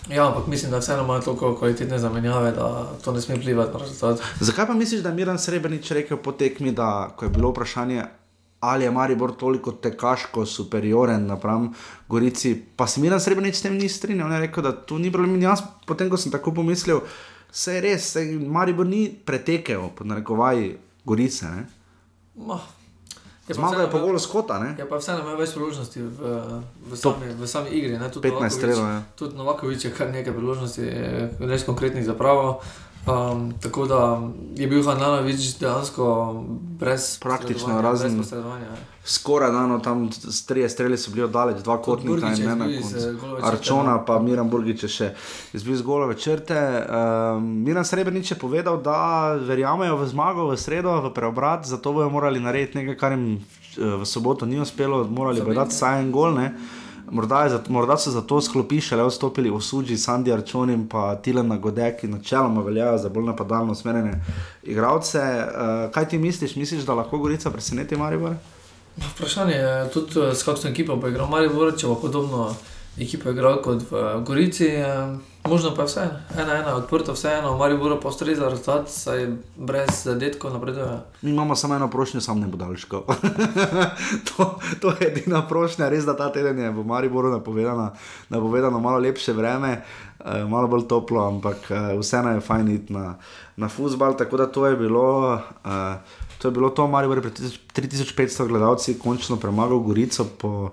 Ja, 0.08 0.28
ampak 0.28 0.46
mislim, 0.46 0.70
da 0.70 0.78
vseeno 0.78 1.04
imajo 1.04 1.20
toliko 1.20 1.56
kvalitetne 1.58 1.98
zamenjave, 1.98 2.52
da 2.52 2.86
to 3.04 3.12
ne 3.12 3.20
sme 3.20 3.36
vplivati 3.36 3.72
na 3.72 3.78
rezultat. 3.78 4.24
Zakaj 4.40 4.66
pa 4.66 4.74
misliš, 4.74 5.02
da 5.02 5.08
je 5.08 5.14
Miran 5.14 5.38
Srebrenic 5.38 5.90
rekel 5.90 6.16
po 6.16 6.32
tekmi, 6.32 6.72
da 6.72 7.10
ko 7.16 7.24
je 7.24 7.30
bilo 7.30 7.50
vprašanje, 7.50 8.04
ali 8.60 8.84
je 8.84 8.90
Maribor 8.90 9.36
toliko 9.36 9.72
tekaško 9.72 10.46
superioren 10.46 11.26
napram 11.26 11.72
Gorici, 12.08 12.62
pa 12.76 12.86
se 12.86 13.00
Miran 13.00 13.20
Srebrenic 13.20 13.58
s 13.58 13.62
tem 13.62 13.76
ni 13.76 13.88
strinjal. 13.88 14.26
On 14.26 14.32
je 14.32 14.40
rekel, 14.40 14.62
da 14.62 14.72
tu 14.72 14.98
ni 14.98 15.12
problem. 15.12 15.34
In 15.34 15.42
jaz, 15.42 15.60
potem 15.86 16.10
ko 16.10 16.16
sem 16.16 16.32
tako 16.32 16.54
pomislil, 16.54 17.00
se 17.50 17.74
je 17.74 17.80
res, 17.80 18.12
saj 18.12 18.24
Maribor 18.38 18.86
ni 18.86 19.08
pretekel, 19.16 19.88
pod 19.90 20.06
narekovaji 20.06 20.76
Gorice. 21.04 21.46
Ne? 21.46 21.62
Ma, 22.36 22.60
je 23.42 23.48
pa 23.48 23.54
Zmagal 23.54 23.80
je 23.80 23.86
imel- 23.88 24.00
golu 24.02 24.18
Skota, 24.18 24.58
ne? 24.58 24.74
Je 24.78 24.84
pa 24.84 24.96
vseeno 24.96 25.20
imel 25.20 25.36
več 25.36 25.50
priložnosti 25.50 25.98
v, 25.98 26.20
v, 26.84 26.92
sami, 26.94 27.26
v 27.30 27.46
sami 27.46 27.70
igri. 27.70 27.94
Ne? 27.94 28.08
Tudi 28.08 28.24
15 28.24 28.32
Novakovič- 28.34 28.52
strelov, 28.52 28.84
ja. 28.86 28.98
Tudi 29.14 29.32
Novakovič 29.34 29.80
je 29.82 29.90
kar 29.90 30.08
nekaj 30.08 30.32
priložnosti, 30.32 30.82
eh, 30.82 31.32
res 31.40 31.64
konkretnih 31.64 32.04
za 32.04 32.12
pravo. 32.14 32.60
Um, 33.08 33.52
tako 33.54 33.86
da 33.86 34.20
je 34.54 34.66
bil 34.66 34.82
Hananovič 34.82 35.56
dejansko 35.56 36.06
brez 36.78 37.18
Praktično, 37.18 37.80
razen- 37.80 38.18
posredovanja. 38.18 38.64
ja. 38.66 38.76
Skoraj 39.04 39.50
dano 39.50 39.78
tam 39.78 40.02
s- 40.12 40.46
trije 40.46 40.68
streli 40.68 40.98
so 40.98 41.10
bili 41.10 41.22
oddaleč, 41.22 41.62
dva 41.62 41.78
kotnika 41.78 42.28
in 42.28 42.36
je 42.36 42.46
ne 42.46 42.56
na 42.56 42.66
izbil 42.66 42.98
iz, 42.98 43.06
koncu. 43.16 43.36
eh, 43.36 43.40
Arčona 43.42 44.04
pa 44.04 44.18
Miran 44.18 44.50
Burgič 44.50 44.82
je 44.82 44.88
še 44.90 45.14
izbil 45.54 45.76
z 45.76 45.82
golove 45.82 46.14
črte. 46.16 46.58
Um, 46.86 47.64
Miran 47.64 47.84
Srebrenic 47.84 48.28
je 48.28 48.36
povedal, 48.36 48.76
da 48.78 48.98
verjamejo 49.34 49.96
v 49.96 50.06
zmago 50.06 50.46
v 50.46 50.56
sredo, 50.56 51.00
v 51.00 51.10
preobrat, 51.10 51.64
zato 51.64 51.92
bojo 51.92 52.10
morali 52.10 52.40
narediti 52.40 52.78
nekaj, 52.78 52.96
kar 52.96 53.12
jim 53.12 53.36
eh, 53.36 53.40
v 53.94 54.04
soboto 54.04 54.44
ni 54.44 54.60
uspelo, 54.60 55.04
morali 55.06 55.40
bodo 55.40 55.54
dati 55.54 55.70
vsaj 55.70 56.00
en 56.00 56.12
gol. 56.12 56.34
Ne? 56.34 56.52
Morda, 57.10 57.48
zato- 57.48 57.72
morda 57.72 57.96
so 57.96 58.10
zato 58.10 58.40
sklopi 58.40 58.80
šele 58.80 59.04
vstopili 59.04 59.50
v 59.50 59.60
Suđi, 59.60 59.94
Sandy 59.94 60.32
Arčon 60.32 60.70
in 60.70 60.88
pa 60.88 61.16
Tilen 61.16 61.60
Godek, 61.60 62.00
ki 62.00 62.08
načeloma 62.08 62.62
veljajo 62.62 62.98
za 62.98 63.08
bolj 63.08 63.24
napadalno 63.24 63.72
usmerjene 63.72 64.24
igralce. 64.62 65.18
Uh, 65.18 65.92
kaj 65.92 66.08
ti 66.08 66.18
misliš? 66.18 66.56
Misliš, 66.56 66.82
da 66.82 66.94
lahko 66.94 67.18
Gorica 67.18 67.50
preseneti 67.50 67.96
Maribor? 67.96 68.34
Vprašanje 68.98 69.54
je 69.54 69.90
tudi, 69.90 70.20
eh, 70.20 70.34
s 70.34 70.42
kakšno 70.42 70.70
ekipo 70.70 70.96
bo 70.96 71.08
igral 71.08 71.28
Maribor, 71.28 71.76
če 71.76 71.86
bo 71.86 71.94
podobno 71.94 72.54
ekipo 72.98 73.30
igral 73.30 73.62
kot 73.62 73.82
v 73.90 74.22
Gorici. 74.22 74.66
eh, 74.66 75.16
Možno 75.48 75.74
pa 75.74 75.82
je 75.82 75.86
vse, 75.86 76.08
ena, 76.38 76.54
ena, 76.54 76.74
odprto, 76.76 77.12
vseeno, 77.12 77.56
Maribor 77.56 78.00
pa 78.02 78.08
ustreza 78.08 78.48
rezultat, 78.48 78.88
saj 78.88 79.26
brez 79.56 80.04
zadetkov 80.04 80.52
napreduje. 80.52 80.98
Mi 81.22 81.30
imamo 81.30 81.56
samo 81.56 81.74
eno 81.74 81.90
prošnjo, 81.90 82.20
sam 82.20 82.40
ne 82.40 82.46
bo 82.46 82.56
daljško. 82.56 83.04
to, 84.28 84.58
to 84.80 84.88
je 84.88 85.08
edina 85.08 85.46
prošnja, 85.48 85.88
res 85.88 86.04
da 86.04 86.16
ta 86.16 86.32
teden 86.32 86.58
je 86.58 86.70
v 86.70 86.84
Mariboru 86.84 87.30
napovedano, 87.30 87.90
napovedano 88.28 88.80
malo 88.80 88.98
lepše 88.98 89.32
vreme, 89.32 89.82
eh, 90.24 90.44
malo 90.44 90.68
bolj 90.68 90.88
toplo, 90.88 91.28
ampak 91.28 91.70
eh, 91.70 91.96
vseeno 91.98 92.34
je 92.34 92.40
fajn 92.40 92.68
iti 92.68 92.92
na, 92.92 93.14
na 93.56 93.68
futbal. 93.68 94.16
Tako 94.16 94.36
da 94.36 94.46
to 94.46 94.66
je 94.66 94.76
bilo. 94.76 95.38
Eh, 95.64 95.96
To 96.38 96.48
je 96.48 96.52
bilo 96.52 96.70
to, 96.70 96.86
Maribor 96.86 97.18
je 97.18 97.22
pred 97.22 97.34
3500 97.74 98.46
gledalci 98.46 98.98
končno 98.98 99.36
premagal 99.36 99.78
Gorico 99.78 100.24
po 100.38 100.70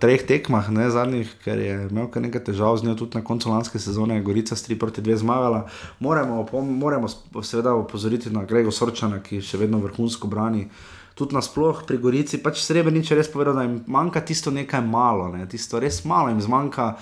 treh 0.00 0.22
tekmah, 0.24 0.70
ne 0.72 0.86
zadnjih, 0.90 1.32
ker 1.44 1.58
je 1.60 1.74
imel 1.90 2.06
kar 2.12 2.22
nekaj 2.24 2.46
težav 2.48 2.78
z 2.80 2.86
njo, 2.88 2.94
tudi 3.02 3.18
na 3.18 3.24
koncu 3.24 3.50
lanske 3.52 3.78
sezone 3.78 4.16
je 4.16 4.24
Gorica 4.24 4.56
s 4.56 4.64
3 4.64 4.78
proti 4.80 5.04
2 5.04 5.18
zmagala. 5.20 5.66
Moramo, 6.00 6.46
moramo 6.62 7.08
seveda 7.42 7.74
opozoriti 7.76 8.32
na 8.32 8.46
Grego 8.48 8.72
Sorčana, 8.72 9.20
ki 9.20 9.42
še 9.44 9.60
vedno 9.60 9.82
vrhunsko 9.84 10.30
brani. 10.32 10.64
Tudi 11.14 11.36
nasploh 11.36 11.84
pri 11.84 12.00
Gorici, 12.00 12.40
pač 12.40 12.62
Srebrenic 12.64 13.10
je 13.10 13.18
res 13.18 13.28
povedal, 13.28 13.58
da 13.58 13.66
jim 13.66 13.82
manjka 13.84 14.24
tisto 14.24 14.50
nekaj 14.54 14.80
malo, 14.80 15.28
ne? 15.34 15.44
tisto 15.50 15.80
res 15.82 16.00
malo 16.08 16.32
jim 16.32 16.40
zmanjka. 16.40 16.94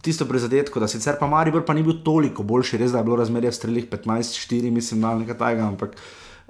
Tisto 0.00 0.24
prizadetko, 0.24 0.80
da 0.80 0.86
sicer 0.88 1.16
pa 1.20 1.26
Maribor 1.26 1.64
pa 1.66 1.74
ni 1.74 1.82
bil 1.82 1.98
toliko 2.06 2.46
boljši, 2.46 2.78
res 2.80 2.94
da 2.94 3.02
je 3.02 3.08
bilo 3.08 3.16
razmerje 3.18 3.50
v 3.50 3.56
strelih 3.56 3.88
15-4, 3.90 4.70
mislim, 4.72 5.02
da 5.02 5.16
nekaj 5.18 5.36
tajega, 5.40 5.66
ampak 5.74 5.98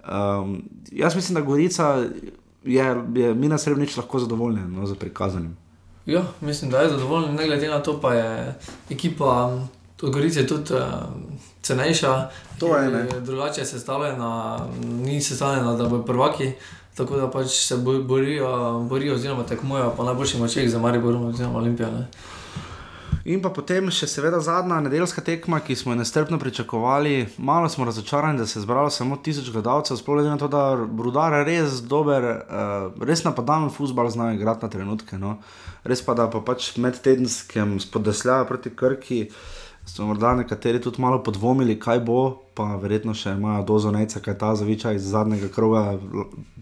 um, 0.04 0.58
jaz 0.92 1.16
mislim, 1.16 1.40
da 1.40 1.46
Gorica 1.48 1.86
je, 2.64 2.84
je 3.14 3.34
Mina 3.34 3.58
Srebrenic 3.58 3.96
lahko 3.96 4.18
zadovoljen 4.18 4.74
no, 4.74 4.86
z 4.86 4.94
prikazanim. 4.94 5.56
Ja, 6.06 6.22
mislim, 6.40 6.70
da 6.70 6.80
je 6.80 6.88
zadovoljen, 6.88 7.34
ne 7.34 7.46
glede 7.46 7.68
na 7.68 7.82
to, 7.82 8.00
pa 8.00 8.14
je 8.14 8.54
ekipa 8.90 9.58
od 10.02 10.10
Gorice 10.10 10.46
tudi 10.46 10.74
uh, 10.74 10.80
cenejša. 11.62 12.30
To 12.58 12.76
je, 12.76 12.90
ne. 12.90 12.98
Je 12.98 13.20
Drugače 13.20 13.60
je 13.60 13.66
sestavljena, 13.66 14.58
ni 14.82 15.20
sestavljena, 15.20 15.74
da 15.74 15.88
bodo 15.88 16.02
prvaki. 16.02 16.52
Tako 16.94 17.16
da 17.16 17.30
pač 17.30 17.46
se 17.46 17.76
bo- 17.76 18.02
borijo, 18.02 18.78
borijo 18.80 19.14
oziroma 19.14 19.42
tekmujejo 19.42 19.90
po 19.96 20.04
najboljših 20.04 20.40
močeh 20.40 20.70
za 20.70 20.78
Mariborom 20.78 21.24
oziroma 21.26 21.58
Olimpijo. 21.58 21.90
Ne. 21.90 22.06
In 23.28 23.42
pa 23.44 23.50
potem 23.52 23.90
še 23.92 24.06
seveda 24.08 24.38
zadnja 24.40 24.78
nedeljska 24.80 25.20
tekma, 25.20 25.58
ki 25.60 25.74
smo 25.76 25.92
jo 25.92 25.98
nestrpno 26.00 26.38
pričakovali. 26.40 27.26
Malo 27.44 27.68
smo 27.68 27.84
razočarani, 27.84 28.40
da 28.40 28.46
se 28.48 28.56
je 28.56 28.62
zbralo 28.62 28.88
samo 28.90 29.18
tisoč 29.20 29.50
gledalcev, 29.52 29.98
sploh 30.00 30.16
glede 30.16 30.30
na 30.30 30.38
to, 30.40 30.48
da 30.48 30.62
Rudar 30.78 31.36
res 31.44 31.82
dober, 31.84 32.24
uh, 32.24 33.04
res 33.04 33.26
napadalen 33.26 33.68
futbol 33.74 34.08
zna 34.08 34.30
igrati 34.32 34.64
na 34.64 34.70
trenutke. 34.72 35.18
No. 35.20 35.34
Res 35.84 36.00
pa 36.06 36.14
da 36.16 36.24
pa 36.32 36.40
pač 36.40 36.70
med 36.80 36.96
tedenskem 37.04 37.76
spodesljaju 37.84 38.48
proti 38.48 38.72
Krki. 38.72 39.20
So 39.84 40.08
morda 40.08 40.32
nekateri 40.40 40.80
tudi 40.80 41.04
malo 41.04 41.20
podvomili, 41.24 41.76
kaj 41.80 42.00
bo, 42.08 42.22
pa 42.56 42.78
verjetno 42.80 43.12
še 43.16 43.36
imajo 43.36 43.66
dozo 43.68 43.92
neca, 43.92 44.24
kaj 44.24 44.38
ta 44.40 44.54
zaviča 44.56 44.94
iz 44.96 45.04
zadnjega 45.12 45.52
kroga, 45.52 45.84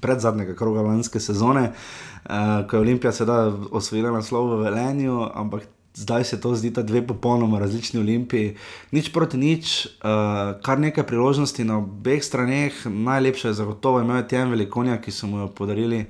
pred 0.02 0.18
zadnjega 0.18 0.58
kroga 0.58 0.82
lanske 0.90 1.22
sezone, 1.22 1.68
uh, 1.70 2.66
ko 2.66 2.74
je 2.74 2.84
Olimpija 2.88 3.14
seveda 3.14 3.54
osvojila 3.70 4.14
naslov 4.18 4.50
v 4.56 4.62
Velenju, 4.66 5.22
ampak 5.30 5.70
zdaj 5.96 6.24
se 6.24 6.40
to 6.40 6.54
zdi, 6.54 6.70
da 6.70 6.82
dve 6.82 7.06
popolnoma 7.06 7.58
različni 7.58 8.00
olimpiji. 8.00 8.56
Nič 8.92 9.08
proti 9.12 9.36
nič, 9.36 9.86
uh, 9.86 10.60
kar 10.62 10.78
nekaj 10.78 11.06
priložnosti 11.08 11.64
na 11.64 11.78
obeh 11.80 12.24
straneh, 12.24 12.72
najlepše 12.86 13.48
je 13.48 13.54
zagotovo 13.54 14.00
imel 14.00 14.22
Tjem 14.28 14.52
Velikonja, 14.52 15.00
ki 15.00 15.10
so 15.10 15.26
mu 15.26 15.38
jo 15.38 15.48
podarili. 15.48 16.04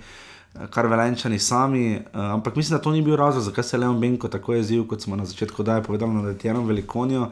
eh, 0.56 0.66
Kar 0.70 0.86
velenčani 0.86 1.38
sami, 1.38 1.96
uh, 1.96 2.20
ampak 2.34 2.56
mislim, 2.56 2.78
da 2.78 2.82
to 2.82 2.90
ni 2.90 3.02
bil 3.02 3.16
razlog, 3.16 3.44
zakaj 3.44 3.64
se 3.64 3.76
je 3.76 3.80
Leon 3.80 4.00
Benko 4.00 4.28
tako 4.28 4.54
jezil, 4.54 4.86
kot 4.86 5.00
smo 5.00 5.16
na 5.16 5.24
začetku 5.24 5.62
daje 5.62 5.82
povedali 5.82 6.10
na 6.10 6.34
Tjenom 6.34 6.66
Velikonijo. 6.66 7.30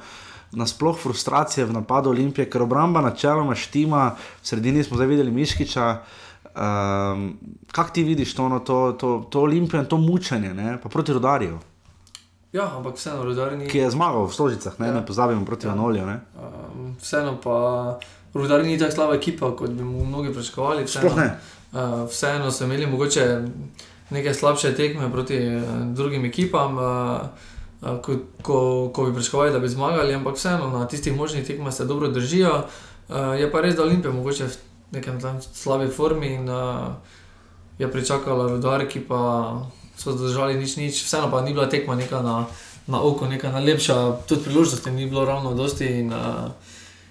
Nasploh 0.52 0.98
frustracije 0.98 1.64
v 1.66 1.72
napadu 1.72 2.10
Olimpije, 2.10 2.50
ker 2.50 2.62
obramba 2.62 3.00
načeloma 3.00 3.54
štima, 3.54 4.14
v 4.42 4.46
sredini 4.46 4.84
smo 4.84 4.96
zdaj 4.96 5.06
videli 5.06 5.30
Miškiča, 5.30 6.02
Um, 6.54 7.38
Kaj 7.72 7.84
ti 7.92 8.02
vidiš 8.02 8.34
to, 8.34 8.48
no, 8.48 8.60
to, 8.60 8.92
to, 8.92 9.26
to 9.30 9.40
olimpijo 9.40 9.80
in 9.80 9.86
to 9.86 9.96
mučenje, 9.96 10.54
ne? 10.54 10.78
pa 10.82 10.88
proti 10.88 11.12
rodarju, 11.12 11.58
Ja, 12.54 12.70
ampak 12.76 12.94
vseeno, 12.94 13.24
rudar 13.24 13.56
ni. 13.58 13.66
ki 13.66 13.78
je 13.78 13.90
zmagal 13.90 14.28
v 14.30 14.32
Stožicah, 14.32 14.78
ne, 14.78 14.86
ja. 14.86 14.94
ne 14.94 15.02
pozabimo 15.06 15.42
proti 15.42 15.66
ja. 15.66 15.72
Anoliju. 15.72 16.06
ne. 16.06 16.20
Um, 16.38 16.94
vseeno 17.02 17.34
pa 17.42 17.98
rudar 18.34 18.62
ni 18.62 18.78
tako 18.78 18.94
slaba 18.94 19.14
ekipa, 19.14 19.50
kot 19.58 19.70
bi 19.74 19.82
mu 19.82 20.04
mnogi 20.04 20.30
pričakovali. 20.34 20.84
Vseeno, 20.84 21.16
ne. 21.16 21.34
Uh, 21.72 22.06
vseeno 22.06 22.50
so 22.54 22.64
imeli 22.64 22.86
mogoče 22.86 23.42
neke 24.10 24.34
slabše 24.34 24.74
tekme 24.74 25.10
proti 25.10 25.38
uh, 25.56 25.62
drugim 25.94 26.24
ekipam. 26.24 26.78
Uh, 26.78 26.84
uh, 27.82 28.00
Ko, 28.02 28.12
ko, 28.42 28.90
ko 28.94 29.04
bi 29.04 29.14
pričakovali, 29.14 29.52
da 29.52 29.58
bi 29.58 29.68
zmagali, 29.68 30.14
ampak 30.14 30.38
vseeno 30.38 30.70
na 30.70 30.86
tistih 30.88 31.16
možnih 31.16 31.46
tekmah 31.46 31.74
se 31.74 31.84
dobro 31.84 32.08
držijo. 32.08 32.62
Uh, 33.08 33.34
je 33.34 33.50
pa 33.52 33.60
res, 33.60 33.74
da 33.74 33.82
Olimpija 33.82 34.12
mogoče 34.12 34.46
v 34.46 34.56
nekem 34.94 35.20
tam 35.20 35.42
slabi 35.42 35.90
formi 35.90 36.34
in 36.34 36.48
uh, 36.48 36.94
je 37.78 37.90
pričakala 37.90 38.46
rudar, 38.48 38.86
ki 38.88 39.00
pa 39.00 39.20
so 39.96 40.12
zdržali 40.12 40.58
nič, 40.58 40.76
nič. 40.76 41.04
Vseeno 41.04 41.30
pa 41.30 41.42
ni 41.42 41.52
bila 41.52 41.68
tekma 41.68 41.94
neka 41.94 42.22
na, 42.22 42.46
na 42.86 43.00
oko, 43.00 43.26
neka 43.26 43.52
najlepša, 43.52 44.26
tudi 44.28 44.44
priložnosti 44.44 44.90
ni 44.90 45.06
bilo 45.06 45.24
ravno 45.24 45.54
dosti. 45.54 45.86
In, 45.86 46.12
uh, 46.12 46.50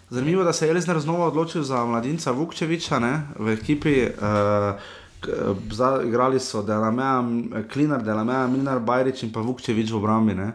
Zanimivo, 0.10 0.44
da 0.44 0.54
se 0.54 0.66
je 0.66 0.72
Elizner 0.72 1.00
znova 1.00 1.28
odločil 1.28 1.64
za 1.64 1.86
mladinca 1.86 2.32
Vukčeviča 2.32 3.00
ne, 3.00 3.28
v 3.40 3.54
ekipi. 3.54 4.04
Uh, 4.04 4.76
Igrali 6.06 6.40
so 6.40 6.62
Delameja, 6.62 7.24
Klinar, 7.74 8.04
Delameja, 8.04 8.48
Minar, 8.48 8.80
Bajrič 8.80 9.24
in 9.24 9.32
pa 9.32 9.40
Vukčevič 9.40 9.92
v 9.92 9.96
obrambi. 9.96 10.36
ne. 10.36 10.52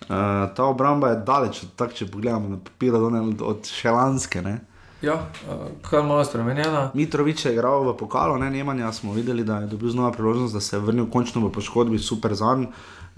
Uh, 0.00 0.50
ta 0.56 0.64
obramba 0.64 1.08
je 1.08 1.22
daleč 1.26 1.62
od 1.62 1.68
tak, 1.76 1.94
če 1.94 2.10
pogledamo 2.10 2.48
na 2.48 2.56
papir, 2.56 2.94
od, 2.94 3.42
od 3.42 3.66
Šelanske. 3.66 4.42
Ne. 4.42 4.58
Ja, 5.02 5.14
uh, 5.14 5.68
kar 5.82 6.02
malo 6.02 6.24
spremenjena. 6.24 6.90
Mitrovič 6.94 7.44
je 7.44 7.52
igral 7.52 7.84
v 7.88 7.96
pokalu, 7.96 8.38
ne 8.38 8.50
Nemanja, 8.50 8.92
smo 8.92 9.12
videli, 9.12 9.44
da 9.44 9.60
je 9.64 9.66
dobil 9.66 9.90
znova 9.90 10.12
priložnost, 10.12 10.54
da 10.54 10.60
se 10.60 10.76
je 10.76 10.80
vrnil 10.80 11.10
končno 11.10 11.46
v 11.46 11.52
poškodbi, 11.52 11.98
super 11.98 12.34
za 12.34 12.54
njega, 12.54 12.72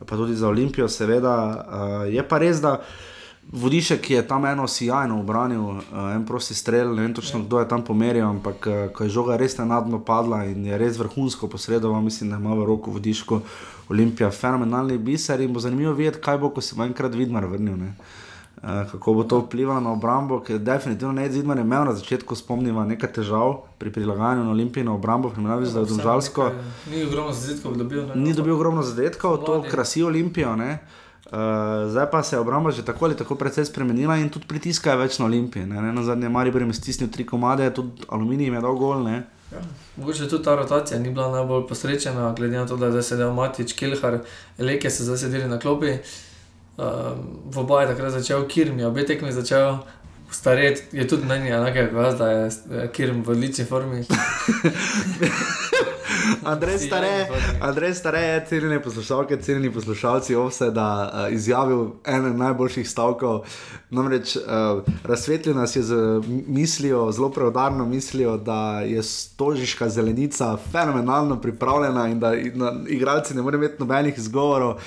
pa 0.06 0.16
tudi 0.16 0.36
za 0.36 0.48
Olimpijo, 0.48 0.88
seveda. 0.88 1.34
Uh, 1.48 2.14
je 2.14 2.28
pa 2.28 2.38
res, 2.38 2.60
da 2.60 2.80
Vodišek 3.52 4.10
je 4.10 4.20
tam 4.28 4.44
eno 4.46 4.68
sjajno 4.68 5.18
obranil, 5.20 5.60
uh, 5.60 5.82
en 6.14 6.26
prosti 6.26 6.54
strel, 6.54 6.94
ne 6.94 7.02
vem 7.02 7.14
točno 7.14 7.42
kdo 7.42 7.58
je 7.58 7.68
tam 7.68 7.84
pomeril, 7.84 8.26
ampak 8.26 8.68
ko 8.94 9.04
je 9.04 9.10
žoga 9.10 9.36
res 9.36 9.58
nenadno 9.58 9.98
padla 10.04 10.44
in 10.44 10.66
je 10.66 10.78
res 10.78 10.98
vrhunsko 10.98 11.48
posredoval, 11.48 12.02
mislim, 12.02 12.30
da 12.30 12.36
ima 12.36 12.54
v 12.54 12.64
roko 12.64 12.90
Vodiško 12.90 13.40
Olimpija 13.90 14.30
fenomenalni 14.30 14.98
biser 14.98 15.40
in 15.40 15.52
bo 15.52 15.60
zanimivo 15.60 15.92
videti, 15.92 16.22
kaj 16.22 16.38
bo, 16.38 16.50
ko 16.50 16.60
se 16.60 16.76
bo 16.78 16.84
enkrat 16.84 17.14
Vidmar 17.14 17.46
vrnil. 17.46 17.76
Ne. 17.76 17.94
Uh, 18.62 18.68
kako 18.90 19.14
bo 19.14 19.22
to 19.24 19.38
vplivalo 19.38 19.80
na 19.80 19.92
obrambo, 19.92 20.40
ker 20.40 20.58
definitivno 20.58 21.12
ne 21.12 21.30
Zidmar 21.30 21.58
je 21.58 21.64
imel 21.64 21.84
na 21.84 21.92
začetku, 21.98 22.36
spomniva, 22.38 22.84
nekaj 22.86 23.10
težav 23.12 23.56
pri 23.78 23.90
prilagajanju 23.90 24.44
na 24.44 24.50
Olimpijino 24.50 24.94
obrambo, 24.94 25.30
primerjavi 25.34 25.66
z 25.66 25.82
Domžalsko. 25.82 26.52
Ni 26.90 27.02
ogromno 27.02 27.32
zadetkov 27.34 27.74
dobil. 27.76 28.06
Ne? 28.06 28.14
Ni 28.14 28.34
dobil 28.34 28.54
ogromno 28.54 28.86
zadetkov, 28.86 29.42
to 29.42 29.64
krasi 29.66 30.04
Olimpijo. 30.06 30.54
Ne? 30.56 30.78
Uh, 31.26 31.90
zdaj 31.90 32.10
pa 32.10 32.22
se 32.22 32.36
je 32.36 32.40
obramba 32.40 32.70
že 32.70 32.84
tako 32.84 33.04
ali 33.04 33.16
tako 33.16 33.34
precej 33.34 33.64
spremenila 33.64 34.16
in 34.16 34.28
tudi 34.28 34.46
pritiska 34.46 34.90
je 34.90 34.96
več 34.96 35.18
na 35.18 35.26
Olimpijo. 35.26 35.66
Ne? 35.66 35.82
Ne, 35.82 35.92
na 35.92 36.02
zadnje 36.02 36.28
Maribor 36.28 36.62
je 36.62 36.72
stisnil 36.72 37.10
tri 37.10 37.26
komade, 37.26 37.70
tudi 37.74 38.06
Aluminij 38.08 38.54
je 38.54 38.60
dal 38.60 38.76
gol. 38.78 39.02
Ne? 39.02 39.24
Ja. 39.52 39.60
Mogoče 39.96 40.28
tudi 40.28 40.44
ta 40.44 40.54
rotacija 40.54 41.00
ni 41.00 41.10
bila 41.10 41.32
najbolj 41.32 41.66
posrečena, 41.66 42.34
glede 42.38 42.62
na 42.62 42.66
to, 42.66 42.76
da 42.76 42.86
je 42.86 42.92
zdaj 42.92 43.02
sedel 43.02 43.34
Matič, 43.34 43.72
Kilhar, 43.72 44.22
Leke 44.58 44.90
so 44.90 45.02
zdaj 45.02 45.26
sedeli 45.26 45.48
na 45.48 45.58
klopi. 45.58 45.98
Um, 45.98 46.31
v 46.76 47.58
oba 47.58 47.82
je 47.82 47.86
takrat 47.86 48.12
začel 48.12 48.44
Kirm, 48.48 48.78
je 48.78 48.86
obe 48.86 49.04
tekmi 49.04 49.32
začel. 49.32 49.78
Staret 50.32 50.84
je 50.92 51.04
tudi 51.08 51.26
meni 51.26 51.50
enake 51.52 51.90
jaz, 51.92 52.18
da 52.18 52.30
je 52.30 52.46
eh, 52.46 52.88
Kirm 52.88 53.22
v 53.22 53.28
odlični 53.28 53.64
formi. 53.64 54.04
Andrej 56.44 56.78
Stare, 56.78 57.28
Andrej 57.60 57.94
Stare 57.94 58.20
je 58.20 58.44
cenjeni 58.48 58.82
poslušalke, 58.82 59.36
cenjeni 59.36 59.72
poslušalci 59.72 60.34
Ovseda 60.34 61.12
uh, 61.12 61.32
izjavil 61.34 61.90
eno 62.06 62.28
najboljših 62.28 62.90
stavkov. 62.90 63.44
Namreč 63.90 64.36
uh, 64.36 64.42
razsvetlil 65.04 65.56
nas 65.56 65.76
je 65.76 65.82
z 65.82 65.94
mislijo, 66.46 67.12
zelo 67.12 67.30
preudarno 67.30 67.86
mislijo, 67.86 68.36
da 68.36 68.80
je 68.80 69.02
stožiška 69.02 69.88
zelenica 69.88 70.56
fenomenalno 70.72 71.40
pripravljena 71.40 72.08
in 72.08 72.20
da 72.20 72.34
in 72.34 72.58
da 72.58 72.74
igralci 72.88 73.34
ne 73.34 73.42
morejo 73.42 73.58
imeti 73.58 73.76
nobenih 73.78 74.18
izgovorov. 74.18 74.80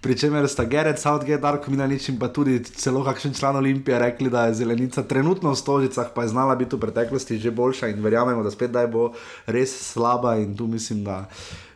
Pričemer 0.00 0.48
sta 0.48 0.64
Gerard, 0.64 0.98
Southgate, 0.98 1.40
Darko 1.42 1.70
Minanič 1.70 2.08
in 2.08 2.18
pa 2.18 2.28
tudi 2.28 2.58
celo 2.64 3.04
kakšen 3.04 3.34
član 3.34 3.56
Olimpije 3.56 3.98
rekli, 3.98 4.30
da 4.30 4.46
je 4.46 4.54
zelenica 4.54 5.02
trenutno 5.02 5.50
v 5.50 5.56
stožicah, 5.56 6.10
pa 6.14 6.22
je 6.22 6.28
znala 6.28 6.54
biti 6.54 6.76
v 6.76 6.80
preteklosti 6.80 7.38
že 7.38 7.50
boljša 7.50 7.88
in 7.88 8.02
verjamemo, 8.02 8.42
da 8.42 8.50
spet 8.50 8.70
da 8.70 8.86
bo 8.86 9.12
res 9.46 9.72
slaba 9.92 10.36
in 10.36 10.56
tu 10.56 10.66
mislim, 10.66 11.04
da. 11.04 11.28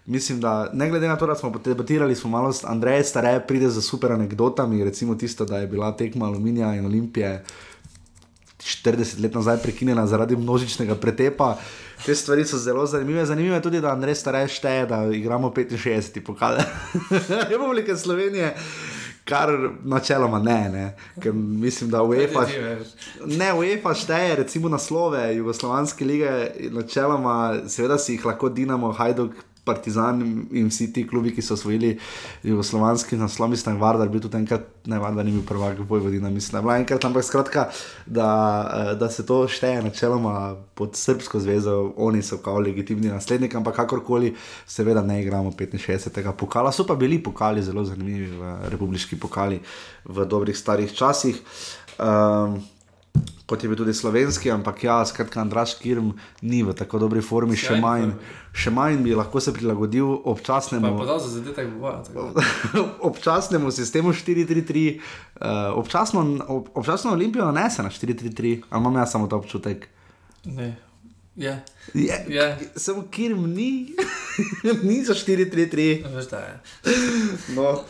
Mislim, 0.07 0.41
da 0.41 0.71
ne 0.73 0.89
glede 0.89 1.09
na 1.09 1.17
to, 1.17 1.27
da 1.27 1.35
smo 1.35 1.53
debatirali, 1.65 2.15
smo 2.17 2.31
malo 2.31 2.53
s 2.53 2.65
Andrejem 2.65 3.05
Starejem, 3.05 3.43
pride 3.49 3.69
za 3.69 3.81
super 3.81 4.13
anekdotami, 4.13 4.85
recimo 4.85 5.15
tisto, 5.15 5.45
da 5.45 5.59
je 5.59 5.67
bila 5.67 5.93
tekma 5.97 6.27
Aluminija 6.27 6.75
in 6.75 6.87
Olimpije 6.87 7.45
40 8.61 9.23
let 9.23 9.35
nazaj 9.35 9.57
prekinjena 9.63 10.07
zaradi 10.07 10.37
množičnega 10.37 10.95
pretepa. 10.95 11.57
Te 12.07 12.15
stvari 12.15 12.45
so 12.45 12.59
zelo 12.59 12.87
zanimive. 12.87 13.27
Zanimivo 13.27 13.55
je 13.55 13.63
tudi, 13.63 13.81
da 13.81 13.93
Andrej 13.93 14.15
Starej 14.15 14.49
šteje, 14.49 14.87
da 14.87 15.05
igramo 15.13 15.51
65 15.51 16.21
pokale. 16.25 16.65
Republike 17.51 17.97
Slovenije. 17.97 18.55
Kar 19.25 19.49
načeloma 19.85 20.39
ne, 20.39 20.69
ne. 20.73 20.97
Ker 21.23 21.33
mislim, 21.33 21.91
da 21.91 22.03
UEFA, 22.03 22.47
ne, 23.27 23.53
UEFA 23.55 23.95
šteje 23.95 24.37
recimo 24.37 24.69
naslove 24.69 25.37
Jugoslovanske 25.37 26.05
lige, 26.05 26.31
načeloma, 26.71 27.55
seveda 27.69 27.99
si 27.99 28.13
jih 28.13 28.25
lahko 28.25 28.49
Dinamo, 28.49 28.93
Hajduk, 28.93 29.33
Partizan 29.65 30.23
in 30.53 30.69
vsi 30.69 30.93
ti 30.93 31.07
klubi, 31.07 31.35
ki 31.35 31.43
so 31.43 31.55
osvojili 31.55 31.99
jugoslovanski 32.43 33.17
naslov, 33.17 33.51
mislim, 33.51 33.81
da 33.81 34.03
je 34.03 34.09
bil 34.09 34.21
tudi 34.21 34.37
enkrat, 34.37 34.67
ne 34.87 34.99
Vardar 34.99 35.25
ni 35.25 35.33
bil 35.33 35.43
prvak, 35.47 35.79
Vojvodina, 35.89 36.31
mislim, 36.31 36.65
da 36.65 36.75
je 36.75 36.81
enkrat, 36.81 37.05
ampak 37.05 37.25
skratka, 37.25 37.69
da, 38.07 38.31
eh, 38.75 38.95
da 38.95 39.11
se 39.11 39.27
to 39.27 39.49
šteje 39.49 39.83
načeloma 39.83 40.57
pod 40.75 40.97
Srpsko 40.97 41.41
zvezo, 41.41 41.93
oni 41.97 42.23
so 42.23 42.39
kao 42.39 42.59
legitimni 42.59 43.09
nasledniki, 43.09 43.57
ampak 43.57 43.77
kakorkoli, 43.77 44.35
seveda 44.67 45.03
ne 45.03 45.23
igramo 45.23 45.51
65. 45.51 46.33
pokala, 46.33 46.73
so 46.73 46.87
pa 46.87 46.95
bili 46.95 47.23
pokali 47.23 47.63
zelo 47.63 47.85
zanimivi 47.85 48.31
v 48.37 48.57
republiški 48.69 49.21
pokali 49.21 49.61
v 50.05 50.25
dobrih 50.25 50.57
starih 50.59 50.93
časih. 50.93 51.43
Um, 51.99 52.61
kot 53.51 53.63
je 53.63 53.69
bil 53.69 53.77
tudi 53.77 53.95
slovenski, 53.95 54.51
ampak 54.51 54.85
ja, 54.85 55.01
skratka, 55.07 55.41
Andraš 55.43 55.75
Kirm 55.83 56.13
ni 56.43 56.63
v 56.63 56.75
tako 56.79 57.01
dobri 57.03 57.23
formi, 57.23 57.59
še 57.59 57.81
manj, 57.83 58.13
še 58.55 58.71
manj 58.71 59.01
bi 59.03 59.17
lahko 59.19 59.43
se 59.43 59.51
prilagodil 59.57 60.07
občasnemu. 60.31 60.93
zadetek 61.35 61.73
občasnemu 63.11 63.75
sistemu 63.75 64.15
4-3-3, 64.15 64.85
uh, 64.95 65.75
občasno, 65.83 66.23
ob, 66.47 66.71
občasno 66.79 67.17
Olimpijo 67.19 67.51
nese 67.51 67.83
na 67.83 67.91
4-3-3, 67.91 68.71
ali 68.71 68.85
imam 68.85 69.03
jaz 69.03 69.19
samo 69.19 69.27
ta 69.27 69.41
občutek? 69.43 69.91
Ne. 70.47 70.71
Je. 71.35 71.59
Je, 71.95 72.25
Je. 72.31 72.49
Samo 72.79 73.09
Kirm 73.11 73.51
ni, 73.51 73.91
ni 74.87 75.03
za 75.03 75.15
4-3-3. 75.19 75.93
Veš, 76.07 76.31
da 76.31 76.47
je. 76.47 76.55
No, 77.59 77.81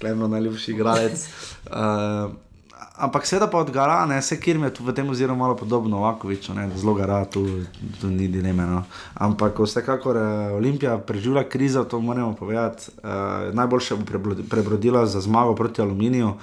klemno 0.00 0.32
najljubši 0.32 0.72
igralec. 0.72 1.28
Uh, 1.68 2.32
ampak 2.96 3.26
seveda 3.26 3.46
pa 3.50 3.58
od 3.58 3.70
Gara, 3.70 4.06
ne, 4.06 4.22
se 4.22 4.40
Kirm 4.40 4.64
je 4.64 4.72
v 4.80 4.92
tem 4.92 5.08
oziru 5.10 5.36
malo 5.36 5.56
podobno 5.56 5.96
Novakoviču, 5.96 6.54
ne, 6.54 6.68
zelo 6.76 6.94
gara, 6.94 7.24
tu, 7.24 7.64
tu 8.00 8.08
ni 8.08 8.28
dileme. 8.28 8.66
No. 8.66 8.84
Ampak 9.14 9.58
vsekakor 9.58 10.16
uh, 10.16 10.56
Olimpija 10.56 10.98
preživlja 10.98 11.48
krizo, 11.48 11.84
to 11.84 12.00
moramo 12.00 12.34
povedati. 12.34 12.90
Uh, 13.02 13.54
najboljše 13.54 13.96
bo 13.96 14.34
prebrodila 14.50 15.06
za 15.06 15.20
zmago 15.20 15.54
proti 15.54 15.82
Aluminiju. 15.82 16.34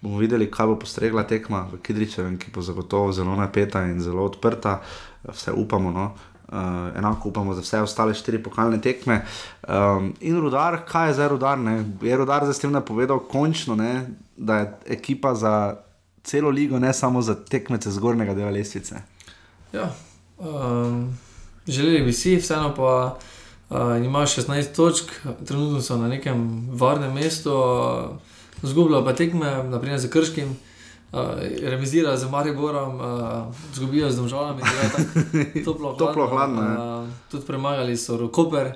Bomo 0.00 0.18
videli, 0.18 0.50
kaj 0.50 0.66
bo 0.66 0.78
postregla 0.80 1.22
tekma 1.28 1.66
v 1.72 1.78
Kidričevem, 1.84 2.38
ki 2.40 2.50
bo 2.54 2.62
zagotovo 2.62 3.12
zelo 3.12 3.36
napeta 3.36 3.84
in 3.84 4.00
zelo 4.00 4.24
odprta. 4.24 4.80
Vse 5.28 5.52
upamo. 5.52 5.90
No. 5.92 6.12
Uh, 6.50 6.56
enako 6.98 7.28
upamo 7.28 7.54
za 7.54 7.60
vse 7.60 7.80
ostale 7.80 8.14
štiri 8.14 8.42
pokalne 8.42 8.80
tekme. 8.82 9.20
Um, 9.68 10.14
in 10.20 10.40
rudar, 10.40 10.80
kaj 10.88 11.08
je 11.08 11.14
zdaj 11.14 11.28
rudar? 11.28 11.58
Ne? 11.58 11.84
Je 12.02 12.16
rudar 12.16 12.42
zdaj 12.42 12.54
s 12.54 12.64
tem 12.64 12.72
napovedal 12.72 13.20
končno, 13.30 13.76
ne? 13.78 14.06
da 14.36 14.56
je 14.56 14.72
ekipa 14.86 15.34
za 15.34 15.76
celo 16.24 16.50
ligo, 16.50 16.78
ne 16.78 16.92
samo 16.92 17.22
za 17.22 17.34
tekmece 17.34 17.90
zgornjega 17.90 18.34
dela 18.34 18.50
lestvice. 18.50 18.94
Ja, 19.72 19.92
um, 20.38 21.18
želeli 21.66 22.02
bi 22.02 22.12
si, 22.12 22.36
vseeno 22.36 22.74
pa 22.74 23.18
uh, 23.70 24.04
ima 24.04 24.26
16 24.26 24.74
točk, 24.76 25.12
trenutno 25.46 25.82
so 25.82 25.96
na 25.96 26.08
nekem 26.08 26.68
varnem 26.72 27.12
mestu, 27.14 27.54
uh, 27.54 28.16
zgubljajo 28.62 29.04
pa 29.04 29.14
tekme, 29.14 29.62
naprimer 29.64 29.98
za 29.98 30.08
Krškim, 30.08 30.56
uh, 31.12 31.18
remizirajo 31.62 32.16
z 32.16 32.30
Mariborom, 32.30 32.94
uh, 32.94 33.54
zgubijo 33.74 34.10
z 34.10 34.16
Domžalami, 34.16 34.62
toplo, 35.64 35.92
Toplo, 35.92 36.26
hladno, 36.26 36.62
ja. 36.62 37.00
Uh, 37.00 37.08
tudi 37.30 37.46
premagali 37.46 37.96
so 37.96 38.28
Koper, 38.28 38.66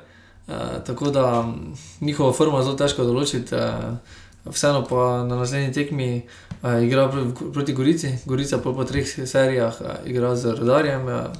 uh, 0.47 0.55
tako 0.87 1.11
da 1.11 1.41
um, 1.41 1.75
njihovo 2.01 2.33
formo 2.33 2.59
je 2.59 2.65
zelo 2.65 2.77
težko 2.77 3.05
določiti. 3.05 3.55
Uh, 3.55 3.97
Vseeno 4.45 4.83
pa 4.85 5.25
na 5.25 5.39
naslednji 5.41 5.73
tekmi 5.73 6.09
uh, 6.21 6.83
igra 6.85 7.09
pr- 7.09 7.53
proti 7.53 7.73
Gorici, 7.73 8.11
Gorica 8.29 8.59
pa 8.61 8.75
po 8.77 8.85
treh 8.85 9.09
serijah 9.09 9.81
uh, 9.81 9.95
igra 10.05 10.37
z 10.37 10.53
Rodarjem. 10.59 11.07
Uh, 11.09 11.33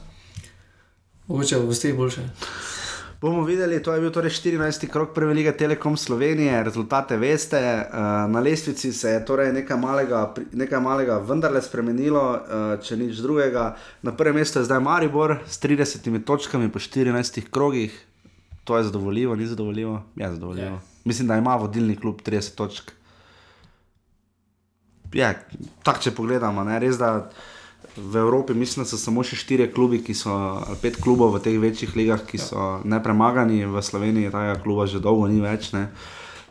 Mogoče 1.27 1.59
v 1.59 1.67
gostih 1.67 1.95
boljše. 1.97 2.25
Bomo 3.25 3.41
videli, 3.45 3.83
to 3.83 3.95
je 3.95 4.01
bil 4.05 4.11
torej 4.13 4.31
14. 4.37 4.85
krok 4.93 5.15
prve 5.15 5.33
lige 5.35 5.53
Telekom 5.57 5.97
Slovenije, 5.97 6.59
rezultate 6.65 7.17
veste. 7.17 7.57
Uh, 7.57 7.97
na 8.31 8.41
lestvici 8.41 8.93
se 8.93 9.11
je 9.11 9.23
torej 9.25 9.53
nekaj 9.53 9.79
malega, 9.81 10.35
nekaj 10.53 10.81
malega 10.81 11.17
vendarle 11.25 11.63
spremenilo, 11.65 12.21
uh, 12.21 12.75
če 12.85 12.99
nič 13.01 13.23
drugega. 13.25 13.79
Na 14.05 14.13
prvem 14.13 14.37
mestu 14.37 14.61
je 14.61 14.67
zdaj 14.69 14.83
Maribor 14.85 15.39
s 15.49 15.57
30 15.63 16.05
točkami 16.25 16.69
po 16.69 16.79
14 16.79 17.49
krogih. 17.49 17.97
To 18.65 18.77
je 18.77 18.85
zadovoljivo, 18.93 19.37
ni 19.37 19.47
zadovoljivo? 19.47 20.03
Je 20.17 20.31
zadovoljivo. 20.31 20.81
Mislim, 21.05 21.29
da 21.29 21.41
ima 21.41 21.57
vodilni 21.57 21.97
klub 21.97 22.21
30 22.21 22.55
točk. 22.55 22.93
Je, 25.13 25.33
tako 25.83 26.01
če 26.01 26.13
pogledamo, 26.13 26.65
ne, 26.65 26.77
res 26.79 27.01
da 27.01 27.31
v 27.97 28.17
Evropi 28.17 28.55
mislim, 28.55 28.85
da 28.85 28.89
so 28.89 28.99
samo 28.99 29.23
še 29.25 29.37
štirje 29.39 29.71
klubi, 29.75 30.01
ki 30.05 30.15
so, 30.17 30.33
ali 30.35 30.77
pet 30.83 30.99
klubov 31.03 31.35
v 31.37 31.43
teh 31.45 31.59
večjih 31.61 31.95
ligah, 31.97 32.23
ki 32.27 32.41
so 32.41 32.81
nepremagani, 32.85 33.65
v 33.67 33.83
Sloveniji 33.83 34.33
tega 34.35 34.57
kluba 34.63 34.87
že 34.91 35.03
dolgo 35.03 35.29
ni 35.31 35.41
več. 35.43 35.73
Ne. 35.77 35.89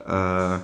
Uh, 0.03 0.63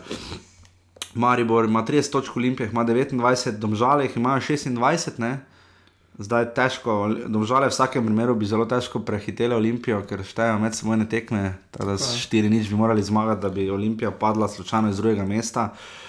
Maribor 1.20 1.66
ima 1.66 1.84
30 1.86 2.14
točk, 2.14 2.38
Olimpija 2.38 2.68
jih 2.68 2.74
ima 2.74 2.86
29, 2.86 3.60
Domžale 3.60 4.08
jih 4.08 4.18
imajo 4.18 4.42
26. 4.46 5.20
Ne. 5.20 5.40
Zdaj 6.20 6.44
je 6.44 6.52
težko, 6.52 6.96
domžale 7.32 7.70
v 7.70 7.74
vsakem 7.74 8.04
primeru 8.04 8.36
bi 8.36 8.48
zelo 8.48 8.66
težko 8.68 9.00
prehitele 9.08 9.56
Olimpijo, 9.56 10.02
ker 10.04 10.20
štejejo 10.28 10.60
med 10.60 10.76
sebojne 10.76 11.08
tekme. 11.08 11.56
Tako 11.72 11.94
da 11.94 11.96
s 11.96 12.12
4 12.28 12.52
nič 12.52 12.68
bi 12.68 12.76
morali 12.76 13.04
zmagati, 13.04 13.42
da 13.42 13.50
bi 13.50 13.72
Olimpija 13.72 14.12
padla 14.12 14.52
slučajno 14.52 14.92
iz 14.92 15.00
drugega 15.00 15.24
mesta. 15.24 15.72
Uh, 15.72 16.09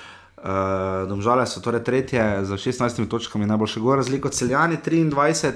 domžale 1.08 1.46
so 1.46 1.60
torej 1.60 1.84
tretje 1.84 2.44
z 2.44 2.56
16 2.56 3.08
točkami, 3.08 3.46
najboljše 3.46 3.80
gor 3.80 3.96
razliko, 3.96 4.28
celjani 4.28 4.76
23. 4.84 5.52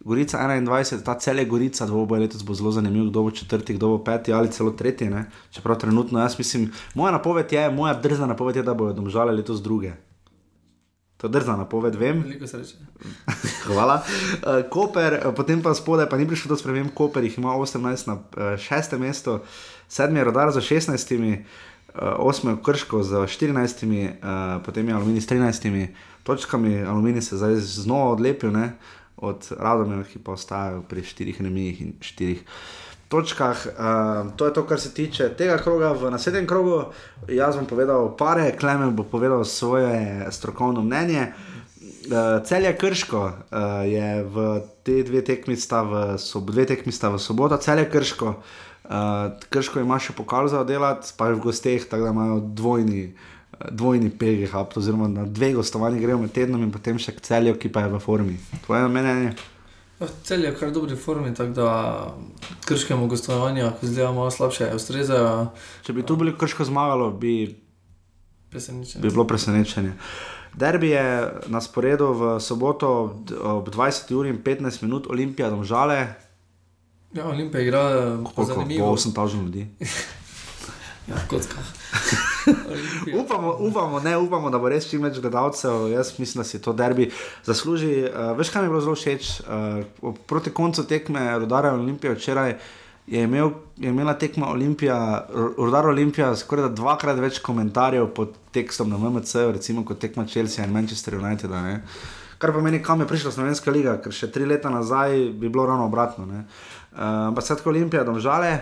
Gorica 0.00 0.38
21, 0.38 1.02
ta 1.04 1.14
cel 1.18 1.38
je 1.38 1.44
Gorica, 1.44 1.86
dvoboj 1.86 2.20
letos 2.20 2.44
bo 2.46 2.54
zelo 2.54 2.70
zanimiv, 2.70 3.10
kdo 3.10 3.22
bo 3.22 3.30
četrti, 3.30 3.74
kdo 3.74 3.88
bo 3.88 4.04
peti 4.04 4.32
ali 4.32 4.50
celo 4.50 4.70
tretji. 4.70 5.10
Ne? 5.10 5.30
Čeprav 5.50 5.78
trenutno 5.78 6.20
jaz 6.20 6.38
mislim, 6.38 6.70
moja 6.94 7.12
napoved 7.12 7.52
je, 7.52 7.70
moja 7.70 7.94
drzna 7.94 8.26
napoved 8.26 8.56
je, 8.56 8.62
da 8.62 8.74
bodo 8.74 8.92
domžale 8.92 9.32
letos 9.32 9.62
druge. 9.62 9.92
To 11.16 11.26
je 11.26 11.30
drzna 11.30 11.56
napoved, 11.56 11.94
vem. 11.94 12.22
Veliko 12.22 12.46
sreče. 12.46 12.74
Hvala. 13.66 14.02
Uh, 14.02 14.70
Koper, 14.70 15.14
eh, 15.14 15.32
potem 15.36 15.62
pa 15.62 15.74
spodaj, 15.74 16.06
pa 16.08 16.16
ni 16.16 16.28
prišlo 16.28 16.48
do 16.48 16.56
sprememb, 16.56 16.94
Koper 16.94 17.24
jih 17.24 17.38
ima 17.38 17.56
18 17.58 18.06
na 18.06 18.14
uh, 18.14 18.54
šestem 18.58 19.00
mestu, 19.00 19.40
sedmi 19.88 20.20
je 20.20 20.24
rodar 20.24 20.52
za 20.54 20.60
16, 20.60 21.42
uh, 22.02 22.08
osmi 22.18 22.50
je 22.50 22.56
Krško 22.64 23.02
z 23.02 23.12
14, 23.12 23.84
uh, 23.86 24.62
potem 24.64 24.88
je 24.88 24.94
Aluminij 24.94 25.20
s 25.20 25.28
13 25.28 25.86
točkami, 26.22 26.82
Aluminij 26.82 27.22
se 27.22 27.36
zdaj 27.36 27.54
znova 27.54 28.10
odlepil 28.12 28.50
ne, 28.50 28.72
od 29.16 29.52
Radomira, 29.58 30.04
ki 30.04 30.18
pa 30.18 30.32
ostajajo 30.32 30.82
pri 30.88 31.02
štirih 31.02 31.40
remijih 31.42 31.80
in 31.82 31.94
štirih. 32.00 32.44
Točkah, 33.08 33.66
uh, 33.66 34.30
to 34.36 34.46
je 34.46 34.52
to, 34.52 34.66
kar 34.66 34.80
se 34.80 34.94
tiče 34.94 35.30
tega 35.36 35.56
kroga. 35.58 35.92
V 35.92 36.10
naslednjem 36.10 36.46
krogu 36.46 36.82
jaz 37.28 37.56
bom 37.56 37.66
povedal 37.66 38.12
pare, 38.16 38.52
Klemen 38.60 38.96
bo 38.96 39.02
povedal 39.02 39.44
svoje 39.44 40.26
strokovno 40.30 40.82
mnenje. 40.82 41.32
Uh, 42.08 42.44
Celje 42.44 42.76
Krško 42.76 43.22
uh, 43.24 43.32
je 43.88 44.24
v 44.24 44.60
te 44.84 45.02
dve 45.02 45.24
tekmi, 45.24 45.56
sta 45.56 45.82
v, 45.82 46.18
sob, 46.18 46.50
dve 46.52 46.66
tekmi 46.68 46.92
sta 46.92 47.08
v 47.08 47.18
soboto, 47.18 47.56
Celje 47.56 47.88
Krško. 47.90 48.28
Uh, 48.28 48.67
Krško 49.52 49.80
ima 49.80 49.98
še 50.00 50.14
pokal 50.16 50.48
za 50.48 50.62
oddelati, 50.64 51.12
pa 51.16 51.28
je 51.28 51.36
v 51.36 51.42
gosteh, 51.44 51.84
tako 51.88 52.08
da 52.08 52.12
imajo 52.14 52.38
dvojni, 52.40 53.02
uh, 53.12 53.38
dvojni 53.70 54.10
pegih, 54.10 54.54
oziroma 54.76 55.08
na 55.08 55.24
dve 55.24 55.52
gostovanji 55.52 56.00
grejo 56.00 56.18
med 56.18 56.32
tednom 56.32 56.62
in 56.62 56.72
potem 56.72 56.98
še 56.98 57.16
k 57.16 57.24
celju, 57.24 57.56
ki 57.58 57.72
pa 57.72 57.86
je 57.86 57.92
v 57.92 58.00
formi. 58.02 58.36
Tvoje 58.66 58.88
mnenje? 58.88 59.34
Ja, 59.98 60.06
Cel 60.22 60.44
je 60.46 60.52
kar 60.54 60.70
dobri 60.70 60.96
formi, 60.96 61.34
tako 61.34 61.54
da 61.56 61.70
krškemu 62.68 63.08
gostovanju, 63.10 63.72
ko 63.80 63.86
zdaj 63.90 64.12
malo 64.14 64.30
slabše, 64.30 64.70
ustrezajo. 64.74 65.50
Če 65.82 65.96
bi 65.96 66.06
tu 66.06 66.16
bili 66.16 66.36
krško 66.38 66.68
zmagalo, 66.68 67.10
bi, 67.10 67.34
bi 68.52 69.08
bilo 69.08 69.26
presenečenje. 69.26 69.96
Derbi 70.58 70.92
je 70.94 71.02
na 71.50 71.60
sporedu 71.60 72.12
v 72.14 72.30
soboto 72.40 72.92
ob 73.42 73.68
20 73.74 74.14
uri 74.14 74.30
in 74.30 74.38
15 74.42 74.86
minut, 74.86 75.10
Olimpija, 75.10 75.50
domžale, 75.50 76.14
Ja, 77.12 77.28
Olimpija 77.28 77.60
igra 77.60 77.82
po 78.24 78.30
koliko, 78.30 78.32
po 78.34 78.44
zanimivo. 78.44 78.96
8000 78.96 79.42
ljudi. 79.42 79.66
Ja, 81.08 81.16
kocka. 81.28 81.56
upamo, 83.24 83.56
upamo, 83.58 84.00
ne 84.00 84.16
upamo, 84.16 84.50
da 84.50 84.58
bo 84.58 84.68
res 84.68 84.90
čim 84.90 85.06
več 85.06 85.16
gledalcev. 85.24 85.86
Jaz 85.88 86.12
mislim, 86.18 86.42
da 86.42 86.44
si 86.44 86.60
to 86.60 86.74
derbi 86.76 87.06
zasluži. 87.48 87.94
Uh, 88.04 88.34
veš, 88.36 88.50
kaj 88.52 88.62
mi 88.62 88.68
je 88.68 88.72
bilo 88.74 88.82
zelo 88.84 88.96
všeč? 88.98 89.30
Uh, 89.40 90.12
proti 90.28 90.52
koncu 90.52 90.84
tekme 90.84 91.38
Rudara 91.38 91.72
Olimpije 91.72 92.12
včeraj. 92.12 92.58
Je, 93.06 93.22
imel, 93.24 93.54
je 93.80 93.88
imela 93.88 94.12
tekma 94.20 94.50
Olimpija, 94.52 94.98
Rudar 95.56 95.86
Olimpija, 95.88 96.34
skoraj 96.36 96.68
da 96.68 96.74
dvakrat 96.76 97.16
več 97.16 97.40
komentarjev 97.40 98.10
pod 98.12 98.36
tekstom 98.52 98.92
na 98.92 99.00
MMC, 99.00 99.48
recimo 99.56 99.86
kot 99.88 100.02
tekma 100.04 100.26
Chelsea 100.28 100.66
in 100.66 100.76
Manchester 100.76 101.16
United. 101.16 101.50
Ne? 101.50 101.78
Kar 102.38 102.52
pomeni, 102.52 102.82
kam 102.84 103.00
je 103.00 103.08
prišla 103.08 103.32
Slovenska 103.32 103.72
liga, 103.72 103.96
ker 104.04 104.12
še 104.12 104.28
tri 104.30 104.44
leta 104.44 104.68
nazaj 104.70 105.16
bi 105.40 105.48
bilo 105.48 105.64
ravno 105.66 105.88
obratno. 105.88 106.26
ne. 106.28 106.44
Uh, 106.98 107.04
Ampak 107.30 107.44
uh, 107.50 107.66
Olimpija, 107.66 108.04
domžale, 108.04 108.58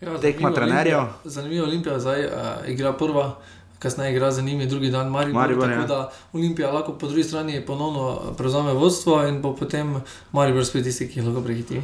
Ja, 0.00 0.18
tekma 0.18 0.52
trenerjev. 0.54 1.00
Zanimivo, 1.24 1.66
Olimpija 1.66 1.98
zdaj 1.98 2.26
uh, 2.26 2.32
igra 2.70 2.92
prva, 2.92 3.34
kasneje 3.78 4.12
igra 4.12 4.30
za 4.30 4.42
njimi 4.42 4.66
drugi 4.66 4.90
dan 4.90 5.08
Maribor. 5.08 5.42
Maribor, 5.42 5.68
tako 5.68 5.80
ja. 5.80 5.86
da 5.86 6.12
Olimpija 6.32 6.72
lahko 6.72 6.92
po 6.92 7.06
drugi 7.06 7.24
strani 7.24 7.66
ponovno 7.66 8.34
prevzame 8.36 8.72
vodstvo 8.72 9.26
in 9.26 9.42
bo 9.42 9.56
potem 9.56 10.00
Maribor 10.32 10.66
spet 10.66 10.84
tisti, 10.84 11.08
ki 11.08 11.20
jih 11.20 11.26
lahko 11.26 11.42
prehiti. 11.42 11.82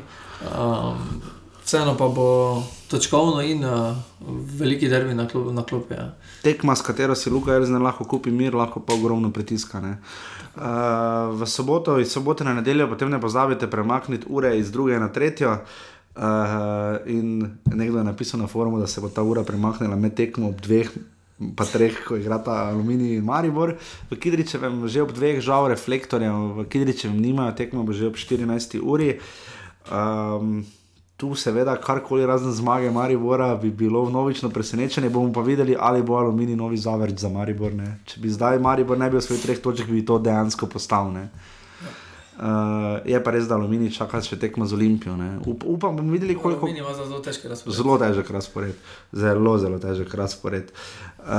Um, 0.58 1.22
vseeno 1.64 1.96
pa 1.96 2.08
bo 2.08 2.62
točkovno 2.90 3.42
in 3.42 3.64
uh, 3.64 3.96
veliki 4.58 4.88
derbi 4.88 5.14
na, 5.14 5.28
klop, 5.28 5.52
na 5.52 5.64
klopi. 5.64 5.94
Ja. 5.94 6.12
tekma, 6.42 6.76
s 6.76 6.82
katero 6.82 7.14
si 7.14 7.30
Luka 7.30 7.54
Erzner 7.54 7.82
lahko 7.82 8.04
kupi 8.04 8.30
mir, 8.30 8.54
lahko 8.54 8.80
pa 8.80 8.94
ogromno 8.94 9.30
pritiska. 9.32 9.80
ne. 9.80 9.98
Uh, 10.54 11.34
v 11.34 11.46
soboto, 11.50 11.98
iz 11.98 12.12
sobote 12.12 12.44
na 12.44 12.54
nedeljo, 12.54 12.86
potem 12.88 13.10
ne 13.10 13.18
pozabite 13.20 13.66
premakniti 13.66 14.26
ure 14.30 14.52
iz 14.58 14.70
druge 14.70 14.98
na 14.98 15.08
tretjo. 15.08 15.58
Uh, 16.14 17.02
in 17.10 17.58
nekdo 17.66 17.98
je 17.98 18.04
napisal 18.04 18.40
na 18.40 18.46
forumu, 18.46 18.78
da 18.78 18.86
se 18.86 19.00
bo 19.00 19.08
ta 19.08 19.22
ura 19.22 19.42
premaknila 19.42 19.96
med 19.96 20.14
tekmo 20.14 20.48
ob 20.48 20.60
dveh, 20.62 20.92
pa 21.56 21.66
treh, 21.66 21.98
ko 22.06 22.14
igrata 22.16 22.68
Aluminij 22.70 23.16
in 23.18 23.24
Maribor. 23.24 23.74
V 24.10 24.14
Kidričevem 24.14 24.86
že 24.86 25.02
ob 25.02 25.10
dveh, 25.10 25.42
žal 25.42 25.66
reflektorjev, 25.74 26.62
v 26.62 26.68
Kidričevem 26.70 27.18
nimajo 27.18 27.58
tekmo, 27.58 27.82
bo 27.82 27.90
že 27.90 28.06
ob 28.06 28.14
14. 28.14 28.78
uri. 28.78 29.18
Um, 29.90 30.62
tu 31.24 31.34
seveda 31.34 31.76
karkoli 31.80 32.26
razen 32.26 32.52
zmage 32.52 32.90
Maribora 32.90 33.54
bi 33.56 33.70
bilo 33.70 34.02
vnovično 34.04 34.50
presenečenje, 34.50 35.08
bomo 35.08 35.32
pa 35.32 35.40
videli, 35.40 35.76
ali 35.78 36.02
bo 36.02 36.16
Aluminij 36.16 36.56
novi 36.56 36.76
zavrč 36.76 37.18
za 37.18 37.28
Maribor. 37.28 37.72
Ne. 37.72 37.96
Če 38.04 38.20
bi 38.20 38.28
zdaj 38.28 38.58
Maribor 38.60 38.98
ne 39.00 39.08
bil 39.10 39.22
v 39.22 39.24
svojih 39.24 39.42
treh 39.42 39.60
točkah, 39.64 39.88
bi 39.88 40.04
to 40.04 40.18
dejansko 40.20 40.68
postal. 40.68 41.08
Ne. 41.14 41.30
Uh, 42.34 42.98
je 43.08 43.22
pa 43.24 43.32
res, 43.32 43.48
da 43.48 43.56
Aluminij 43.56 43.94
čaka 43.96 44.20
še 44.20 44.36
tekmo 44.42 44.66
z 44.68 44.76
Olimpijo. 44.76 45.16
ne. 45.16 45.38
Up, 45.48 45.64
upam, 45.64 45.96
bomo 45.96 46.12
videli, 46.12 46.36
koliko. 46.36 46.68
Zelo 46.68 47.22
težke 47.24 47.48
razprave. 47.48 47.76
Zelo 47.78 47.96
težek 48.04 48.30
razpored, 48.36 48.76
zelo, 49.12 49.56
zelo 49.58 49.80
težek 49.80 50.12
razpored. 50.14 50.74
Uh, 51.24 51.30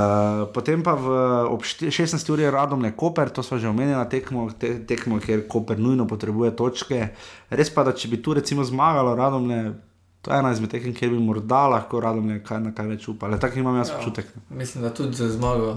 potem 0.50 0.82
pa 0.82 0.94
v, 0.94 1.06
ob 1.46 1.62
šti- 1.62 1.86
16. 1.88 2.18
uri 2.28 2.42
je 2.42 2.50
radom 2.50 2.82
ne 2.82 2.90
Koper, 2.90 3.30
to 3.30 3.38
smo 3.38 3.54
že 3.54 3.68
omenili, 3.68 3.94
tekmo, 4.10 4.50
te, 4.50 4.82
tekmo, 4.82 5.20
kjer 5.20 5.44
Koper 5.46 5.78
nujno 5.78 6.06
potrebuje 6.06 6.50
točke. 6.52 7.08
Res 7.50 7.70
pa, 7.70 7.84
da 7.84 7.92
če 7.92 8.08
bi 8.08 8.18
tu 8.18 8.34
recimo 8.34 8.64
zmagalo 8.64 9.14
radom 9.14 9.46
ne. 9.46 9.60
To 10.20 10.32
je 10.32 10.38
ena 10.38 10.50
izmed 10.50 10.70
tekem, 10.70 10.90
kjer 10.90 11.10
bi 11.10 11.20
morda 11.20 11.68
lahko 11.68 12.00
radom 12.00 12.26
ne 12.26 12.40
kaj, 12.40 12.58
na 12.60 12.72
kaj 12.72 12.86
več 12.88 13.06
upali. 13.06 13.38
Tako 13.38 13.58
imam 13.58 13.76
jaz 13.76 13.88
Ja. 13.88 13.96
občutek. 13.96 14.26
Mislim, 14.50 14.82
da 14.82 14.90
tudi 14.90 15.14
za 15.14 15.28
zmago 15.28 15.76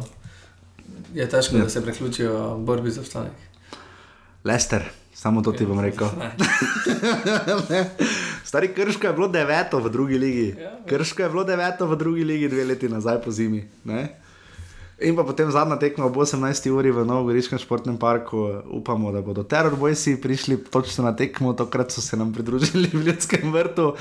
je 1.14 1.30
težko, 1.30 1.56
Ja. 1.56 1.64
da 1.64 1.70
se 1.70 1.82
priključijo 1.82 2.34
borbi 2.60 2.90
za 2.90 3.02
obstanek. 3.02 3.38
Lester, 4.44 4.90
samo 5.20 5.42
to 5.42 5.52
ti 5.52 5.66
bom 5.66 5.80
rekel. 5.80 6.08
Ne. 7.70 7.90
Stari 8.44 8.72
Krško 8.74 9.08
je 9.08 9.14
bilo 9.14 9.28
deveto 9.28 9.80
v 9.80 9.90
drugi 9.90 10.18
ligi. 10.18 10.56
Krško 10.88 11.24
je 11.24 11.30
bilo 11.30 11.44
deveto 11.44 11.88
v 11.88 11.96
drugi 11.96 12.24
ligi 12.24 12.48
dve 12.48 12.64
leti 12.66 12.90
nazaj 12.90 13.22
po 13.22 13.32
zimi. 13.32 13.68
Ne? 13.84 14.08
In 15.00 15.16
pa 15.16 15.24
potem 15.24 15.52
zadnja 15.52 15.78
tekma 15.80 16.08
ob 16.08 16.16
18. 16.16 16.72
uri 16.72 16.92
v 16.92 17.06
Novogoriškem 17.08 17.60
športnem 17.60 18.00
parku. 18.00 18.64
Upamo, 18.68 19.12
da 19.12 19.22
bodo 19.22 19.44
terorbojci 19.44 20.18
prišli 20.22 20.58
točno 20.72 21.08
na 21.08 21.16
tekmo, 21.16 21.54
tokrat 21.54 21.92
so 21.92 22.02
se 22.02 22.18
nam 22.18 22.34
pridružili 22.34 22.92
v 22.94 23.08
Ljudskem 23.08 23.52
vrtu. 23.52 23.96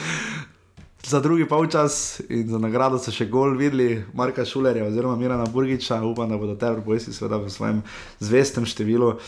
Za 1.08 1.20
drugi 1.20 1.48
polčas 1.48 2.20
in 2.28 2.48
za 2.48 2.58
nagrado 2.58 2.98
so 3.00 3.08
še 3.08 3.24
gol 3.32 3.54
videli 3.56 4.02
Marka 4.12 4.44
Šulerja 4.44 4.84
oziroma 4.84 5.16
Mirana 5.16 5.46
Burgiča. 5.48 6.02
Upam, 6.04 6.28
da 6.28 6.36
bodo 6.36 6.52
terorbojci 6.60 7.14
seveda 7.16 7.38
v 7.40 7.48
svojem 7.48 7.78
zvestem 8.20 8.66
številu 8.68 9.14
uh, 9.14 9.20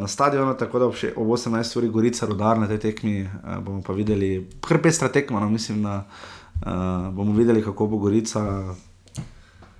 na 0.00 0.08
stadionu, 0.08 0.56
tako 0.56 0.80
da 0.80 0.88
ob, 0.88 0.96
še, 0.96 1.12
ob 1.12 1.28
18. 1.36 1.76
uri 1.82 1.92
Gorica 1.92 2.30
rodar 2.30 2.56
na 2.56 2.70
tej 2.72 2.80
tekmi 2.86 3.20
uh, 3.26 3.58
bomo 3.60 3.84
pa 3.84 3.92
videli, 3.92 4.46
kar 4.64 4.80
pestra 4.80 5.12
tekma, 5.12 5.44
no, 5.44 5.52
mislim, 5.52 5.84
da 5.84 5.98
uh, 6.06 7.12
bomo 7.12 7.36
videli, 7.36 7.60
kako 7.60 7.92
bo 7.92 8.00
Gorica 8.08 8.48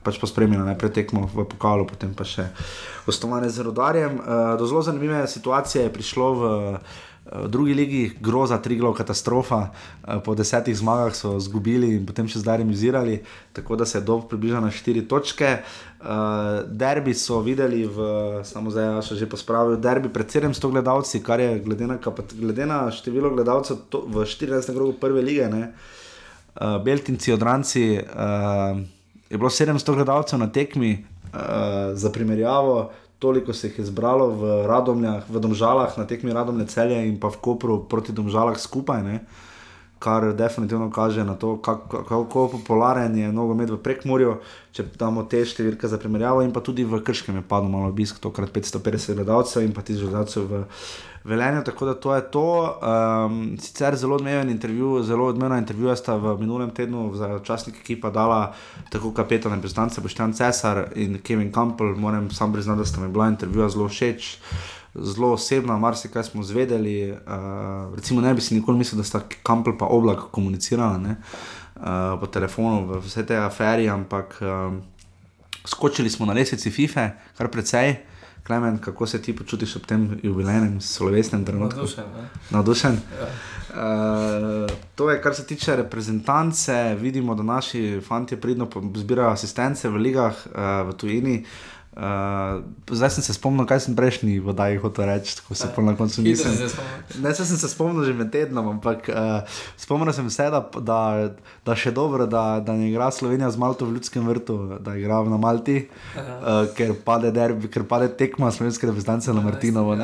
pač 0.04 0.20
pospremljena 0.20 0.68
najprej 0.68 0.92
tekmo 0.92 1.24
v 1.32 1.48
pokalu, 1.48 1.88
potem 1.88 2.12
pa 2.12 2.28
še 2.28 2.50
gostovanje 3.08 3.48
z 3.56 3.64
rodarjem. 3.64 4.20
Uh, 4.20 4.56
do 4.60 4.68
zelo 4.68 4.84
zanimive 4.84 5.24
situacije 5.24 5.88
je 5.88 5.94
prišlo 5.96 6.32
v 6.36 6.52
uh, 6.52 6.98
V 7.28 7.48
drugi 7.48 7.74
ligi 7.74 8.02
groza, 8.20 8.58
triglav, 8.62 8.94
katastrofa, 8.96 9.68
Eh, 10.08 10.20
po 10.24 10.34
desetih 10.34 10.76
zmagah 10.76 11.12
so 11.12 11.36
izgubili 11.36 11.90
in 11.98 12.04
potem 12.08 12.28
še 12.30 12.40
zdaj 12.40 12.62
remisirali, 12.62 13.18
tako 13.52 13.76
da 13.76 13.84
se 13.84 13.98
je 13.98 14.04
dob 14.08 14.24
približal 14.30 14.62
na 14.64 14.70
štiri 14.72 15.02
točke. 15.08 15.58
Uh, 15.98 16.62
derbi 16.70 17.10
so 17.18 17.40
videli, 17.42 17.82
v, 17.82 18.06
samo 18.46 18.70
zdaj 18.70 18.84
ja 18.86 19.00
še 19.02 19.16
že 19.18 19.26
pospravil, 19.26 19.74
derbi 19.82 20.08
pred 20.14 20.30
700 20.30 20.70
gledalci, 20.70 21.18
kar 21.26 21.42
je 21.42 21.58
glede 21.58 21.88
na, 21.90 21.98
glede 22.38 22.68
na 22.70 22.78
število 22.94 23.32
gledalcev 23.34 23.82
to, 23.90 24.04
v 24.06 24.22
14. 24.22 24.70
krogu 24.76 24.94
prve 25.02 25.24
lige. 25.26 25.50
Ne, 25.50 25.74
Beltinci, 26.54 27.34
odranci, 27.34 27.98
je 29.26 29.34
bilo 29.34 29.50
700 29.50 29.98
gledalcev 29.98 30.38
na 30.38 30.46
tekmi, 30.46 30.94
uh, 30.94 31.98
za 31.98 32.14
primerjavo, 32.14 32.92
toliko 33.18 33.52
se 33.52 33.66
jih 33.66 33.78
je 33.78 33.84
zbralo 33.84 34.30
v 34.30 34.66
Radomljah, 34.66 35.26
v 35.30 35.40
Domžalah, 35.40 35.98
na 35.98 36.06
tekmi 36.06 36.32
Radomlje 36.32 36.66
celje 36.66 36.98
in 37.08 37.18
pa 37.20 37.28
v 37.28 37.40
Kopru 37.42 37.84
proti 37.88 38.12
Domžalah 38.12 38.58
skupaj. 38.58 39.02
Ne. 39.02 39.26
Kar 39.98 40.32
definitivno 40.34 40.90
kaže 40.90 41.24
na 41.24 41.34
to, 41.34 41.56
kako, 41.62 42.04
kako 42.08 42.48
popularen 42.48 43.16
je 43.18 43.32
nogomet 43.32 43.70
v 43.70 43.80
Prekmorju, 43.82 44.36
če 44.72 44.84
damo 44.98 45.24
te 45.26 45.40
številke 45.42 45.90
za 45.90 45.98
primerjavo, 45.98 46.44
in 46.46 46.52
pa 46.54 46.62
tudi 46.62 46.84
v 46.86 47.00
Krškem 47.02 47.40
je 47.40 47.42
padlo 47.42 47.72
malo 47.72 47.90
obisk, 47.90 48.20
tokrat 48.22 48.52
550 48.54 49.18
gledalcev 49.18 49.66
in 49.66 49.74
pa 49.74 49.82
1000 49.82 50.06
gledalcev 50.06 50.46
v 50.46 50.62
Velenju. 51.28 51.64
Tako 51.66 51.86
da 51.86 51.94
to 51.94 52.14
je 52.14 52.22
to. 52.30 52.78
Um, 52.78 53.58
sicer 53.58 53.96
zelo 53.96 54.16
odmeven 54.16 54.50
intervju, 54.50 55.02
zelo 55.02 55.26
odmevna 55.26 55.58
intervjuja 55.58 55.96
sta 55.96 56.16
v 56.16 56.38
minulem 56.40 56.70
tednu 56.70 57.10
za 57.14 57.38
časnik 57.44 57.82
ekipa 57.82 58.10
dala 58.10 58.54
tako 58.90 59.12
kapetan 59.12 59.52
reprezentance 59.52 60.00
Boštjan 60.00 60.32
Cesar 60.32 60.86
in 60.94 61.18
Kevin 61.22 61.52
Campbell. 61.52 61.96
Moram 61.96 62.30
sam 62.30 62.52
priznati, 62.52 62.78
da 62.78 62.84
sta 62.86 63.00
mi 63.00 63.12
bila 63.12 63.28
intervjuja 63.28 63.68
zelo 63.68 63.88
všeč 63.88 64.36
zelo 65.02 65.32
osebna, 65.32 65.78
marsikaj 65.78 66.24
smo 66.24 66.42
zvedeli. 66.42 67.12
Uh, 67.12 67.94
recimo, 67.96 68.20
ne 68.20 68.34
bi 68.34 68.40
si 68.40 68.54
nikoli 68.54 68.78
mislil, 68.78 68.98
da 68.98 69.04
sta 69.04 69.22
Kampel 69.42 69.78
pa 69.78 69.86
oblak 69.86 70.30
komunicirala 70.30 70.98
ne, 70.98 71.16
uh, 71.76 72.18
po 72.20 72.26
telefonu 72.26 72.86
v 72.86 73.00
vse 73.04 73.26
te 73.26 73.36
afere, 73.36 73.88
ampak 73.88 74.38
um, 74.40 74.82
skočili 75.64 76.10
smo 76.10 76.26
na 76.26 76.32
lesici 76.32 76.70
FIFA, 76.70 77.10
kar 77.38 77.50
precej. 77.50 77.96
Klemen, 78.46 78.78
kako 78.80 79.06
se 79.06 79.18
ti 79.22 79.34
počutiš 79.36 79.76
ob 79.76 79.86
tem 79.86 80.20
jubilejnem, 80.22 80.80
slovesnem 80.80 81.44
trenutku? 81.44 81.84
Navdušen. 82.50 82.96
Ja. 83.20 83.26
Uh, 83.68 84.70
to 84.94 85.10
je, 85.10 85.18
kar 85.22 85.34
se 85.34 85.46
tiče 85.46 85.76
reprezentance. 85.76 86.96
Vidimo, 87.00 87.34
da 87.34 87.42
naši 87.42 88.00
fanti 88.00 88.40
pridno 88.40 88.68
zbirajo 88.94 89.28
asistence 89.28 89.88
v 89.88 89.96
ligah, 89.96 90.46
uh, 90.46 90.88
v 90.88 90.96
tujini. 90.96 91.36
Uh, 91.42 91.77
Uh, 91.98 92.62
zdaj 92.90 93.10
sem 93.10 93.24
se 93.26 93.34
spomnil, 93.34 93.66
kaj 93.66 93.80
sem 93.82 93.94
prejšnji 93.98 94.36
vodaj 94.38 94.76
hotel 94.78 95.08
reči, 95.10 95.32
tako 95.40 95.56
se 95.58 95.66
pa 95.74 95.82
na 95.82 95.96
koncu 95.98 96.22
nisem. 96.22 96.54
Ne, 97.18 97.32
sem 97.34 97.58
se 97.58 97.68
spomnil 97.68 98.06
že 98.06 98.14
med 98.14 98.30
tednom, 98.30 98.68
ampak 98.78 99.10
uh, 99.10 99.42
spomnil 99.74 100.14
sem 100.14 100.30
se, 100.30 100.46
da, 100.46 100.62
da, 100.78 101.00
da 101.66 101.74
še 101.74 101.90
dobro, 101.90 102.28
da, 102.30 102.62
da 102.62 102.78
ne 102.78 102.92
igra 102.92 103.10
Slovenija 103.10 103.50
z 103.50 103.58
Malto 103.58 103.88
v 103.88 103.98
ljudskem 103.98 104.30
vrtu, 104.30 104.78
da 104.78 104.94
igra 104.94 105.24
na 105.26 105.42
Malti, 105.42 105.88
uh, 106.14 106.70
ker, 106.78 106.94
pade 107.02 107.34
derbi, 107.34 107.66
ker 107.66 107.82
pade 107.82 108.12
tekma 108.14 108.54
slovenske 108.54 108.86
reprezentance 108.86 109.34
na 109.34 109.42
Martinovo. 109.42 109.98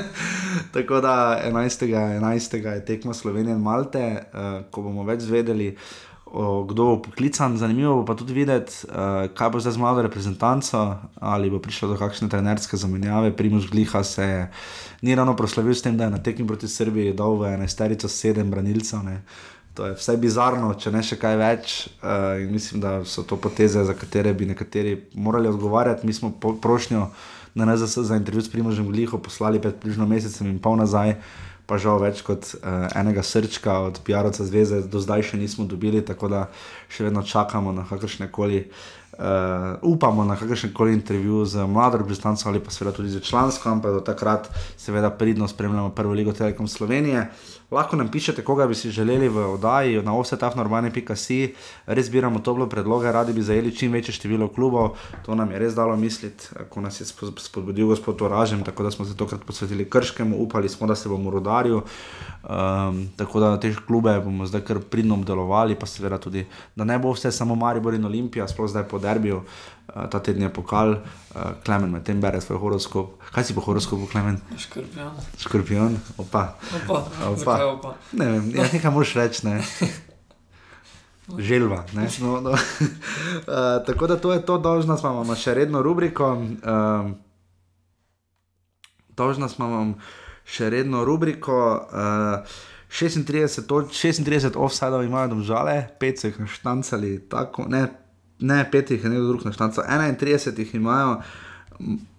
tako 0.76 1.04
da 1.04 1.36
11. 1.44 1.92
11. 1.92 2.56
je 2.64 2.84
tekma 2.88 3.12
Slovenije 3.12 3.52
in 3.52 3.60
Malte, 3.60 4.06
uh, 4.32 4.64
ko 4.72 4.88
bomo 4.88 5.04
več 5.04 5.28
zvedeli 5.28 5.74
o, 6.32 6.64
kdo 6.64 6.84
bo 6.84 6.96
poklican. 7.02 7.56
Zanimivo 7.56 7.96
bo 8.00 8.04
pa 8.04 8.14
tudi 8.14 8.32
videti, 8.32 8.86
uh, 8.88 9.26
kaj 9.34 9.50
bo 9.50 9.60
zdaj 9.60 9.72
z 9.72 9.82
mlado 9.82 10.02
reprezentanco, 10.02 10.96
ali 11.20 11.50
bo 11.50 11.58
prišlo 11.58 11.92
do 11.92 11.96
kakšne 11.96 12.28
trenerske 12.28 12.76
zamenjave. 12.76 13.36
Primož 13.36 13.70
Gliha 13.70 14.04
se 14.04 14.24
je 14.24 14.50
ni 15.02 15.14
ravno 15.14 15.36
proslavil 15.36 15.74
s 15.74 15.82
tem, 15.82 15.96
da 15.96 16.04
je 16.04 16.10
na 16.10 16.22
tekmi 16.22 16.46
proti 16.46 16.68
Srbiji 16.68 17.16
dal 17.16 17.38
v 17.38 17.54
enesterico 17.54 18.08
sedem 18.08 18.50
branilcev. 18.50 19.02
Ne. 19.04 19.22
To 19.74 19.86
je 19.86 19.94
vse 19.94 20.16
bizarno, 20.16 20.74
če 20.74 20.90
ne 20.90 21.02
še 21.02 21.16
kaj 21.16 21.36
več. 21.38 21.74
Uh, 22.02 22.38
mislim, 22.50 22.80
da 22.80 23.04
so 23.04 23.22
to 23.22 23.36
poteze, 23.36 23.84
za 23.84 23.94
katere 23.94 24.34
bi 24.34 24.46
nekateri 24.46 24.96
morali 25.14 25.48
odgovarjati. 25.48 26.06
Mi 26.06 26.12
smo 26.12 26.32
prošnjo 26.62 27.10
na 27.54 27.64
NZS 27.64 27.98
za 27.98 28.16
intervju 28.16 28.42
s 28.42 28.50
Primožem 28.50 28.86
Gliho 28.86 29.18
poslali 29.18 29.60
pred 29.60 29.74
približno 29.74 30.06
mesecem 30.06 30.46
in 30.46 30.58
pol 30.58 30.76
nazaj 30.76 31.16
pa 31.68 31.76
žal 31.76 32.00
več 32.00 32.22
kot 32.24 32.54
uh, 32.56 32.88
enega 32.96 33.22
srčka 33.22 33.82
od 33.90 34.00
PR-ovca 34.06 34.46
zveze, 34.48 34.80
do 34.88 35.02
zdaj 35.04 35.26
še 35.30 35.40
nismo 35.40 35.68
dobili, 35.68 36.00
tako 36.00 36.32
da 36.32 36.46
še 36.88 37.10
vedno 37.10 37.22
čakamo 37.22 37.74
na 37.76 37.84
kakršne 37.88 38.32
koli. 38.32 38.64
Uh, 39.18 39.74
upamo 39.82 40.22
na 40.22 40.36
kakršen 40.38 40.70
koli 40.70 40.92
intervju 40.94 41.42
z 41.50 41.64
mlado 41.66 41.98
reprezentanco 41.98 42.46
ali 42.46 42.60
pa 42.62 42.70
seveda 42.70 42.92
tudi 42.94 43.10
z 43.10 43.18
člansko, 43.26 43.66
ampak 43.66 43.96
do 43.96 44.02
takrat 44.06 44.46
seveda 44.78 45.10
pridno 45.10 45.48
spremljamo 45.50 45.90
prvo 45.90 46.14
ligo 46.14 46.32
Telekom 46.32 46.70
Slovenije. 46.70 47.24
Uh, 47.26 47.57
Lahko 47.70 47.96
nam 47.96 48.08
pišete, 48.08 48.44
koga 48.44 48.66
bi 48.66 48.74
si 48.74 48.90
želeli 48.90 49.28
v 49.28 49.42
oddaji 49.52 50.02
na 50.02 50.14
offsetafnormane.si, 50.16 51.54
res 51.86 52.06
zbiramo 52.06 52.40
toplo 52.40 52.66
predloge, 52.66 53.12
radi 53.12 53.32
bi 53.36 53.42
zajeli 53.44 53.74
čim 53.76 53.92
večje 53.92 54.14
število 54.14 54.48
klubov. 54.48 54.96
To 55.26 55.34
nam 55.34 55.52
je 55.52 55.58
res 55.58 55.74
dalo 55.76 55.96
misliti, 55.96 56.48
ko 56.70 56.80
nas 56.80 57.00
je 57.00 57.04
spodbudil 57.36 57.86
gospod 57.86 58.22
Oražem, 58.22 58.64
tako 58.64 58.88
da 58.88 58.90
smo 58.90 59.04
se 59.04 59.16
tokrat 59.16 59.44
posvetili 59.44 59.84
Krškemu, 59.90 60.36
upali 60.36 60.68
smo, 60.68 60.86
da 60.86 60.96
se 60.96 61.08
bomo 61.08 61.30
rodarili. 61.30 61.82
Um, 62.48 63.08
tako 63.16 63.40
da 63.40 63.60
te 63.60 63.74
klube 63.86 64.16
bomo 64.24 64.46
zdaj 64.46 64.64
kar 64.64 64.80
pridno 64.80 65.14
obdelovali, 65.14 65.74
pa 65.74 65.86
seveda 65.86 66.18
tudi, 66.18 66.46
da 66.76 66.84
ne 66.84 66.98
bo 66.98 67.12
vse 67.12 67.32
samo 67.32 67.54
Maribor 67.54 67.94
in 67.94 68.04
Olimpija, 68.04 68.48
sploh 68.48 68.70
zdaj 68.70 68.88
po 68.88 68.98
derbiju. 68.98 69.36
Uh, 69.36 69.77
ta 69.88 70.20
teden 70.20 70.42
je 70.42 70.52
pokal, 70.52 70.90
uh, 70.90 71.52
Klemen 71.64 71.90
med 71.90 72.04
tem 72.04 72.20
bere 72.20 72.40
svoj 72.40 72.58
horoskop. 72.60 73.16
Kaj 73.32 73.48
si 73.48 73.56
po 73.56 73.64
horoskopu, 73.64 74.06
Klemen? 74.10 74.36
Škorpion. 74.56 75.16
Škorpion, 75.40 75.96
opa. 76.20 76.58
Opa. 76.82 76.98
opa. 77.32 77.56
opa. 77.72 77.94
Ne 78.12 78.28
vem, 78.32 78.50
ja, 78.56 78.68
nekaj 78.72 78.92
moš 78.92 79.14
reči, 79.16 79.46
ne. 79.48 79.62
Želva. 81.48 81.84
Ne? 81.92 82.08
No, 82.20 82.40
no. 82.40 82.50
uh, 82.50 82.58
tako 83.86 84.06
da 84.06 84.16
to 84.16 84.32
je 84.32 84.44
to, 84.46 84.58
dolžna 84.58 84.96
smo 84.96 85.12
vam 85.20 85.36
še 85.36 85.54
redno 85.54 85.82
rubriko. 85.84 86.32
Uh, 86.36 87.10
dolžna 89.16 89.48
smo 89.48 89.68
vam 89.72 89.94
še 90.44 90.70
redno 90.72 91.04
rubriko. 91.04 91.88
Uh, 91.92 92.58
36, 92.88 93.68
36 93.68 94.56
offsajdov 94.56 95.04
imajo 95.04 95.28
domžale, 95.28 95.88
5 96.00 96.20
so 96.20 96.30
jih 96.30 96.38
naštancali, 96.40 97.10
tako, 97.28 97.66
ne, 97.68 97.82
ne, 98.40 98.70
5 98.72 98.92
jih 98.92 99.04
je 99.04 99.10
nekdo 99.10 99.28
drug 99.28 99.44
naštancal, 99.44 99.84
31 99.84 100.58
jih 100.58 100.74
imajo, 100.74 101.20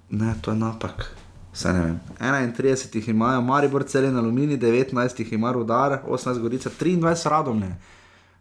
ne, 0.09 0.33
to 0.41 0.51
je 0.51 0.57
napak. 0.57 1.15
Vse 1.53 1.73
ne 1.73 1.79
vem. 1.79 1.99
31 2.19 2.95
jih 2.95 3.09
imajo, 3.09 3.41
Maribor 3.41 3.83
celi 3.83 4.11
na 4.11 4.19
Alumini, 4.19 4.57
19 4.57 5.19
jih 5.19 5.33
ima 5.33 5.51
Rudar, 5.51 6.01
18 6.07 6.39
Gorica, 6.39 6.69
23 6.79 7.29
Radomne. 7.29 7.77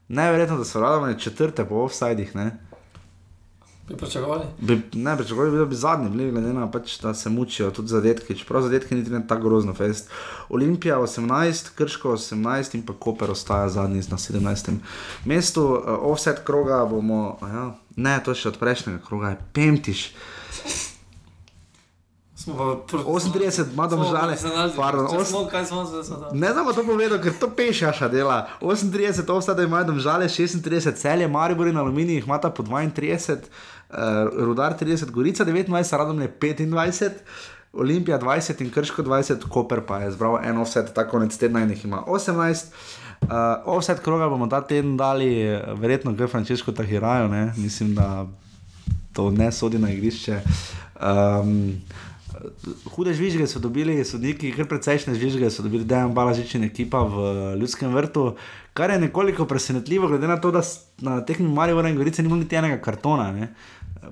Najverjetno, 0.08 0.58
da 0.58 0.64
so 0.64 0.80
Radomne 0.80 1.18
četrte 1.18 1.64
po 1.64 1.74
offsajdih, 1.74 2.36
ne. 2.36 2.67
Bi 3.88 3.96
pričakovali? 3.96 4.44
Bi, 4.58 4.82
ne, 4.92 5.16
pričakovali 5.16 5.50
bi, 5.50 5.58
da 5.58 5.64
bi 5.64 5.74
zadnji 5.74 6.10
bili, 6.10 6.30
glede 6.30 6.52
na 6.52 6.66
to, 6.66 6.72
pač, 6.72 7.00
da 7.00 7.14
se 7.14 7.30
mučijo 7.30 7.70
tudi 7.70 7.88
zadetki. 7.88 8.38
Čeprav 8.38 8.62
zadetki 8.62 8.94
niti 8.94 9.10
ne 9.10 9.26
tako 9.26 9.42
grozno 9.42 9.74
fest. 9.74 10.10
Olimpija 10.48 10.98
18, 10.98 11.70
Krško 11.74 12.12
18 12.12 12.74
in 12.74 12.86
pa 12.86 12.92
Koper 12.92 13.30
ostaja 13.30 13.68
zadnji 13.68 14.02
na 14.10 14.16
17. 14.16 14.76
mestu. 15.24 15.64
Uh, 15.64 15.82
offset 16.12 16.44
kroga 16.44 16.84
bomo, 16.84 17.38
ja, 17.42 17.74
ne, 17.96 18.20
to 18.24 18.30
je 18.30 18.42
še 18.42 18.48
od 18.48 18.58
prejšnjega 18.58 19.00
kroga, 19.08 19.28
je 19.28 19.40
Pemtiš. 19.52 20.12
38, 22.46 23.74
imamo 23.74 24.04
žale. 24.04 24.36
Ne 26.32 26.52
znam 26.52 26.74
to 26.74 26.84
povedati, 26.84 27.22
ker 27.22 27.32
to 27.40 27.50
pešaša 27.50 28.08
dela. 28.08 28.48
38, 28.60 29.32
ostade 29.32 29.64
imajo 29.64 29.98
žale, 29.98 30.28
36, 30.28 30.92
celje, 30.94 31.28
Maribor 31.28 31.66
in 31.66 31.76
Aluminij 31.76 32.14
jih 32.14 32.24
imata 32.24 32.50
po 32.50 32.62
32, 32.62 33.36
uh, 33.90 34.44
Rudar 34.44 34.76
30, 34.80 35.10
Gorica 35.10 35.44
29, 35.44 35.96
Radom 35.96 36.20
je 36.20 36.32
25. 36.40 37.10
Olimpija 37.72 38.18
20 38.18 38.62
in 38.62 38.70
Krško 38.70 39.02
20, 39.02 39.48
Koper 39.48 39.80
pa 39.86 39.98
je 39.98 40.10
zbral 40.10 40.38
en 40.44 40.58
offset, 40.58 40.94
tako 40.94 41.10
konec 41.10 41.36
tedna 41.36 41.62
in 41.62 41.70
jih 41.70 41.84
ima 41.84 42.02
18. 42.06 42.72
Uh, 43.22 43.28
offset 43.64 44.00
kroga 44.00 44.28
bomo 44.28 44.46
ta 44.46 44.60
teden 44.60 44.96
dali, 44.96 45.60
verjetno, 45.74 46.12
gre 46.12 46.26
Frančiško 46.26 46.72
Tahirajo, 46.72 47.28
ne? 47.28 47.52
mislim, 47.56 47.94
da 47.94 48.26
to 49.12 49.30
ne 49.30 49.52
sodi 49.52 49.78
na 49.78 49.90
igrišče. 49.90 50.40
Um, 51.02 51.80
hude 52.94 53.14
žvižge 53.14 53.46
so 53.46 53.58
dobili, 53.58 54.04
sodniki, 54.04 54.52
kar 54.54 54.68
precejšnje 54.70 55.14
žvižge 55.18 55.50
so 55.50 55.62
dobili, 55.62 55.84
da 55.84 56.02
je 56.02 56.12
Balažič 56.14 56.54
in 56.54 56.64
ekipa 56.68 57.02
v 57.02 57.32
ljudskem 57.60 57.94
vrtu, 57.94 58.30
kar 58.74 58.90
je 58.90 59.00
nekoliko 59.00 59.46
presenetljivo, 59.46 60.08
glede 60.08 60.28
na 60.28 60.36
to, 60.40 60.50
da 60.54 60.62
na 61.02 61.20
tehnični 61.24 61.54
Marijo 61.54 61.82
Gorice 61.96 62.22
ni 62.22 62.28
bilo 62.28 62.40
niti 62.40 62.56
enega 62.56 62.82
kartona. 62.82 63.32
Ne. 63.32 63.54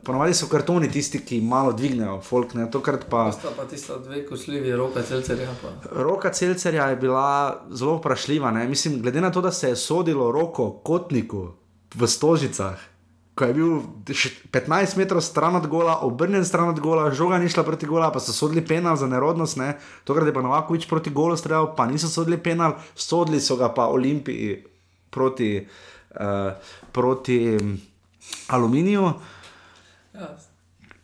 Ponovadi 0.04 0.34
so 0.34 0.48
kartoni 0.50 0.90
tisti, 0.92 1.20
ki 1.24 1.40
malo 1.40 1.72
dvignejo, 1.72 2.20
folk 2.24 2.54
ne. 2.54 2.66
Tokrat 2.70 3.06
pa. 3.10 3.28
Sta 3.32 3.52
pa 3.56 3.64
tista 3.70 3.98
dve 4.02 4.24
košljivi, 4.26 4.72
roka 4.76 5.02
celcerja. 5.02 5.54
Pa. 5.62 5.72
Roka 6.02 6.32
celcerja 6.32 6.90
je 6.92 6.96
bila 6.96 7.28
zelo 7.70 7.96
vprašljiva, 8.00 8.50
ne. 8.50 8.68
Mislim, 8.68 9.00
glede 9.02 9.20
na 9.20 9.32
to, 9.32 9.40
da 9.40 9.52
se 9.52 9.68
je 9.68 9.76
sodilo 9.76 10.32
roko 10.32 10.70
kotniku 10.84 11.48
v 11.94 12.06
stožicah 12.06 12.76
ko 13.36 13.44
je 13.44 13.52
bil 13.52 13.72
še 14.16 14.30
15 14.48 14.96
metrov 14.96 15.20
stran 15.20 15.58
od 15.58 15.68
gola, 15.68 15.98
obrnjen 16.08 16.44
stran 16.48 16.72
od 16.72 16.80
gola, 16.80 17.10
žoga 17.12 17.36
ni 17.36 17.52
šla 17.52 17.66
proti 17.68 17.84
gola, 17.84 18.08
pa 18.08 18.16
so 18.16 18.32
sodili 18.32 18.64
penal 18.64 18.96
za 18.96 19.04
nerodnost, 19.12 19.60
ne? 19.60 19.74
tokrat 20.08 20.24
je 20.24 20.32
pa 20.32 20.40
Novakovič 20.40 20.88
proti 20.88 21.12
golu 21.12 21.36
streljal, 21.36 21.74
pa 21.76 21.84
niso 21.84 22.08
sodili 22.08 22.40
penal, 22.40 22.80
sodili 22.96 23.36
so 23.44 23.58
ga 23.60 23.68
pa 23.76 23.90
Olimpiji 23.92 24.64
proti, 25.12 25.60
uh, 26.16 26.56
proti 26.96 27.38
mm, 27.60 27.76
Aluminiju. 28.56 29.12
Ja. 30.16 30.36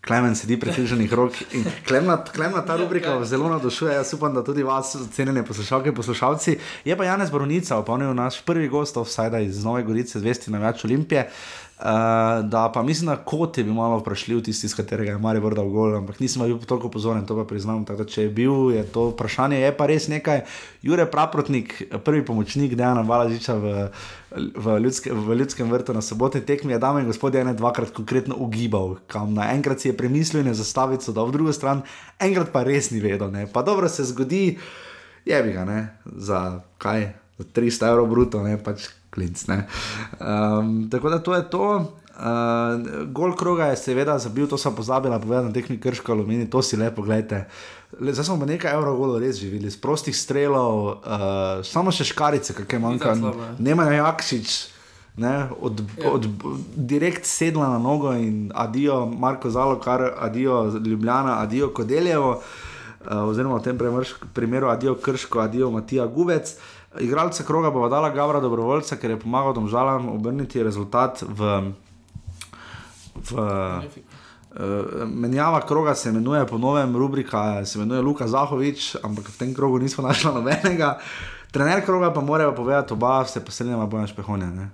Klemen 0.02 0.32
sedi 0.34 0.56
prekriženih 0.58 1.12
rok 1.14 1.36
in 1.54 1.66
klemna, 1.86 2.16
klemna 2.24 2.64
ta 2.66 2.74
rubrika 2.76 3.12
vas 3.14 3.28
zelo 3.28 3.48
navdušuje. 3.48 3.92
Jaz 3.94 4.14
upam, 4.14 4.34
da 4.34 4.42
tudi 4.44 4.64
vas, 4.66 4.96
cenjene 5.14 5.44
poslušalke 5.46 5.92
in 5.92 5.94
poslušalci. 5.94 6.56
Je 6.84 6.96
pa 6.96 7.04
Janez 7.04 7.30
Borovnica, 7.30 7.76
opomnil 7.78 8.14
naš 8.14 8.40
prvi 8.42 8.68
gost, 8.68 8.96
vsaj 8.96 9.44
iz 9.44 9.64
Nove 9.64 9.84
Gorice, 9.86 10.18
zvesti 10.18 10.50
na 10.50 10.58
več 10.58 10.84
Olimpije. 10.84 11.28
Uh, 11.82 11.88
da 12.48 12.70
pa 12.74 12.82
mislim, 12.82 13.06
da 13.06 13.16
kot 13.16 13.58
je 13.58 13.64
bil 13.64 13.74
malo 13.74 13.96
vprašljiv, 13.98 14.42
tisti, 14.42 14.66
iz 14.66 14.74
katerega 14.74 15.10
je 15.10 15.18
Marijo 15.18 15.48
vrtal 15.48 15.66
gol, 15.68 15.96
ampak 15.96 16.20
nisem 16.20 16.44
bil 16.46 16.60
toliko 16.62 16.88
pozoren, 16.88 17.26
to 17.26 17.34
pa 17.34 17.42
priznam. 17.44 17.82
Tako 17.84 18.04
da, 18.04 18.06
če 18.06 18.22
je 18.22 18.28
bil, 18.30 18.70
je 18.70 18.84
to 18.86 19.08
vprašanje, 19.08 19.58
je 19.58 19.72
pa 19.74 19.88
res 19.90 20.06
nekaj. 20.06 20.44
Jure 20.86 21.08
Praprotnik, 21.10 21.74
prvi 22.04 22.22
pomočnik 22.22 22.76
Dejana 22.78 23.02
Valažiča 23.02 23.58
v, 23.58 23.74
v, 24.30 24.76
ljudske, 24.84 25.10
v 25.10 25.40
ljudskem 25.40 25.74
vrtu 25.74 25.98
na 25.98 26.04
sobotni 26.06 26.44
tekmi, 26.46 26.76
je 26.76 26.78
dame 26.78 27.02
in 27.02 27.10
gospodje 27.10 27.42
ene 27.42 27.56
dvakrat 27.58 27.90
konkretno 27.90 28.38
ugibal, 28.38 29.00
kam 29.10 29.34
na 29.34 29.50
enkrat 29.50 29.82
si 29.82 29.90
je 29.90 29.98
premislil 29.98 30.46
in 30.46 30.54
je 30.54 30.60
zastavico 30.62 31.10
dal 31.10 31.34
v 31.34 31.38
drugo 31.40 31.50
stran, 31.50 31.82
enkrat 32.22 32.54
pa 32.54 32.62
res 32.62 32.94
ni 32.94 33.02
vedel. 33.02 33.34
Ne. 33.34 33.48
Pa 33.50 33.66
dobro 33.66 33.90
se 33.90 34.06
zgodi, 34.06 34.54
je 35.26 35.42
bi 35.42 35.58
ga, 35.58 35.66
ne, 35.66 35.84
za 36.06 36.62
kaj, 36.78 37.10
za 37.42 37.52
300 37.58 37.90
evrov 37.90 38.12
bruto, 38.14 38.46
ne 38.46 38.54
pač 38.62 39.01
klinc. 39.14 39.46
Ne. 39.46 39.66
Um, 40.20 40.88
tako 40.90 41.10
da 41.10 41.18
to 41.18 41.34
je 41.34 41.50
to. 41.50 41.66
Uh, 42.12 43.06
gol 43.08 43.32
kroga 43.36 43.66
je 43.72 43.76
seveda 43.76 44.18
zabil, 44.18 44.46
to 44.48 44.58
sem 44.60 44.74
pozabila 44.76 45.18
povedati 45.18 45.46
na 45.46 45.52
tehni 45.52 45.78
krško 45.80 46.12
alumini, 46.12 46.50
to 46.50 46.62
si 46.62 46.76
lepo 46.76 47.02
gledajte. 47.02 47.46
Le, 48.00 48.12
zdaj 48.12 48.24
smo 48.24 48.36
pa 48.40 48.46
nekaj 48.46 48.72
evrov 48.72 48.98
golo 49.00 49.16
res 49.18 49.40
živeli, 49.40 49.70
z 49.70 49.80
prostih 49.80 50.16
strelov, 50.16 51.00
uh, 51.00 51.64
samo 51.64 51.92
še 51.92 52.04
škarice, 52.08 52.52
kakšne 52.56 52.80
manjka. 52.84 53.16
Nema 53.58 53.88
Jakšič, 53.96 54.52
ne, 55.24 55.48
od, 55.60 55.80
od, 56.12 56.28
direkt 56.76 57.24
sedla 57.28 57.72
na 57.72 57.80
nogo 57.80 58.12
in 58.12 58.52
adijo 58.54 59.06
Marko 59.08 59.50
Zalo, 59.50 59.80
kar 59.80 60.04
adijo 60.20 60.68
Ljubljana, 60.84 61.40
adijo 61.40 61.72
Kodeljevo, 61.72 62.36
uh, 62.36 63.24
oziroma 63.24 63.56
v 63.56 63.64
tem 63.66 63.80
primeru 64.36 64.68
adijo 64.68 64.94
Krško, 65.00 65.40
adijo 65.48 65.72
Matija 65.72 66.06
Gubec. 66.06 66.54
Igralce 67.00 67.44
kroga 67.44 67.70
bo 67.70 67.88
dala 67.88 68.10
Gavra 68.10 68.40
dobrovoljca, 68.40 68.96
ker 68.96 69.10
je 69.10 69.20
pomagal 69.20 69.54
domžalam 69.54 70.08
obrniti 70.08 70.62
rezultat 70.62 71.22
v. 71.22 71.72
v 73.30 73.48
Uh, 74.52 75.08
menjava 75.08 75.62
kroga 75.64 75.94
se 75.94 76.10
imenuje 76.10 76.46
po 76.46 76.58
novem, 76.58 76.96
rubrika 76.96 77.64
se 77.64 77.78
imenuje 77.78 78.02
Luka 78.02 78.26
Zahovič, 78.28 78.96
ampak 79.02 79.28
v 79.32 79.38
tem 79.38 79.54
krogu 79.54 79.78
nismo 79.78 80.04
našli 80.08 80.28
nobenega. 80.28 80.98
Trener 81.50 81.80
kroga 81.84 82.12
pa 82.12 82.20
morajo 82.20 82.52
povedati, 82.54 82.92
oba 82.92 83.24
se 83.24 83.40
posrednja 83.44 83.86
boja 83.86 84.06
špehonja. 84.06 84.68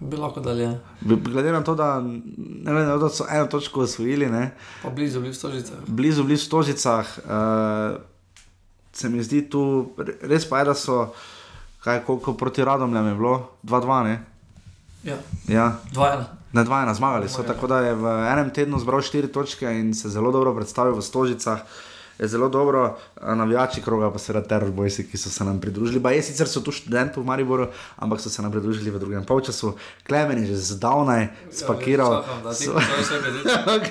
Bi 0.00 0.16
lahko 0.16 0.40
dalje. 0.40 0.78
Glede 1.00 1.52
na 1.52 1.62
to, 1.64 1.74
da, 1.74 2.00
ne 2.00 2.72
vem, 2.72 2.86
da 3.00 3.08
so 3.08 3.26
eno 3.30 3.46
točko 3.46 3.80
osvojili. 3.80 4.28
Ne, 4.30 4.50
pa 4.82 4.90
blizu, 4.90 5.20
blizu 5.20 5.38
stožicah. 5.38 5.78
Blizu, 5.86 6.24
blizu 6.24 6.44
stožicah. 6.44 7.18
Uh, 7.24 8.00
se 8.92 9.08
mi 9.08 9.22
zdi 9.22 9.42
tu, 9.50 9.92
res 10.22 10.48
pa 10.48 10.58
je, 10.58 10.64
da 10.64 10.74
so, 10.74 11.12
kaj, 11.80 12.04
koliko 12.06 12.34
proti 12.34 12.64
radomljam 12.64 13.06
je 13.06 13.14
bilo, 13.14 13.50
2-2. 13.62 14.16
Ja. 15.04 15.16
ja. 15.48 15.72
2-1. 15.92 16.24
Na 16.52 16.64
2-1 16.64 16.94
zmagali 16.94 17.28
so, 17.28 17.42
tako 17.42 17.66
da 17.66 17.78
je 17.78 17.94
v 17.94 18.06
enem 18.32 18.50
tednu 18.50 18.78
zbral 18.78 19.00
4 19.00 19.32
točke 19.32 19.66
in 19.66 19.94
se 19.94 20.08
zelo 20.08 20.32
dobro 20.32 20.54
predstavil 20.54 20.98
v 20.98 21.02
stožicah. 21.02 21.62
Je 22.20 22.28
zelo 22.28 22.48
dobro, 22.48 22.98
navijači 23.22 23.82
kroga, 23.82 24.10
pa 24.12 24.18
seveda 24.18 24.48
teror 24.48 24.70
bojci, 24.70 25.06
ki 25.08 25.18
so 25.18 25.30
se 25.30 25.44
nam 25.44 25.60
pridružili. 25.60 26.00
Ba 26.00 26.10
je 26.10 26.22
sicer 26.22 26.48
so 26.48 26.60
tu 26.60 26.72
študenti 26.72 27.20
v 27.20 27.24
Mariboru, 27.24 27.66
ampak 27.96 28.20
so 28.20 28.28
se 28.30 28.42
nam 28.42 28.52
pridružili 28.52 28.90
v 28.90 28.98
drugem 28.98 29.24
polčasu. 29.24 29.72
Klemen 30.06 30.42
je 30.42 30.46
že 30.46 30.56
zdavnaj 30.56 31.28
spakiral. 31.50 32.24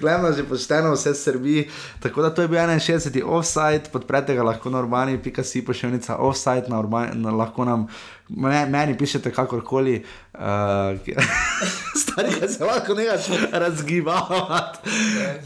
Klemen 0.00 0.34
že 0.34 0.42
pošteno 0.48 0.92
vse 0.98 1.14
srbi. 1.14 1.68
Tako 2.02 2.22
da 2.22 2.30
to 2.34 2.42
je 2.42 2.48
bil 2.48 2.58
61. 2.58 3.22
offside, 3.22 3.86
podprete 3.92 4.34
ga 4.34 4.42
lahko 4.42 4.70
na 4.70 4.78
urbani, 4.78 5.22
pika 5.22 5.44
si 5.44 5.64
pošiljnica 5.64 6.16
offside, 6.18 6.66
na 6.68 6.80
urbani, 6.80 7.22
na, 7.22 7.30
lahko 7.30 7.64
nam 7.64 7.86
meni 8.28 8.98
pišete 8.98 9.32
kakorkoli, 9.32 10.04
uh, 10.34 10.40
stari, 12.00 12.48
se 12.48 12.64
lahko 12.64 12.94
nekaj 12.94 13.18
razgiba. 13.52 14.20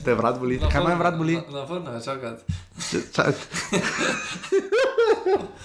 Te 0.05 0.15
vrat 0.15 0.39
boli. 0.39 0.61
Kaj 0.73 0.81
imaš 0.81 0.99
vrat 0.99 1.17
boli? 1.19 1.39
Na 1.53 1.65
vrno, 1.65 2.01
čakaj. 2.01 2.33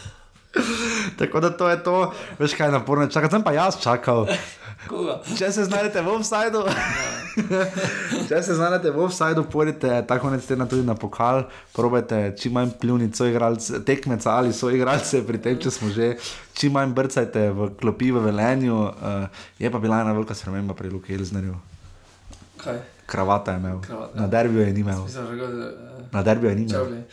Tako 1.20 1.40
da 1.40 1.50
to 1.50 1.70
je 1.70 1.84
to, 1.84 1.98
veš 2.40 2.54
kaj 2.58 2.72
naporno, 2.72 3.08
čakaj, 3.08 3.30
sem 3.30 3.44
pa 3.44 3.52
jaz 3.52 3.80
čakal. 3.82 4.28
Koga? 4.88 5.18
Če 5.38 5.50
se 5.52 5.66
znajdete 5.68 6.02
v 6.06 6.12
offsajdu, 6.14 6.62
če 8.30 8.40
se 8.46 8.56
znajdete 8.56 8.92
v 8.96 9.02
offsajdu, 9.04 9.44
pojdite 9.52 9.90
tako 10.08 10.30
konec 10.30 10.46
tedna 10.48 10.68
tudi 10.70 10.86
na 10.88 10.96
pokal, 10.96 11.44
probajte 11.76 12.36
čim 12.40 12.56
manj 12.56 12.76
soigralce, 13.18 13.82
tekmeca 13.84 14.38
ali 14.38 14.54
soigralce, 14.54 15.24
pri 15.28 15.42
tem, 15.44 15.58
če 15.60 15.74
smo 15.74 15.90
že, 15.92 16.14
čim 16.54 16.78
manj 16.78 16.94
brcajte 16.96 17.50
v 17.52 17.72
klopi 17.80 18.12
v 18.16 18.24
velenju. 18.30 18.78
Uh, 18.78 19.28
je 19.60 19.72
pa 19.72 19.80
bila 19.80 20.02
ena 20.02 20.14
velika 20.14 20.38
sprememba 20.38 20.78
pri 20.78 20.94
Luki 20.94 21.18
Elznerju. 21.18 21.58
Kaj? 22.62 22.80
Kravata 23.08 23.56
je 23.56 23.64
imel, 23.64 23.82
Kravat, 23.82 24.16
na 24.16 24.28
derbiju 24.28 24.62
je 24.62 24.72
imel. 24.76 25.04
Mislim, 25.04 25.26
že 25.36 25.44
uh, 25.44 26.08
Na 26.12 26.24
derbiju 26.24 26.52
je 26.52 26.56
imel. 26.56 26.70
čevlji. 26.70 27.04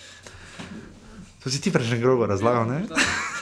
To 1.45 1.51
si 1.53 1.61
ti 1.61 1.73
prejšnji 1.73 1.99
grobo 2.01 2.27
razlagal, 2.27 2.65
ne? 2.65 2.83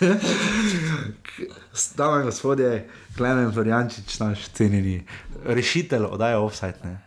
Dame 1.97 2.21
in 2.21 2.27
gospodje, 2.27 2.89
Klemen 3.17 3.53
Floriančič, 3.53 4.19
naš 4.19 4.49
cenjeni 4.59 5.07
rešitelj, 5.47 6.05
oddaja 6.11 6.41
offside. 6.41 6.79
Ne? 6.85 6.99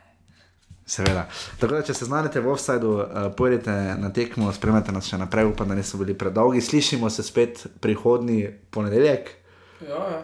Seveda. 0.85 1.25
Tako 1.59 1.73
da, 1.73 1.81
če 1.83 1.93
se 1.97 2.07
znajdete 2.07 2.39
v 2.39 2.51
offsideu, 2.53 2.93
uh, 3.01 3.27
pojdite 3.35 3.73
na 3.99 4.13
tekmo, 4.13 4.53
spremljate 4.53 4.93
nas 4.95 5.09
še 5.09 5.19
naprej, 5.19 5.49
upam, 5.51 5.67
da 5.67 5.75
niso 5.75 5.99
bili 5.99 6.15
predolgi. 6.15 6.61
Slišimo 6.61 7.09
se 7.09 7.25
spet 7.27 7.65
prihodni 7.83 8.45
ponedeljek. 8.71 9.33
Ja, 9.81 9.87
ja. 10.11 10.19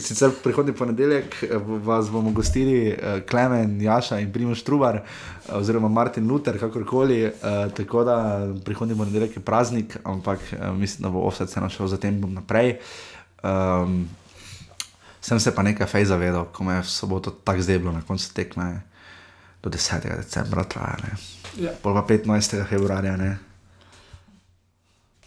Sicer 0.00 0.30
prihodni 0.42 0.72
ponedeljek 0.72 1.42
eh, 1.42 1.56
vas 1.84 2.08
bomo 2.10 2.30
gostili 2.32 2.92
uh, 2.92 3.20
Klemen, 3.28 3.80
Jaša 3.82 4.18
in 4.20 4.32
Primoš 4.32 4.62
Trubar, 4.62 4.96
uh, 4.96 5.56
oziroma 5.58 5.88
Martin 5.88 6.28
Luther, 6.28 6.58
kakorkoli. 6.58 7.32
Tako 7.76 8.04
da 8.04 8.46
prihodni 8.64 8.96
ponedeljek 8.96 9.36
je 9.36 9.42
praznik, 9.42 9.96
ampak 10.04 10.40
mislim, 10.74 11.02
da 11.02 11.08
bo 11.08 11.20
offset 11.20 11.50
se 11.50 11.60
našel 11.60 11.86
zatem 11.86 12.20
bom 12.20 12.34
naprej. 12.34 12.78
Um, 13.42 14.08
sem 15.20 15.40
se 15.40 15.54
pa 15.54 15.62
nekaj 15.62 15.86
fej 15.86 16.04
zavedal, 16.04 16.48
ko 16.52 16.64
me 16.64 16.74
je 16.74 16.82
v 16.82 16.90
soboto 16.90 17.30
tako 17.30 17.62
zdeblo 17.62 17.92
na 17.92 18.02
koncu 18.02 18.32
tekme. 18.34 18.80
Do 19.62 19.70
10. 19.70 20.00
decembra 20.16 20.64
traja. 20.64 20.96
Ja. 21.60 21.72
Pol 21.82 21.92
pa 21.92 22.00
15. 22.08 22.64
februarja. 22.64 23.36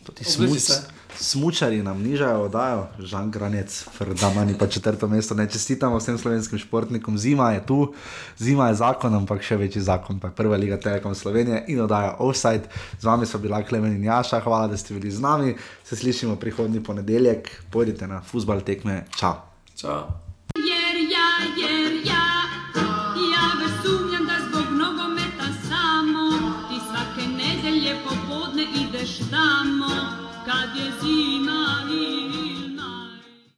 Tudi 0.04 0.24
smuč, 0.26 0.60
se. 0.60 0.82
Smučari 1.20 1.84
nam 1.84 2.02
nižajo, 2.04 2.44
oddajo, 2.44 2.88
Žan 3.00 3.32
Granec, 3.32 3.86
Ferdamani 3.98 4.58
pa 4.60 4.68
četrto 4.68 5.08
mesto. 5.08 5.36
Ne 5.36 5.50
čestitamo 5.50 5.98
vsem 5.98 6.18
slovenskim 6.18 6.60
športnikom, 6.60 7.18
zima 7.18 7.52
je 7.52 7.66
tu, 7.66 7.94
zima 8.38 8.68
je 8.68 8.76
zakon, 8.76 9.16
ampak 9.16 9.44
še 9.44 9.58
večji 9.58 9.82
zakon, 9.82 10.20
pa 10.20 10.28
je 10.28 10.36
prva 10.36 10.58
liga 10.58 10.78
Telekom 10.80 11.16
Slovenije 11.16 11.66
in 11.68 11.82
oddaja 11.82 12.16
Offside. 12.20 12.70
Z 13.00 13.06
vami 13.06 13.26
so 13.26 13.38
bila 13.38 13.64
Klemen 13.64 13.96
in 13.96 14.04
Jaša, 14.04 14.40
hvala, 14.40 14.68
da 14.68 14.78
ste 14.78 14.94
bili 14.94 15.12
z 15.12 15.22
nami. 15.22 15.56
Se 15.84 15.96
slišimo 15.96 16.36
prihodnji 16.36 16.84
ponedeljek, 16.84 17.50
pojdite 17.72 18.08
na 18.08 18.22
futbal 18.22 18.62
tekme, 18.62 19.06
čau. 19.20 19.36
Čau. 19.76 20.24